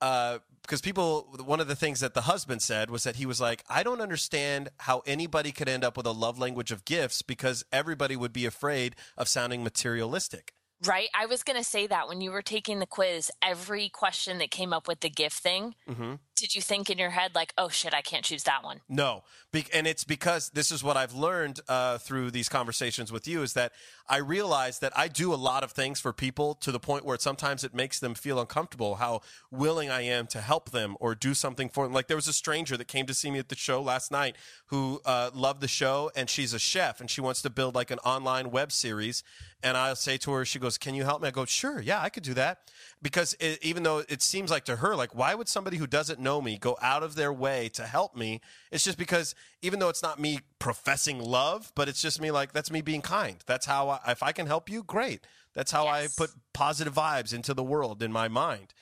uh, 0.00 0.38
because 0.62 0.80
people 0.80 1.28
one 1.44 1.60
of 1.60 1.68
the 1.68 1.76
things 1.76 2.00
that 2.00 2.12
the 2.12 2.22
husband 2.22 2.60
said 2.60 2.90
was 2.90 3.04
that 3.04 3.16
he 3.16 3.26
was 3.26 3.40
like 3.40 3.64
i 3.70 3.82
don't 3.82 4.00
understand 4.00 4.68
how 4.80 5.02
anybody 5.06 5.52
could 5.52 5.68
end 5.68 5.84
up 5.84 5.96
with 5.96 6.06
a 6.06 6.12
love 6.12 6.38
language 6.38 6.72
of 6.72 6.84
gifts 6.84 7.22
because 7.22 7.64
everybody 7.72 8.16
would 8.16 8.32
be 8.32 8.44
afraid 8.44 8.96
of 9.16 9.28
sounding 9.28 9.62
materialistic 9.62 10.54
Right? 10.84 11.08
I 11.14 11.26
was 11.26 11.42
going 11.42 11.58
to 11.58 11.64
say 11.64 11.86
that 11.86 12.08
when 12.08 12.20
you 12.20 12.32
were 12.32 12.42
taking 12.42 12.80
the 12.80 12.86
quiz, 12.86 13.30
every 13.40 13.88
question 13.88 14.38
that 14.38 14.50
came 14.50 14.72
up 14.72 14.88
with 14.88 15.00
the 15.00 15.10
gift 15.10 15.38
thing, 15.38 15.74
mm-hmm. 15.88 16.14
Did 16.42 16.56
you 16.56 16.60
think 16.60 16.90
in 16.90 16.98
your 16.98 17.10
head, 17.10 17.36
like, 17.36 17.54
oh 17.56 17.68
shit, 17.68 17.94
I 17.94 18.02
can't 18.02 18.24
choose 18.24 18.42
that 18.42 18.64
one? 18.64 18.80
No, 18.88 19.22
Be- 19.52 19.66
and 19.72 19.86
it's 19.86 20.02
because 20.02 20.50
this 20.50 20.72
is 20.72 20.82
what 20.82 20.96
I've 20.96 21.14
learned 21.14 21.60
uh, 21.68 21.98
through 21.98 22.32
these 22.32 22.48
conversations 22.48 23.12
with 23.12 23.28
you 23.28 23.42
is 23.42 23.52
that 23.52 23.70
I 24.08 24.16
realize 24.16 24.80
that 24.80 24.92
I 24.98 25.06
do 25.06 25.32
a 25.32 25.36
lot 25.36 25.62
of 25.62 25.70
things 25.70 26.00
for 26.00 26.12
people 26.12 26.56
to 26.56 26.72
the 26.72 26.80
point 26.80 27.04
where 27.04 27.16
sometimes 27.16 27.62
it 27.62 27.74
makes 27.74 28.00
them 28.00 28.14
feel 28.14 28.40
uncomfortable. 28.40 28.96
How 28.96 29.20
willing 29.52 29.88
I 29.88 30.02
am 30.02 30.26
to 30.28 30.40
help 30.40 30.70
them 30.72 30.96
or 30.98 31.14
do 31.14 31.32
something 31.32 31.68
for 31.68 31.84
them. 31.84 31.92
Like 31.92 32.08
there 32.08 32.16
was 32.16 32.26
a 32.26 32.32
stranger 32.32 32.76
that 32.76 32.88
came 32.88 33.06
to 33.06 33.14
see 33.14 33.30
me 33.30 33.38
at 33.38 33.48
the 33.48 33.54
show 33.54 33.80
last 33.80 34.10
night 34.10 34.34
who 34.66 35.00
uh, 35.04 35.30
loved 35.32 35.60
the 35.60 35.68
show 35.68 36.10
and 36.16 36.28
she's 36.28 36.52
a 36.52 36.58
chef 36.58 37.00
and 37.00 37.08
she 37.08 37.20
wants 37.20 37.40
to 37.42 37.50
build 37.50 37.76
like 37.76 37.92
an 37.92 38.00
online 38.00 38.50
web 38.50 38.72
series. 38.72 39.22
And 39.62 39.76
I'll 39.76 39.94
say 39.94 40.16
to 40.18 40.32
her, 40.32 40.44
she 40.44 40.58
goes, 40.58 40.76
"Can 40.76 40.96
you 40.96 41.04
help 41.04 41.22
me?" 41.22 41.28
I 41.28 41.30
go, 41.30 41.44
"Sure, 41.44 41.80
yeah, 41.80 42.02
I 42.02 42.08
could 42.08 42.24
do 42.24 42.34
that." 42.34 42.68
Because 43.00 43.36
it, 43.38 43.60
even 43.62 43.84
though 43.84 43.98
it 44.08 44.20
seems 44.20 44.50
like 44.50 44.64
to 44.64 44.76
her, 44.76 44.96
like, 44.96 45.14
why 45.14 45.36
would 45.36 45.48
somebody 45.48 45.76
who 45.76 45.86
doesn't 45.86 46.18
know 46.18 46.31
me 46.40 46.56
go 46.58 46.76
out 46.80 47.02
of 47.02 47.14
their 47.16 47.32
way 47.32 47.68
to 47.70 47.82
help 47.84 48.16
me? 48.16 48.40
It's 48.70 48.84
just 48.84 48.96
because 48.98 49.34
even 49.60 49.78
though 49.80 49.88
it's 49.88 50.02
not 50.02 50.18
me 50.20 50.38
professing 50.58 51.18
love, 51.20 51.72
but 51.74 51.88
it's 51.88 52.00
just 52.00 52.20
me 52.20 52.30
like 52.30 52.52
that's 52.52 52.70
me 52.70 52.80
being 52.80 53.02
kind. 53.02 53.36
That's 53.46 53.66
how 53.66 53.88
I, 53.90 54.00
if 54.12 54.22
I 54.22 54.32
can 54.32 54.46
help 54.46 54.70
you, 54.70 54.82
great. 54.82 55.26
That's 55.54 55.70
how 55.72 55.84
Yes. 55.84 56.18
I 56.18 56.22
put 56.24 56.30
positive 56.54 56.94
vibes 56.94 57.34
into 57.34 57.52
the 57.52 57.62
world 57.64 58.02
in 58.02 58.12
my 58.12 58.28
mind. 58.28 58.72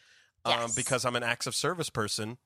Um, 0.44 0.70
because 0.74 1.04
I'm 1.04 1.16
an 1.16 1.22
acts 1.22 1.46
of 1.46 1.54
service 1.54 1.90
person. 1.90 2.38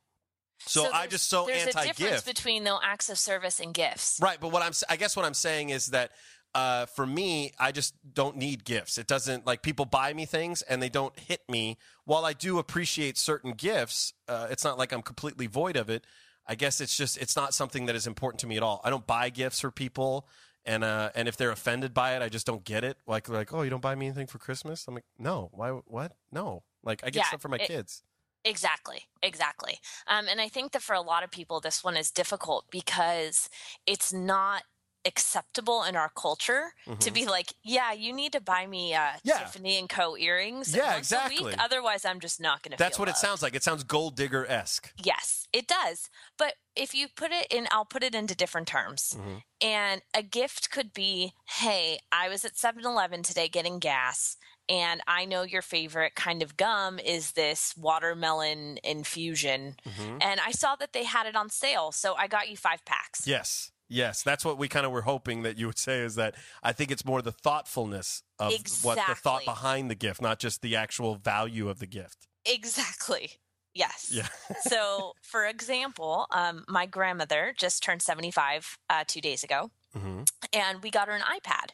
So, 0.67 0.87
I 0.87 0.91
there's- 1.01 1.11
just 1.11 1.29
so 1.29 1.47
there's 1.47 1.67
a 1.77 1.85
difference 1.85 2.23
between 2.23 2.65
though 2.65 2.81
acts 2.83 3.09
of 3.09 3.19
service 3.19 3.61
and 3.61 3.73
gifts. 3.75 4.19
Right, 4.21 4.39
but 4.41 4.51
what 4.51 4.63
I'm 4.63 4.73
I 4.89 4.97
guess 4.97 5.15
what 5.17 5.25
I'm 5.27 5.35
saying 5.35 5.71
is 5.71 5.89
that 5.89 6.11
uh, 6.55 6.87
for 6.87 7.07
me, 7.07 7.53
I 7.59 7.73
just 7.73 7.95
don't 8.15 8.37
need 8.37 8.65
gifts. 8.65 8.97
It 8.99 9.07
doesn't 9.07 9.47
like 9.47 9.63
people 9.63 9.85
buy 9.85 10.13
me 10.15 10.25
things 10.25 10.63
and 10.63 10.81
they 10.83 10.89
don't 10.89 11.19
hit 11.19 11.43
me. 11.49 11.79
While 12.05 12.25
I 12.25 12.33
do 12.33 12.59
appreciate 12.59 13.19
certain 13.19 13.53
gifts, 13.53 14.13
uh, 14.29 14.47
it's 14.51 14.65
not 14.65 14.79
like 14.79 14.93
I'm 14.93 15.03
completely 15.03 15.47
void 15.47 15.77
of 15.77 15.91
it. 15.91 16.05
I 16.47 16.55
guess 16.55 16.81
it's 16.81 16.97
just 16.97 17.17
it's 17.17 17.37
not 17.37 17.55
something 17.55 17.87
that 17.87 17.97
is 17.97 18.07
important 18.07 18.41
to 18.41 18.47
me 18.47 18.57
at 18.57 18.63
all. 18.63 18.81
I 18.85 18.91
don't 18.91 19.07
buy 19.07 19.31
gifts 19.31 19.61
for 19.61 19.71
people, 19.71 20.29
and 20.65 20.85
uh, 20.85 21.11
and 21.15 21.27
if 21.27 21.37
they're 21.37 21.51
offended 21.51 21.95
by 21.95 22.15
it, 22.17 22.23
I 22.23 22.29
just 22.29 22.47
don't 22.47 22.65
get 22.65 22.85
it. 22.85 22.99
Like 23.07 23.29
like 23.29 23.53
oh, 23.55 23.63
you 23.63 23.71
don't 23.71 23.83
buy 23.83 23.95
me 23.95 24.07
anything 24.07 24.27
for 24.27 24.39
Christmas? 24.39 24.87
I'm 24.87 24.95
like 24.95 25.05
no, 25.19 25.51
why 25.53 25.71
what 25.71 26.13
no? 26.31 26.63
Like 26.83 27.01
I 27.03 27.07
get 27.07 27.21
Yeah, 27.21 27.29
stuff 27.29 27.41
for 27.43 27.49
my 27.49 27.57
it- 27.57 27.67
kids. 27.67 28.03
Exactly, 28.47 29.05
exactly. 29.23 29.79
Um, 30.07 30.27
and 30.29 30.39
I 30.39 30.49
think 30.49 30.73
that 30.73 30.83
for 30.83 30.93
a 30.93 31.01
lot 31.01 31.25
of 31.25 31.31
people, 31.31 31.61
this 31.61 31.83
one 31.83 31.97
is 31.97 32.11
difficult 32.11 32.67
because 32.71 33.49
it's 33.87 34.13
not 34.13 34.65
acceptable 35.07 35.83
in 35.85 35.97
our 35.97 36.11
culture 36.17 36.73
to 37.01 37.11
be 37.11 37.27
like, 37.27 37.53
yeah, 37.63 37.93
you 37.93 38.13
need 38.13 38.33
to 38.33 38.41
buy 38.41 38.67
me 38.67 38.95
uh, 38.95 39.05
Mm-hmm. 39.15 39.29
Yeah. 39.29 39.39
Tiffany 39.39 39.79
and 39.79 39.89
Co. 39.89 40.17
earrings. 40.17 40.75
Yeah, 40.75 40.95
once 40.95 41.13
a 41.13 41.17
week, 41.29 41.41
exactly. 41.41 41.55
Otherwise, 41.59 42.05
I'm 42.05 42.21
just 42.21 42.41
not 42.41 42.63
going 42.63 42.73
to. 42.73 42.77
That's 42.79 42.99
what 42.99 43.09
it 43.09 43.17
sounds 43.17 43.43
like. 43.43 43.55
It 43.55 43.63
sounds 43.63 43.85
gold 43.85 44.17
digger 44.17 44.47
esque. 44.47 44.93
Yes, 45.03 45.47
it 45.53 45.67
does. 45.67 46.11
But 46.39 46.55
if 46.77 46.95
you 46.95 47.09
put 47.15 47.31
it 47.31 47.47
in, 47.51 47.67
I'll 47.71 47.85
put 47.85 48.03
it 48.03 48.15
into 48.15 48.35
different 48.35 48.67
terms. 48.67 49.17
Mm-hmm. 49.17 49.37
And 49.61 50.03
a 50.15 50.23
gift 50.23 50.71
could 50.71 50.93
be 50.93 51.33
hey, 51.61 51.99
I 52.13 52.29
was 52.29 52.45
at 52.45 52.57
7 52.57 52.85
Eleven 52.85 53.23
today 53.23 53.49
getting 53.49 53.79
gas, 53.79 54.37
and 54.69 55.01
I 55.07 55.25
know 55.25 55.43
your 55.43 55.63
favorite 55.63 56.15
kind 56.15 56.43
of 56.43 56.57
gum 56.57 56.99
is 56.99 57.33
this 57.33 57.75
watermelon 57.77 58.79
infusion. 58.83 59.77
Mm-hmm. 59.87 60.19
And 60.21 60.41
I 60.41 60.51
saw 60.51 60.77
that 60.77 60.93
they 60.93 61.05
had 61.05 61.27
it 61.27 61.37
on 61.37 61.51
sale, 61.51 61.93
so 61.93 62.15
I 62.15 62.27
got 62.27 62.49
you 62.49 62.57
five 62.57 62.85
packs. 62.85 63.27
Yes. 63.27 63.71
Yes, 63.89 64.23
that's 64.23 64.45
what 64.45 64.59
we 64.59 64.69
kind 64.69 64.87
of 64.87 64.93
were 64.93 65.03
hoping 65.03 65.43
that 65.43 65.59
you 65.59 65.67
would 65.67 65.79
say 65.79 66.01
is 66.01 66.15
that 66.15 66.35
I 66.63 66.73
think 66.73 66.91
it's 66.91 67.05
more 67.05 67.21
the 67.23 67.33
thoughtfulness 67.33 68.23
of 68.39 68.53
what 68.83 68.99
the 69.07 69.15
thought 69.15 69.45
behind 69.45 69.91
the 69.91 69.95
gift, 69.95 70.23
not 70.23 70.39
just 70.39 70.63
the 70.63 70.77
actual 70.77 71.17
value 71.17 71.69
of 71.69 71.79
the 71.79 71.87
gift. 71.87 72.27
Exactly. 72.47 73.33
Yes. 73.75 74.11
Yeah. 74.13 74.29
so, 74.63 75.13
for 75.23 75.47
example, 75.47 76.27
um, 76.31 76.65
my 76.69 76.87
grandmother 76.87 77.55
just 77.57 77.83
turned 77.83 78.03
75 78.03 78.79
uh, 78.89 79.05
two 79.07 79.21
days 79.21 79.45
ago, 79.45 79.71
hmm 79.95 80.23
and 80.53 80.83
we 80.83 80.91
got 80.91 81.09
her 81.09 81.15
an 81.15 81.23
iPad. 81.23 81.71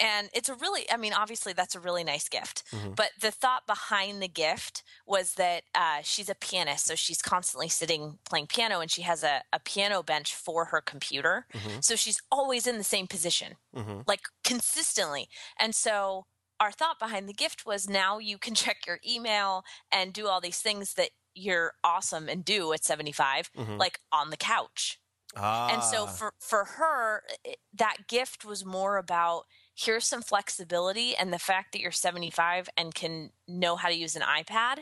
And 0.00 0.30
it's 0.32 0.48
a 0.48 0.54
really, 0.54 0.90
I 0.90 0.96
mean, 0.96 1.12
obviously 1.12 1.52
that's 1.52 1.74
a 1.74 1.80
really 1.80 2.04
nice 2.04 2.28
gift. 2.28 2.62
Mhm. 2.72 2.94
But 2.96 3.10
the 3.20 3.30
thought 3.30 3.66
behind 3.66 4.22
the 4.22 4.28
gift 4.28 4.82
was 5.06 5.34
that 5.34 5.64
uh, 5.74 6.00
she's 6.02 6.28
a 6.28 6.34
pianist. 6.34 6.86
So 6.86 6.94
she's 6.94 7.22
constantly 7.22 7.68
sitting 7.68 8.18
playing 8.28 8.46
piano 8.48 8.80
and 8.80 8.90
she 8.90 9.02
has 9.02 9.22
a, 9.22 9.42
a 9.52 9.60
piano 9.60 10.02
bench 10.02 10.34
for 10.34 10.66
her 10.66 10.80
computer. 10.80 11.46
Mhm. 11.52 11.82
So 11.84 11.96
she's 11.96 12.20
always 12.30 12.66
in 12.66 12.78
the 12.78 12.84
same 12.84 13.06
position, 13.06 13.56
hmm 13.74 14.00
like 14.06 14.22
consistently. 14.44 15.28
And 15.58 15.74
so 15.74 16.26
our 16.60 16.70
thought 16.72 16.98
behind 16.98 17.28
the 17.28 17.32
gift 17.34 17.66
was 17.66 17.88
now 17.88 18.18
you 18.18 18.38
can 18.38 18.54
check 18.64 18.86
your 18.86 19.00
email 19.06 19.64
and 19.90 20.12
do 20.12 20.28
all 20.28 20.40
these 20.40 20.60
things 20.60 20.94
that 20.94 21.10
you're 21.34 21.72
awesome 21.82 22.28
and 22.28 22.44
do 22.44 22.72
at 22.72 22.84
75, 22.84 23.50
Mhm. 23.56 23.78
like 23.78 23.98
on 24.12 24.30
the 24.30 24.36
couch. 24.36 25.00
Ah, 25.36 25.68
And 25.72 25.82
so 25.82 26.06
for 26.06 26.32
for 26.38 26.64
her, 26.64 27.24
it- 27.44 27.58
that 27.72 28.06
gift 28.06 28.44
was 28.44 28.64
more 28.64 28.96
about 28.98 29.46
here's 29.74 30.06
some 30.06 30.22
flexibility, 30.22 31.16
and 31.16 31.32
the 31.32 31.38
fact 31.38 31.72
that 31.72 31.80
you're 31.80 31.90
75 31.90 32.68
and 32.76 32.94
can 32.94 33.30
know 33.48 33.76
how 33.76 33.88
to 33.88 33.94
use 33.94 34.16
an 34.16 34.22
iPad 34.22 34.78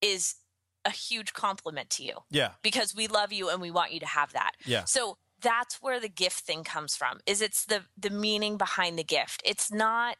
is 0.00 0.36
a 0.84 0.90
huge 0.90 1.32
compliment 1.32 1.88
to 1.90 2.02
you 2.02 2.14
yeah, 2.30 2.50
because 2.62 2.94
we 2.94 3.06
love 3.06 3.32
you 3.32 3.48
and 3.48 3.60
we 3.60 3.70
want 3.70 3.92
you 3.92 4.00
to 4.00 4.06
have 4.06 4.32
that. 4.32 4.52
yeah, 4.66 4.84
So 4.84 5.18
that's 5.40 5.80
where 5.80 6.00
the 6.00 6.08
gift 6.08 6.40
thing 6.40 6.64
comes 6.64 6.96
from. 6.96 7.20
Is 7.26 7.40
it's 7.40 7.64
the 7.64 7.82
the 7.96 8.10
meaning 8.10 8.56
behind 8.56 8.98
the 8.98 9.04
gift. 9.04 9.42
It's 9.44 9.70
not 9.72 10.16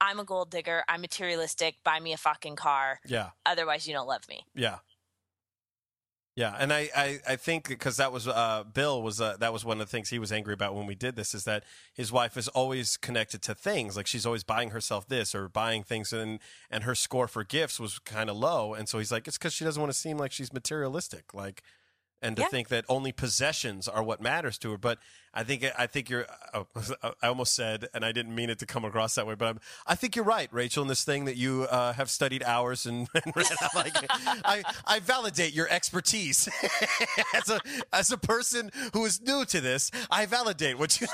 I'm 0.00 0.18
a 0.18 0.24
gold 0.24 0.50
digger, 0.50 0.82
I'm 0.88 1.00
materialistic, 1.00 1.76
buy 1.84 2.00
me 2.00 2.12
a 2.12 2.16
fucking 2.16 2.56
car, 2.56 3.00
yeah, 3.06 3.30
otherwise 3.46 3.86
you 3.86 3.94
don't 3.94 4.08
love 4.08 4.26
me. 4.28 4.44
yeah. 4.54 4.78
Yeah, 6.34 6.56
and 6.58 6.72
I, 6.72 6.88
I, 6.96 7.20
I 7.28 7.36
think 7.36 7.68
because 7.68 7.98
that 7.98 8.10
was 8.10 8.26
uh, 8.26 8.64
Bill 8.72 9.02
was 9.02 9.20
uh, 9.20 9.36
that 9.40 9.52
was 9.52 9.66
one 9.66 9.80
of 9.82 9.86
the 9.86 9.90
things 9.90 10.08
he 10.08 10.18
was 10.18 10.32
angry 10.32 10.54
about 10.54 10.74
when 10.74 10.86
we 10.86 10.94
did 10.94 11.14
this 11.14 11.34
is 11.34 11.44
that 11.44 11.62
his 11.92 12.10
wife 12.10 12.38
is 12.38 12.48
always 12.48 12.96
connected 12.96 13.42
to 13.42 13.54
things 13.54 13.98
like 13.98 14.06
she's 14.06 14.24
always 14.24 14.42
buying 14.42 14.70
herself 14.70 15.06
this 15.06 15.34
or 15.34 15.50
buying 15.50 15.82
things 15.82 16.10
and 16.10 16.38
and 16.70 16.84
her 16.84 16.94
score 16.94 17.28
for 17.28 17.44
gifts 17.44 17.78
was 17.78 17.98
kind 17.98 18.30
of 18.30 18.36
low 18.36 18.72
and 18.72 18.88
so 18.88 18.96
he's 18.98 19.12
like 19.12 19.28
it's 19.28 19.36
because 19.36 19.52
she 19.52 19.62
doesn't 19.62 19.80
want 19.80 19.92
to 19.92 19.98
seem 19.98 20.16
like 20.16 20.32
she's 20.32 20.54
materialistic 20.54 21.34
like 21.34 21.62
and 22.22 22.36
to 22.36 22.42
Yeah. 22.42 22.48
think 22.48 22.68
that 22.68 22.86
only 22.88 23.12
possessions 23.12 23.86
are 23.86 24.02
what 24.02 24.22
matters 24.22 24.56
to 24.58 24.70
her 24.70 24.78
but 24.78 24.98
I 25.34 25.44
think 25.44 25.64
I 25.78 25.86
think 25.86 26.10
you're 26.10 26.26
oh, 26.54 26.66
I 27.22 27.28
almost 27.28 27.54
said 27.54 27.88
and 27.94 28.04
I 28.04 28.12
didn't 28.12 28.34
mean 28.34 28.50
it 28.50 28.58
to 28.60 28.66
come 28.66 28.84
across 28.84 29.14
that 29.14 29.26
way 29.26 29.34
but 29.34 29.46
I'm, 29.48 29.60
I 29.86 29.94
think 29.94 30.16
you're 30.16 30.24
right 30.24 30.48
Rachel 30.52 30.82
in 30.82 30.88
this 30.88 31.04
thing 31.04 31.24
that 31.24 31.36
you 31.36 31.66
uh, 31.70 31.92
have 31.94 32.10
studied 32.10 32.42
hours 32.42 32.86
and, 32.86 33.08
and 33.24 33.36
read. 33.36 33.46
Like 33.74 33.94
I 34.44 34.62
I 34.86 35.00
validate 35.00 35.54
your 35.54 35.68
expertise 35.68 36.48
as 37.34 37.48
a 37.48 37.60
as 37.92 38.12
a 38.12 38.18
person 38.18 38.70
who 38.92 39.04
is 39.04 39.20
new 39.20 39.44
to 39.46 39.60
this 39.60 39.90
I 40.10 40.26
validate 40.26 40.78
what 40.78 41.00
you 41.00 41.06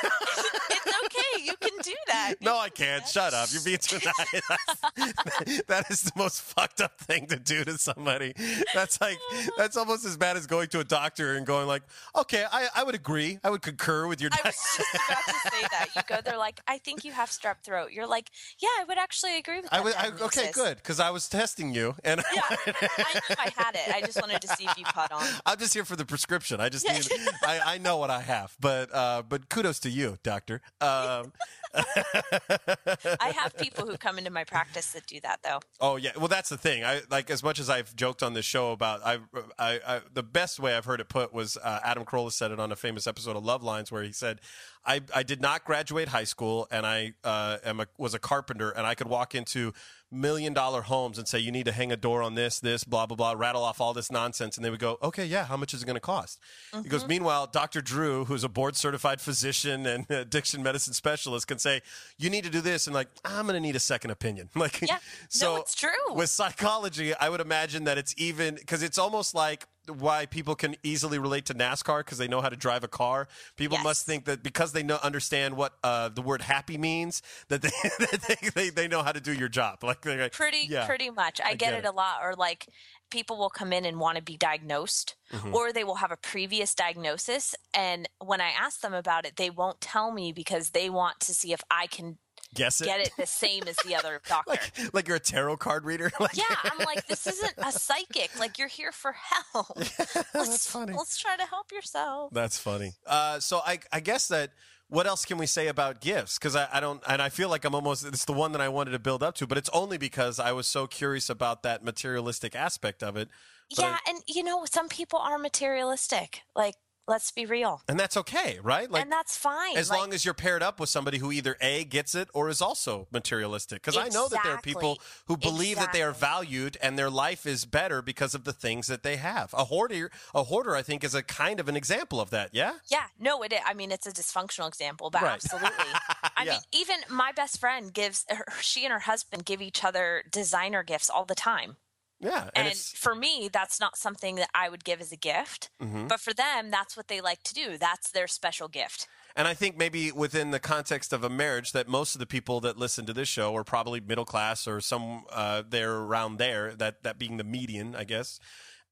It's 0.71 0.89
okay, 1.05 1.45
you 1.45 1.55
can 1.61 1.79
do 1.83 1.95
that. 2.09 2.35
No, 2.41 2.59
I 2.59 2.69
can't. 2.69 3.07
Shut 3.07 3.35
up. 3.35 3.49
You're 3.53 3.62
being 3.62 3.79
too 3.79 3.99
nice. 4.05 5.62
that 5.66 5.87
is 5.91 6.03
the 6.03 6.12
most 6.16 6.43
fucked 6.43 6.81
up 6.81 6.99
thing 6.99 7.27
to 7.29 7.37
do 7.37 7.64
to 7.64 7.79
somebody. 7.79 8.35
That's 8.75 9.01
like 9.01 9.19
that's 9.57 9.77
almost 9.77 10.05
as 10.05 10.16
bad 10.16 10.37
as 10.37 10.47
going 10.47 10.69
to 10.69 10.81
a 10.81 10.85
doctor 10.85 11.37
and 11.37 11.47
going 11.47 11.66
like, 11.66 11.83
okay, 12.16 12.45
I, 12.51 12.69
I 12.75 12.85
would 12.85 12.95
agree. 12.95 13.39
I 13.45 13.51
would 13.51 13.62
concur 13.62 14.07
with 14.09 14.20
your 14.20 14.30
I 14.32 14.40
was 14.44 14.54
just 14.76 14.94
about 14.94 15.24
to 15.26 15.50
say 15.50 15.66
that. 15.70 15.88
You 15.96 16.02
go 16.06 16.20
there 16.24 16.38
like, 16.38 16.61
I 16.66 16.78
think 16.78 17.04
you 17.04 17.12
have 17.12 17.28
strep 17.30 17.62
throat. 17.64 17.92
You're 17.92 18.06
like, 18.06 18.30
yeah, 18.61 18.68
I 18.80 18.84
would 18.84 18.98
actually 18.98 19.36
agree 19.38 19.61
with 19.61 19.70
that. 19.70 19.74
I 19.74 19.80
would, 19.80 19.94
I, 19.94 20.11
okay, 20.26 20.50
good, 20.52 20.76
because 20.76 21.00
I 21.00 21.11
was 21.11 21.28
testing 21.28 21.74
you, 21.74 21.94
and 22.04 22.22
Yeah, 22.34 22.42
I 22.50 23.14
knew 23.14 23.36
I 23.38 23.52
had 23.56 23.74
it. 23.74 23.94
I 23.94 24.00
just 24.00 24.20
wanted 24.20 24.40
to 24.42 24.48
see 24.48 24.64
if 24.64 24.78
you 24.78 24.84
caught 24.84 25.12
on. 25.12 25.26
I'm 25.46 25.59
just 25.59 25.74
here 25.74 25.84
for 25.84 25.96
the 25.96 26.04
prescription. 26.04 26.61
I 26.61 26.68
just 26.68 26.86
need, 26.86 27.06
I, 27.44 27.61
I 27.74 27.78
know 27.78 27.96
what 27.96 28.11
I 28.11 28.20
have, 28.20 28.56
but 28.61 28.94
uh, 28.94 29.22
but 29.28 29.48
kudos 29.48 29.78
to 29.80 29.90
you, 29.90 30.18
doctor. 30.22 30.61
Um, 30.80 31.32
I 31.74 33.32
have 33.36 33.56
people 33.56 33.86
who 33.86 33.96
come 33.96 34.18
into 34.18 34.30
my 34.30 34.44
practice 34.44 34.92
that 34.92 35.06
do 35.06 35.20
that, 35.20 35.40
though. 35.42 35.61
Oh 35.80 35.96
yeah, 35.96 36.12
well 36.16 36.28
that's 36.28 36.48
the 36.48 36.56
thing. 36.56 36.84
I 36.84 37.02
like 37.11 37.30
as 37.30 37.42
much 37.42 37.59
as 37.59 37.68
I've 37.68 37.94
joked 37.94 38.22
on 38.22 38.34
this 38.34 38.44
show 38.44 38.72
about 38.72 39.04
I, 39.04 39.18
I, 39.59 39.80
I 39.86 40.00
the 40.12 40.22
best 40.22 40.59
way 40.61 40.74
I've 40.74 40.84
heard 40.84 41.00
it 41.00 41.09
put 41.09 41.32
was 41.32 41.56
uh, 41.56 41.80
Adam 41.84 42.04
Carolla 42.04 42.32
said 42.32 42.50
it 42.50 42.61
on 42.61 42.72
a 42.72 42.76
famous 42.76 43.06
episode 43.06 43.36
of 43.36 43.44
Love 43.44 43.62
Lines 43.62 43.92
where 43.92 43.97
he 44.03 44.12
said, 44.12 44.40
"I 44.84 45.01
I 45.14 45.22
did 45.22 45.40
not 45.40 45.64
graduate 45.64 46.09
high 46.09 46.24
school 46.24 46.66
and 46.70 46.86
I 46.86 47.14
uh, 47.24 47.59
am 47.64 47.80
a, 47.80 47.86
was 47.96 48.14
a 48.14 48.18
carpenter 48.18 48.70
and 48.70 48.86
I 48.86 48.94
could 48.94 49.09
walk 49.09 49.34
into 49.34 49.72
million 50.11 50.55
dollar 50.55 50.80
homes 50.82 51.18
and 51.18 51.28
say 51.28 51.38
you 51.38 51.53
need 51.53 51.66
to 51.66 51.72
hang 51.72 51.92
a 51.92 51.96
door 51.96 52.22
on 52.22 52.34
this 52.34 52.61
this 52.61 52.82
blah 52.82 53.05
blah 53.05 53.14
blah 53.14 53.34
rattle 53.36 53.62
off 53.62 53.78
all 53.78 53.92
this 53.92 54.11
nonsense 54.11 54.57
and 54.57 54.64
they 54.64 54.70
would 54.70 54.80
go 54.80 54.96
okay 55.03 55.26
yeah 55.26 55.44
how 55.44 55.55
much 55.55 55.74
is 55.74 55.82
it 55.82 55.84
going 55.84 55.96
to 55.96 56.01
cost 56.01 56.40
he 56.82 56.88
goes 56.88 57.07
meanwhile 57.07 57.46
dr 57.46 57.78
drew 57.82 58.24
who's 58.24 58.42
a 58.42 58.49
board 58.49 58.74
certified 58.74 59.20
physician 59.20 59.84
and 59.84 60.11
addiction 60.11 60.62
medicine 60.62 60.94
specialist 60.94 61.46
can 61.46 61.59
say 61.59 61.82
you 62.16 62.30
need 62.30 62.42
to 62.42 62.49
do 62.49 62.62
this 62.62 62.86
and 62.86 62.94
like 62.94 63.09
i'm 63.22 63.42
going 63.44 63.55
to 63.55 63.61
need 63.61 63.76
a 63.76 63.80
second 63.80 64.11
opinion 64.11 64.49
like 64.57 64.80
Yeah. 64.80 64.94
No, 64.94 64.99
so 65.28 65.57
it's 65.57 65.74
true. 65.74 65.90
with 66.14 66.30
psychology 66.30 67.14
i 67.14 67.28
would 67.28 67.42
imagine 67.42 67.84
that 67.84 67.99
it's 67.99 68.14
even 68.16 68.55
because 68.55 68.82
it's 68.82 68.96
almost 68.96 69.34
like 69.34 69.66
why 69.89 70.26
people 70.26 70.55
can 70.55 70.76
easily 70.82 71.18
relate 71.18 71.47
to 71.47 71.55
NASCAR 71.55 72.01
because 72.01 72.18
they 72.18 72.28
know 72.28 72.41
how 72.41 72.49
to 72.49 72.57
drive 72.57 72.84
a 72.84 72.89
car. 72.89 73.28
People 73.57 73.76
Yes. 73.78 73.84
must 73.84 74.07
think 74.07 74.24
that 74.26 74.43
because 74.43 74.72
they 74.72 74.82
know 74.82 74.99
understand 75.03 75.57
what 75.57 75.74
uh, 75.84 76.09
the 76.09 76.22
word 76.22 76.43
happy 76.43 76.78
means, 76.78 77.22
that 77.49 77.62
they, 77.62 77.70
they, 78.28 78.51
they 78.55 78.70
they 78.70 78.89
know 78.89 79.03
how 79.03 79.12
to 79.12 79.20
do 79.20 79.32
your 79.32 79.49
job. 79.49 79.82
Like 79.82 80.05
like, 80.05 80.32
Pretty, 80.32 80.66
yeah. 80.68 80.86
pretty 80.86 81.11
much. 81.11 81.41
I, 81.41 81.49
I 81.49 81.51
get, 81.51 81.59
get 81.70 81.74
it, 81.74 81.78
it. 81.78 81.84
a 81.86 81.93
lot. 81.93 82.20
Or 82.22 82.34
like, 82.34 82.68
people 83.11 83.39
will 83.39 83.51
come 83.51 83.72
in 83.72 83.84
and 83.84 83.99
want 83.99 84.16
to 84.16 84.22
be 84.22 84.36
diagnosed, 84.36 85.14
Mm-hmm. 85.32 85.55
or 85.55 85.72
they 85.72 85.84
will 85.84 85.97
have 85.97 86.11
a 86.11 86.16
previous 86.16 86.74
diagnosis, 86.74 87.55
and 87.74 88.09
when 88.18 88.41
I 88.41 88.49
ask 88.51 88.80
them 88.80 88.95
about 88.95 89.26
it, 89.26 89.36
they 89.36 89.51
won't 89.51 89.80
tell 89.80 90.11
me 90.12 90.32
because 90.32 90.70
they 90.70 90.89
want 90.89 91.20
to 91.20 91.34
see 91.34 91.53
if 91.53 91.61
I 91.70 91.86
can 91.86 92.16
guess 92.55 92.80
it. 92.80 92.86
get 92.86 93.01
it 93.01 93.12
the 93.18 93.26
same 93.26 93.64
as 93.66 93.76
the 93.86 93.94
other 93.94 94.20
doctor. 94.28 94.51
like 94.51 94.94
like 94.94 95.09
you're 95.09 95.16
a 95.16 95.20
tarot 95.20 95.59
card 95.59 95.84
reader. 95.84 96.11
like, 96.20 96.36
yeah, 96.36 96.44
I'm 96.64 96.84
like, 96.84 97.07
this 97.07 97.26
isn't 97.26 97.55
a 97.59 97.72
psychic. 97.72 98.38
Like, 98.38 98.59
you're 98.59 98.68
here 98.68 98.92
for 98.92 99.14
help. 99.53 99.76
let's, 99.76 100.32
that's 100.32 100.70
funny. 100.70 100.92
Let's 100.94 101.18
try 101.18 101.36
to 101.36 101.44
help 101.44 101.72
yourself. 101.72 102.32
That's 102.32 102.59
funny. 102.59 102.92
Uh, 103.07 103.40
so 103.40 103.61
I, 103.64 103.78
I 103.92 104.01
guess 104.01 104.28
that 104.28 104.51
what 104.88 105.07
else 105.07 105.24
can 105.24 105.36
we 105.36 105.46
say 105.46 105.68
about 105.68 106.01
gifts? 106.01 106.38
Because 106.38 106.57
I, 106.57 106.66
I 106.72 106.80
don't, 106.80 107.03
and 107.07 107.20
I 107.20 107.28
feel 107.28 107.49
like 107.51 107.64
I'm 107.64 107.74
almost. 107.74 108.07
It's 108.07 108.24
the 108.24 108.32
one 108.32 108.53
that 108.53 108.61
I 108.61 108.68
wanted 108.68 108.92
to 108.92 108.99
build 108.99 109.22
up 109.22 109.34
to, 109.36 109.46
but 109.46 109.59
it's 109.59 109.68
only 109.70 109.99
because 109.99 110.38
I 110.40 110.53
was 110.53 110.66
so 110.66 110.86
curious 110.86 111.28
about 111.28 111.62
that 111.62 111.84
materialistic 111.84 112.57
aspect 112.57 113.03
of 113.03 113.16
it. 113.16 113.28
But 113.76 113.82
yeah, 113.82 113.99
I- 114.07 114.11
and 114.11 114.22
you 114.26 114.42
know, 114.42 114.64
some 114.64 114.88
people 114.88 115.18
are 115.18 115.38
materialistic. 115.38 116.40
Like, 116.57 116.76
Let's 117.09 117.30
be 117.32 117.46
real. 117.46 117.82
and 117.88 117.98
that's 117.98 118.16
okay, 118.18 118.59
right? 118.62 118.90
Like 118.90 119.02
and 119.02 119.11
that's 119.12 119.36
fine. 119.36 119.76
as 119.76 119.90
Like, 119.90 119.98
long 119.98 120.12
as 120.14 120.24
you're 120.24 120.34
paired 120.34 120.62
up 120.62 120.78
with 120.78 120.88
somebody 120.90 121.18
who 121.18 121.32
either 121.32 121.56
a 121.60 121.85
gets 121.85 122.14
it 122.14 122.28
or 122.35 122.48
is 122.48 122.60
also 122.62 123.09
materialistic 123.10 123.82
because 123.82 123.97
i 123.97 124.09
know 124.09 124.28
that 124.28 124.43
there 124.44 124.52
are 124.55 124.60
people 124.60 125.01
who 125.26 125.36
believe 125.36 125.76
that 125.78 125.93
they 125.93 126.02
are 126.02 126.12
valued 126.12 126.76
and 126.82 126.98
their 126.98 127.10
life 127.10 127.47
is 127.47 127.64
better 127.64 128.02
because 128.02 128.35
of 128.35 128.44
the 128.44 128.52
things 128.52 128.86
that 128.89 129.02
they 129.02 129.16
have 129.16 129.55
a 129.55 129.64
hoarder 129.64 130.10
a 130.35 130.44
hoarder 130.44 130.76
i 130.76 130.82
think 130.82 131.02
is 131.02 131.14
a 131.14 131.22
kind 131.22 131.59
of 131.60 131.68
an 131.68 131.76
example 131.76 132.20
of 132.20 132.30
that 132.30 132.51
yeah 132.52 132.74
Yeah, 132.90 133.06
no, 133.18 133.43
it. 133.43 133.52
I 133.64 133.74
mean, 133.74 133.90
it's 133.93 134.06
a 134.06 134.12
dysfunctional 134.12 134.68
example, 134.68 135.10
but 135.10 135.22
Right. 135.22 135.35
absolutely. 135.35 135.93
I 136.36 136.44
Yeah. 136.44 136.52
mean, 136.52 136.60
even 136.72 136.97
my 137.10 137.32
best 137.32 137.59
friend 137.59 137.93
gives 137.93 138.24
her, 138.28 138.44
she 138.60 138.85
and 138.85 138.93
her 138.93 139.01
husband 139.01 139.44
give 139.44 139.60
each 139.62 139.85
other 139.85 140.22
designer 140.30 140.82
gifts 140.82 141.09
all 141.10 141.24
the 141.24 141.35
time. 141.35 141.76
Yeah 142.20 142.51
and, 142.55 142.69
And, 142.69 142.77
for 142.77 143.15
me, 143.15 143.49
that's 143.53 143.81
not 143.81 143.97
something 143.97 144.36
that 144.36 144.51
I 144.55 144.69
would 144.69 144.85
give 144.85 145.01
as 145.01 145.12
a 145.12 145.16
gift. 145.16 145.70
Mhm. 145.81 146.09
But 146.09 146.20
for 146.20 146.35
them, 146.35 146.70
that's 146.70 146.97
what 146.97 147.09
they 147.09 147.20
like 147.20 147.43
to 147.45 147.55
do. 147.55 147.78
That's 147.78 148.11
their 148.11 148.27
special 148.27 148.69
gift. 148.69 149.07
And 149.36 149.47
I 149.47 149.55
think 149.55 149.77
maybe 149.77 150.11
within 150.11 150.51
the 150.51 150.59
context 150.59 151.12
of 151.12 151.23
a 151.23 151.31
marriage, 151.31 151.70
that 151.73 151.86
most 151.86 152.16
of 152.16 152.19
the 152.19 152.27
people 152.27 152.61
that 152.61 152.77
listen 152.77 153.07
to 153.07 153.12
this 153.12 153.28
show 153.28 153.55
are 153.55 153.62
probably 153.62 154.01
middle 154.01 154.24
class 154.24 154.66
or 154.66 154.81
some 154.81 155.24
uh, 155.31 155.62
there 155.69 155.95
around 155.95 156.39
there. 156.39 156.74
That 156.74 157.05
that 157.05 157.19
being 157.19 157.36
the 157.36 157.45
median, 157.45 157.95
I 157.95 158.05
guess, 158.05 158.40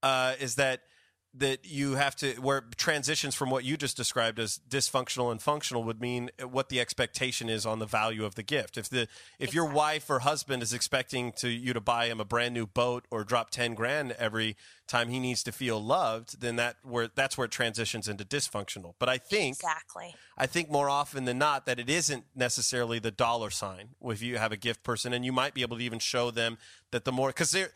uh, 0.04 0.34
is 0.38 0.54
that 0.54 0.82
that 1.38 1.64
you 1.64 1.94
have 1.94 2.16
to 2.16 2.32
where 2.34 2.62
transitions 2.76 3.34
from 3.34 3.50
what 3.50 3.64
you 3.64 3.76
just 3.76 3.96
described 3.96 4.38
as 4.38 4.60
dysfunctional 4.68 5.30
and 5.30 5.42
functional 5.42 5.84
would 5.84 6.00
mean 6.00 6.30
what 6.48 6.68
the 6.68 6.80
expectation 6.80 7.48
is 7.48 7.66
on 7.66 7.78
the 7.78 7.86
value 7.86 8.24
of 8.24 8.34
the 8.34 8.42
gift. 8.42 8.76
If 8.76 8.88
the 8.88 9.08
if 9.38 9.52
your 9.52 9.66
wife 9.66 10.08
or 10.08 10.20
husband 10.20 10.62
is 10.62 10.72
expecting 10.72 11.32
to 11.32 11.48
you 11.48 11.72
to 11.72 11.80
buy 11.80 12.06
him 12.06 12.20
a 12.20 12.24
brand 12.24 12.54
new 12.54 12.66
boat 12.66 13.04
or 13.10 13.24
drop 13.24 13.50
ten 13.50 13.74
grand 13.74 14.12
every 14.12 14.56
time 14.86 15.08
he 15.08 15.18
needs 15.18 15.42
to 15.42 15.52
feel 15.52 15.82
loved, 15.82 16.40
then 16.40 16.56
that 16.56 16.76
where 16.82 17.08
that's 17.14 17.36
where 17.36 17.46
it 17.46 17.50
transitions 17.50 18.08
into 18.08 18.24
dysfunctional. 18.24 18.94
But 18.98 19.08
I 19.08 19.18
think 19.18 19.56
Exactly. 19.56 20.14
I 20.38 20.46
think 20.46 20.70
more 20.70 20.88
often 20.88 21.24
than 21.24 21.38
not 21.38 21.66
that 21.66 21.78
it 21.78 21.90
isn't 21.90 22.24
necessarily 22.34 22.98
the 22.98 23.10
dollar 23.10 23.50
sign 23.50 23.90
if 24.04 24.22
you 24.22 24.38
have 24.38 24.52
a 24.52 24.56
gift 24.56 24.82
person, 24.82 25.12
and 25.12 25.24
you 25.24 25.32
might 25.32 25.54
be 25.54 25.62
able 25.62 25.76
to 25.78 25.82
even 25.82 25.98
show 25.98 26.30
them 26.30 26.58
that 26.92 27.04
the 27.04 27.12
more 27.12 27.28
because 27.28 27.50
there, 27.50 27.70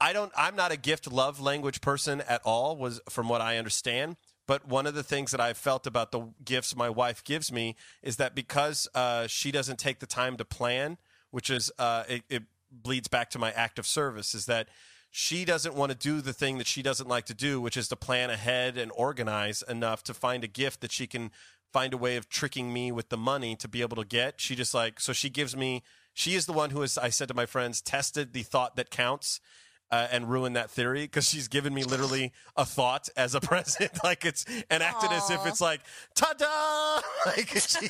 I 0.00 0.12
don't, 0.12 0.32
I'm 0.36 0.56
not 0.56 0.72
a 0.72 0.76
gift 0.76 1.10
love 1.10 1.40
language 1.40 1.80
person 1.80 2.20
at 2.22 2.42
all. 2.44 2.76
Was 2.76 3.00
from 3.08 3.28
what 3.28 3.40
I 3.40 3.58
understand. 3.58 4.16
But 4.46 4.68
one 4.68 4.86
of 4.86 4.94
the 4.94 5.02
things 5.02 5.32
that 5.32 5.40
I've 5.40 5.56
felt 5.56 5.86
about 5.86 6.12
the 6.12 6.28
gifts 6.44 6.76
my 6.76 6.88
wife 6.88 7.24
gives 7.24 7.50
me 7.50 7.74
is 8.02 8.16
that 8.16 8.34
because 8.34 8.86
uh, 8.94 9.26
she 9.26 9.50
doesn't 9.50 9.78
take 9.78 9.98
the 9.98 10.06
time 10.06 10.36
to 10.36 10.44
plan, 10.44 10.98
which 11.30 11.50
is 11.50 11.72
uh, 11.78 12.04
it, 12.08 12.22
it 12.28 12.42
bleeds 12.70 13.08
back 13.08 13.28
to 13.30 13.38
my 13.38 13.50
act 13.52 13.78
of 13.78 13.86
service, 13.86 14.34
is 14.34 14.46
that 14.46 14.68
she 15.10 15.44
doesn't 15.44 15.74
want 15.74 15.90
to 15.90 15.98
do 15.98 16.20
the 16.20 16.32
thing 16.32 16.58
that 16.58 16.66
she 16.66 16.82
doesn't 16.82 17.08
like 17.08 17.24
to 17.26 17.34
do, 17.34 17.60
which 17.60 17.76
is 17.76 17.88
to 17.88 17.96
plan 17.96 18.30
ahead 18.30 18.78
and 18.78 18.92
organize 18.94 19.62
enough 19.68 20.04
to 20.04 20.14
find 20.14 20.44
a 20.44 20.48
gift 20.48 20.80
that 20.80 20.92
she 20.92 21.06
can 21.06 21.30
find 21.72 21.92
a 21.92 21.98
way 21.98 22.16
of 22.16 22.28
tricking 22.28 22.72
me 22.72 22.92
with 22.92 23.08
the 23.08 23.16
money 23.16 23.56
to 23.56 23.66
be 23.66 23.80
able 23.80 23.96
to 23.96 24.04
get. 24.04 24.40
She 24.40 24.54
just 24.54 24.74
like 24.74 25.00
so 25.00 25.12
she 25.12 25.30
gives 25.30 25.56
me. 25.56 25.82
She 26.14 26.34
is 26.34 26.46
the 26.46 26.52
one 26.52 26.70
who 26.70 26.82
has 26.82 26.96
I 26.96 27.08
said 27.08 27.28
to 27.28 27.34
my 27.34 27.46
friends 27.46 27.80
tested 27.80 28.32
the 28.32 28.42
thought 28.42 28.76
that 28.76 28.90
counts. 28.90 29.40
Uh, 29.88 30.08
and 30.10 30.28
ruin 30.28 30.54
that 30.54 30.68
theory 30.68 31.02
because 31.02 31.28
she's 31.28 31.46
given 31.46 31.72
me 31.72 31.84
literally 31.84 32.32
a 32.56 32.64
thought 32.64 33.08
as 33.16 33.36
a 33.36 33.40
present, 33.50 33.92
like 34.04 34.24
it's 34.24 34.44
and 34.68 34.82
acted 34.82 35.12
as 35.12 35.30
if 35.30 35.46
it's 35.46 35.60
like 35.60 35.80
ta-da! 36.16 37.00
Like 37.26 37.48
she, 37.48 37.86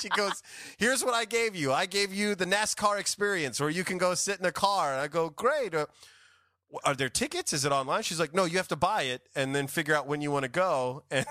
she 0.00 0.08
goes, 0.08 0.42
"Here's 0.76 1.04
what 1.04 1.14
I 1.14 1.24
gave 1.24 1.54
you. 1.54 1.72
I 1.72 1.86
gave 1.86 2.12
you 2.12 2.34
the 2.34 2.46
NASCAR 2.46 2.98
experience, 2.98 3.60
where 3.60 3.70
you 3.70 3.84
can 3.84 3.96
go 3.96 4.14
sit 4.14 4.40
in 4.40 4.46
a 4.46 4.50
car." 4.50 4.92
And 4.92 5.00
I 5.00 5.06
go, 5.06 5.30
"Great." 5.30 5.72
Uh, 5.72 5.86
are 6.84 6.94
there 6.94 7.08
tickets? 7.08 7.52
Is 7.52 7.64
it 7.64 7.72
online? 7.72 8.02
She's 8.02 8.20
like, 8.20 8.34
no, 8.34 8.44
you 8.44 8.56
have 8.56 8.68
to 8.68 8.76
buy 8.76 9.02
it 9.02 9.22
and 9.34 9.54
then 9.54 9.66
figure 9.66 9.94
out 9.94 10.06
when 10.06 10.20
you 10.20 10.30
want 10.30 10.44
to 10.44 10.50
go. 10.50 11.02
And 11.10 11.26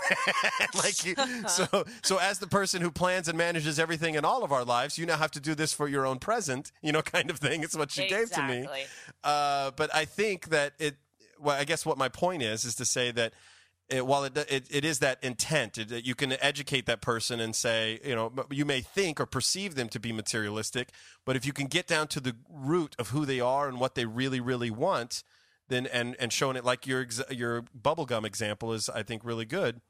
like, 0.75 1.05
you, 1.05 1.15
so, 1.47 1.85
so 2.03 2.17
as 2.17 2.39
the 2.39 2.47
person 2.47 2.81
who 2.81 2.91
plans 2.91 3.27
and 3.27 3.37
manages 3.37 3.79
everything 3.79 4.15
in 4.15 4.25
all 4.25 4.43
of 4.43 4.51
our 4.51 4.63
lives, 4.63 4.97
you 4.97 5.05
now 5.05 5.17
have 5.17 5.31
to 5.31 5.39
do 5.39 5.55
this 5.55 5.73
for 5.73 5.87
your 5.87 6.05
own 6.05 6.19
present, 6.19 6.71
you 6.81 6.91
know, 6.91 7.01
kind 7.15 7.29
of 7.29 7.39
thing. 7.39 7.63
It's 7.63 7.75
what 7.75 7.91
she 7.91 8.07
gave 8.07 8.31
to 8.31 8.43
me. 8.43 8.67
Uh, 9.23 9.71
but 9.75 9.93
I 9.93 10.05
think 10.05 10.49
that 10.49 10.73
it, 10.79 10.95
well, 11.39 11.59
I 11.59 11.65
guess 11.65 11.85
what 11.85 11.97
my 11.97 12.09
point 12.09 12.43
is, 12.43 12.65
is 12.65 12.75
to 12.75 12.85
say 12.85 13.11
that 13.11 13.33
it, 13.89 14.05
while 14.05 14.23
it, 14.23 14.37
it, 14.49 14.67
it 14.69 14.85
is 14.85 14.99
that 14.99 15.23
intent, 15.23 15.73
that 15.89 16.05
you 16.05 16.15
can 16.15 16.33
educate 16.41 16.85
that 16.87 17.01
person 17.01 17.39
and 17.39 17.55
say, 17.55 17.99
you 18.03 18.15
know, 18.15 18.31
you 18.49 18.65
may 18.65 18.81
think 18.81 19.19
or 19.19 19.25
perceive 19.25 19.75
them 19.75 19.89
to 19.89 19.99
be 19.99 20.11
materialistic, 20.11 20.89
but 21.25 21.35
if 21.35 21.45
you 21.45 21.53
can 21.53 21.67
get 21.67 21.87
down 21.87 22.07
to 22.07 22.19
the 22.19 22.35
root 22.49 22.95
of 22.97 23.09
who 23.09 23.25
they 23.25 23.39
are 23.39 23.67
and 23.67 23.79
what 23.79 23.95
they 23.95 24.05
really, 24.05 24.39
really 24.39 24.71
want, 24.71 25.23
then 25.69 25.85
and 25.87 26.15
and 26.19 26.31
showing 26.33 26.55
it 26.55 26.63
like 26.65 26.85
your 26.87 27.01
ex- 27.01 27.21
your 27.29 27.63
bubblegum 27.79 28.25
example 28.25 28.73
is, 28.73 28.89
I 28.89 29.03
think, 29.03 29.23
really 29.25 29.45
good 29.45 29.81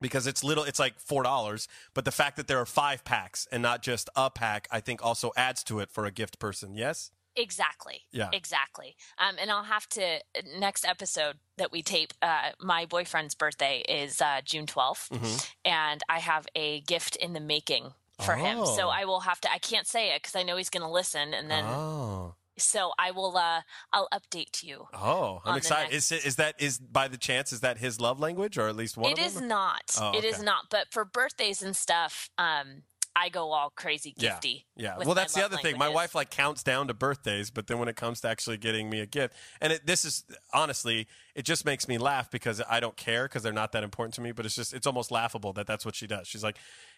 because 0.00 0.26
it's 0.26 0.42
little 0.42 0.64
it's 0.64 0.78
like 0.80 0.98
four 0.98 1.22
dollars 1.22 1.68
but 1.94 2.04
the 2.04 2.10
fact 2.10 2.36
that 2.36 2.48
there 2.48 2.58
are 2.58 2.66
five 2.66 3.04
packs 3.04 3.46
and 3.52 3.62
not 3.62 3.82
just 3.82 4.10
a 4.16 4.28
pack 4.30 4.66
i 4.72 4.80
think 4.80 5.00
also 5.04 5.30
adds 5.36 5.62
to 5.62 5.78
it 5.78 5.92
for 5.92 6.06
a 6.06 6.10
gift 6.10 6.40
person 6.40 6.74
yes 6.74 7.12
Exactly. 7.34 8.02
Yeah. 8.12 8.28
Exactly. 8.30 8.94
Um, 9.16 9.36
and 9.40 9.50
I'll 9.50 9.62
have 9.62 9.88
to 9.90 10.18
next 10.58 10.84
episode 10.84 11.36
that 11.56 11.72
we 11.72 11.82
tape. 11.82 12.12
Uh, 12.20 12.50
my 12.60 12.84
boyfriend's 12.84 13.34
birthday 13.34 13.82
is 13.88 14.20
uh, 14.20 14.42
June 14.44 14.66
12th 14.66 15.08
Mhm. 15.08 15.50
and 15.64 16.02
I 16.10 16.18
have 16.18 16.46
a 16.54 16.80
gift 16.82 17.16
in 17.16 17.32
the 17.32 17.40
making 17.40 17.94
for 18.22 18.34
him. 18.34 18.66
So 18.66 18.88
Oh. 18.88 18.90
I 18.90 19.06
will 19.06 19.20
have 19.20 19.40
to. 19.40 19.50
I 19.50 19.56
can't 19.56 19.86
say 19.86 20.10
it 20.14 20.22
because 20.22 20.36
I 20.36 20.42
know 20.42 20.58
he's 20.58 20.68
going 20.68 20.82
to 20.82 20.92
listen, 20.92 21.32
and 21.32 21.50
then 21.50 21.64
oh 21.64 22.34
so 22.58 22.92
I 22.98 23.10
will. 23.10 23.36
Uh, 23.36 23.62
I'll 23.92 24.08
update 24.12 24.62
you. 24.62 24.86
oh 24.94 25.40
i'm 25.44 25.56
excited 25.56 25.92
next- 25.92 26.12
is, 26.12 26.24
is 26.26 26.36
that 26.36 26.54
is 26.60 26.78
by 26.78 27.08
the 27.08 27.16
chance 27.16 27.52
is 27.52 27.60
that 27.60 27.78
his 27.78 28.00
love 28.00 28.20
language 28.20 28.58
or 28.58 28.68
at 28.68 28.76
least 28.76 28.96
one 28.96 29.10
It 29.12 29.18
is 29.18 29.40
not. 29.40 29.96
Oh, 30.00 30.12
It 30.16 30.24
is 30.24 30.36
okay. 30.36 30.44
not. 30.44 30.64
But 30.70 30.92
for 30.92 31.04
birthdays 31.04 31.62
and 31.62 31.74
stuff, 31.76 32.30
um, 32.38 32.82
I 33.14 33.28
go 33.28 33.52
all 33.52 33.70
crazy 33.76 34.14
Yeah. 34.16 34.38
gifty. 34.38 34.64
Yeah. 34.74 34.96
with 34.96 35.06
Well, 35.06 35.14
that's 35.14 35.34
the 35.34 35.44
other 35.44 35.58
thing. 35.58 35.76
My 35.76 35.88
wife 35.90 36.14
like 36.14 36.30
counts 36.30 36.62
down 36.62 36.88
to 36.88 36.94
birthdays, 36.94 37.50
but 37.50 37.66
then 37.66 37.78
when 37.78 37.88
it 37.88 37.96
comes 37.96 38.22
to 38.22 38.28
actually 38.28 38.56
getting 38.56 38.88
me 38.88 39.00
a 39.00 39.06
gift, 39.06 39.34
and 39.60 39.72
it, 39.74 39.86
this 39.86 40.04
is 40.06 40.24
honestly, 40.54 41.06
it 41.34 41.44
just 41.44 41.66
makes 41.66 41.86
me 41.88 41.98
laugh 41.98 42.30
because 42.30 42.62
I 42.68 42.80
don't 42.80 42.96
care 42.96 43.24
because 43.24 43.42
they're 43.42 43.52
not 43.52 43.72
that 43.72 43.82
important 43.84 44.14
to 44.14 44.22
me. 44.22 44.32
But 44.32 44.46
it's 44.46 44.54
just, 44.54 44.72
it's 44.72 44.86
almost 44.86 45.10
laughable 45.10 45.52
that 45.54 45.66
that's 45.66 45.84
what 45.84 45.94
she 45.94 46.06
does. 46.06 46.26
She's 46.26 46.42
like, 46.42 46.56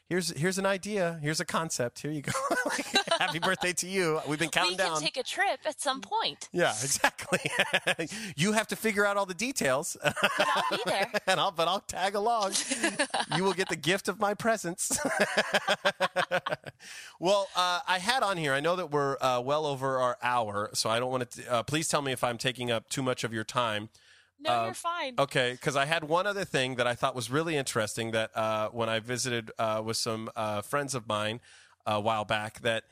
"Here's, 0.09 0.31
here's 0.37 0.59
an 0.59 0.67
idea. 0.67 1.19
Here's 1.23 1.41
a 1.41 1.45
concept. 1.45 2.01
Here 2.03 2.11
you 2.11 2.23
go. 2.23 2.33
Happy 3.19 3.39
birthday 3.39 3.73
to 3.75 3.87
you. 3.89 4.21
We've 4.29 4.39
been 4.39 4.49
counting 4.51 4.73
we 4.73 4.77
can 4.77 4.87
down." 4.93 5.01
take 5.01 5.17
a 5.17 5.23
trip 5.23 5.61
at 5.65 5.81
some 5.81 6.01
point. 6.01 6.49
yeah, 6.53 6.71
exactly. 6.83 7.41
you 8.37 8.53
have 8.53 8.67
to 8.69 8.77
figure 8.77 9.07
out 9.07 9.17
all 9.17 9.27
the 9.27 9.35
details, 9.35 9.97
But 10.03 10.15
I'll 10.39 10.65
be 10.71 10.83
there. 10.87 11.11
and 11.27 11.41
I'll, 11.41 11.51
but 11.53 11.69
I'll 11.69 11.81
tag 11.81 12.15
along. 12.15 12.53
you 13.37 13.45
will 13.45 13.55
get 13.55 13.69
the 13.69 13.77
gift 13.77 14.09
of 14.09 14.19
my 14.21 14.35
presence. 14.35 14.99
well, 17.19 17.49
uh, 17.57 17.81
I 17.87 17.99
had 17.99 18.23
on 18.23 18.37
here. 18.37 18.53
I 18.53 18.61
know 18.61 18.77
that 18.77 18.91
we're 18.91 19.17
uh, 19.21 19.41
well 19.45 19.67
over 19.67 19.99
our 19.99 20.19
hour, 20.23 20.71
so 20.75 20.91
I 20.91 20.99
don't 20.99 21.11
want 21.11 21.31
to. 21.31 21.53
Uh, 21.53 21.63
please 21.63 21.89
tell 21.89 22.03
me 22.03 22.13
if 22.13 22.23
I'm 22.25 22.39
taking 22.39 22.71
up 22.71 22.89
too 22.89 23.03
much 23.03 23.25
of 23.25 23.33
your 23.33 23.45
time. 23.45 23.89
No, 24.39 24.51
Uh, 24.53 24.65
you're 24.67 24.75
fine. 24.75 25.15
Okay, 25.19 25.53
because 25.53 25.77
I 25.77 25.85
had 25.85 26.05
one 26.05 26.27
other 26.27 26.45
thing 26.45 26.77
that 26.77 26.87
I 26.87 26.95
thought 26.95 27.15
was 27.15 27.31
really 27.31 27.57
interesting. 27.57 28.11
That 28.11 28.37
uh, 28.37 28.69
when 28.71 28.89
I 28.89 29.01
visited 29.01 29.53
uh, 29.59 29.83
with 29.85 29.97
some 29.97 30.31
uh, 30.37 30.63
friends 30.63 30.95
of 30.95 31.07
mine 31.09 31.41
a 31.87 32.01
while 32.01 32.25
back, 32.25 32.61
that 32.61 32.85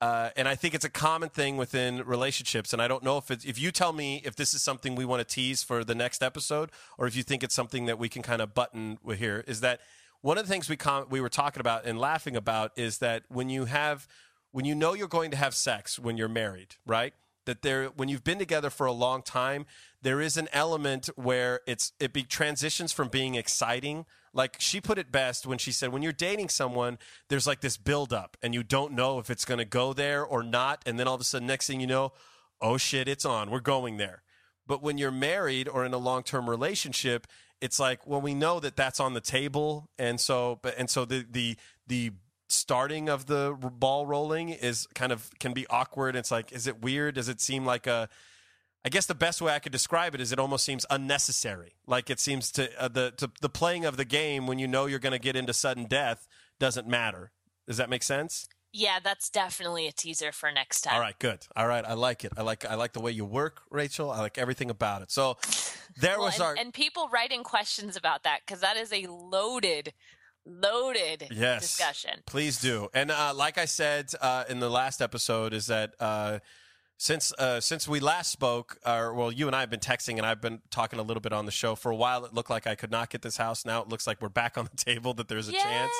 uh, 0.00 0.30
and 0.36 0.48
I 0.48 0.54
think 0.54 0.74
it's 0.74 0.84
a 0.84 0.90
common 0.90 1.28
thing 1.28 1.56
within 1.56 2.02
relationships. 2.04 2.72
And 2.72 2.80
I 2.80 2.88
don't 2.88 3.02
know 3.02 3.18
if 3.18 3.30
it's, 3.30 3.44
if 3.44 3.58
you 3.58 3.70
tell 3.70 3.92
me 3.92 4.22
if 4.24 4.34
this 4.34 4.54
is 4.54 4.62
something 4.62 4.94
we 4.94 5.04
want 5.04 5.20
to 5.20 5.34
tease 5.34 5.62
for 5.62 5.84
the 5.84 5.94
next 5.94 6.22
episode, 6.22 6.70
or 6.96 7.06
if 7.06 7.14
you 7.14 7.22
think 7.22 7.42
it's 7.42 7.54
something 7.54 7.86
that 7.86 7.98
we 7.98 8.08
can 8.08 8.22
kind 8.22 8.40
of 8.40 8.54
button 8.54 8.98
here. 9.16 9.44
Is 9.46 9.60
that 9.60 9.80
one 10.22 10.38
of 10.38 10.46
the 10.46 10.52
things 10.52 10.68
we 10.68 10.76
com- 10.76 11.06
we 11.10 11.20
were 11.20 11.28
talking 11.28 11.60
about 11.60 11.84
and 11.84 11.98
laughing 11.98 12.36
about 12.36 12.72
is 12.76 12.98
that 12.98 13.24
when 13.28 13.48
you 13.48 13.66
have 13.66 14.06
when 14.52 14.64
you 14.64 14.74
know 14.74 14.94
you're 14.94 15.08
going 15.08 15.30
to 15.30 15.36
have 15.36 15.54
sex 15.54 15.98
when 15.98 16.16
you're 16.16 16.28
married, 16.28 16.76
right? 16.86 17.14
That 17.46 17.62
there 17.62 17.86
when 17.86 18.08
you've 18.08 18.24
been 18.24 18.38
together 18.38 18.70
for 18.70 18.86
a 18.86 18.92
long 18.92 19.22
time, 19.22 19.66
there 20.02 20.20
is 20.20 20.36
an 20.36 20.48
element 20.52 21.08
where 21.16 21.60
it's 21.66 21.92
it 21.98 22.12
be 22.12 22.22
transitions 22.22 22.92
from 22.92 23.08
being 23.08 23.34
exciting. 23.34 24.06
Like 24.32 24.56
she 24.58 24.80
put 24.80 24.98
it 24.98 25.10
best 25.10 25.46
when 25.46 25.58
she 25.58 25.72
said 25.72 25.92
when 25.92 26.02
you're 26.02 26.12
dating 26.12 26.50
someone, 26.50 26.98
there's 27.28 27.46
like 27.46 27.60
this 27.60 27.76
build 27.76 28.12
up 28.12 28.36
and 28.42 28.54
you 28.54 28.62
don't 28.62 28.92
know 28.92 29.18
if 29.18 29.30
it's 29.30 29.44
going 29.44 29.58
to 29.58 29.64
go 29.64 29.92
there 29.92 30.24
or 30.24 30.42
not 30.42 30.82
and 30.86 30.98
then 30.98 31.08
all 31.08 31.14
of 31.14 31.20
a 31.20 31.24
sudden 31.24 31.48
next 31.48 31.66
thing 31.66 31.80
you 31.80 31.86
know, 31.86 32.12
oh 32.60 32.76
shit, 32.76 33.08
it's 33.08 33.24
on. 33.24 33.50
We're 33.50 33.60
going 33.60 33.96
there. 33.96 34.22
But 34.66 34.82
when 34.82 34.98
you're 34.98 35.10
married 35.10 35.68
or 35.68 35.84
in 35.84 35.92
a 35.92 35.98
long-term 35.98 36.48
relationship, 36.48 37.26
it's 37.60 37.78
like, 37.80 38.06
well, 38.06 38.20
we 38.20 38.34
know 38.34 38.60
that 38.60 38.76
that's 38.76 39.00
on 39.00 39.14
the 39.14 39.20
table, 39.20 39.90
and 39.98 40.20
so, 40.20 40.60
but 40.62 40.74
and 40.78 40.88
so 40.88 41.04
the 41.04 41.26
the 41.28 41.56
the 41.86 42.12
starting 42.50 43.08
of 43.08 43.26
the 43.26 43.56
ball 43.60 44.06
rolling 44.06 44.50
is 44.50 44.86
kind 44.94 45.12
of 45.12 45.30
can 45.38 45.52
be 45.52 45.66
awkward. 45.68 46.16
It's 46.16 46.30
like, 46.30 46.52
is 46.52 46.66
it 46.66 46.82
weird? 46.82 47.14
Does 47.14 47.28
it 47.28 47.40
seem 47.40 47.64
like 47.64 47.86
a 47.86 48.08
I 48.84 48.88
guess 48.88 49.06
the 49.06 49.14
best 49.14 49.42
way 49.42 49.52
I 49.52 49.58
could 49.58 49.72
describe 49.72 50.14
it 50.14 50.20
is 50.20 50.32
it 50.32 50.38
almost 50.38 50.64
seems 50.64 50.86
unnecessary. 50.88 51.74
Like 51.86 52.08
it 52.08 52.18
seems 52.18 52.50
to 52.52 52.70
uh, 52.82 52.88
the 52.88 53.12
to, 53.18 53.30
the 53.40 53.50
playing 53.50 53.84
of 53.84 53.96
the 53.96 54.04
game 54.06 54.46
when 54.46 54.58
you 54.58 54.66
know 54.66 54.86
you're 54.86 54.98
going 54.98 55.12
to 55.12 55.18
get 55.18 55.36
into 55.36 55.52
sudden 55.52 55.84
death 55.84 56.26
doesn't 56.58 56.86
matter. 56.88 57.32
Does 57.66 57.76
that 57.76 57.90
make 57.90 58.02
sense? 58.02 58.48
Yeah, 58.72 59.00
that's 59.02 59.28
definitely 59.28 59.88
a 59.88 59.92
teaser 59.92 60.30
for 60.30 60.50
next 60.52 60.82
time. 60.82 60.94
All 60.94 61.00
right, 61.00 61.18
good. 61.18 61.40
All 61.56 61.66
right, 61.66 61.84
I 61.84 61.94
like 61.94 62.24
it. 62.24 62.32
I 62.36 62.42
like 62.42 62.64
I 62.64 62.76
like 62.76 62.92
the 62.92 63.00
way 63.00 63.10
you 63.10 63.24
work, 63.24 63.62
Rachel. 63.70 64.10
I 64.10 64.20
like 64.20 64.38
everything 64.38 64.70
about 64.70 65.02
it. 65.02 65.10
So 65.10 65.36
there 65.98 66.18
Well, 66.18 66.26
was 66.26 66.34
and, 66.34 66.42
our 66.42 66.54
and 66.56 66.72
people 66.72 67.08
writing 67.12 67.42
questions 67.42 67.96
about 67.96 68.22
that 68.22 68.40
because 68.46 68.60
that 68.60 68.76
is 68.76 68.92
a 68.92 69.06
loaded, 69.08 69.92
loaded 70.46 71.28
yes 71.30 71.62
discussion. 71.62 72.20
Please 72.26 72.60
do. 72.60 72.88
And 72.94 73.10
uh, 73.10 73.32
like 73.34 73.58
I 73.58 73.64
said 73.64 74.12
uh, 74.20 74.44
in 74.48 74.60
the 74.60 74.70
last 74.70 75.00
episode, 75.00 75.52
is 75.52 75.66
that 75.66 75.94
uh, 76.00 76.40
since 77.00 77.32
uh, 77.38 77.60
since 77.60 77.88
we 77.88 77.98
last 77.98 78.30
spoke, 78.30 78.76
or 78.84 79.14
well, 79.14 79.32
you 79.32 79.46
and 79.46 79.56
I 79.56 79.60
have 79.60 79.70
been 79.70 79.80
texting, 79.80 80.18
and 80.18 80.26
I've 80.26 80.42
been 80.42 80.60
talking 80.70 80.98
a 80.98 81.02
little 81.02 81.22
bit 81.22 81.32
on 81.32 81.46
the 81.46 81.50
show 81.50 81.74
for 81.74 81.90
a 81.90 81.96
while. 81.96 82.26
It 82.26 82.34
looked 82.34 82.50
like 82.50 82.66
I 82.66 82.74
could 82.74 82.90
not 82.90 83.08
get 83.08 83.22
this 83.22 83.38
house. 83.38 83.64
Now 83.64 83.80
it 83.80 83.88
looks 83.88 84.06
like 84.06 84.20
we're 84.20 84.28
back 84.28 84.58
on 84.58 84.68
the 84.70 84.76
table. 84.84 85.14
That 85.14 85.28
there's 85.28 85.48
a 85.48 85.52
chance. 85.52 85.92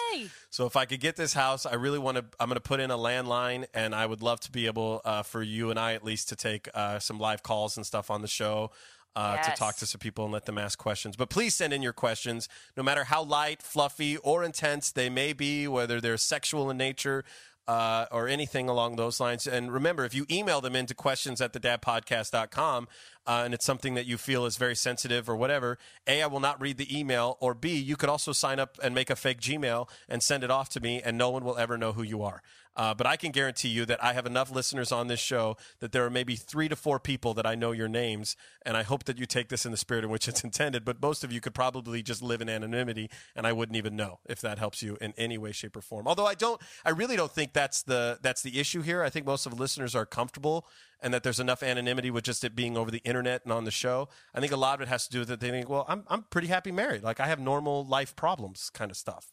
So 0.51 0.67
if 0.67 0.77
I 0.77 0.85
could 0.85 1.01
get 1.01 1.17
this 1.17 1.33
house, 1.33 1.65
I 1.65 1.77
really 1.77 1.99
want 1.99 2.19
to. 2.19 2.27
I'm 2.39 2.49
going 2.49 2.57
to 2.57 2.61
put 2.61 2.81
in 2.81 2.91
a 2.91 2.99
landline, 2.99 3.65
and 3.73 3.95
I 3.95 4.05
would 4.05 4.21
love 4.21 4.41
to 4.41 4.53
be 4.53 4.67
able 4.67 5.01
uh, 5.07 5.23
for 5.23 5.43
you 5.43 5.71
and 5.71 5.79
I 5.79 5.95
at 5.95 6.05
least 6.05 6.29
to 6.31 6.37
take 6.37 6.69
uh, 6.75 6.99
some 6.99 7.19
live 7.19 7.43
calls 7.43 7.79
and 7.79 7.87
stuff 7.87 8.11
on 8.11 8.21
the 8.21 8.29
show. 8.29 8.71
Uh, 9.17 9.37
To 9.43 9.51
talk 9.57 9.77
to 9.77 9.87
some 9.87 9.99
people 9.99 10.25
and 10.25 10.33
let 10.33 10.47
them 10.47 10.57
ask 10.57 10.79
questions. 10.79 11.17
But 11.17 11.31
please 11.31 11.55
send 11.55 11.73
in 11.73 11.83
your 11.83 11.93
questions, 11.93 12.49
no 12.77 12.83
matter 12.83 13.05
how 13.05 13.25
light, 13.25 13.61
fluffy, 13.61 14.17
or 14.19 14.45
intense 14.45 14.93
they 14.93 15.11
may 15.11 15.33
be, 15.33 15.67
whether 15.67 16.01
they're 16.01 16.17
sexual 16.17 16.71
in 16.71 16.77
nature 16.77 17.25
uh, 17.71 18.07
or 18.11 18.27
anything 18.27 18.69
along 18.69 18.97
those 18.97 19.21
lines. 19.21 19.47
And 19.47 19.73
remember, 19.73 20.05
if 20.05 20.15
you 20.15 20.27
email 20.31 20.61
them 20.61 20.75
into 20.75 20.95
questions 20.95 21.41
at 21.41 21.53
thedadpodcast.com 21.53 22.89
uh, 23.27 23.43
and 23.45 23.55
it's 23.55 23.65
something 23.65 23.95
that 23.95 24.07
you 24.07 24.17
feel 24.17 24.45
is 24.45 24.57
very 24.57 24.75
sensitive 24.75 25.29
or 25.29 25.37
whatever, 25.37 25.79
A, 26.07 26.23
I 26.23 26.27
will 26.27 26.41
not 26.41 26.61
read 26.61 26.79
the 26.79 26.99
email, 26.99 27.37
or 27.41 27.55
B, 27.55 27.77
you 27.77 27.97
could 27.97 28.09
also 28.09 28.33
sign 28.33 28.59
up 28.59 28.79
and 28.83 28.95
make 28.95 29.11
a 29.11 29.17
fake 29.17 29.41
Gmail 29.41 29.89
and 30.09 30.23
send 30.23 30.43
it 30.43 30.51
off 30.51 30.69
to 30.71 30.81
me, 30.81 31.01
and 31.01 31.17
no 31.17 31.31
one 31.31 31.45
will 31.45 31.59
ever 31.59 31.79
know 31.79 31.93
who 31.93 32.03
you 32.03 32.23
are. 32.23 32.43
Uh, 32.81 32.95
but 32.95 33.07
I 33.07 33.17
can 33.17 33.31
guarantee 33.31 33.69
you 33.69 33.85
that 33.85 34.03
I 34.03 34.15
have 34.15 34.25
enough 34.25 34.51
listeners 34.51 34.91
on 34.91 35.07
this 35.07 35.21
show 35.21 35.59
that 35.81 35.93
there 35.93 36.03
are 36.07 36.09
maybe 36.09 36.35
three 36.35 36.67
to 36.67 36.75
four 36.75 36.99
people 36.99 37.35
that 37.35 37.45
I 37.45 37.55
know 37.55 37.73
your 37.73 37.89
names, 37.89 38.37
and 38.65 38.75
I 38.75 38.85
hope 38.85 39.05
that 39.05 39.19
you 39.19 39.27
take 39.27 39.51
this 39.51 39.67
in 39.67 39.71
the 39.71 39.77
spirit 39.77 40.03
in 40.03 40.09
which 40.09 40.27
it's 40.27 40.43
intended. 40.45 40.83
But 40.83 41.03
most 41.03 41.23
of 41.23 41.31
you 41.31 41.43
could 41.43 41.53
probably 41.53 42.03
just 42.03 42.23
live 42.23 42.41
in 42.41 42.49
anonymity, 42.49 43.11
and 43.37 43.47
I 43.47 43.53
wouldn't 43.53 43.77
even 43.77 43.97
know 43.97 44.21
if 44.25 44.41
that 44.41 44.59
helps 44.59 44.83
you 44.83 44.97
in 44.99 45.13
any 45.19 45.37
way, 45.37 45.53
shape, 45.53 45.77
or 45.77 45.83
form. 45.83 46.09
Although 46.09 46.25
I 46.25 46.33
don't, 46.33 46.59
I 46.83 46.89
really 46.89 47.17
don't 47.17 47.31
think 47.31 47.53
that's 47.53 47.83
the 47.83 48.19
that's 48.23 48.41
the 48.41 48.59
issue 48.59 48.81
here. 48.81 49.03
I 49.03 49.11
think 49.11 49.27
most 49.27 49.45
of 49.45 49.55
the 49.55 49.61
listeners 49.61 49.95
are 49.95 50.07
comfortable, 50.07 50.67
and 51.03 51.13
that 51.13 51.23
there's 51.23 51.39
enough 51.39 51.63
anonymity 51.63 52.11
with 52.11 52.25
just 52.25 52.45
it 52.45 52.57
being 52.57 52.79
over 52.79 52.91
the 52.91 53.03
internet 53.05 53.43
and 53.45 53.53
on 53.53 53.65
the 53.65 53.71
show. 53.71 54.09
I 54.35 54.41
think 54.41 54.53
a 54.53 54.57
lot 54.57 54.77
of 54.77 54.81
it 54.81 54.89
has 54.89 55.05
to 55.05 55.13
do 55.13 55.19
with 55.19 55.29
that 55.29 55.41
they 55.41 55.51
think, 55.51 55.69
well, 55.69 55.85
I'm 55.87 56.05
I'm 56.09 56.23
pretty 56.31 56.49
happy 56.49 56.73
married, 56.73 57.03
like 57.03 57.21
I 57.21 57.27
have 57.27 57.41
normal 57.41 57.85
life 57.85 58.17
problems, 58.17 58.71
kind 58.73 58.91
of 58.91 58.97
stuff. 58.97 59.31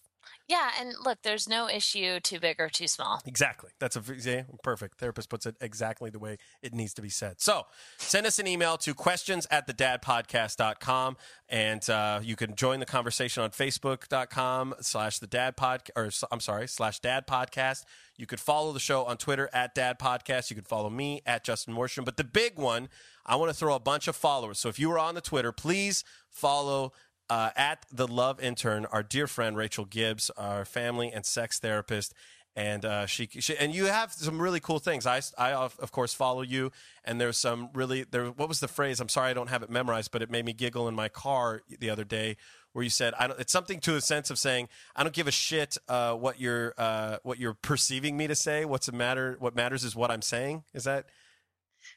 Yeah, 0.47 0.71
and 0.79 0.93
look, 1.03 1.19
there's 1.23 1.49
no 1.49 1.67
issue 1.67 2.21
too 2.21 2.39
big 2.39 2.59
or 2.59 2.69
too 2.69 2.87
small. 2.87 3.21
Exactly. 3.25 3.71
That's 3.79 3.97
a 3.97 4.03
yeah, 4.23 4.43
perfect. 4.63 4.97
Therapist 4.97 5.29
puts 5.29 5.45
it 5.45 5.57
exactly 5.59 6.09
the 6.09 6.19
way 6.19 6.37
it 6.61 6.73
needs 6.73 6.93
to 6.93 7.01
be 7.01 7.09
said. 7.09 7.41
So 7.41 7.65
send 7.97 8.25
us 8.25 8.39
an 8.39 8.47
email 8.47 8.77
to 8.77 8.93
questions 8.93 9.45
at 9.51 9.67
thedadpodcast.com 9.67 11.17
and 11.49 11.89
uh, 11.89 12.21
you 12.23 12.37
can 12.37 12.55
join 12.55 12.79
the 12.79 12.85
conversation 12.85 13.43
on 13.43 13.49
facebook.com 13.49 14.75
slash 14.79 15.19
the 15.19 15.27
dad 15.27 15.57
pod 15.57 15.83
or 15.97 16.09
I'm 16.31 16.39
sorry, 16.39 16.67
slash 16.67 17.01
dad 17.01 17.27
podcast. 17.27 17.83
You 18.15 18.25
could 18.25 18.39
follow 18.39 18.71
the 18.71 18.79
show 18.79 19.03
on 19.03 19.17
Twitter 19.17 19.49
at 19.53 19.75
dad 19.75 19.99
podcast. 19.99 20.49
You 20.49 20.55
could 20.55 20.67
follow 20.67 20.89
me 20.89 21.21
at 21.25 21.43
Justin 21.43 21.75
Worsham. 21.75 22.05
But 22.05 22.17
the 22.17 22.23
big 22.23 22.57
one, 22.57 22.87
I 23.25 23.35
want 23.35 23.49
to 23.51 23.53
throw 23.53 23.75
a 23.75 23.79
bunch 23.79 24.07
of 24.07 24.15
followers. 24.15 24.59
So 24.59 24.69
if 24.69 24.79
you 24.79 24.89
were 24.89 24.97
on 24.97 25.13
the 25.13 25.21
Twitter, 25.21 25.51
please 25.51 26.03
follow 26.29 26.93
uh, 27.29 27.49
at 27.55 27.85
the 27.91 28.07
love 28.07 28.39
intern, 28.39 28.85
our 28.85 29.03
dear 29.03 29.27
friend 29.27 29.57
Rachel 29.57 29.85
Gibbs, 29.85 30.29
our 30.37 30.65
family 30.65 31.11
and 31.11 31.25
sex 31.25 31.59
therapist, 31.59 32.13
and 32.55 32.85
uh, 32.85 33.05
she, 33.05 33.27
she 33.39 33.55
and 33.55 33.73
you 33.73 33.85
have 33.85 34.11
some 34.11 34.41
really 34.41 34.59
cool 34.59 34.79
things. 34.79 35.05
I, 35.05 35.21
I 35.37 35.53
of 35.53 35.91
course 35.91 36.15
follow 36.15 36.41
you, 36.41 36.71
and 37.05 37.21
there's 37.21 37.37
some 37.37 37.69
really 37.73 38.03
there. 38.09 38.25
What 38.25 38.49
was 38.49 38.59
the 38.59 38.67
phrase? 38.67 38.99
I'm 38.99 39.09
sorry, 39.09 39.29
I 39.29 39.33
don't 39.33 39.49
have 39.49 39.61
it 39.61 39.69
memorized, 39.69 40.11
but 40.11 40.23
it 40.23 40.31
made 40.31 40.43
me 40.43 40.53
giggle 40.53 40.87
in 40.87 40.95
my 40.95 41.07
car 41.07 41.61
the 41.79 41.89
other 41.89 42.03
day. 42.03 42.35
Where 42.73 42.83
you 42.83 42.89
said, 42.89 43.13
I 43.17 43.27
don't, 43.27 43.39
it's 43.39 43.51
something 43.51 43.79
to 43.81 43.95
a 43.95 44.01
sense 44.01 44.29
of 44.29 44.37
saying, 44.37 44.69
I 44.95 45.01
don't 45.03 45.13
give 45.13 45.27
a 45.27 45.31
shit 45.31 45.77
uh, 45.87 46.13
what 46.13 46.39
you're 46.39 46.73
uh, 46.77 47.17
what 47.23 47.39
you're 47.39 47.55
perceiving 47.55 48.17
me 48.17 48.27
to 48.27 48.35
say. 48.35 48.65
What's 48.65 48.87
the 48.87 48.91
matter? 48.91 49.35
What 49.39 49.55
matters 49.55 49.83
is 49.83 49.95
what 49.95 50.11
I'm 50.11 50.21
saying. 50.21 50.63
Is 50.73 50.83
that 50.83 51.05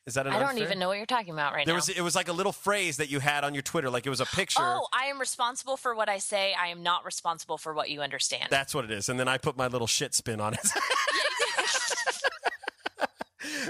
is 0.07 0.15
that 0.15 0.27
an 0.27 0.33
I 0.33 0.39
don't 0.41 0.51
unfair- 0.51 0.65
even 0.67 0.79
know 0.79 0.89
what 0.89 0.97
you're 0.97 1.07
talking 1.07 1.33
about 1.33 1.53
right 1.55 1.67
There 1.67 1.75
now. 1.75 1.79
was 1.79 1.89
it 1.89 2.01
was 2.03 2.15
like 2.15 2.29
a 2.29 2.33
little 2.33 2.53
phrase 2.53 2.97
that 2.99 3.11
you 3.11 3.21
had 3.21 3.45
on 3.45 3.55
your 3.55 3.62
Twitter, 3.62 3.91
like 3.91 4.07
it 4.07 4.11
was 4.11 4.21
a 4.21 4.27
picture. 4.27 4.62
Oh, 4.62 4.87
I 4.93 5.07
am 5.07 5.19
responsible 5.21 5.77
for 5.77 5.95
what 5.95 6.09
I 6.09 6.19
say. 6.19 6.55
I 6.61 6.69
am 6.69 6.83
not 6.83 7.05
responsible 7.05 7.59
for 7.59 7.73
what 7.75 7.91
you 7.91 8.01
understand. 8.03 8.45
That's 8.51 8.75
what 8.75 8.85
it 8.85 8.91
is. 8.91 9.09
And 9.09 9.19
then 9.21 9.29
I 9.29 9.39
put 9.39 9.57
my 9.57 9.67
little 9.67 9.87
shit 9.87 10.15
spin 10.15 10.41
on 10.41 10.55
it. 10.55 10.61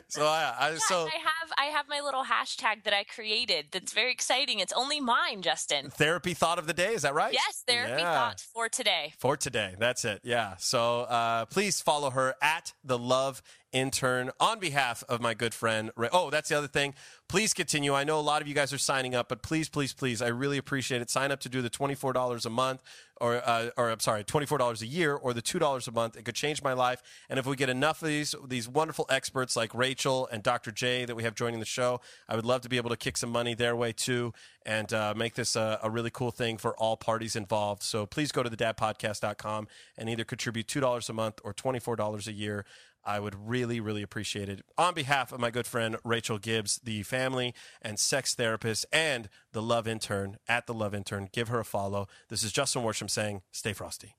so 0.09 0.24
I, 0.26 0.55
I 0.59 0.70
Yeah, 0.72 0.78
so 0.78 1.06
I 1.06 1.10
have 1.18 1.52
I 1.56 1.64
have 1.66 1.86
my 1.88 2.01
little 2.01 2.24
hashtag 2.24 2.84
that 2.84 2.92
I 2.92 3.05
created. 3.05 3.66
That's 3.70 3.92
very 3.92 4.10
exciting. 4.12 4.59
It's 4.59 4.72
only 4.72 5.01
mine, 5.01 5.42
Justin. 5.42 5.90
therapy 5.90 6.34
thought 6.34 6.59
of 6.59 6.66
the 6.66 6.72
day. 6.72 6.94
Is 6.94 7.02
that 7.02 7.14
right? 7.14 7.32
Yes, 7.32 7.62
therapy 7.66 8.02
Yeah. 8.02 8.14
thought 8.14 8.40
for 8.40 8.68
today. 8.68 9.12
for 9.18 9.36
today. 9.36 9.74
That's 9.78 10.05
it. 10.05 10.20
Yeah. 10.24 10.55
So 10.59 11.02
uh, 11.02 11.44
please 11.47 11.80
follow 11.80 12.10
her 12.10 12.34
at 12.42 12.72
the 12.82 12.98
Love 12.98 13.42
Intern 13.72 14.30
on 14.40 14.59
behalf 14.59 15.05
of 15.09 15.20
my 15.20 15.34
good 15.34 15.55
friend. 15.55 15.90
Oh, 16.12 16.30
that's 16.30 16.48
the 16.48 16.59
other 16.59 16.66
thing. 16.66 16.94
Please 17.28 17.55
continue. 17.55 17.94
I 17.94 18.02
know 18.02 18.18
a 18.18 18.20
lot 18.20 18.42
of 18.42 18.48
you 18.48 18.55
guys 18.55 18.72
are 18.72 18.78
signing 18.78 19.14
up, 19.14 19.28
but 19.28 19.42
please, 19.42 19.68
please, 19.68 19.92
please, 19.92 20.20
I 20.20 20.26
really 20.26 20.59
appreciate 20.59 21.01
it. 21.01 21.10
Sign 21.10 21.30
up 21.30 21.38
to 21.40 21.48
do 21.48 21.62
the 21.62 21.70
twenty 21.70 21.94
four 21.94 22.12
dollars 22.12 22.44
a 22.44 22.51
month, 22.51 22.82
or 23.20 23.40
uh, 23.47 23.70
or 23.76 23.90
I'm 23.90 24.01
sorry, 24.01 24.24
twenty 24.24 24.47
four 24.47 24.59
dollars 24.59 24.82
a 24.82 24.86
year, 24.86 25.14
or 25.14 25.32
the 25.32 25.40
two 25.40 25.60
dollars 25.60 25.86
a 25.86 25.92
month. 25.92 26.16
It 26.16 26.24
could 26.24 26.34
change 26.34 26.60
my 26.62 26.72
life. 26.72 27.01
And 27.28 27.38
if 27.38 27.47
we 27.47 27.55
get 27.55 27.68
enough 27.68 28.02
of 28.02 28.09
these 28.09 28.34
these 28.48 28.68
wonderful 28.68 29.06
experts 29.09 29.55
like 29.55 29.72
Rachel 29.72 30.28
and 30.32 30.42
Dr. 30.42 30.72
J 30.72 31.05
that 31.05 31.14
we 31.14 31.22
have 31.22 31.36
joining 31.36 31.60
the 31.60 31.66
show, 31.66 32.01
I 32.28 32.34
would 32.34 32.44
love 32.44 32.62
to 32.62 32.68
be 32.68 32.78
able 32.78 32.90
to 32.90 32.97
kick 32.97 33.16
some 33.16 33.30
money 33.30 33.55
their 33.55 33.76
way 33.76 33.92
too, 33.92 34.32
and 34.66 34.92
uh, 34.92 35.14
make 35.16 35.34
this 35.34 35.55
a, 35.55 35.78
a 35.82 35.90
really 35.90 36.10
cool 36.10 36.32
thing 36.32 36.59
for 36.59 36.76
all 36.76 36.97
parties 36.97 37.36
involved. 37.36 37.84
So 37.84 38.06
please 38.06 38.32
go 38.32 38.42
to 38.42 38.51
the 38.51 38.56
thedadpodcast.com 38.56 39.68
and 39.97 40.09
either 40.09 40.24
contribute 40.24 40.66
$2 40.66 41.09
a 41.09 41.12
month 41.12 41.40
or 41.44 41.55
$24 41.55 42.26
a 42.26 42.32
year. 42.32 42.64
I 43.05 43.20
would 43.20 43.48
really, 43.48 43.81
really 43.81 44.02
appreciate 44.02 44.48
it. 44.48 44.62
On 44.77 44.94
behalf 44.94 45.32
of 45.32 45.40
my 45.40 45.51
good 45.51 45.66
friend 45.66 45.97
Rachel 46.05 46.39
Gibbs, 46.39 46.81
the 46.82 47.02
family 47.02 47.55
and 47.81 47.98
sex 47.98 48.35
therapist, 48.35 48.86
and 48.93 49.28
the 49.52 49.62
love 49.62 49.89
intern 49.89 50.39
at 50.48 50.66
the 50.66 50.74
love 50.74 50.94
intern, 50.94 51.28
give 51.32 51.48
her 51.48 51.60
a 51.60 51.64
follow. 51.64 52.06
This 52.28 52.43
is 52.43 52.52
Justin 52.52 52.82
Worsham 52.82 53.10
saying, 53.10 53.43
stay 53.52 53.72
frosty. 53.72 54.14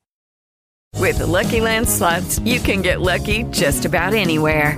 With 0.97 1.17
the 1.17 1.27
Lucky 1.27 1.61
Land 1.61 1.89
slots, 1.89 2.39
you 2.39 2.59
can 2.59 2.81
get 2.81 3.01
lucky 3.01 3.43
just 3.45 3.85
about 3.85 4.13
anywhere. 4.13 4.77